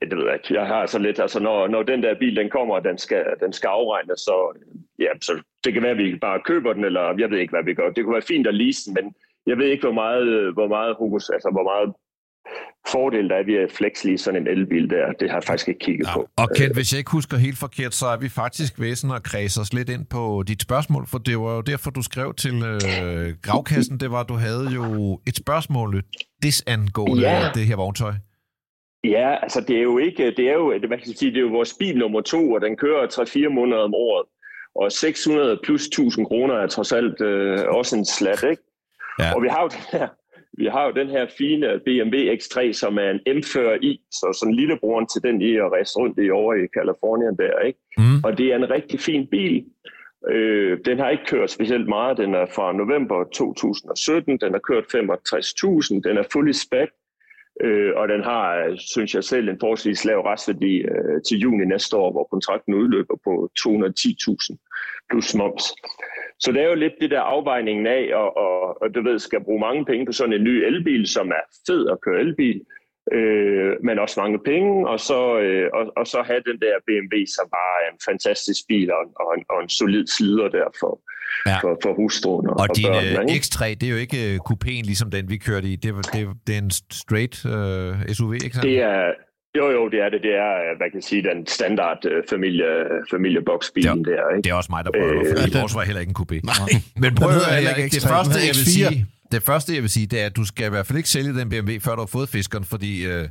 det 0.09 0.17
ved 0.17 0.25
jeg 0.25 0.33
ikke. 0.33 0.53
Jeg 0.59 0.67
har 0.67 0.85
så 0.85 0.99
lidt, 0.99 1.19
altså 1.19 1.39
når, 1.39 1.67
når 1.67 1.83
den 1.83 2.03
der 2.03 2.19
bil, 2.19 2.35
den 2.35 2.49
kommer, 2.49 2.75
og 2.75 2.83
den 2.83 2.97
skal, 2.97 3.23
den 3.43 3.53
skal 3.53 3.67
afregnes, 3.67 4.19
så, 4.19 4.35
ja, 4.99 5.11
så 5.21 5.33
det 5.63 5.73
kan 5.73 5.81
være, 5.83 5.91
at 5.91 5.97
vi 5.97 6.15
bare 6.21 6.39
køber 6.45 6.73
den, 6.73 6.85
eller 6.85 7.15
jeg 7.19 7.29
ved 7.29 7.37
ikke, 7.39 7.51
hvad 7.51 7.63
vi 7.63 7.73
gør. 7.73 7.89
Det 7.89 8.03
kunne 8.03 8.13
være 8.13 8.31
fint 8.33 8.47
at 8.47 8.53
lease 8.55 8.81
den, 8.85 8.93
men 8.93 9.05
jeg 9.47 9.57
ved 9.57 9.65
ikke, 9.65 9.83
hvor 9.83 9.93
meget, 10.03 10.53
hvor 10.53 10.67
meget, 10.67 10.95
hokus, 10.99 11.29
altså, 11.29 11.49
hvor 11.51 11.63
meget 11.63 11.93
fordel 12.87 13.29
der 13.29 13.35
er 13.35 13.43
ved 13.43 13.55
at 13.55 13.71
flexlease 13.71 14.23
sådan 14.23 14.41
en 14.41 14.47
elbil 14.47 14.89
der. 14.89 15.11
Det 15.19 15.29
har 15.29 15.37
jeg 15.37 15.43
faktisk 15.43 15.67
ikke 15.67 15.79
kigget 15.79 16.07
på. 16.13 16.29
Og 16.37 16.49
Kent, 16.55 16.73
hvis 16.75 16.93
jeg 16.93 16.97
ikke 16.99 17.11
husker 17.11 17.37
helt 17.37 17.57
forkert, 17.57 17.93
så 17.93 18.05
er 18.05 18.17
vi 18.17 18.29
faktisk 18.29 18.79
væsen 18.79 19.11
og 19.11 19.23
kredser 19.23 19.61
os 19.61 19.73
lidt 19.73 19.89
ind 19.89 20.05
på 20.05 20.43
dit 20.47 20.61
spørgsmål, 20.61 21.07
for 21.07 21.17
det 21.17 21.39
var 21.39 21.55
jo 21.55 21.61
derfor, 21.61 21.91
du 21.91 22.01
skrev 22.01 22.33
til 22.33 22.55
øh, 22.55 23.33
gravkassen, 23.41 23.97
det 23.99 24.11
var, 24.11 24.19
at 24.19 24.29
du 24.29 24.33
havde 24.33 24.67
jo 24.75 25.19
et 25.27 25.35
spørgsmål 25.35 26.03
disangående 26.43 27.21
Ja. 27.21 27.49
det 27.53 27.65
her 27.65 27.75
vogntøj. 27.75 28.13
Ja, 29.03 29.35
altså 29.41 29.61
det 29.61 29.77
er 29.77 29.81
jo 29.81 29.97
ikke, 29.97 30.31
det 30.31 30.49
er 30.49 30.53
jo, 30.53 30.79
man 30.89 30.99
kan 30.99 31.13
sige, 31.13 31.31
det 31.31 31.37
er 31.37 31.41
jo 31.41 31.47
vores 31.47 31.73
bil 31.79 31.97
nummer 31.97 32.21
to, 32.21 32.51
og 32.51 32.61
den 32.61 32.77
kører 32.77 33.07
3-4 33.07 33.49
måneder 33.49 33.81
om 33.81 33.93
året. 33.93 34.25
Og 34.75 34.91
600 34.91 35.59
plus 35.63 35.85
1000 35.85 36.25
kroner 36.25 36.55
er 36.55 36.67
trods 36.67 36.91
alt 36.91 37.21
øh, 37.21 37.59
også 37.67 37.95
en 37.95 38.05
slat, 38.05 38.43
ikke? 38.49 38.63
Ja. 39.19 39.35
Og 39.35 39.43
vi 39.43 39.47
har 39.47 39.61
jo 39.61 39.67
den 39.67 39.99
her, 39.99 40.07
vi 40.57 40.65
har 40.65 40.85
jo 40.85 40.91
den 40.91 41.09
her 41.09 41.25
fine 41.37 41.79
BMW 41.85 42.17
X3, 42.17 42.73
som 42.73 42.97
er 42.97 43.09
en 43.09 43.19
M40i, 43.37 44.07
så 44.11 44.37
sådan 44.39 44.55
lillebroren 44.55 45.07
til 45.07 45.23
den, 45.23 45.41
I 45.41 45.53
har 45.55 45.73
rejst 45.73 45.97
rundt 45.97 46.19
i 46.19 46.29
over 46.29 46.53
i 46.53 46.67
Kalifornien 46.77 47.37
der, 47.37 47.59
ikke? 47.59 47.79
Mm. 47.97 48.23
Og 48.23 48.37
det 48.37 48.45
er 48.51 48.55
en 48.55 48.69
rigtig 48.69 48.99
fin 48.99 49.27
bil. 49.27 49.65
Øh, 50.31 50.77
den 50.85 50.99
har 50.99 51.09
ikke 51.09 51.25
kørt 51.27 51.51
specielt 51.51 51.87
meget. 51.87 52.17
Den 52.17 52.33
er 52.33 52.45
fra 52.55 52.73
november 52.73 53.23
2017. 53.23 54.37
Den 54.37 54.51
har 54.53 54.59
kørt 54.59 54.83
65.000. 54.83 56.01
Den 56.09 56.17
er 56.17 56.23
fully 56.31 56.51
spec. 56.51 56.89
Øh, 57.61 57.91
og 57.95 58.07
den 58.09 58.23
har, 58.23 58.75
synes 58.77 59.15
jeg 59.15 59.23
selv, 59.23 59.49
en 59.49 59.59
forholdsvis 59.59 60.05
lav 60.05 60.19
restværdi 60.19 60.77
øh, 60.77 61.21
til 61.27 61.37
juni 61.37 61.65
næste 61.65 61.97
år, 61.97 62.11
hvor 62.11 62.23
kontrakten 62.31 62.73
udløber 62.73 63.15
på 63.23 63.49
210.000 63.59 65.07
plus 65.09 65.35
moms. 65.35 65.63
Så 66.39 66.51
det 66.51 66.61
er 66.61 66.67
jo 66.69 66.75
lidt 66.75 66.93
det 67.01 67.11
der 67.11 67.21
afvejningen 67.21 67.87
af, 67.87 68.09
og, 68.13 68.37
og, 68.37 68.81
og 68.81 68.95
du 68.95 69.01
ved, 69.03 69.19
skal 69.19 69.43
bruge 69.43 69.59
mange 69.59 69.85
penge 69.85 70.05
på 70.05 70.11
sådan 70.11 70.33
en 70.33 70.43
ny 70.43 70.65
elbil, 70.65 71.07
som 71.07 71.29
er 71.29 71.43
fed 71.67 71.89
at 71.89 72.01
køre 72.01 72.19
elbil, 72.19 72.61
øh, 73.11 73.73
men 73.83 73.99
også 73.99 74.19
mange 74.21 74.39
penge, 74.39 74.89
og 74.89 74.99
så, 74.99 75.39
øh, 75.39 75.69
og, 75.73 75.93
og 75.95 76.07
så 76.07 76.21
have 76.21 76.41
den 76.45 76.59
der 76.59 76.75
BMW, 76.87 77.15
som 77.35 77.45
bare 77.49 77.77
er 77.85 77.91
en 77.91 77.99
fantastisk 78.09 78.61
bil 78.67 78.91
og, 78.91 79.01
en- 79.03 79.13
og, 79.15 79.37
en, 79.37 79.45
og 79.49 79.63
en 79.63 79.69
solid 79.69 80.07
slider 80.07 80.47
der 80.47 80.67
for, 80.79 81.01
Ja. 81.45 81.57
for, 81.59 81.77
for 81.83 81.93
hustruen 81.95 82.47
og, 82.49 82.55
Og 82.59 82.67
din 82.77 82.85
børnene. 82.85 83.19
øh, 83.19 83.35
ikke? 83.35 83.45
X3, 83.45 83.65
det 83.69 83.83
er 83.83 83.89
jo 83.89 83.95
ikke 83.97 84.33
øh, 84.33 84.39
kupéen, 84.49 84.83
ligesom 84.91 85.11
den, 85.11 85.29
vi 85.29 85.37
kørte 85.37 85.67
i. 85.67 85.75
Det, 85.75 85.95
var- 85.95 86.01
det, 86.01 86.27
det 86.47 86.53
er 86.55 86.59
en 86.59 86.71
straight 86.91 87.45
øh, 87.45 88.13
SUV, 88.15 88.33
ikke 88.33 88.49
sandt? 88.49 88.63
Det 88.63 88.79
er, 88.81 89.03
jo, 89.57 89.71
jo, 89.71 89.89
det 89.89 89.99
er 90.05 90.09
det. 90.09 90.19
Det 90.21 90.33
er, 90.45 90.51
øh, 90.63 90.77
hvad 90.77 90.87
kan 90.91 90.95
jeg 90.95 91.03
sige, 91.03 91.23
den 91.23 91.47
standard 91.47 92.05
øh, 92.05 92.23
familie, 92.29 92.65
familieboksbilen 93.11 94.05
der, 94.05 94.11
ikke? 94.35 94.41
Det 94.43 94.49
er 94.51 94.53
også 94.53 94.71
mig, 94.71 94.85
der 94.85 94.91
prøver 94.91 95.13
Øh, 95.13 95.19
det, 95.19 95.37
fordi 95.37 95.51
den- 95.51 95.61
vores 95.61 95.75
var 95.75 95.83
heller 95.83 95.99
ikke 96.01 96.09
en 96.09 96.19
coupé. 96.21 96.39
Nej. 96.43 96.81
Men 96.95 97.15
prøv 97.15 97.29
Den 97.31 97.37
at 97.49 97.55
heller 97.55 97.75
ikke 97.75 97.89
det 97.95 97.97
X3, 97.97 98.07
den 98.07 98.09
første, 98.15 98.37
jeg 98.39 98.53
vil 98.59 98.65
X4. 98.71 98.89
sige, 98.89 99.05
det 99.31 99.43
første, 99.43 99.73
jeg 99.73 99.81
vil 99.81 99.89
sige, 99.89 100.07
det 100.07 100.21
er, 100.21 100.25
at 100.25 100.35
du 100.35 100.45
skal 100.45 100.65
i 100.65 100.69
hvert 100.69 100.87
fald 100.87 100.97
ikke 100.97 101.09
sælge 101.09 101.33
den 101.39 101.49
BMW, 101.49 101.71
før 101.81 101.95
du 101.95 102.01
har 102.01 102.05
fået 102.17 102.29
fiskeren, 102.29 102.63
fordi 102.65 103.05
øh, 103.05 103.11
Der 103.11 103.27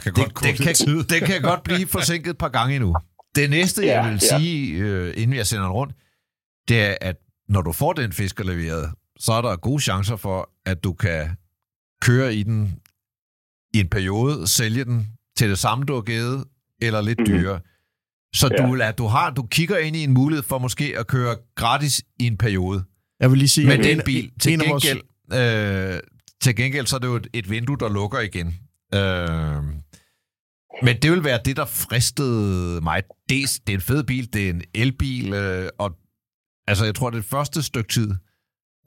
kan 0.04 0.12
det, 0.12 0.14
godt 0.14 0.38
det, 0.40 0.46
lidt 0.46 0.62
kan, 0.62 0.74
tid. 0.74 1.04
det 1.04 1.20
kan 1.22 1.42
godt 1.42 1.62
blive 1.62 1.86
forsinket 1.86 2.30
et 2.30 2.38
par 2.38 2.48
gange 2.48 2.74
endnu. 2.76 2.94
Det 3.36 3.50
næste, 3.50 3.86
jeg 3.86 4.02
Ja, 4.04 4.08
vil 4.10 4.20
ja. 4.30 4.38
sige, 4.38 4.78
øh, 4.84 5.12
inden 5.16 5.36
jeg 5.36 5.46
sender 5.46 5.64
den 5.64 5.72
rundt, 5.72 5.92
det 6.68 6.80
er, 6.82 6.96
at 7.00 7.16
når 7.48 7.62
du 7.62 7.72
får 7.72 7.92
den 7.92 8.12
fisker 8.12 8.44
leveret, 8.44 8.92
så 9.18 9.32
er 9.32 9.42
der 9.42 9.56
gode 9.56 9.82
chancer 9.82 10.16
for, 10.16 10.50
at 10.66 10.84
du 10.84 10.92
kan 10.92 11.36
køre 12.02 12.34
i 12.34 12.42
den 12.42 12.80
i 13.74 13.80
en 13.80 13.88
periode, 13.88 14.46
sælge 14.48 14.84
den 14.84 15.08
til 15.36 15.50
det 15.50 15.58
samme, 15.58 15.84
du 15.84 15.94
har 15.94 16.00
givet, 16.02 16.44
eller 16.82 17.00
lidt 17.00 17.18
Mhm. 17.18 17.26
dyrere. 17.28 17.60
Så 18.34 18.50
Ja. 18.58 18.66
du, 18.66 18.80
du, 18.98 19.06
har, 19.08 19.30
du 19.30 19.42
kigger 19.42 19.78
ind 19.78 19.96
i 19.96 20.04
en 20.04 20.12
mulighed 20.12 20.42
for 20.42 20.58
måske 20.58 20.98
at 20.98 21.06
køre 21.06 21.36
gratis 21.54 22.02
i 22.20 22.26
en 22.26 22.36
periode 22.38 22.84
Jeg 23.20 23.30
vil 23.30 23.38
lige 23.38 23.48
sige, 23.48 23.66
med 23.66 23.78
at 23.78 23.84
den 23.84 23.98
en- 23.98 24.04
bil. 24.04 24.32
Til 24.40 24.52
en 24.52 24.60
af 24.60 24.70
vores- 24.70 24.84
gengæld, 24.84 25.94
øh, 25.94 26.00
til 26.42 26.56
gengæld 26.56 26.86
så 26.86 26.96
er 26.96 27.00
det 27.00 27.06
jo 27.08 27.16
et, 27.16 27.26
et 27.32 27.50
vindue, 27.50 27.76
der 27.80 27.88
lukker 27.88 28.20
igen. 28.20 28.46
Øh, 28.94 29.62
men 30.82 30.96
det 31.02 31.10
vil 31.10 31.24
være 31.24 31.40
det, 31.44 31.56
der 31.56 31.64
fristede 31.64 32.80
mig. 32.80 33.02
Det, 33.28 33.38
det 33.66 33.72
er 33.72 33.76
en 33.76 33.80
fed 33.80 34.04
bil, 34.04 34.32
det 34.32 34.46
er 34.46 34.50
en 34.50 34.62
elbil, 34.74 35.32
øh, 35.34 35.68
og 35.78 35.96
altså, 36.66 36.84
jeg 36.84 36.94
tror, 36.94 37.10
det 37.10 37.24
første 37.24 37.62
stykke 37.62 37.92
tid, 37.92 38.14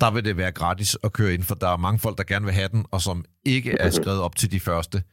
der 0.01 0.11
vil 0.11 0.25
det 0.25 0.37
være 0.37 0.51
gratis 0.51 0.97
at 1.03 1.13
køre 1.13 1.33
ind, 1.33 1.43
for 1.43 1.55
der 1.55 1.67
er 1.67 1.77
mange 1.77 1.99
folk, 1.99 2.17
der 2.17 2.23
gerne 2.23 2.45
vil 2.45 2.53
have 2.53 2.69
den, 2.69 2.85
og 2.91 3.01
som 3.01 3.25
ikke 3.45 3.71
er 3.71 3.89
skrevet 3.89 4.21
op 4.21 4.35
til 4.35 4.51
de 4.51 4.59
første 4.59 5.03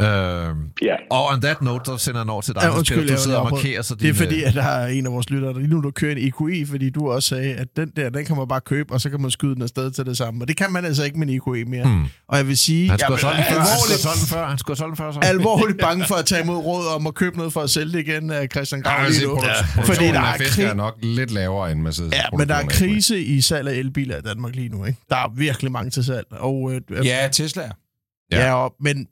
Øh, 0.00 0.54
Ja. 0.82 0.94
og 1.10 1.26
on 1.26 1.40
that 1.40 1.62
note, 1.62 1.84
så 1.84 1.96
sender 1.98 2.20
jeg 2.20 2.24
en 2.24 2.30
over 2.30 2.42
til 2.42 2.54
dig, 2.54 2.62
Ja, 2.62 2.68
ja, 2.68 2.76
undskyld, 2.78 3.06
du 3.06 3.12
jeg 3.12 3.18
sidder 3.20 3.38
og 3.38 3.50
markerer 3.50 3.82
så 3.82 3.94
Det 3.94 4.08
er 4.08 4.14
fordi, 4.14 4.40
øh, 4.42 4.48
at 4.48 4.54
der 4.54 4.62
er 4.62 4.86
en 4.86 5.06
af 5.06 5.12
vores 5.12 5.30
lyttere, 5.30 5.52
der 5.52 5.58
lige 5.58 5.70
nu 5.70 5.80
der 5.80 5.90
kører 5.90 6.12
en 6.16 6.18
EQE, 6.18 6.66
fordi 6.66 6.90
du 6.90 7.10
også 7.10 7.28
sagde, 7.28 7.54
at 7.54 7.68
den 7.76 7.92
der, 7.96 8.10
den 8.10 8.24
kan 8.24 8.36
man 8.36 8.48
bare 8.48 8.60
købe, 8.60 8.92
og 8.94 9.00
så 9.00 9.10
kan 9.10 9.20
man 9.20 9.30
skyde 9.30 9.54
den 9.54 9.62
afsted 9.62 9.90
til 9.90 10.06
det 10.06 10.16
samme. 10.16 10.44
Og 10.44 10.48
det 10.48 10.56
kan 10.56 10.72
man 10.72 10.84
altså 10.84 11.04
ikke 11.04 11.18
med 11.18 11.28
en 11.28 11.34
EQE 11.34 11.64
mere. 11.64 11.84
Hmm. 11.84 12.04
Og 12.28 12.36
jeg 12.36 12.46
vil 12.46 12.58
sige, 12.58 12.90
Han 12.90 12.98
skulle 12.98 13.18
have 13.22 13.34
jeg 13.34 13.98
solgt 13.98 14.20
den 14.20 14.26
før. 14.28 14.46
Han 14.46 14.58
skulle 14.58 14.78
have 14.78 14.84
alvorligt, 14.84 14.98
solgt 14.98 14.98
den 14.98 15.04
før. 15.04 15.12
Så. 15.12 15.18
alvorligt 15.22 15.80
bange 15.80 16.04
for 16.08 16.14
at 16.14 16.26
tage 16.26 16.42
imod 16.42 16.56
råd 16.56 16.86
om 16.96 17.06
at 17.06 17.14
købe 17.14 17.36
noget 17.36 17.52
for 17.52 17.60
at 17.60 17.70
sælge 17.70 17.92
det 17.92 17.98
igen 18.08 18.30
af 18.30 18.48
Christian 18.52 18.82
Jeg 18.84 18.94
Grav 18.98 19.08
lige 19.10 19.26
nu. 19.26 19.36
produ- 19.36 19.82
Fordi 19.86 20.04
der 20.04 20.20
er, 20.20 20.36
fisk 20.38 20.58
er 20.58 20.64
krig, 20.66 20.76
nok 20.76 20.94
lidt 21.02 21.30
lavere 21.30 21.72
end 21.72 21.80
Mercedes. 21.80 22.12
ja, 22.12 22.22
men 22.38 22.48
der 22.48 22.54
er 22.54 22.66
krise 22.66 23.20
i 23.20 23.40
salg 23.40 23.68
af 23.68 23.74
elbiler 23.74 24.16
i 24.16 24.20
Danmark 24.20 24.54
lige 24.54 24.68
nu. 24.68 24.84
Ikke? 24.84 24.98
Der 25.10 25.16
er 25.16 25.32
virkelig 25.36 25.72
mange 25.72 25.90
til 25.90 26.04
salg. 26.04 26.26
Og, 26.30 26.72
øh, 26.90 27.06
Ja, 27.06 27.28
Teslaer. 27.32 27.70
Ja, 28.32 28.46
ja 28.46 28.54
og, 28.54 28.74
men 28.80 29.06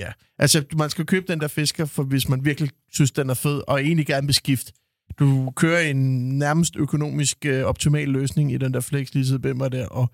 ja, 0.00 0.12
altså 0.38 0.64
man 0.78 0.90
skal 0.90 1.06
købe 1.06 1.26
den 1.32 1.40
der 1.40 1.48
fisker, 1.48 1.84
for 1.84 2.02
hvis 2.02 2.28
man 2.28 2.44
virkelig 2.44 2.70
synes, 2.92 3.10
den 3.10 3.30
er 3.30 3.34
fed, 3.34 3.62
og 3.68 3.82
egentlig 3.82 4.06
gerne 4.06 4.26
vil 4.26 4.34
skifte. 4.34 4.72
Du 5.18 5.52
kører 5.56 5.80
en 5.80 6.28
nærmest 6.38 6.76
økonomisk 6.76 7.46
øh, 7.46 7.64
optimal 7.64 8.08
løsning 8.08 8.52
i 8.52 8.56
den 8.58 8.74
der 8.74 8.80
flex 8.80 9.08
bimmer 9.42 9.68
der, 9.68 9.86
og 9.86 10.10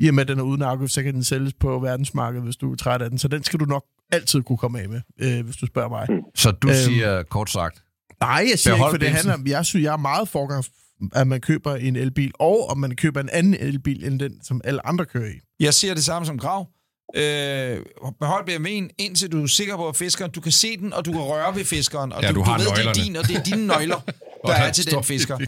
i 0.00 0.08
og 0.08 0.14
med, 0.14 0.22
at 0.22 0.28
den 0.28 0.38
er 0.38 0.42
uden 0.42 0.62
afgift, 0.62 0.92
så 0.92 1.02
kan 1.02 1.14
den 1.14 1.24
sælges 1.24 1.52
på 1.60 1.78
verdensmarkedet, 1.78 2.44
hvis 2.44 2.56
du 2.56 2.72
er 2.72 2.76
træt 2.76 3.02
af 3.02 3.10
den. 3.10 3.18
Så 3.18 3.28
den 3.28 3.44
skal 3.44 3.60
du 3.60 3.64
nok 3.64 3.84
altid 4.12 4.42
kunne 4.42 4.58
komme 4.58 4.80
af 4.80 4.88
med, 4.88 5.00
øh, 5.20 5.44
hvis 5.44 5.56
du 5.56 5.66
spørger 5.66 5.88
mig. 5.88 6.06
Så 6.34 6.50
du 6.50 6.68
Øhm, 6.68 6.76
siger 6.76 7.22
kort 7.22 7.50
sagt, 7.50 7.82
Nej, 8.20 8.46
jeg 8.50 8.58
siger 8.58 8.74
ikke, 8.74 8.84
for 8.84 8.90
det 8.90 9.00
bimsen. 9.00 9.14
handler 9.16 9.34
om, 9.34 9.46
jeg 9.46 9.64
synes, 9.66 9.84
jeg 9.84 9.92
er 9.92 9.96
meget 9.96 10.28
forgang, 10.28 10.64
at 11.12 11.26
man 11.26 11.40
køber 11.40 11.74
en 11.76 11.96
elbil, 11.96 12.32
og 12.38 12.68
om 12.70 12.78
man 12.78 12.96
køber 12.96 13.20
en 13.20 13.28
anden 13.32 13.54
elbil, 13.54 14.04
end 14.04 14.20
den, 14.20 14.42
som 14.42 14.60
alle 14.64 14.86
andre 14.86 15.04
kører 15.06 15.28
i. 15.28 15.34
Jeg 15.60 15.74
siger 15.74 15.94
det 15.94 16.04
samme 16.04 16.26
som 16.26 16.38
Grav. 16.38 16.68
Øh, 17.16 17.78
behold 18.20 18.48
BMW'en, 18.50 18.94
indtil 18.98 19.32
du 19.32 19.42
er 19.42 19.46
sikker 19.46 19.76
på, 19.76 19.88
at 19.88 19.96
fiskeren, 19.96 20.30
du 20.30 20.40
kan 20.40 20.52
se 20.52 20.76
den, 20.76 20.92
og 20.92 21.04
du 21.04 21.12
kan 21.12 21.20
røre 21.20 21.56
ved 21.56 21.64
fiskeren, 21.64 22.12
og 22.12 22.22
Ja, 22.22 22.28
du, 22.28 22.34
du 22.34 22.42
har 22.42 22.58
ved, 22.58 22.64
det 22.66 22.72
er, 22.72 22.76
nøglerne. 22.76 23.04
din, 23.04 23.16
og 23.16 23.28
det 23.28 23.36
er 23.36 23.42
dine 23.42 23.66
nøgler, 23.66 24.00
der 24.46 24.52
er 24.54 24.72
til 24.72 24.90
den 24.90 25.04
fisker. 25.04 25.38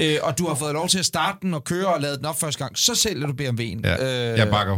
Øh, 0.00 0.16
og 0.22 0.38
du 0.38 0.46
har 0.46 0.54
fået 0.54 0.72
lov 0.72 0.88
til 0.88 0.98
at 0.98 1.04
starte 1.04 1.38
den 1.42 1.54
og 1.54 1.64
køre 1.64 1.86
og 1.94 2.00
lade 2.00 2.16
den 2.16 2.24
op 2.24 2.40
første 2.40 2.58
gang, 2.64 2.78
så 2.78 2.94
sælger 2.94 3.26
du 3.26 3.32
BMW'en. 3.32 3.80
Ja, 3.84 4.32
Øh, 4.32 4.38
jeg 4.38 4.48
bakker 4.50 4.76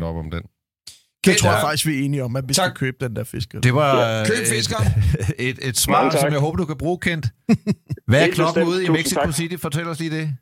100% 0.00 0.02
op 0.04 0.16
om 0.16 0.30
den. 0.30 0.42
Det 1.26 1.36
tror 1.36 1.48
jeg 1.50 1.58
Ja. 1.58 1.64
faktisk, 1.66 1.86
vi 1.86 2.00
er 2.00 2.04
enige 2.04 2.24
om, 2.24 2.36
at 2.36 2.44
vi 2.48 2.54
Tak. 2.54 2.64
skal 2.70 2.76
købe 2.76 2.96
den 3.00 3.16
der 3.16 3.24
fisker. 3.24 3.60
det 3.60 3.74
var 3.74 4.24
Køb 4.26 4.38
øh, 4.40 4.46
fiskeren. 4.46 4.86
et, 5.38 5.48
et, 5.48 5.58
et 5.68 5.78
svar, 5.78 6.10
som 6.20 6.32
jeg 6.32 6.40
håber, 6.40 6.56
du 6.56 6.64
kan 6.64 6.76
bruge, 6.78 6.98
Kent. 7.00 7.26
Hvad 8.06 8.28
er 8.28 8.30
klokken 8.32 8.62
ude 8.62 8.84
i 8.84 8.88
Mexico. 8.88 9.32
City? 9.32 9.56
Fortæl 9.62 9.86
os 9.88 9.98
lige 9.98 10.10
det. 10.10 10.34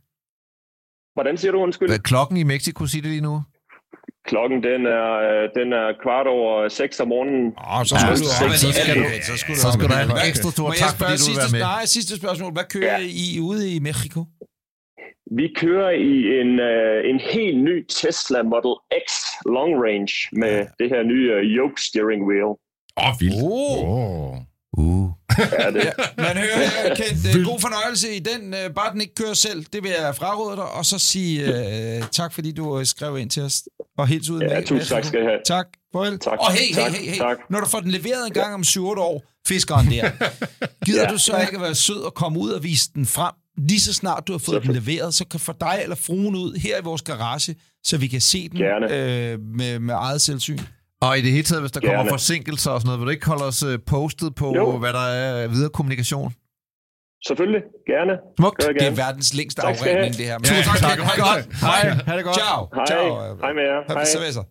Hvordan 1.15 1.39
siger 1.39 1.53
du 1.53 1.59
undskyld? 1.59 1.89
Hvad 1.89 1.99
er 1.99 2.03
klokken 2.03 2.37
i 2.37 2.43
Mexico 2.43 2.87
City 2.87 3.07
lige 3.09 3.21
nu? 3.21 3.43
Klokken 4.31 4.59
den 4.69 4.81
er, 4.99 5.09
øh, 5.27 5.43
den 5.59 5.69
er 5.83 5.87
kvart 6.03 6.27
over 6.37 6.69
6 6.69 7.01
om 7.01 7.09
morgenen. 7.15 7.45
Åh, 7.47 7.85
så 7.85 7.95
Ja, 7.95 8.01
skulle 8.01 8.11
du 8.11 8.17
så- 8.17 8.45
op 8.45 8.51
så 8.65 8.71
skal 8.79 8.95
du- 9.01 9.09
så 9.31 9.35
skulle 9.43 9.59
Så 9.65 9.69
ad 9.69 9.89
du 9.89 9.95
have 9.95 10.05
en 10.11 10.29
ekstra 10.31 10.51
stor 10.57 10.69
tak, 10.71 10.77
fordi 10.77 10.97
spørge 10.99 11.13
du 11.13 11.29
sidste, 11.31 11.49
med. 11.55 11.61
nej, 11.61 11.83
sidste 11.97 12.13
spørgsmål. 12.21 12.51
Hvad 12.59 12.67
kører 12.77 12.99
Ja. 13.01 13.15
I 13.25 13.41
ude 13.51 13.63
i 13.77 13.79
Mexico? 13.89 14.21
Vi 15.41 15.47
kører 15.63 15.91
i 16.11 16.15
en, 16.41 16.51
øh, 16.71 16.99
en 17.11 17.19
helt 17.35 17.59
ny 17.69 17.77
Tesla 17.99 18.41
Model 18.53 18.75
X 19.07 19.09
Long 19.55 19.73
Range 19.87 20.15
med 20.43 20.55
det 20.81 20.89
her 20.93 21.03
nye 21.13 21.27
øh, 21.37 21.43
yoke 21.59 21.79
steering 21.89 22.23
wheel. 22.29 22.51
Åh, 23.03 23.09
oh, 23.09 23.13
vildt. 23.21 23.41
Oh. 23.43 23.79
Oh. 23.95 24.35
Uh. 24.77 25.11
Ja, 25.39 25.71
det, 25.71 25.93
Man 26.17 26.37
hører, 26.37 26.95
Kent, 26.97 27.37
øh, 27.39 27.45
god 27.45 27.61
fornøjelse 27.61 28.17
i 28.17 28.19
den. 28.19 28.55
øh, 28.55 28.71
Bare 28.75 28.93
den 28.93 29.01
ikke 29.01 29.15
kører 29.15 29.35
selv, 29.35 29.65
det 29.73 29.83
vil 29.83 29.91
jeg 30.01 30.17
fraråde 30.17 30.57
dig. 30.57 30.65
Og 30.65 30.87
så 30.87 30.99
sige 30.99 31.47
øh, 31.99 32.03
tak, 32.13 32.33
fordi 32.33 32.53
du 32.53 32.81
skrev 32.85 33.19
ind 33.19 33.31
til 33.31 33.43
os. 33.43 33.63
Og 33.99 34.07
helt 34.09 34.31
ud 34.31 34.41
ja, 34.41 34.49
med. 34.55 34.67
tusind 34.67 34.89
tak 34.89 35.05
skal 35.05 35.21
I 35.21 35.25
have. 35.25 35.39
Tak. 35.47 35.67
Farvel. 35.93 36.19
Tak. 36.19 36.39
Og 36.41 36.53
hey, 36.53 36.75
hey, 36.75 36.91
hey, 36.91 37.11
hey. 37.11 37.19
Tak. 37.19 37.37
Når 37.51 37.61
du 37.61 37.67
får 37.67 37.81
den 37.81 37.91
leveret 37.91 38.27
en 38.27 38.33
gang 38.33 38.55
om 38.55 38.61
7-8 38.61 38.81
år, 38.81 39.23
fiskeren 39.49 39.87
der, 39.91 40.11
gider 40.87 41.03
Ja. 41.03 41.09
du 41.13 41.19
så 41.19 41.41
ikke 41.41 41.55
at 41.57 41.61
være 41.63 41.75
sød 41.75 42.01
og 42.01 42.15
komme 42.15 42.39
ud 42.39 42.51
og 42.51 42.63
vise 42.63 42.91
den 42.95 43.07
frem? 43.07 43.33
Lige 43.59 43.81
så 43.81 43.93
snart 43.93 44.27
du 44.27 44.33
har 44.33 44.39
fået 44.39 44.63
den 44.63 44.73
leveret, 44.73 45.15
så 45.15 45.25
kan 45.27 45.41
få 45.41 45.53
dig 45.61 45.79
eller 45.83 45.97
fruen 45.97 46.35
ud 46.37 46.55
her 46.55 46.79
i 46.79 46.83
vores 46.83 47.03
garage, 47.03 47.57
så 47.85 47.97
vi 47.97 48.07
kan 48.07 48.21
se 48.21 48.49
den 48.49 48.59
Gerne. 48.59 48.95
øh, 48.95 49.39
med, 49.41 49.79
med 49.79 49.95
eget 49.95 50.21
selvsyn. 50.23 50.59
Og 51.03 51.19
i 51.19 51.21
det 51.21 51.31
hele 51.33 51.43
taget, 51.45 51.63
hvis 51.63 51.73
der 51.73 51.81
kommer 51.81 51.97
Gerne. 51.97 52.11
forsinkelser 52.11 52.71
og 52.71 52.81
sådan 52.81 52.87
noget, 52.89 53.01
vil 53.01 53.07
du 53.07 53.11
ikke 53.11 53.27
holde 53.27 53.45
os 53.45 53.63
øh, 53.63 53.79
postet 53.87 54.35
på, 54.35 54.53
Jo. 54.57 54.79
hvad 54.79 54.93
der 54.93 55.07
er 55.23 55.49
videre 55.49 55.71
kommunikation? 55.71 56.33
Selvfølgelig, 57.29 57.63
gerne. 57.93 58.13
Smukt. 58.41 58.57
Gør 58.59 58.67
jeg 58.69 58.75
Det 58.75 58.81
er 58.83 58.85
gerne. 58.87 58.97
verdens 59.05 59.35
længste 59.35 59.61
afregning, 59.63 60.13
det 60.21 60.25
her. 60.31 60.33
Ja, 60.33 60.39
Tusind 60.39 60.65
tak. 60.65 60.79
tak. 60.89 60.99
Ha' 61.09 61.17
godt. 61.27 61.43
Hej. 61.67 61.81
Ha' 62.09 62.17
det 62.17 62.25
godt. 62.25 62.37
Ciao. 62.41 62.61
Hej. 62.75 62.87
Ciao. 62.91 63.07
Hej 63.45 63.53
med 63.59 63.65
jer. 63.71 63.81
Hej. 63.95 64.05
cerveza. 64.15 64.43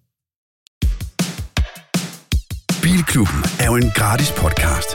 Bilklubben 2.83 3.41
er 3.63 3.67
jo 3.71 3.75
en 3.83 3.89
gratis 3.99 4.31
podcast. 4.43 4.89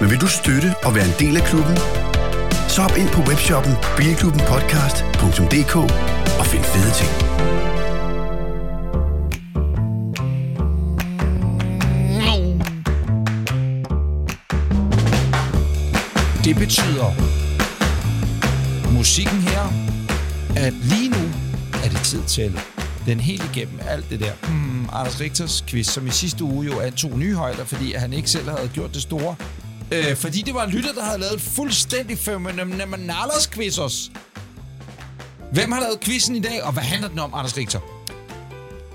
Men 0.00 0.06
vil 0.10 0.18
du 0.24 0.28
støtte 0.40 0.68
og 0.86 0.90
være 0.96 1.06
en 1.12 1.16
del 1.22 1.34
af 1.40 1.44
klubben? 1.50 1.76
Så 2.74 2.78
hop 2.84 2.94
ind 3.02 3.10
på 3.16 3.20
webshoppen 3.30 3.74
bilklubbenpodcast.dk 3.98 5.74
og 6.40 6.44
find 6.52 6.64
fede 6.74 6.92
ting. 7.00 7.12
Det 16.52 16.60
betyder 16.60 17.14
musikken 18.92 19.38
her, 19.40 19.72
at 20.56 20.72
lige 20.72 21.08
nu 21.08 21.30
er 21.84 21.88
det 21.88 22.00
tid 22.04 22.22
til 22.28 22.60
den 23.06 23.20
helt 23.20 23.44
igennem 23.54 23.80
alt 23.88 24.10
det 24.10 24.20
der. 24.20 24.32
Hmm, 24.48 24.88
Anders 24.92 25.20
Richters 25.20 25.64
quiz, 25.68 25.86
som 25.86 26.06
i 26.06 26.10
sidste 26.10 26.44
uge 26.44 26.66
jo 26.66 26.80
antog 26.80 27.18
nye 27.18 27.34
højder, 27.34 27.64
fordi 27.64 27.94
han 27.94 28.12
ikke 28.12 28.30
selv 28.30 28.48
havde 28.48 28.68
gjort 28.74 28.94
det 28.94 29.02
store. 29.02 29.34
Øh, 29.92 30.16
fordi 30.16 30.42
det 30.42 30.54
var 30.54 30.64
en 30.64 30.70
lytter, 30.70 30.92
der 30.92 31.04
havde 31.04 31.18
lavet 31.18 31.34
et 31.34 31.40
fuldstændig 31.40 32.18
fenomenalers 32.18 33.50
quiz 33.54 33.78
os. 33.78 34.10
Hvem 35.52 35.72
har 35.72 35.80
lavet 35.80 36.00
quizzen 36.00 36.36
i 36.36 36.40
dag, 36.40 36.62
og 36.62 36.72
hvad 36.72 36.82
handler 36.82 37.08
den 37.08 37.18
om, 37.18 37.34
Anders 37.34 37.56
Richter? 37.56 37.80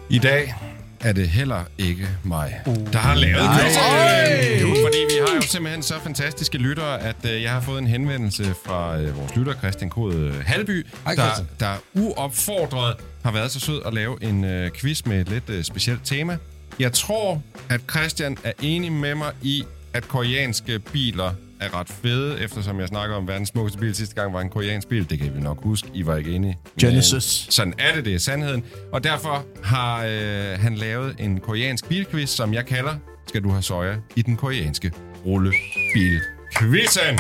I 0.10 0.20
dag 0.20 0.56
er 1.00 1.14
det 1.14 1.30
heller 1.30 1.64
ikke 1.78 2.08
mig, 2.24 2.60
der 2.94 3.00
har 3.00 3.16
lavet 3.16 3.36
Nej. 3.36 3.62
quizzen. 3.62 3.82
Ej. 3.82 4.60
Jo, 4.62 4.68
fordi 4.68 4.98
vi 5.10 5.17
simpelthen 5.50 5.84
så 5.84 5.94
fantastiske 6.04 6.58
lyttere, 6.58 7.02
at 7.02 7.16
øh, 7.26 7.42
jeg 7.42 7.52
har 7.52 7.62
fået 7.62 7.80
en 7.80 7.88
henvendelse 7.88 8.56
fra 8.66 9.00
øh, 9.00 9.18
vores 9.18 9.36
lytter, 9.36 9.54
Christian 9.54 9.90
Kode 9.90 10.34
Halby, 10.46 10.86
Hej, 11.06 11.16
der, 11.16 11.22
Christian. 11.26 11.48
der 11.60 11.74
uopfordret 11.94 12.96
har 13.24 13.32
været 13.32 13.52
så 13.52 13.60
sød 13.60 13.82
at 13.86 13.94
lave 13.94 14.24
en 14.24 14.44
øh, 14.44 14.72
quiz 14.72 15.06
med 15.06 15.22
et 15.22 15.30
lidt 15.30 15.50
øh, 15.50 15.64
specielt 15.64 16.02
tema. 16.06 16.38
Jeg 16.80 16.94
tror, 16.94 17.42
at 17.70 17.82
Christian 17.92 18.38
er 18.44 18.52
enig 18.62 18.92
med 18.92 19.16
mig 19.16 19.32
i, 19.42 19.64
at 19.94 20.08
koreanske 20.08 20.80
biler 20.80 21.32
er 21.60 21.80
ret 21.80 21.90
fede, 21.90 22.40
eftersom 22.40 22.80
jeg 22.80 22.88
snakker 22.88 23.16
om 23.16 23.28
verdens 23.28 23.50
smukkeste 23.50 23.80
bil 23.80 23.96
sidste 23.96 24.16
gang 24.16 24.34
var 24.34 24.42
en 24.42 24.50
koreansk 24.50 24.88
bil. 24.88 25.10
Det 25.10 25.20
kan 25.20 25.36
vi 25.36 25.40
nok 25.42 25.64
huske. 25.64 25.90
I 25.94 26.06
var 26.06 26.16
ikke 26.16 26.32
enige. 26.32 26.58
Genesis. 26.82 27.46
Men 27.48 27.52
sådan 27.52 27.74
er 27.80 27.96
det, 27.96 28.06
det 28.06 28.16
er 28.16 28.20
sandheden. 28.20 28.64
Og 28.92 29.04
derfor 29.04 29.46
har 29.64 30.06
øh, 30.06 30.60
han 30.60 30.76
lavet 30.76 31.16
en 31.20 31.40
koreansk 31.40 31.88
bilquiz, 31.90 32.30
som 32.30 32.54
jeg 32.54 32.66
kalder, 32.66 32.96
skal 33.28 33.44
du 33.44 33.50
have 33.50 33.62
soja, 33.62 33.96
i 34.16 34.22
den 34.22 34.36
koreanske 34.36 34.92
rullebil-quizzen. 35.26 37.20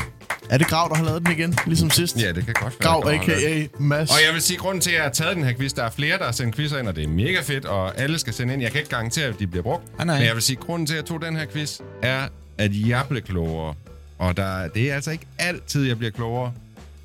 Er 0.50 0.58
det 0.58 0.68
Grav, 0.68 0.90
der 0.90 0.96
har 0.96 1.04
lavet 1.04 1.26
den 1.26 1.32
igen, 1.32 1.56
ligesom 1.66 1.90
sidst? 1.90 2.22
Ja, 2.22 2.32
det 2.32 2.46
kan 2.46 2.54
godt 2.62 2.80
være. 2.80 2.90
Grav, 2.90 3.08
a.k.a. 3.08 3.68
Mads. 3.80 4.10
Og 4.10 4.18
jeg 4.26 4.34
vil 4.34 4.42
sige, 4.42 4.58
grunden 4.58 4.82
til, 4.82 4.90
at 4.90 4.96
jeg 4.96 5.04
har 5.04 5.10
taget 5.12 5.36
den 5.36 5.44
her 5.44 5.54
quiz, 5.54 5.74
der 5.74 5.84
er 5.84 5.90
flere, 5.90 6.18
der 6.18 6.26
har 6.26 6.32
sendt 6.32 6.56
quizzer 6.56 6.80
ind, 6.80 6.88
og 6.88 6.96
det 6.96 7.04
er 7.04 7.08
mega 7.08 7.42
fedt, 7.42 7.66
og 7.66 8.00
alle 8.00 8.20
skal 8.20 8.34
sende 8.34 8.54
ind. 8.54 8.62
Jeg 8.62 8.72
kan 8.72 8.80
ikke 8.80 8.90
garantere, 8.90 9.26
at 9.26 9.40
de 9.40 9.48
bliver 9.48 9.64
brugt. 9.64 9.84
Ah, 10.00 10.08
nej. 10.08 10.18
Men 10.18 10.28
jeg 10.28 10.36
vil 10.36 10.44
sige, 10.44 10.56
grunden 10.58 10.86
til, 10.88 10.94
at 10.94 10.98
jeg 10.98 11.06
tog 11.06 11.22
den 11.22 11.36
her 11.36 11.46
quiz, 11.46 11.80
er, 12.02 12.28
at 12.58 12.72
jeg 12.88 13.04
blev 13.10 13.22
klogere. 13.22 13.74
Og 14.18 14.38
der, 14.38 14.68
det 14.68 14.92
er 14.92 14.96
altså 14.96 15.12
ikke 15.12 15.26
altid, 15.40 15.88
jeg 15.88 15.98
bliver 15.98 16.12
klogere, 16.12 16.52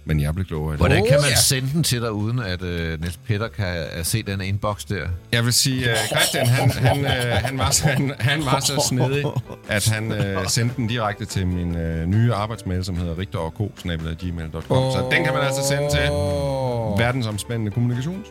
men 0.04 0.20
jeg 0.20 0.34
blev 0.34 0.46
klogere. 0.46 0.76
Hvordan 0.76 1.06
kan 1.08 1.16
man 1.20 1.30
ja. 1.30 1.36
sende 1.36 1.68
den 1.72 1.82
til 1.82 2.00
dig, 2.00 2.12
uden 2.12 2.38
at 2.38 2.62
øh, 2.62 3.00
Niels 3.00 3.16
Peter 3.16 3.48
kan 3.48 3.76
øh, 3.98 4.04
se 4.04 4.22
den 4.22 4.40
inbox 4.40 4.84
der? 4.84 5.06
Jeg 5.32 5.44
vil 5.44 5.52
sige, 5.52 5.90
uh, 5.90 6.16
Christian, 6.16 6.46
han, 6.46 6.70
han, 6.70 7.00
uh, 7.00 7.10
han, 7.44 7.58
var, 7.58 7.70
så- 7.70 7.86
han, 7.88 8.12
han 8.20 8.44
var 8.44 8.60
så 8.60 8.84
snedig, 8.88 9.24
at 9.68 9.86
han 9.88 10.12
uh, 10.38 10.46
sendte 10.46 10.76
den 10.76 10.86
direkte 10.86 11.24
til 11.24 11.46
min 11.46 11.70
uh, 11.76 12.04
nye 12.08 12.32
arbejdsmail, 12.32 12.84
som 12.84 12.96
hedder 12.96 13.18
rigtork.gmail.com. 13.18 14.62
Så 14.92 15.08
den 15.12 15.24
kan 15.24 15.32
man 15.32 15.42
altså 15.42 15.62
sende 15.68 15.90
til 15.90 16.08
verdensomspændende 17.04 17.70
kommunikation. 17.72 18.24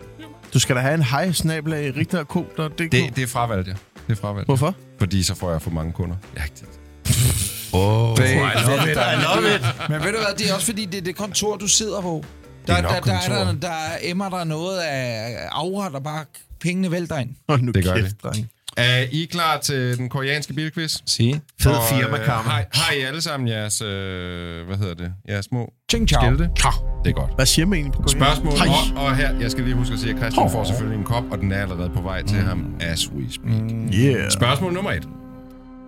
Du 0.54 0.60
skal 0.60 0.76
da 0.76 0.82
have 0.82 0.94
en 0.94 1.04
hej 1.04 1.32
snablag 1.32 1.96
rigterk.dk. 1.98 2.78
Det, 2.78 2.92
det 3.16 3.24
er 3.24 3.28
fravalgt, 3.28 3.68
ja. 3.68 3.74
Det 4.08 4.18
er 4.18 4.22
fravalgt. 4.22 4.48
Hvorfor? 4.48 4.76
Fordi 5.00 5.24
så 5.24 5.36
får 5.36 5.52
jeg 5.52 5.62
for 5.62 5.72
mange 5.72 5.92
kunder. 5.94 6.16
Jeg 6.36 6.42
har 6.42 6.46
ikke 6.48 6.56
tid. 6.56 7.51
Oh, 7.74 8.18
I 8.18 8.22
love 8.68 8.92
it, 8.92 8.98
I 8.98 9.16
love 9.28 9.56
it. 9.56 9.62
Men 9.90 10.04
ved 10.04 10.12
du 10.12 10.18
hvad, 10.18 10.38
det 10.38 10.50
er 10.50 10.54
også 10.54 10.66
fordi, 10.66 10.86
det 10.86 10.98
er 10.98 11.02
det 11.02 11.16
kontor, 11.16 11.58
du 11.58 11.68
sidder 11.68 12.02
på. 12.02 12.24
Der, 12.68 12.74
er 12.76 12.82
nok 12.82 12.92
der, 12.92 13.00
der, 13.02 13.14
er 13.14 13.30
der, 13.30 13.46
kontor. 13.46 13.68
der 13.68 13.76
emmer 14.02 14.30
der 14.30 14.44
noget 14.44 14.80
af 14.80 15.36
aura, 15.52 15.90
der 15.90 16.00
bare 16.00 16.26
pengene 16.62 16.92
vælter 16.92 17.18
ind. 17.18 17.30
Hold 17.50 17.62
nu 17.62 17.72
Det 17.72 17.84
gør 17.84 17.96
kæft, 17.96 18.16
det. 18.24 18.48
Er 18.78 19.06
I 19.12 19.28
klar 19.32 19.58
til 19.58 19.98
den 19.98 20.10
koreanske 20.10 20.54
bilquiz? 20.54 20.98
Sige. 21.06 21.42
Fed 21.62 21.72
Og, 21.72 21.84
firma, 21.90 22.18
øh. 22.18 22.26
Har, 22.26 22.66
har 22.74 22.94
I 22.94 23.00
alle 23.02 23.22
sammen 23.22 23.48
jeres, 23.48 23.82
øh, 23.82 24.68
hvad 24.68 24.78
hedder 24.78 24.94
det, 24.94 25.14
jeres 25.30 25.46
små 25.46 25.74
Ching 25.92 26.08
chao. 26.10 26.22
skilte? 26.22 26.44
Det 26.44 27.10
er 27.10 27.12
godt. 27.12 27.36
Hvad 27.36 27.46
siger 27.46 27.66
man 27.66 27.78
egentlig 27.80 27.94
på 27.94 28.02
koreansk? 28.02 28.42
Spørgsmål, 28.42 28.98
og, 28.98 29.06
og 29.06 29.16
her, 29.16 29.40
jeg 29.40 29.52
skal 29.52 29.64
lige 29.64 29.76
huske 29.76 29.94
at 29.94 30.00
sige, 30.00 30.14
at 30.14 30.18
Christian 30.20 30.52
får 30.52 30.64
selvfølgelig 30.64 30.98
en 31.00 31.06
kop, 31.06 31.24
og 31.32 31.38
den 31.38 31.52
er 31.52 31.62
allerede 31.62 31.90
på 31.96 32.02
vej 32.02 32.22
til 32.24 32.38
ham, 32.38 32.76
as 32.80 33.12
we 33.12 33.24
speak. 33.34 33.62
Yeah. 33.94 34.32
Spørgsmål 34.32 34.74
nummer 34.74 34.92
et. 34.92 35.08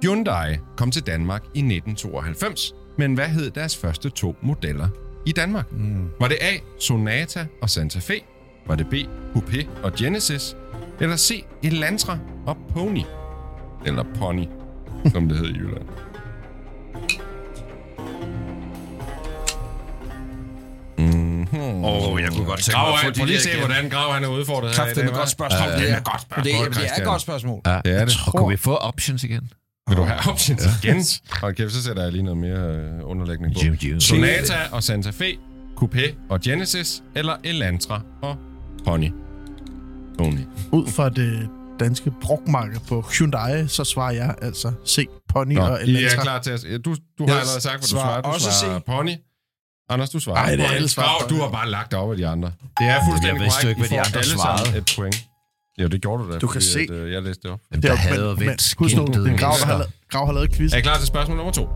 Hyundai 0.04 0.58
kom 0.78 0.92
til 0.92 1.04
Danmark 1.08 1.44
i 1.44 1.60
1992, 1.60 2.74
men 2.98 3.14
hvad 3.14 3.28
hed 3.28 3.52
deres 3.52 3.78
første 3.78 4.10
to 4.10 4.36
modeller 4.42 4.88
i 5.26 5.32
Danmark? 5.32 5.72
Mm. 5.72 6.10
Var 6.20 6.28
det 6.28 6.38
A. 6.42 6.58
Sonata 6.80 7.46
og 7.62 7.70
Santa 7.70 8.00
Fe? 8.00 8.14
Var 8.68 8.76
det 8.76 8.88
B. 8.90 8.94
Coupé 9.36 9.68
og 9.84 9.94
Genesis? 9.94 10.56
Eller 11.00 11.18
C. 11.18 11.46
Elantra 11.64 12.18
og 12.46 12.58
Pony? 12.74 13.02
Eller 13.86 14.04
Pony, 14.20 14.46
som 15.14 15.30
det 15.30 15.38
hed 15.38 15.46
i 15.48 15.58
Jylland. 15.58 15.88
Åh, 21.84 22.12
oh, 22.14 22.22
jeg 22.22 22.32
kunne 22.32 22.46
godt 22.46 22.60
tænke 22.64 22.80
mig 22.80 23.08
at 23.08 23.18
få 23.18 23.22
de 23.22 23.26
lige 23.26 23.40
se, 23.40 23.50
igen. 23.50 23.60
hvordan 23.60 23.90
Grav 23.90 24.14
han 24.14 24.24
er 24.24 24.28
udfordret. 24.28 24.78
dag, 24.96 25.06
med 25.06 25.14
godt 25.14 25.30
spørgsmål. 25.30 25.70
Det, 25.70 25.92
er 25.92 25.98
et 25.98 26.04
godt 26.04 26.22
det, 26.22 26.28
spørgsmål, 26.32 26.66
er, 26.66 26.70
det 26.70 26.90
er 26.96 27.02
et 27.02 27.04
godt 27.06 27.22
spørgsmål. 27.22 27.62
Ja, 27.66 27.82
Det 27.86 28.02
er 28.02 28.06
det. 28.06 28.16
Og 28.28 28.34
kunne 28.34 28.50
vi 28.50 28.58
få 28.58 28.76
options 28.76 29.24
igen? 29.24 29.50
Vil 29.90 29.98
du 29.98 30.04
have 30.04 30.20
options 30.32 30.64
igen? 30.84 31.04
Hold 31.42 31.56
kæft, 31.56 31.72
så 31.74 31.84
sætter 31.84 32.04
jeg 32.04 32.12
lige 32.12 32.24
noget 32.24 32.38
mere 32.38 32.60
øh, 32.76 33.10
underlægning 33.10 33.54
på. 33.54 33.60
Sonata 34.00 34.54
og 34.72 34.84
Santa 34.84 35.10
Fe, 35.10 35.38
Coupé 35.78 36.14
og 36.30 36.42
Genesis, 36.42 37.04
eller 37.16 37.36
Elantra 37.44 38.02
og 38.22 38.38
Pony? 38.86 39.12
Pony. 40.18 40.40
Ud 40.72 40.88
fra 40.88 41.10
det 41.10 41.50
danske 41.80 42.12
brugmarked 42.22 42.80
på 42.88 43.02
Hyundai, 43.02 43.68
så 43.68 43.84
svarer 43.84 44.12
jeg 44.12 44.36
altså 44.42 44.72
C. 44.88 45.06
Pony 45.30 45.54
Nå, 45.54 45.62
og 45.62 45.80
I 45.84 45.94
er 45.94 45.98
Elantra. 45.98 46.22
klar 46.22 46.40
til 46.40 46.52
at... 46.52 46.64
Ja, 46.64 46.78
Du, 46.78 46.96
du 47.18 47.24
har 47.24 47.28
Jeg 47.28 47.40
allerede 47.40 47.62
sagt, 47.62 47.74
hvad 47.74 47.82
du 47.82 47.88
svarer. 47.88 48.22
Du 48.22 48.28
også 48.30 48.52
svarer 48.52 48.80
C. 48.80 48.84
Pony. 48.86 49.16
Anders, 49.90 50.10
du 50.10 50.20
svarer. 50.20 50.38
Ej, 50.38 50.56
det 50.56 50.66
er 50.66 50.70
alle 50.70 50.88
svarer 50.90 51.28
du 51.28 51.36
har 51.36 51.50
bare 51.50 51.70
lagt 51.70 51.92
dig 51.92 52.00
op 52.00 52.12
af 52.12 52.18
de 52.18 52.28
andre. 52.28 52.52
Det 52.80 52.88
er 52.88 53.00
fuldstændig 53.10 53.34
jeg 53.34 53.44
vidste 53.44 53.68
jo 53.68 53.74
korrekt. 53.74 53.80
ikke, 53.80 53.80
hvad 53.80 53.90
de 53.90 54.02
andre 54.06 54.20
alle 54.20 54.30
sammen 54.30 54.58
svarede. 54.58 54.78
Et 54.78 54.94
point. 54.98 55.28
Ja, 55.78 55.88
det 55.88 56.02
gjorde 56.02 56.24
du 56.24 56.32
da. 56.34 56.38
Du 56.40 56.48
kan 56.48 56.62
se. 56.62 56.80
At, 56.80 56.90
øh, 56.90 57.12
jeg 57.12 57.22
læste 57.24 57.44
det 57.44 57.52
op. 57.52 57.60
Det 57.74 57.84
der 57.84 57.92
er- 57.92 57.96
havde 57.96 58.36
men- 58.40 58.48
vendt 58.48 58.62
skændede 58.62 59.32
er 59.34 59.38
Grav, 59.38 59.54
har, 59.66 59.86
Grav 60.12 60.26
har 60.26 60.34
lavet 60.34 60.52
quiz. 60.54 60.74
Er 60.74 60.78
I 60.78 60.82
klar 60.82 60.98
til 60.98 61.08
spørgsmål 61.08 61.38
nummer 61.38 61.54
to? 61.54 61.70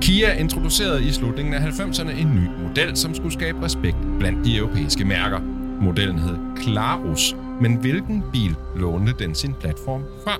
Kia 0.00 0.32
introducerede 0.32 1.04
i 1.08 1.12
slutningen 1.12 1.54
af 1.54 1.60
90'erne 1.60 2.10
en 2.10 2.34
ny 2.34 2.62
model, 2.68 2.96
som 2.96 3.14
skulle 3.14 3.32
skabe 3.32 3.62
respekt 3.64 3.96
blandt 4.18 4.44
de 4.44 4.56
europæiske 4.56 5.04
mærker. 5.04 5.38
Modellen 5.82 6.18
hed 6.18 6.36
Clarus, 6.62 7.36
men 7.60 7.74
hvilken 7.74 8.22
bil 8.32 8.54
lånte 8.76 9.14
den 9.18 9.34
sin 9.34 9.54
platform 9.60 10.02
fra? 10.24 10.36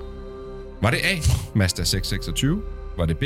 Var 0.81 0.89
det 0.89 0.97
A. 1.03 1.15
Mazda 1.55 1.83
626? 1.83 2.61
Var 2.97 3.05
det 3.05 3.17
B. 3.17 3.23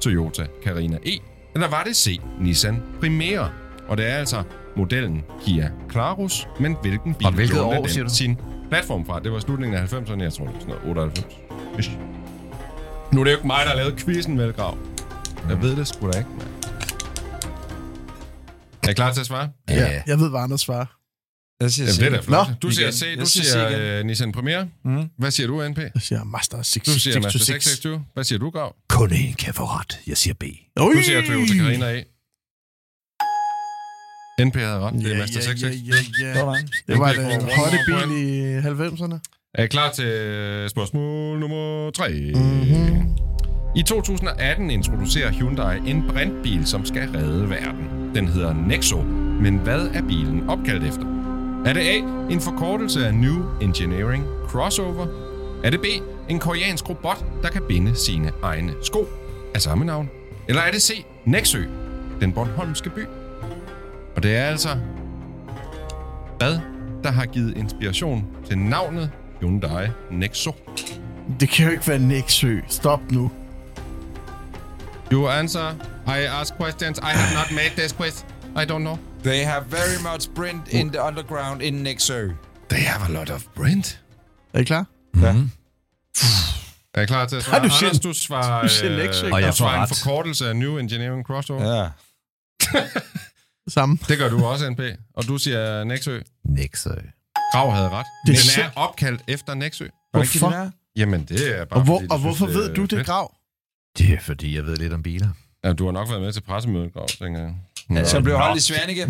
Toyota 0.00 0.46
Carina 0.64 0.96
E? 1.06 1.10
Eller 1.54 1.68
var 1.68 1.82
det 1.86 1.96
C. 1.96 2.20
Nissan 2.40 2.82
Primera? 3.00 3.48
Og 3.88 3.96
det 3.96 4.10
er 4.10 4.14
altså 4.14 4.42
modellen 4.76 5.22
Kia 5.44 5.70
Clarus, 5.92 6.46
men 6.60 6.76
hvilken 6.82 7.14
bil 7.14 7.26
Og 7.26 7.32
hvilket 7.32 7.56
lånte 7.56 7.78
år, 7.78 7.86
den 7.86 8.10
sin 8.10 8.36
platform 8.68 9.06
fra? 9.06 9.20
Det 9.20 9.32
var 9.32 9.40
slutningen 9.40 9.78
af 9.78 9.92
90'erne, 9.92 10.22
jeg 10.22 10.32
tror 10.32 10.44
det 10.44 10.54
var 10.54 10.60
sådan 10.60 10.66
noget 10.66 10.88
98. 10.88 11.26
Ish. 11.78 11.90
Nu 13.12 13.20
er 13.20 13.24
det 13.24 13.30
jo 13.30 13.36
ikke 13.36 13.46
mig, 13.46 13.60
der 13.62 13.68
har 13.68 13.76
lavet 13.76 13.96
quizzen, 13.96 14.38
vel, 14.38 14.52
Grav? 14.52 14.78
Jeg 15.48 15.62
ved 15.62 15.76
det 15.76 15.86
sgu 15.88 16.10
da 16.10 16.18
ikke. 16.18 16.30
mand. 16.30 16.48
Er 18.82 18.88
I 18.90 18.92
klar 18.94 19.12
til 19.12 19.20
at 19.20 19.26
svare? 19.26 19.48
Ja, 19.68 20.02
jeg 20.06 20.18
ved, 20.18 20.30
hvad 20.30 20.40
andre 20.40 20.58
svarer. 20.58 20.86
Jeg 21.60 21.70
siger 21.70 21.86
Jamen, 21.86 22.00
det 22.00 22.06
er 22.06 22.10
da 22.10 22.20
flot. 22.26 22.48
Nå, 22.48 22.54
du 22.62 22.70
siger 22.70 22.86
igen. 22.86 22.92
C, 22.92 23.00
du 23.00 23.18
Jeg 23.18 23.28
siger 23.28 23.44
C 23.44 23.50
siger 23.52 24.00
uh, 24.00 24.06
Nissan 24.06 24.32
Premier. 24.32 24.66
Mm. 24.84 25.08
Hvad 25.18 25.30
siger 25.30 25.46
du, 25.46 25.68
NP? 25.68 25.78
Jeg 25.78 25.90
siger 25.98 26.24
Master 26.24 26.62
6, 26.62 26.86
Du 26.86 26.98
siger 26.98 27.20
Mazda 27.20 27.38
626. 27.38 27.44
626. 27.44 28.04
Hvad 28.14 28.24
siger 28.24 28.38
du, 28.38 28.50
Grav? 28.50 28.74
Kun 28.88 29.12
en 29.12 29.34
kan 29.34 29.54
få 29.54 29.64
ret. 29.64 29.98
Jeg 30.06 30.16
siger 30.16 30.34
B. 30.34 30.42
Ui! 30.42 30.94
Du 30.96 31.02
siger 31.02 31.20
Toyota 31.26 31.54
Carina 31.54 31.86
A. 31.92 32.02
NP 34.40 34.56
havde 34.56 34.78
ret. 34.80 34.92
Det 34.94 35.06
er 35.06 35.08
Ja, 35.10 35.18
Mazda 35.18 35.38
ja, 35.38 35.44
626. 35.44 36.04
ja, 36.20 36.28
ja. 36.28 36.34
Sådan. 36.34 36.68
Det 36.88 36.98
var 36.98 37.12
NP 37.12 37.16
får 37.16 37.30
den 37.30 37.48
hotte 37.58 37.78
bil 37.86 38.26
i 38.28 38.58
90'erne. 38.58 39.18
Er 39.54 39.64
I 39.64 39.66
klar 39.66 39.90
til 39.92 40.04
øh, 40.04 40.70
spørgsmål 40.70 41.38
nummer 41.40 41.90
3? 41.90 42.32
Mhm. 42.34 43.08
I 43.76 43.82
2018 43.82 44.70
introducerer 44.70 45.30
Hyundai 45.32 45.78
en 45.86 46.04
brintbil, 46.08 46.66
som 46.66 46.84
skal 46.84 47.08
redde 47.16 47.50
verden. 47.50 48.10
Den 48.14 48.28
hedder 48.28 48.54
Nexo, 48.68 49.02
men 49.40 49.56
hvad 49.58 49.86
er 49.94 50.02
bilen 50.02 50.48
opkaldt 50.50 50.84
efter? 50.84 51.04
Er 51.66 51.72
det 51.72 51.80
A, 51.80 51.96
en 52.30 52.40
forkortelse 52.40 53.06
af 53.06 53.14
New 53.14 53.58
Engineering 53.62 54.24
Crossover? 54.48 55.06
Er 55.64 55.70
det 55.70 55.80
B, 55.80 55.84
en 56.28 56.38
koreansk 56.38 56.88
robot, 56.88 57.24
der 57.42 57.48
kan 57.48 57.62
binde 57.68 57.94
sine 57.96 58.32
egne 58.42 58.74
sko 58.82 59.08
af 59.54 59.62
samme 59.62 59.84
navn? 59.84 60.10
Eller 60.48 60.62
er 60.62 60.70
det 60.70 60.82
C, 60.82 61.04
Nexø, 61.24 61.62
den 62.20 62.32
bornholmske 62.32 62.90
by? 62.90 63.00
Og 64.16 64.22
det 64.22 64.36
er 64.36 64.44
altså 64.44 64.76
hvad, 66.38 66.58
der 67.02 67.10
har 67.10 67.26
givet 67.26 67.56
inspiration 67.56 68.26
til 68.46 68.58
navnet 68.58 69.10
Hyundai 69.40 69.86
Nexo. 70.10 70.54
Det 71.40 71.48
kan 71.48 71.66
jo 71.66 71.72
ikke 71.72 71.88
være 71.88 71.98
Nexø. 71.98 72.60
Stop 72.68 73.00
nu. 73.10 73.30
You 75.12 75.28
answer. 75.28 75.74
I 76.06 76.20
ask 76.40 76.54
questions. 76.60 76.98
I 76.98 77.10
have 77.10 77.34
not 77.34 77.50
made 77.50 77.70
this 77.76 77.92
quiz. 77.92 78.22
I 78.56 78.64
don't 78.70 78.78
know. 78.78 78.98
They 79.22 79.44
have 79.44 79.64
very 79.70 79.98
much 80.12 80.34
print 80.34 80.68
in 80.68 80.90
the 80.90 81.02
underground 81.02 81.62
in 81.62 81.74
Nexø. 81.74 82.28
They 82.68 82.80
have 82.80 83.14
a 83.14 83.18
lot 83.18 83.30
of 83.30 83.44
print. 83.56 84.00
Er 84.54 84.60
I 84.60 84.64
klar? 84.64 84.86
Er 86.94 87.00
I 87.00 87.06
klar 87.06 87.26
til 87.26 87.36
at 87.36 87.42
svare? 87.42 87.60
Har 87.60 87.68
du 87.68 87.74
Anders, 87.82 88.00
du 88.00 88.12
svarer, 88.12 88.62
du 88.62 88.68
ser 88.68 88.96
Nexø, 88.96 89.30
og 89.32 89.40
jeg 89.42 89.54
svarer 89.54 89.82
en 89.82 89.88
forkortelse 89.88 90.48
af 90.48 90.56
New 90.56 90.78
Engineering 90.78 91.24
Crossover. 91.26 91.76
Ja. 91.76 91.88
Samme. 93.68 93.98
Det 94.08 94.18
gør 94.18 94.28
du 94.28 94.44
også, 94.44 94.70
NP. 94.70 94.80
Og 95.16 95.24
du 95.28 95.38
siger 95.38 95.84
Nexø. 95.84 96.20
Nexø. 96.44 96.90
Grav 97.52 97.72
havde 97.72 97.88
ret. 97.88 98.06
Det 98.26 98.34
er 98.34 98.38
Den 98.56 98.64
er 98.64 98.70
opkaldt 98.76 99.22
efter 99.28 99.54
Nexø. 99.54 99.86
Hvorfor? 100.12 100.70
Jamen, 100.96 101.24
det 101.24 101.60
er 101.60 101.64
bare 101.64 101.80
Og, 101.80 101.84
hvor, 101.84 101.98
fordi, 101.98 102.08
og 102.10 102.18
synes, 102.18 102.38
hvorfor 102.38 102.52
ved 102.52 102.74
du 102.74 102.84
det. 102.84 103.06
Grav? 103.06 103.34
Det 103.98 104.10
er 104.10 104.20
fordi, 104.20 104.56
jeg 104.56 104.66
ved 104.66 104.76
lidt 104.76 104.92
om 104.92 105.02
biler. 105.02 105.28
Ja, 105.64 105.72
du 105.72 105.84
har 105.84 105.92
nok 105.92 106.08
været 106.08 106.22
med 106.22 106.32
til 106.32 106.40
pressemødet, 106.40 106.92
Grav, 106.92 107.08
tænker 107.08 107.40
jeg. 107.40 107.54
Nå. 107.88 108.04
Så 108.04 108.20
blev 108.20 108.36
holdt 108.36 108.56
i 108.58 108.60
Svanike. 108.60 109.02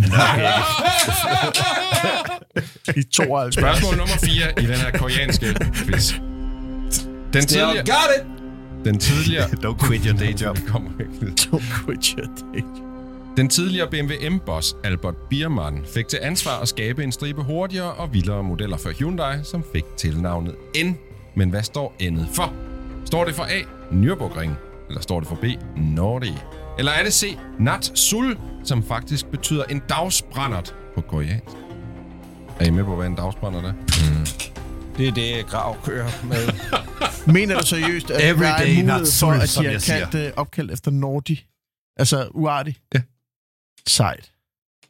I 3.00 3.02
92. 3.02 3.54
Spørgsmål 3.54 3.96
nummer 3.96 4.16
4 4.16 4.62
i 4.62 4.66
den 4.66 4.74
her 4.76 4.90
koreanske 4.98 5.46
quiz. 5.74 6.12
Den 6.12 7.42
Still 7.42 7.46
tidligere, 7.46 7.76
got 7.86 8.10
it! 8.18 8.26
den 8.84 8.98
tidligere, 8.98 9.44
Don't 9.46 9.86
quit 9.86 10.04
your 10.04 10.18
day 10.18 10.40
job. 10.40 10.56
Det. 11.20 11.46
Don't 11.46 11.84
quit 11.84 12.04
your 12.06 12.26
day. 12.52 12.93
Den 13.36 13.48
tidligere 13.48 13.90
BMW 13.90 14.28
M-boss 14.30 14.76
Albert 14.84 15.14
Biermann 15.30 15.84
fik 15.86 16.08
til 16.08 16.18
ansvar 16.22 16.60
at 16.60 16.68
skabe 16.68 17.04
en 17.04 17.12
stribe 17.12 17.42
hurtigere 17.42 17.92
og 17.92 18.12
vildere 18.12 18.42
modeller 18.42 18.76
for 18.76 18.90
Hyundai, 18.90 19.44
som 19.44 19.64
fik 19.72 19.84
tilnavnet 19.96 20.54
N. 20.84 20.88
Men 21.36 21.50
hvad 21.50 21.62
står 21.62 21.94
N'et 22.02 22.34
for? 22.34 22.54
Står 23.04 23.24
det 23.24 23.34
for 23.34 23.42
A. 23.42 23.60
Nürburgring? 23.90 24.50
Eller 24.88 25.00
står 25.00 25.20
det 25.20 25.28
for 25.28 25.34
B. 25.34 25.44
Nordi? 25.76 26.32
Eller 26.78 26.92
er 26.92 27.04
det 27.04 27.12
C. 27.12 27.38
Nat 27.58 27.92
Sul, 27.94 28.38
som 28.64 28.82
faktisk 28.82 29.26
betyder 29.26 29.64
en 29.64 29.82
dagsbrændert 29.88 30.74
på 30.94 31.00
koreansk? 31.00 31.56
Er 32.60 32.64
I 32.66 32.70
med 32.70 32.84
på, 32.84 32.96
hvad 32.96 33.06
en 33.06 33.14
dagsbrændert 33.14 33.64
er? 33.64 33.72
Det 34.96 35.08
er 35.08 35.12
det, 35.12 35.46
Grav 35.46 35.76
kører 35.84 36.10
med. 36.24 36.48
Mener 37.34 37.58
du 37.60 37.66
seriøst, 37.66 38.10
at 38.10 38.30
Every 38.30 38.42
der 38.42 38.48
er 38.48 38.60
mulighed 38.60 39.06
for, 39.20 39.30
at 39.30 39.56
de 39.60 39.66
har 39.66 39.98
kaldt 39.98 40.12
det 40.12 40.32
opkaldt 40.36 40.72
efter 40.72 40.90
Nordi? 40.90 41.46
Altså 41.96 42.28
uartig? 42.34 42.76
Ja. 42.94 43.00
Sejt. 43.88 44.30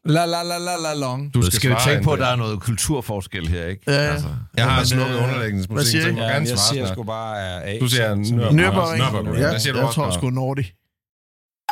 La 0.07 0.25
la 0.27 0.43
la 0.43 0.59
la 0.59 0.77
la 0.77 0.95
long. 0.95 1.35
Du 1.35 1.41
Du 1.41 1.51
skal 1.51 1.71
jo 1.71 1.77
tænke 1.87 2.05
på, 2.05 2.13
at 2.13 2.19
der 2.19 2.27
er 2.27 2.37
noget 2.37 2.61
kulturforskel 2.61 3.49
her, 3.49 3.67
ikke? 3.67 3.83
Ja, 3.87 3.93
ja. 4.05 4.13
Altså, 4.13 4.29
Jeg 4.57 4.65
har 4.71 4.85
slukket 4.85 5.17
øh, 5.17 5.23
underlægningsmusik, 5.23 5.75
hvad 5.77 5.85
siger 5.85 6.03
så 6.03 6.09
jeg 6.09 6.15
må 6.15 6.21
Ja, 6.21 6.27
gerne 6.27 6.49
jeg 6.49 6.59
svare 6.59 6.69
siger 6.75 6.85
snart. 6.87 6.95
sgu 6.97 7.03
bare 7.03 7.65
A. 7.65 7.79
Du 7.79 7.89
siger. 7.89 8.15
Nürburgring. 8.15 9.01
Nürburgring. 9.03 9.39
Ja, 9.39 9.59
siger 9.59 9.75
jeg 9.77 9.85
også, 9.85 9.95
tror 9.95 10.11
sgu 10.11 10.31
Nordi. 10.31 10.63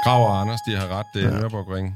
Grav 0.04 0.26
og 0.28 0.40
Anders, 0.40 0.60
de 0.68 0.76
har 0.76 0.88
ret. 0.98 1.06
Det 1.14 1.24
er 1.24 1.28
Ja. 1.28 1.34
ja. 1.36 1.42
Nürburgring. 1.42 1.86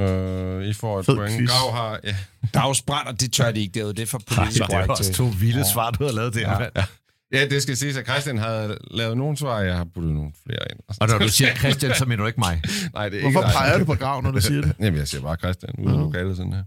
Øh, 0.00 0.64
I 0.66 0.72
får 0.72 0.98
et 1.00 1.06
Fed 1.06 1.16
point. 1.16 1.36
quiz. 1.38 1.50
Grav 1.50 1.72
har... 1.72 1.98
Ja. 2.04 2.16
Dagsbrænder, 2.54 3.12
det 3.12 3.32
tør 3.32 3.50
de 3.52 3.60
ikke. 3.60 3.72
Det 3.72 3.80
er 3.80 3.84
jo 3.86 3.92
det 3.92 4.08
for 4.08 4.20
politisk 4.26 4.54
det 4.58 4.62
er 4.62 4.66
korrekt 4.66 4.90
også 4.90 5.04
til. 5.04 5.14
to 5.14 5.24
vilde 5.40 5.64
svar, 5.72 5.90
du 5.90 6.04
har 6.04 6.12
lavet 6.12 6.34
der, 6.34 6.60
Ja. 6.76 6.84
Ja, 7.34 7.46
det 7.50 7.62
skal 7.62 7.76
siges, 7.76 7.96
at 7.96 8.06
Christian 8.06 8.38
har 8.38 8.76
lavet 8.90 9.16
nogle 9.16 9.36
svar, 9.36 9.60
jeg 9.60 9.76
har 9.76 9.86
puttet 9.94 10.12
nogle 10.12 10.30
flere 10.46 10.60
ind. 10.70 10.80
Og 11.00 11.08
når 11.08 11.18
du 11.18 11.28
siger 11.28 11.54
Christian, 11.54 11.94
så 11.94 12.04
mener 12.04 12.22
du 12.22 12.26
ikke 12.26 12.40
mig. 12.40 12.62
Nej, 12.94 13.08
det 13.08 13.14
er 13.14 13.18
ikke 13.18 13.30
Hvorfor 13.30 13.46
dig. 13.48 13.56
peger 13.56 13.78
du 13.78 13.84
på 13.84 13.94
Grav, 13.94 14.22
når 14.22 14.30
du 14.30 14.40
siger 14.40 14.60
det? 14.60 14.72
Jamen, 14.80 14.98
jeg 14.98 15.08
siger 15.08 15.22
bare 15.22 15.36
Christian, 15.36 15.72
uden 15.78 15.94
at 15.94 16.00
lokalet 16.00 16.36
sådan 16.36 16.52
her. 16.52 16.62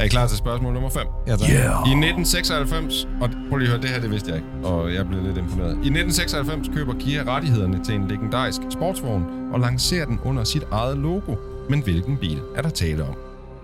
Er 0.00 0.04
I 0.04 0.08
klar 0.08 0.26
til 0.26 0.36
spørgsmål 0.36 0.72
nummer 0.72 0.90
5? 0.90 1.06
Ja, 1.26 1.36
tak. 1.36 1.48
I 1.50 1.52
1996, 1.52 3.08
og 3.20 3.30
prøv 3.48 3.58
lige 3.58 3.66
at 3.66 3.72
høre, 3.72 3.82
det 3.82 3.90
her, 3.90 4.00
det 4.00 4.10
vidste 4.10 4.28
jeg 4.30 4.36
ikke, 4.36 4.68
og 4.68 4.94
jeg 4.94 5.08
blev 5.08 5.22
lidt 5.22 5.36
imponeret. 5.38 5.70
I 5.70 5.90
1996 5.90 6.68
køber 6.76 6.94
Kia 7.00 7.22
rettighederne 7.26 7.84
til 7.84 7.94
en 7.94 8.08
legendarisk 8.08 8.60
sportsvogn 8.72 9.24
og 9.52 9.60
lancerer 9.60 10.06
den 10.06 10.18
under 10.24 10.44
sit 10.44 10.62
eget 10.70 10.98
logo. 10.98 11.34
Men 11.70 11.82
hvilken 11.82 12.16
bil 12.16 12.40
er 12.56 12.62
der 12.62 12.70
tale 12.70 13.04
om? 13.04 13.14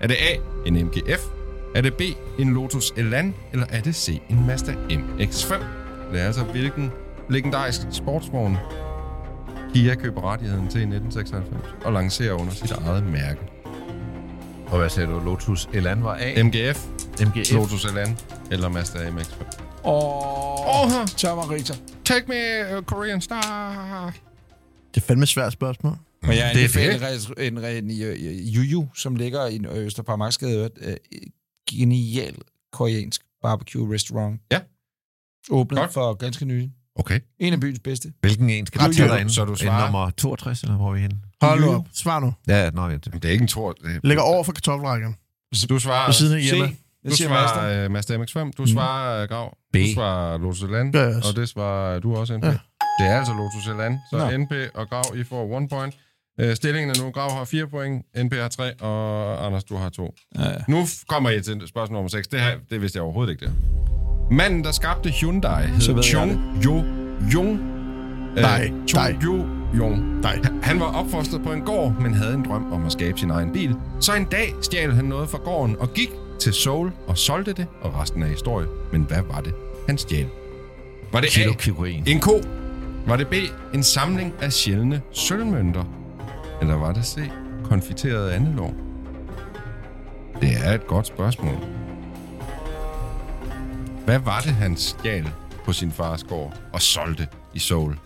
Er 0.01 0.07
det 0.07 0.15
A, 0.15 0.35
en 0.67 0.75
MGF? 0.87 1.23
Er 1.75 1.81
det 1.81 1.95
B, 1.95 2.01
en 2.39 2.55
Lotus 2.55 2.93
Elan? 2.97 3.35
Eller 3.53 3.67
er 3.71 3.81
det 3.81 3.95
C, 3.95 4.21
en 4.31 4.47
Mazda 4.47 4.73
MX-5? 4.91 5.84
Det 6.13 6.21
er 6.21 6.27
altså 6.27 6.45
hvilken 6.45 6.93
legendarisk 7.31 7.81
sportsvogn 7.91 8.57
Kia 9.75 9.95
køber 9.95 10.33
rettigheden 10.33 10.69
til 10.69 10.81
i 10.81 10.85
1996 10.85 11.85
og 11.85 11.93
lancerer 11.93 12.33
under 12.33 12.53
sit 12.53 12.71
eget 12.71 13.05
mærke. 13.05 13.41
Og 14.67 14.79
hvad 14.79 14.89
sagde 14.89 15.09
du? 15.09 15.19
Lotus 15.19 15.69
Elan 15.73 16.05
var 16.05 16.17
A? 16.21 16.43
MGF, 16.43 16.87
MGF. 17.21 17.53
Lotus 17.53 17.85
Elan 17.85 18.19
eller 18.51 18.69
Mazda 18.69 18.99
MX-5. 18.99 19.45
Åh, 19.85 20.85
oh, 20.85 21.07
Tom 21.07 21.39
og 21.39 21.51
Rita. 21.51 21.75
Take 22.05 22.27
me, 22.29 22.77
uh, 22.79 22.85
Korean 22.85 23.21
Star. 23.21 24.15
Det 24.95 25.01
er 25.01 25.05
fandme 25.07 25.23
et 25.23 25.29
svært 25.29 25.53
spørgsmål. 25.53 25.97
Men 26.23 26.37
jeg 26.37 26.51
Det 26.55 26.77
er 26.77 27.39
en, 27.39 27.59
en, 27.59 27.65
en, 27.65 27.91
en 27.91 28.37
Juju, 28.45 28.89
som 28.95 29.17
ligger 29.17 29.47
i 29.47 29.67
Østerparmarksgade, 29.67 30.71
øh, 30.83 30.97
genial 31.71 32.35
koreansk 32.73 33.23
barbecue 33.43 33.95
restaurant. 33.95 34.41
Ja. 34.53 34.61
Åbnet 35.51 35.79
Godt. 35.79 35.93
for 35.93 36.15
ganske 36.15 36.45
nylig. 36.45 36.71
Okay. 36.97 37.21
En 37.39 37.53
af 37.53 37.61
byens 37.61 37.79
bedste. 37.85 38.13
Hvilken 38.21 38.51
en 38.51 38.67
skal 38.67 38.81
du 38.81 38.93
tage 38.93 39.29
så 39.31 39.45
du 39.45 39.51
En 39.53 39.57
svarer. 39.59 39.85
nummer 39.85 40.11
62, 40.11 40.63
eller 40.63 40.77
hvor 40.77 40.89
er 40.89 40.93
vi 40.95 41.01
henne? 41.01 41.17
Hold 41.43 41.61
nu 41.61 41.71
op. 41.75 41.87
Svar 41.93 42.21
nu. 42.21 42.33
Ja, 42.49 42.71
nå, 42.71 42.89
ja. 42.89 42.93
Det, 42.97 43.13
Det 43.13 43.25
er 43.25 43.31
ikke 43.31 43.43
en 43.43 43.49
tor. 43.49 43.73
Det 43.73 44.01
Ligger 44.05 44.23
over 44.23 44.45
for 44.45 44.53
kartoffelrækken. 44.53 45.17
Du 45.69 45.79
svarer... 45.79 46.07
På 46.07 46.13
siden 46.13 46.37
af 46.37 46.43
hjemme. 46.43 46.65
det 46.67 46.77
Du 47.11 47.17
siger 47.17 47.29
Master. 47.29 47.55
svarer 47.55 47.87
uh, 47.87 47.93
Mazda 47.93 48.17
MX-5, 48.17 48.51
du 48.59 48.67
svarer 48.67 49.23
uh, 49.23 49.29
Grav, 49.29 49.57
B. 49.73 49.77
du 49.77 49.93
svarer 49.95 50.39
Lotus 50.39 50.63
jeg 50.63 51.17
også. 51.17 51.29
og 51.31 51.37
det 51.37 51.49
svarer 51.49 51.99
du 51.99 52.17
også, 52.17 52.37
NP. 52.39 52.45
Ja. 52.45 52.51
Det 53.01 53.07
er 53.07 53.19
altså 53.19 53.33
Lotus 53.33 53.67
Elan, 53.75 53.99
så 54.11 54.17
Nå. 54.19 54.37
NP 54.37 54.53
og 54.75 54.89
Grav, 54.89 55.05
I 55.17 55.25
får 55.25 55.57
one 55.57 55.69
point. 55.69 55.95
Uh, 56.43 56.55
stillingen 56.55 56.91
er 56.91 57.05
nu, 57.05 57.11
Grav 57.11 57.31
har 57.31 57.45
4 57.45 57.67
point, 57.67 58.07
NP 58.25 58.35
har 58.35 58.49
3, 58.49 58.81
og 58.81 59.47
Anders, 59.47 59.65
du 59.65 59.77
har 59.77 59.89
2. 59.89 60.15
Ja, 60.39 60.49
ja. 60.51 60.57
Nu 60.69 60.87
kommer 61.09 61.31
I 61.31 61.43
til 61.43 61.63
spørgsmål 61.69 61.95
nummer 61.97 62.09
6. 62.09 62.29
Det, 62.29 62.41
her, 62.41 62.59
det 62.71 62.81
vidste 62.81 62.97
jeg 62.97 63.03
overhovedet 63.03 63.33
ikke, 63.33 63.47
det 63.47 63.55
Manden, 64.31 64.65
der 64.65 64.73
skabte 64.73 65.11
Hyundai, 65.11 65.67
hed 65.67 66.03
Chung 66.03 66.41
Jo 66.65 66.85
Jung. 67.35 67.61
Nej, 68.37 68.73
Chung. 68.89 69.23
Jo 69.25 69.47
Jung. 69.79 70.21
Nej. 70.21 70.39
Han 70.63 70.81
var 70.81 70.87
opfostret 70.87 71.43
på 71.43 71.53
en 71.53 71.61
gård, 71.61 71.95
men 72.01 72.15
havde 72.15 72.35
en 72.35 72.45
drøm 72.45 72.73
om 72.73 72.87
at 72.87 72.93
skabe 72.93 73.19
sin 73.19 73.31
egen 73.31 73.53
bil. 73.53 73.77
Så 74.01 74.15
en 74.15 74.25
dag 74.25 74.55
stjal 74.63 74.93
han 74.93 75.05
noget 75.05 75.29
fra 75.29 75.39
gården 75.39 75.77
og 75.81 75.93
gik 75.95 76.11
til 76.41 76.53
Seoul 76.53 76.93
og 77.07 77.19
solgte 77.19 77.53
det, 77.53 77.67
og 77.81 78.01
resten 78.01 78.23
er 78.23 78.27
historie. 78.27 78.67
Men 78.93 79.03
hvad 79.03 79.23
var 79.33 79.41
det, 79.41 79.55
han 79.87 79.99
stjal? 79.99 80.27
Var 81.13 81.21
det 81.21 81.39
A, 81.39 82.11
en 82.11 82.21
ko? 82.21 82.41
Var 83.07 83.17
det 83.17 83.29
B, 83.29 83.35
en 83.75 83.83
samling 83.83 84.35
af 84.43 84.53
sjældne 84.53 85.03
sølvmønter? 85.13 85.85
Eller 86.61 86.75
var 86.75 86.93
det 86.93 87.05
C, 87.05 87.19
konfiteret 87.65 88.31
andelår? 88.31 88.75
Det 90.41 90.51
er 90.65 90.73
et 90.73 90.87
godt 90.87 91.07
spørgsmål. 91.07 91.57
Hvad 94.05 94.19
var 94.19 94.41
det, 94.41 94.55
han 94.55 94.77
stjal 94.77 95.31
på 95.65 95.73
sin 95.73 95.93
fars 95.93 96.25
gård 96.25 96.61
og 96.73 96.83
solgte 96.83 97.29
i 97.55 97.59
Seoul 97.59 97.99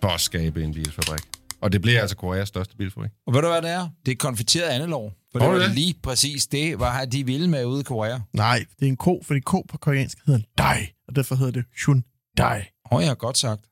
for 0.00 0.08
at 0.08 0.20
skabe 0.20 0.64
en 0.64 0.74
bilfabrik? 0.74 1.20
Og 1.60 1.72
det 1.72 1.82
blev 1.82 1.98
altså 1.98 2.16
Koreas 2.16 2.48
største 2.48 2.76
bilfabrik. 2.76 3.10
Og 3.26 3.34
ved 3.34 3.42
du, 3.42 3.48
hvad 3.48 3.62
det 3.62 3.70
er? 3.70 3.88
Det 4.06 4.12
er 4.12 4.16
konfiteret 4.16 4.68
andelår. 4.68 5.12
For 5.32 5.38
det 5.38 5.48
var 5.48 5.58
det? 5.58 5.74
lige 5.74 5.94
præcis 6.02 6.46
det, 6.46 6.78
var 6.78 7.04
de 7.04 7.26
ville 7.26 7.48
med 7.50 7.64
ude 7.64 7.80
i 7.80 7.82
Korea. 7.82 8.18
Nej, 8.32 8.64
det 8.80 8.86
er 8.86 8.88
en 8.88 8.96
ko, 8.96 9.22
fordi 9.24 9.40
ko 9.40 9.64
på 9.68 9.78
koreansk 9.78 10.18
hedder 10.26 10.40
dai, 10.58 10.86
og 11.08 11.16
derfor 11.16 11.34
hedder 11.34 11.52
det 11.52 11.64
Hyundai. 11.84 12.58
Åh, 12.92 12.96
oh, 12.96 13.02
jeg 13.02 13.10
har 13.10 13.14
godt 13.14 13.38
sagt. 13.38 13.64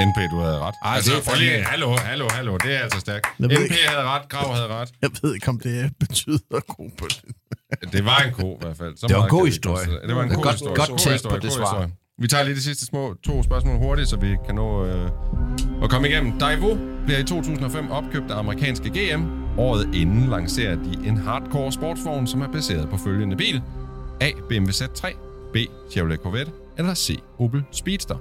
NP, 0.00 0.30
du 0.30 0.38
havde 0.40 0.58
ret. 0.58 0.74
Ej, 0.84 0.94
altså, 0.96 1.10
det 1.10 1.18
er 1.18 1.22
prøv 1.24 1.36
lige, 1.38 1.64
hallo, 1.64 1.96
hallo, 1.96 2.28
hallo, 2.30 2.56
det 2.56 2.74
er 2.74 2.78
altså 2.78 3.00
stærkt. 3.00 3.26
Jeg 3.40 3.46
NP 3.46 3.52
ikke. 3.52 3.74
havde 3.88 4.02
ret, 4.08 4.28
Grav 4.28 4.54
havde 4.54 4.68
ret. 4.68 4.88
Jeg 5.02 5.10
ved 5.22 5.34
ikke, 5.34 5.48
om 5.48 5.60
det 5.60 5.92
betyder 6.00 6.60
ko 6.68 6.90
på 6.98 7.06
det. 7.08 7.92
Det 7.92 8.04
var 8.04 8.18
en 8.18 8.32
ko 8.32 8.54
i 8.54 8.56
hvert 8.60 8.76
fald. 8.76 8.96
Så 8.96 9.06
Det 9.06 9.16
var 9.16 9.22
en 9.22 9.28
god 9.30 9.46
historie. 9.46 9.86
Det 10.08 10.16
var 10.16 10.22
en 10.22 10.28
god 10.28 10.42
godt- 10.42 10.54
historie. 10.54 10.76
godt 10.76 10.90
historie, 11.12 11.18
på 11.40 11.46
det 11.46 11.52
svar. 11.52 11.64
historie. 11.64 11.90
Vi 12.18 12.28
tager 12.28 12.44
lige 12.44 12.54
de 12.54 12.62
sidste 12.62 12.86
små 12.86 13.14
to 13.26 13.42
spørgsmål 13.42 13.76
hurtigt, 13.78 14.08
så 14.08 14.16
vi 14.16 14.36
kan 14.46 14.54
nå 14.54 14.84
øh, 14.86 15.10
at 15.82 15.90
komme 15.90 16.08
igennem. 16.08 16.38
Daewoo 16.38 16.78
bliver 17.04 17.18
i 17.18 17.24
2005 17.24 17.90
opkøbt 17.90 18.30
af 18.30 18.38
amerikanske 18.38 18.88
GM. 18.90 19.22
Året 19.58 19.94
inden 19.94 20.28
lancerer 20.30 20.74
de 20.74 20.98
en 21.08 21.16
hardcore 21.16 21.72
sportsvogn, 21.72 22.26
som 22.26 22.40
er 22.42 22.48
baseret 22.52 22.88
på 22.90 22.96
følgende 22.96 23.36
bil. 23.36 23.62
A. 24.20 24.30
BMW 24.48 24.70
Z3, 24.70 25.16
B. 25.52 25.56
Chevrolet 25.90 26.20
Corvette, 26.20 26.52
eller 26.78 26.94
C. 26.94 27.18
Opel 27.38 27.64
Speedster. 27.72 28.16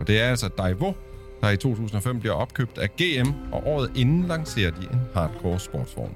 Og 0.00 0.06
det 0.06 0.20
er 0.20 0.28
altså 0.30 0.48
Daewoo, 0.58 0.94
der 1.46 1.52
i 1.52 1.56
2005 1.56 2.20
bliver 2.20 2.34
opkøbt 2.34 2.78
af 2.78 2.88
GM, 2.96 3.30
og 3.52 3.66
året 3.66 3.90
inden 3.94 4.26
lancerer 4.28 4.70
de 4.70 4.82
en 4.92 5.00
hardcore 5.14 5.60
sportsvogn. 5.60 6.14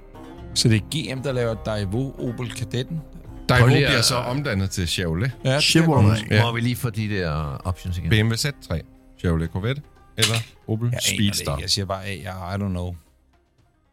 Så 0.54 0.68
det 0.68 0.76
er 0.76 1.14
GM, 1.14 1.22
der 1.22 1.32
laver 1.32 1.54
Daewoo 1.54 2.28
Opel 2.28 2.50
Kadetten. 2.54 3.00
Daewoo 3.48 3.68
at- 3.70 3.72
bliver 3.88 4.02
så 4.02 4.14
omdannet 4.14 4.70
til 4.70 4.88
Chevrolet. 4.88 5.32
Ja, 5.44 5.60
Chevrolet. 5.60 6.24
Ja. 6.30 6.42
Må 6.42 6.52
vi 6.52 6.60
lige 6.60 6.76
få 6.76 6.90
de 6.90 7.08
der 7.08 7.30
options 7.64 7.98
igen? 7.98 8.10
BMW 8.10 8.34
Z3, 8.34 8.80
Chevrolet 9.18 9.50
Corvette 9.50 9.82
eller 10.18 10.34
Opel 10.68 10.90
Jeg 10.92 11.00
Speedster. 11.02 11.58
Jeg 11.60 11.70
siger 11.70 11.84
bare, 11.86 12.04
at 12.04 12.22
jeg, 12.22 12.32
I 12.32 12.54
don't 12.62 12.68
know. 12.68 12.94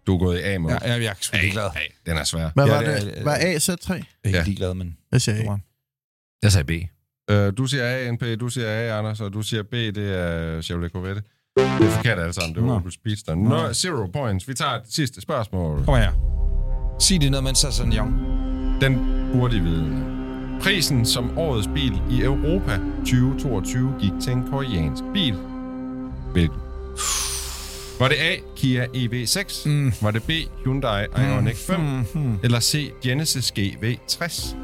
Du 0.07 0.15
er 0.15 0.19
gået 0.19 0.39
i 0.39 0.41
A-mode. 0.43 0.73
Jeg, 0.73 0.81
jeg, 0.89 1.01
jeg 1.01 1.09
er 1.09 1.13
sgu 1.21 1.37
ligeglad. 1.37 1.63
A, 1.75 2.09
den 2.11 2.17
er 2.17 2.23
svær. 2.23 2.49
Hvad 2.53 2.65
Ja, 2.65 2.73
var 2.73 2.81
det 2.83 3.01
det? 3.01 3.13
det 3.15 3.23
Hvad 3.23 3.33
er 3.39 3.55
AZ3? 3.59 3.93
Jeg 3.93 3.97
er 3.97 4.27
ikke 4.27 4.37
Ja. 4.37 4.43
ligeglad, 4.43 4.73
men... 4.73 4.97
Jeg 5.11 5.21
Come 5.21 5.51
A. 5.51 5.57
Jeg 6.43 6.51
sagde 6.51 6.65
B. 6.65 6.71
Uh, 7.31 7.57
du 7.57 7.65
siger 7.65 7.83
A, 7.85 8.11
NP, 8.11 8.39
du 8.39 8.49
siger 8.49 8.67
A, 8.67 8.97
Anders, 8.99 9.21
og 9.21 9.33
du 9.33 9.41
siger 9.41 9.63
B, 9.63 9.71
det 9.71 9.97
er 10.17 10.61
Chevrolet 10.61 10.91
Corvette. 10.91 11.21
Det 11.57 11.87
er 11.87 11.89
forkert 11.89 12.19
alle 12.19 12.33
sammen, 12.33 12.55
det 12.55 12.61
var 12.61 12.67
Nå. 12.69 12.75
Opel 12.75 12.91
Speedster. 12.91 13.35
Nå, 13.35 13.73
zero 13.73 14.05
points. 14.13 14.47
Vi 14.47 14.53
tager 14.53 14.71
et 14.71 14.81
sidste 14.89 15.21
spørgsmål. 15.21 15.85
Kom 15.85 15.95
her. 15.95 16.11
Sig 16.99 17.21
det 17.21 17.31
noget, 17.31 17.43
mens 17.43 17.63
jeg 17.63 17.73
sådan 17.73 17.93
young. 17.93 18.19
Den 18.81 18.99
burde 19.33 19.57
I 19.57 19.59
vide. 19.59 20.03
Prisen 20.61 21.05
som 21.05 21.37
årets 21.37 21.69
bil 21.73 22.01
i 22.11 22.21
Europa 22.21 22.79
2022 22.99 23.93
gik 23.99 24.11
til 24.21 24.33
en 24.33 24.43
koreansk 24.51 25.03
bil. 25.13 25.35
Hvilken? 26.31 26.57
Var 27.99 28.07
det 28.07 28.15
A, 28.15 28.35
Kia 28.55 28.85
EV6? 28.85 29.69
Mm. 29.69 29.93
Var 30.01 30.11
det 30.11 30.23
B, 30.23 30.29
Hyundai 30.63 31.05
Ioniq 31.17 31.55
5? 31.55 31.79
Mm. 31.79 32.39
Eller 32.43 32.59
C, 32.59 32.91
Genesis 33.03 33.53
GV60? 33.59 34.55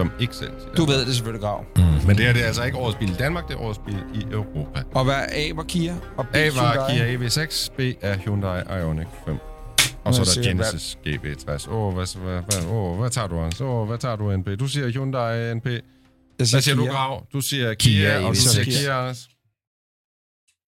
Som 0.00 0.12
ikke 0.20 0.34
selv. 0.34 0.52
Du 0.76 0.84
ved 0.84 1.06
det 1.06 1.14
selvfølgelig, 1.14 1.42
Grav. 1.42 1.64
Men 2.06 2.16
det 2.16 2.24
her 2.24 2.32
det 2.32 2.42
er 2.42 2.46
altså 2.46 2.62
ikke 2.64 2.78
årets 2.78 2.98
bil 2.98 3.10
i 3.10 3.14
Danmark, 3.18 3.48
det 3.48 3.54
er 3.54 3.58
årets 3.58 3.80
bil 3.86 4.02
i 4.14 4.22
Europa. 4.32 4.82
Og 4.94 5.04
hvad 5.04 5.14
A 5.28 5.50
var 5.54 5.62
Kia? 5.62 5.94
Og 6.16 6.26
B 6.32 6.36
A 6.36 6.48
var 6.48 6.88
Hyundai? 6.88 7.16
Kia 7.18 7.28
EV6, 7.28 7.74
B 7.76 7.80
er 8.00 8.16
Hyundai 8.16 8.80
Ioniq 8.80 9.06
5. 9.26 9.36
Og 10.04 10.14
så 10.14 10.22
er 10.22 10.38
er 10.38 10.42
der 10.42 10.48
Genesis 10.48 10.98
GV60. 11.06 11.70
Åh, 11.70 11.94
hvad, 11.94 12.18
hvad, 12.18 12.42
hvad, 12.42 12.72
åh, 12.72 12.98
hvad 12.98 13.10
tager 13.10 13.28
du, 13.28 13.38
Anders? 13.38 13.60
Åh, 13.60 13.88
hvad 13.88 13.98
tager 13.98 14.16
du, 14.16 14.36
NP? 14.36 14.60
Du 14.60 14.66
siger 14.66 14.88
Hyundai 14.88 15.54
NP. 15.54 15.66
Jeg 15.66 15.80
Hvad 16.36 16.46
siger 16.46 16.74
du, 16.74 16.82
Kia. 16.82 16.92
Grav? 16.92 17.26
Du 17.32 17.40
siger 17.40 17.74
Kia, 17.74 18.08
Kia 18.08 18.16
og 18.16 18.22
du 18.22 18.28
EV6. 18.28 18.34
siger 18.34 18.64
Kia, 18.64 18.98
Anders. 18.98 19.28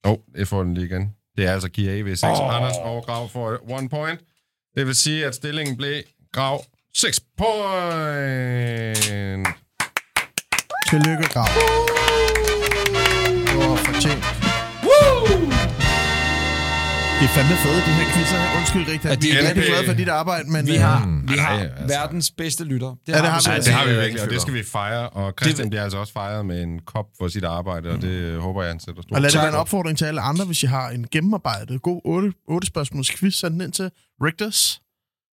Åh, 0.05 0.13
oh, 0.13 0.19
jeg 0.39 0.49
får 0.49 0.63
den 0.63 0.75
lige 0.75 0.87
igen. 0.87 1.11
Det 1.37 1.47
er 1.47 1.53
altså 1.53 1.69
Kia 1.69 2.03
EV6. 2.03 2.27
Åh. 2.27 2.41
Oh. 2.41 2.57
Anders 2.57 2.77
og 2.83 3.05
Grav 3.07 3.29
får 3.29 3.59
one 3.71 3.89
point. 3.89 4.21
Det 4.77 4.87
vil 4.87 4.95
sige, 4.95 5.27
at 5.27 5.35
stillingen 5.35 5.77
blev 5.77 6.03
Grav 6.33 6.65
6 6.95 7.21
point. 7.39 7.49
Tillykke, 10.91 11.29
Grav. 11.33 11.47
Det 13.47 13.57
var 13.59 13.77
fortjent. 13.77 14.25
Det 17.21 17.29
er 17.29 17.33
fandme 17.35 17.57
fede, 17.57 17.77
de 17.77 17.81
her 17.81 18.13
quizzer. 18.15 18.57
Undskyld, 18.59 18.89
Rigtig. 18.93 19.09
Ja, 19.09 19.15
de 19.15 19.21
vi 19.21 19.31
er 19.31 19.49
rigtig 19.49 19.65
glade 19.65 19.87
for 19.87 19.93
dit 19.93 20.09
arbejde, 20.09 20.51
men... 20.51 20.67
Vi 20.67 20.75
øh, 20.77 20.81
har, 20.81 21.05
Mm, 21.07 21.29
vi 21.29 21.37
har 21.39 21.49
ej, 21.57 21.63
altså. 21.63 21.87
verdens 21.87 22.31
bedste 22.31 22.65
lytter. 22.65 22.89
Det 22.89 22.97
Ja, 23.13 23.19
det 23.19 23.27
har 23.27 23.41
vi. 23.41 23.45
Ja, 23.47 23.53
Ja, 23.53 23.61
det 23.61 23.73
har 23.73 23.85
vi 23.85 23.91
det 23.91 24.01
virkelig, 24.01 24.23
og 24.23 24.31
det 24.31 24.41
skal 24.41 24.55
vi 24.55 24.63
fejre. 24.63 25.09
Og 25.09 25.35
Christian 25.43 25.69
bliver 25.71 25.83
altså 25.83 25.99
også 25.99 26.13
fejret 26.13 26.47
med 26.47 26.63
en 26.63 26.79
kop 26.79 27.07
for 27.19 27.29
sit 27.29 27.45
arbejde, 27.45 27.91
og 27.91 28.03
det 28.03 28.09
øh, 28.09 28.39
håber 28.39 28.63
jeg, 28.63 28.71
han 28.71 28.81
sætter 28.81 29.03
stor 29.03 29.17
Og 29.17 29.23
lad 29.23 29.31
det 29.31 29.39
være 29.39 29.49
en 29.49 29.55
opfordring 29.55 29.99
til 29.99 30.05
alle 30.05 30.21
andre, 30.21 30.45
hvis 30.45 30.63
I 30.63 30.67
har 30.67 30.89
en 30.91 31.07
gennemarbejdet, 31.11 31.83
god 31.83 32.01
8, 32.05 32.33
8 32.49 32.67
spørgsmåls 32.67 33.11
quiz, 33.11 33.35
send 33.35 33.55
den 33.55 33.61
ind 33.63 33.73
til 33.73 33.91
Rigtors. 34.23 34.82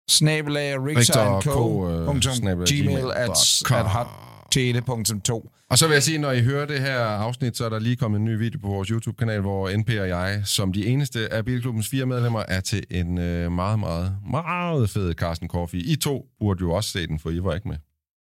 Snabelag 0.09 0.75
og 0.77 1.43
Co, 1.43 1.91
øh, 1.91 2.09
Richter 2.09 2.33
snabelag 2.33 2.69
gmail 2.69 2.99
gmail 2.99 3.13
at, 3.17 3.29
dot 3.29 3.37
at 3.37 3.63
com. 3.65 3.87
hottele.2. 3.87 5.55
Og 5.71 5.79
så 5.79 5.87
vil 5.87 5.95
jeg 5.95 6.03
sige, 6.03 6.19
når 6.19 6.33
I 6.33 6.43
hører 6.43 6.67
det 6.67 6.81
her 6.81 6.99
afsnit, 7.01 7.57
så 7.57 7.65
er 7.65 7.69
der 7.69 7.79
lige 7.79 7.97
kommet 7.97 8.19
en 8.19 8.25
ny 8.25 8.39
video 8.39 8.61
på 8.61 8.69
vores 8.69 8.89
YouTube-kanal, 8.89 9.41
hvor 9.41 9.77
NP 9.77 9.89
og 9.89 10.09
jeg, 10.09 10.43
som 10.45 10.73
de 10.73 10.87
eneste 10.87 11.33
af 11.33 11.45
Bilklubbens 11.45 11.89
fire 11.89 12.07
medlemmer, 12.07 12.43
er 12.49 12.61
til 12.61 12.85
en 12.91 13.19
øh, 13.19 13.53
meget, 13.53 13.79
meget, 13.79 14.17
meget 14.31 14.91
fed 14.91 15.15
Carsten 15.15 15.49
Coffee. 15.49 15.81
I 15.81 15.97
to 15.97 16.27
burde 16.41 16.61
jo 16.61 16.73
også 16.73 16.91
se 16.91 17.07
den, 17.07 17.19
for 17.19 17.31
I 17.31 17.45
var 17.45 17.55
ikke 17.55 17.69
med. 17.69 17.77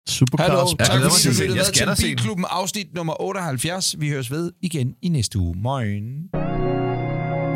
Supercars. 0.08 0.48
Hallo, 0.48 0.66
tak 0.78 0.86
fordi 0.86 1.00
du 1.00 1.06
at 1.06 1.12
se 1.12 1.42
den. 1.44 1.50
lyttede 1.50 1.94
til. 1.94 2.06
Bilklubben 2.06 2.44
afsnit 2.48 2.94
nummer 2.94 3.22
78. 3.22 3.96
Vi 3.98 4.08
høres 4.08 4.30
ved 4.30 4.52
igen 4.62 4.94
i 5.02 5.08
næste 5.08 5.38
uge. 5.38 5.54
Morgen. 5.58 6.28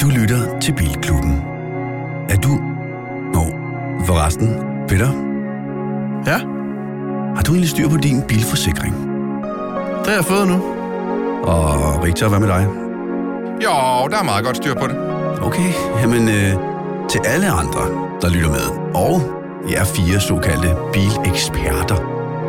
Du 0.01 0.21
lytter 0.21 0.61
til 0.61 0.75
Bilklubben. 0.75 1.35
Er 2.29 2.37
du... 2.43 2.74
Forresten, 4.07 4.49
Peter, 4.89 5.09
Ja, 6.27 6.39
har 7.37 7.43
du 7.43 7.53
egentlig 7.53 7.71
styr 7.71 7.89
på 7.89 7.97
din 7.97 8.23
bilforsikring? 8.29 8.95
det 9.99 10.07
har 10.07 10.15
jeg 10.15 10.25
fået 10.25 10.49
nu. 10.49 10.63
Og 11.45 12.07
Victor, 12.07 12.29
hvad 12.29 12.39
med 12.41 12.49
dig? 12.49 12.67
Jo, 13.65 14.09
der 14.11 14.19
er 14.19 14.25
meget 14.25 14.45
godt 14.45 14.57
styr 14.57 14.75
på 14.75 14.87
det. 14.87 14.97
Okay, 15.43 15.71
jamen 16.01 16.29
øh, 16.29 16.53
til 17.09 17.21
alle 17.25 17.47
andre, 17.51 17.81
der 18.23 18.29
lytter 18.29 18.49
med, 18.49 18.67
og 18.95 19.23
jer 19.71 19.85
fire 19.85 20.21
såkaldte 20.21 20.69
bileksperter, 20.93 21.97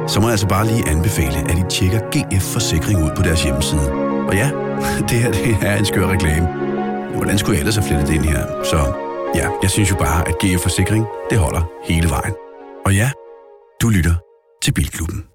så 0.08 0.20
må 0.20 0.26
jeg 0.28 0.32
altså 0.32 0.48
bare 0.48 0.66
lige 0.68 0.90
anbefale, 0.90 1.38
at 1.52 1.58
I 1.58 1.64
tjekker 1.70 2.00
GF 2.00 2.54
Forsikring 2.54 3.04
ud 3.04 3.10
på 3.16 3.22
deres 3.22 3.44
hjemmeside. 3.44 3.92
Og 4.28 4.34
ja, 4.36 4.50
det 5.10 5.18
her 5.18 5.32
det 5.32 5.58
er 5.62 5.76
en 5.76 5.86
skør 5.86 6.08
reklame. 6.08 6.48
Hvordan 7.16 7.38
skulle 7.38 7.54
jeg 7.56 7.60
ellers 7.60 7.76
have 7.76 7.88
flettet 7.88 8.08
det 8.08 8.16
ind 8.16 8.24
her? 8.26 8.42
Så 8.64 8.78
ja, 9.36 9.50
jeg 9.62 9.70
synes 9.70 9.92
jo 9.92 9.96
bare, 9.96 10.28
at 10.28 10.36
GF 10.42 10.62
Forsikring, 10.62 11.06
det 11.30 11.38
holder 11.40 11.64
hele 11.84 12.10
vejen. 12.10 12.34
Og 12.86 12.96
ja, 12.96 13.12
du 13.82 13.90
lytter 13.90 14.16
til 14.62 14.74
Bilklubben. 14.74 15.35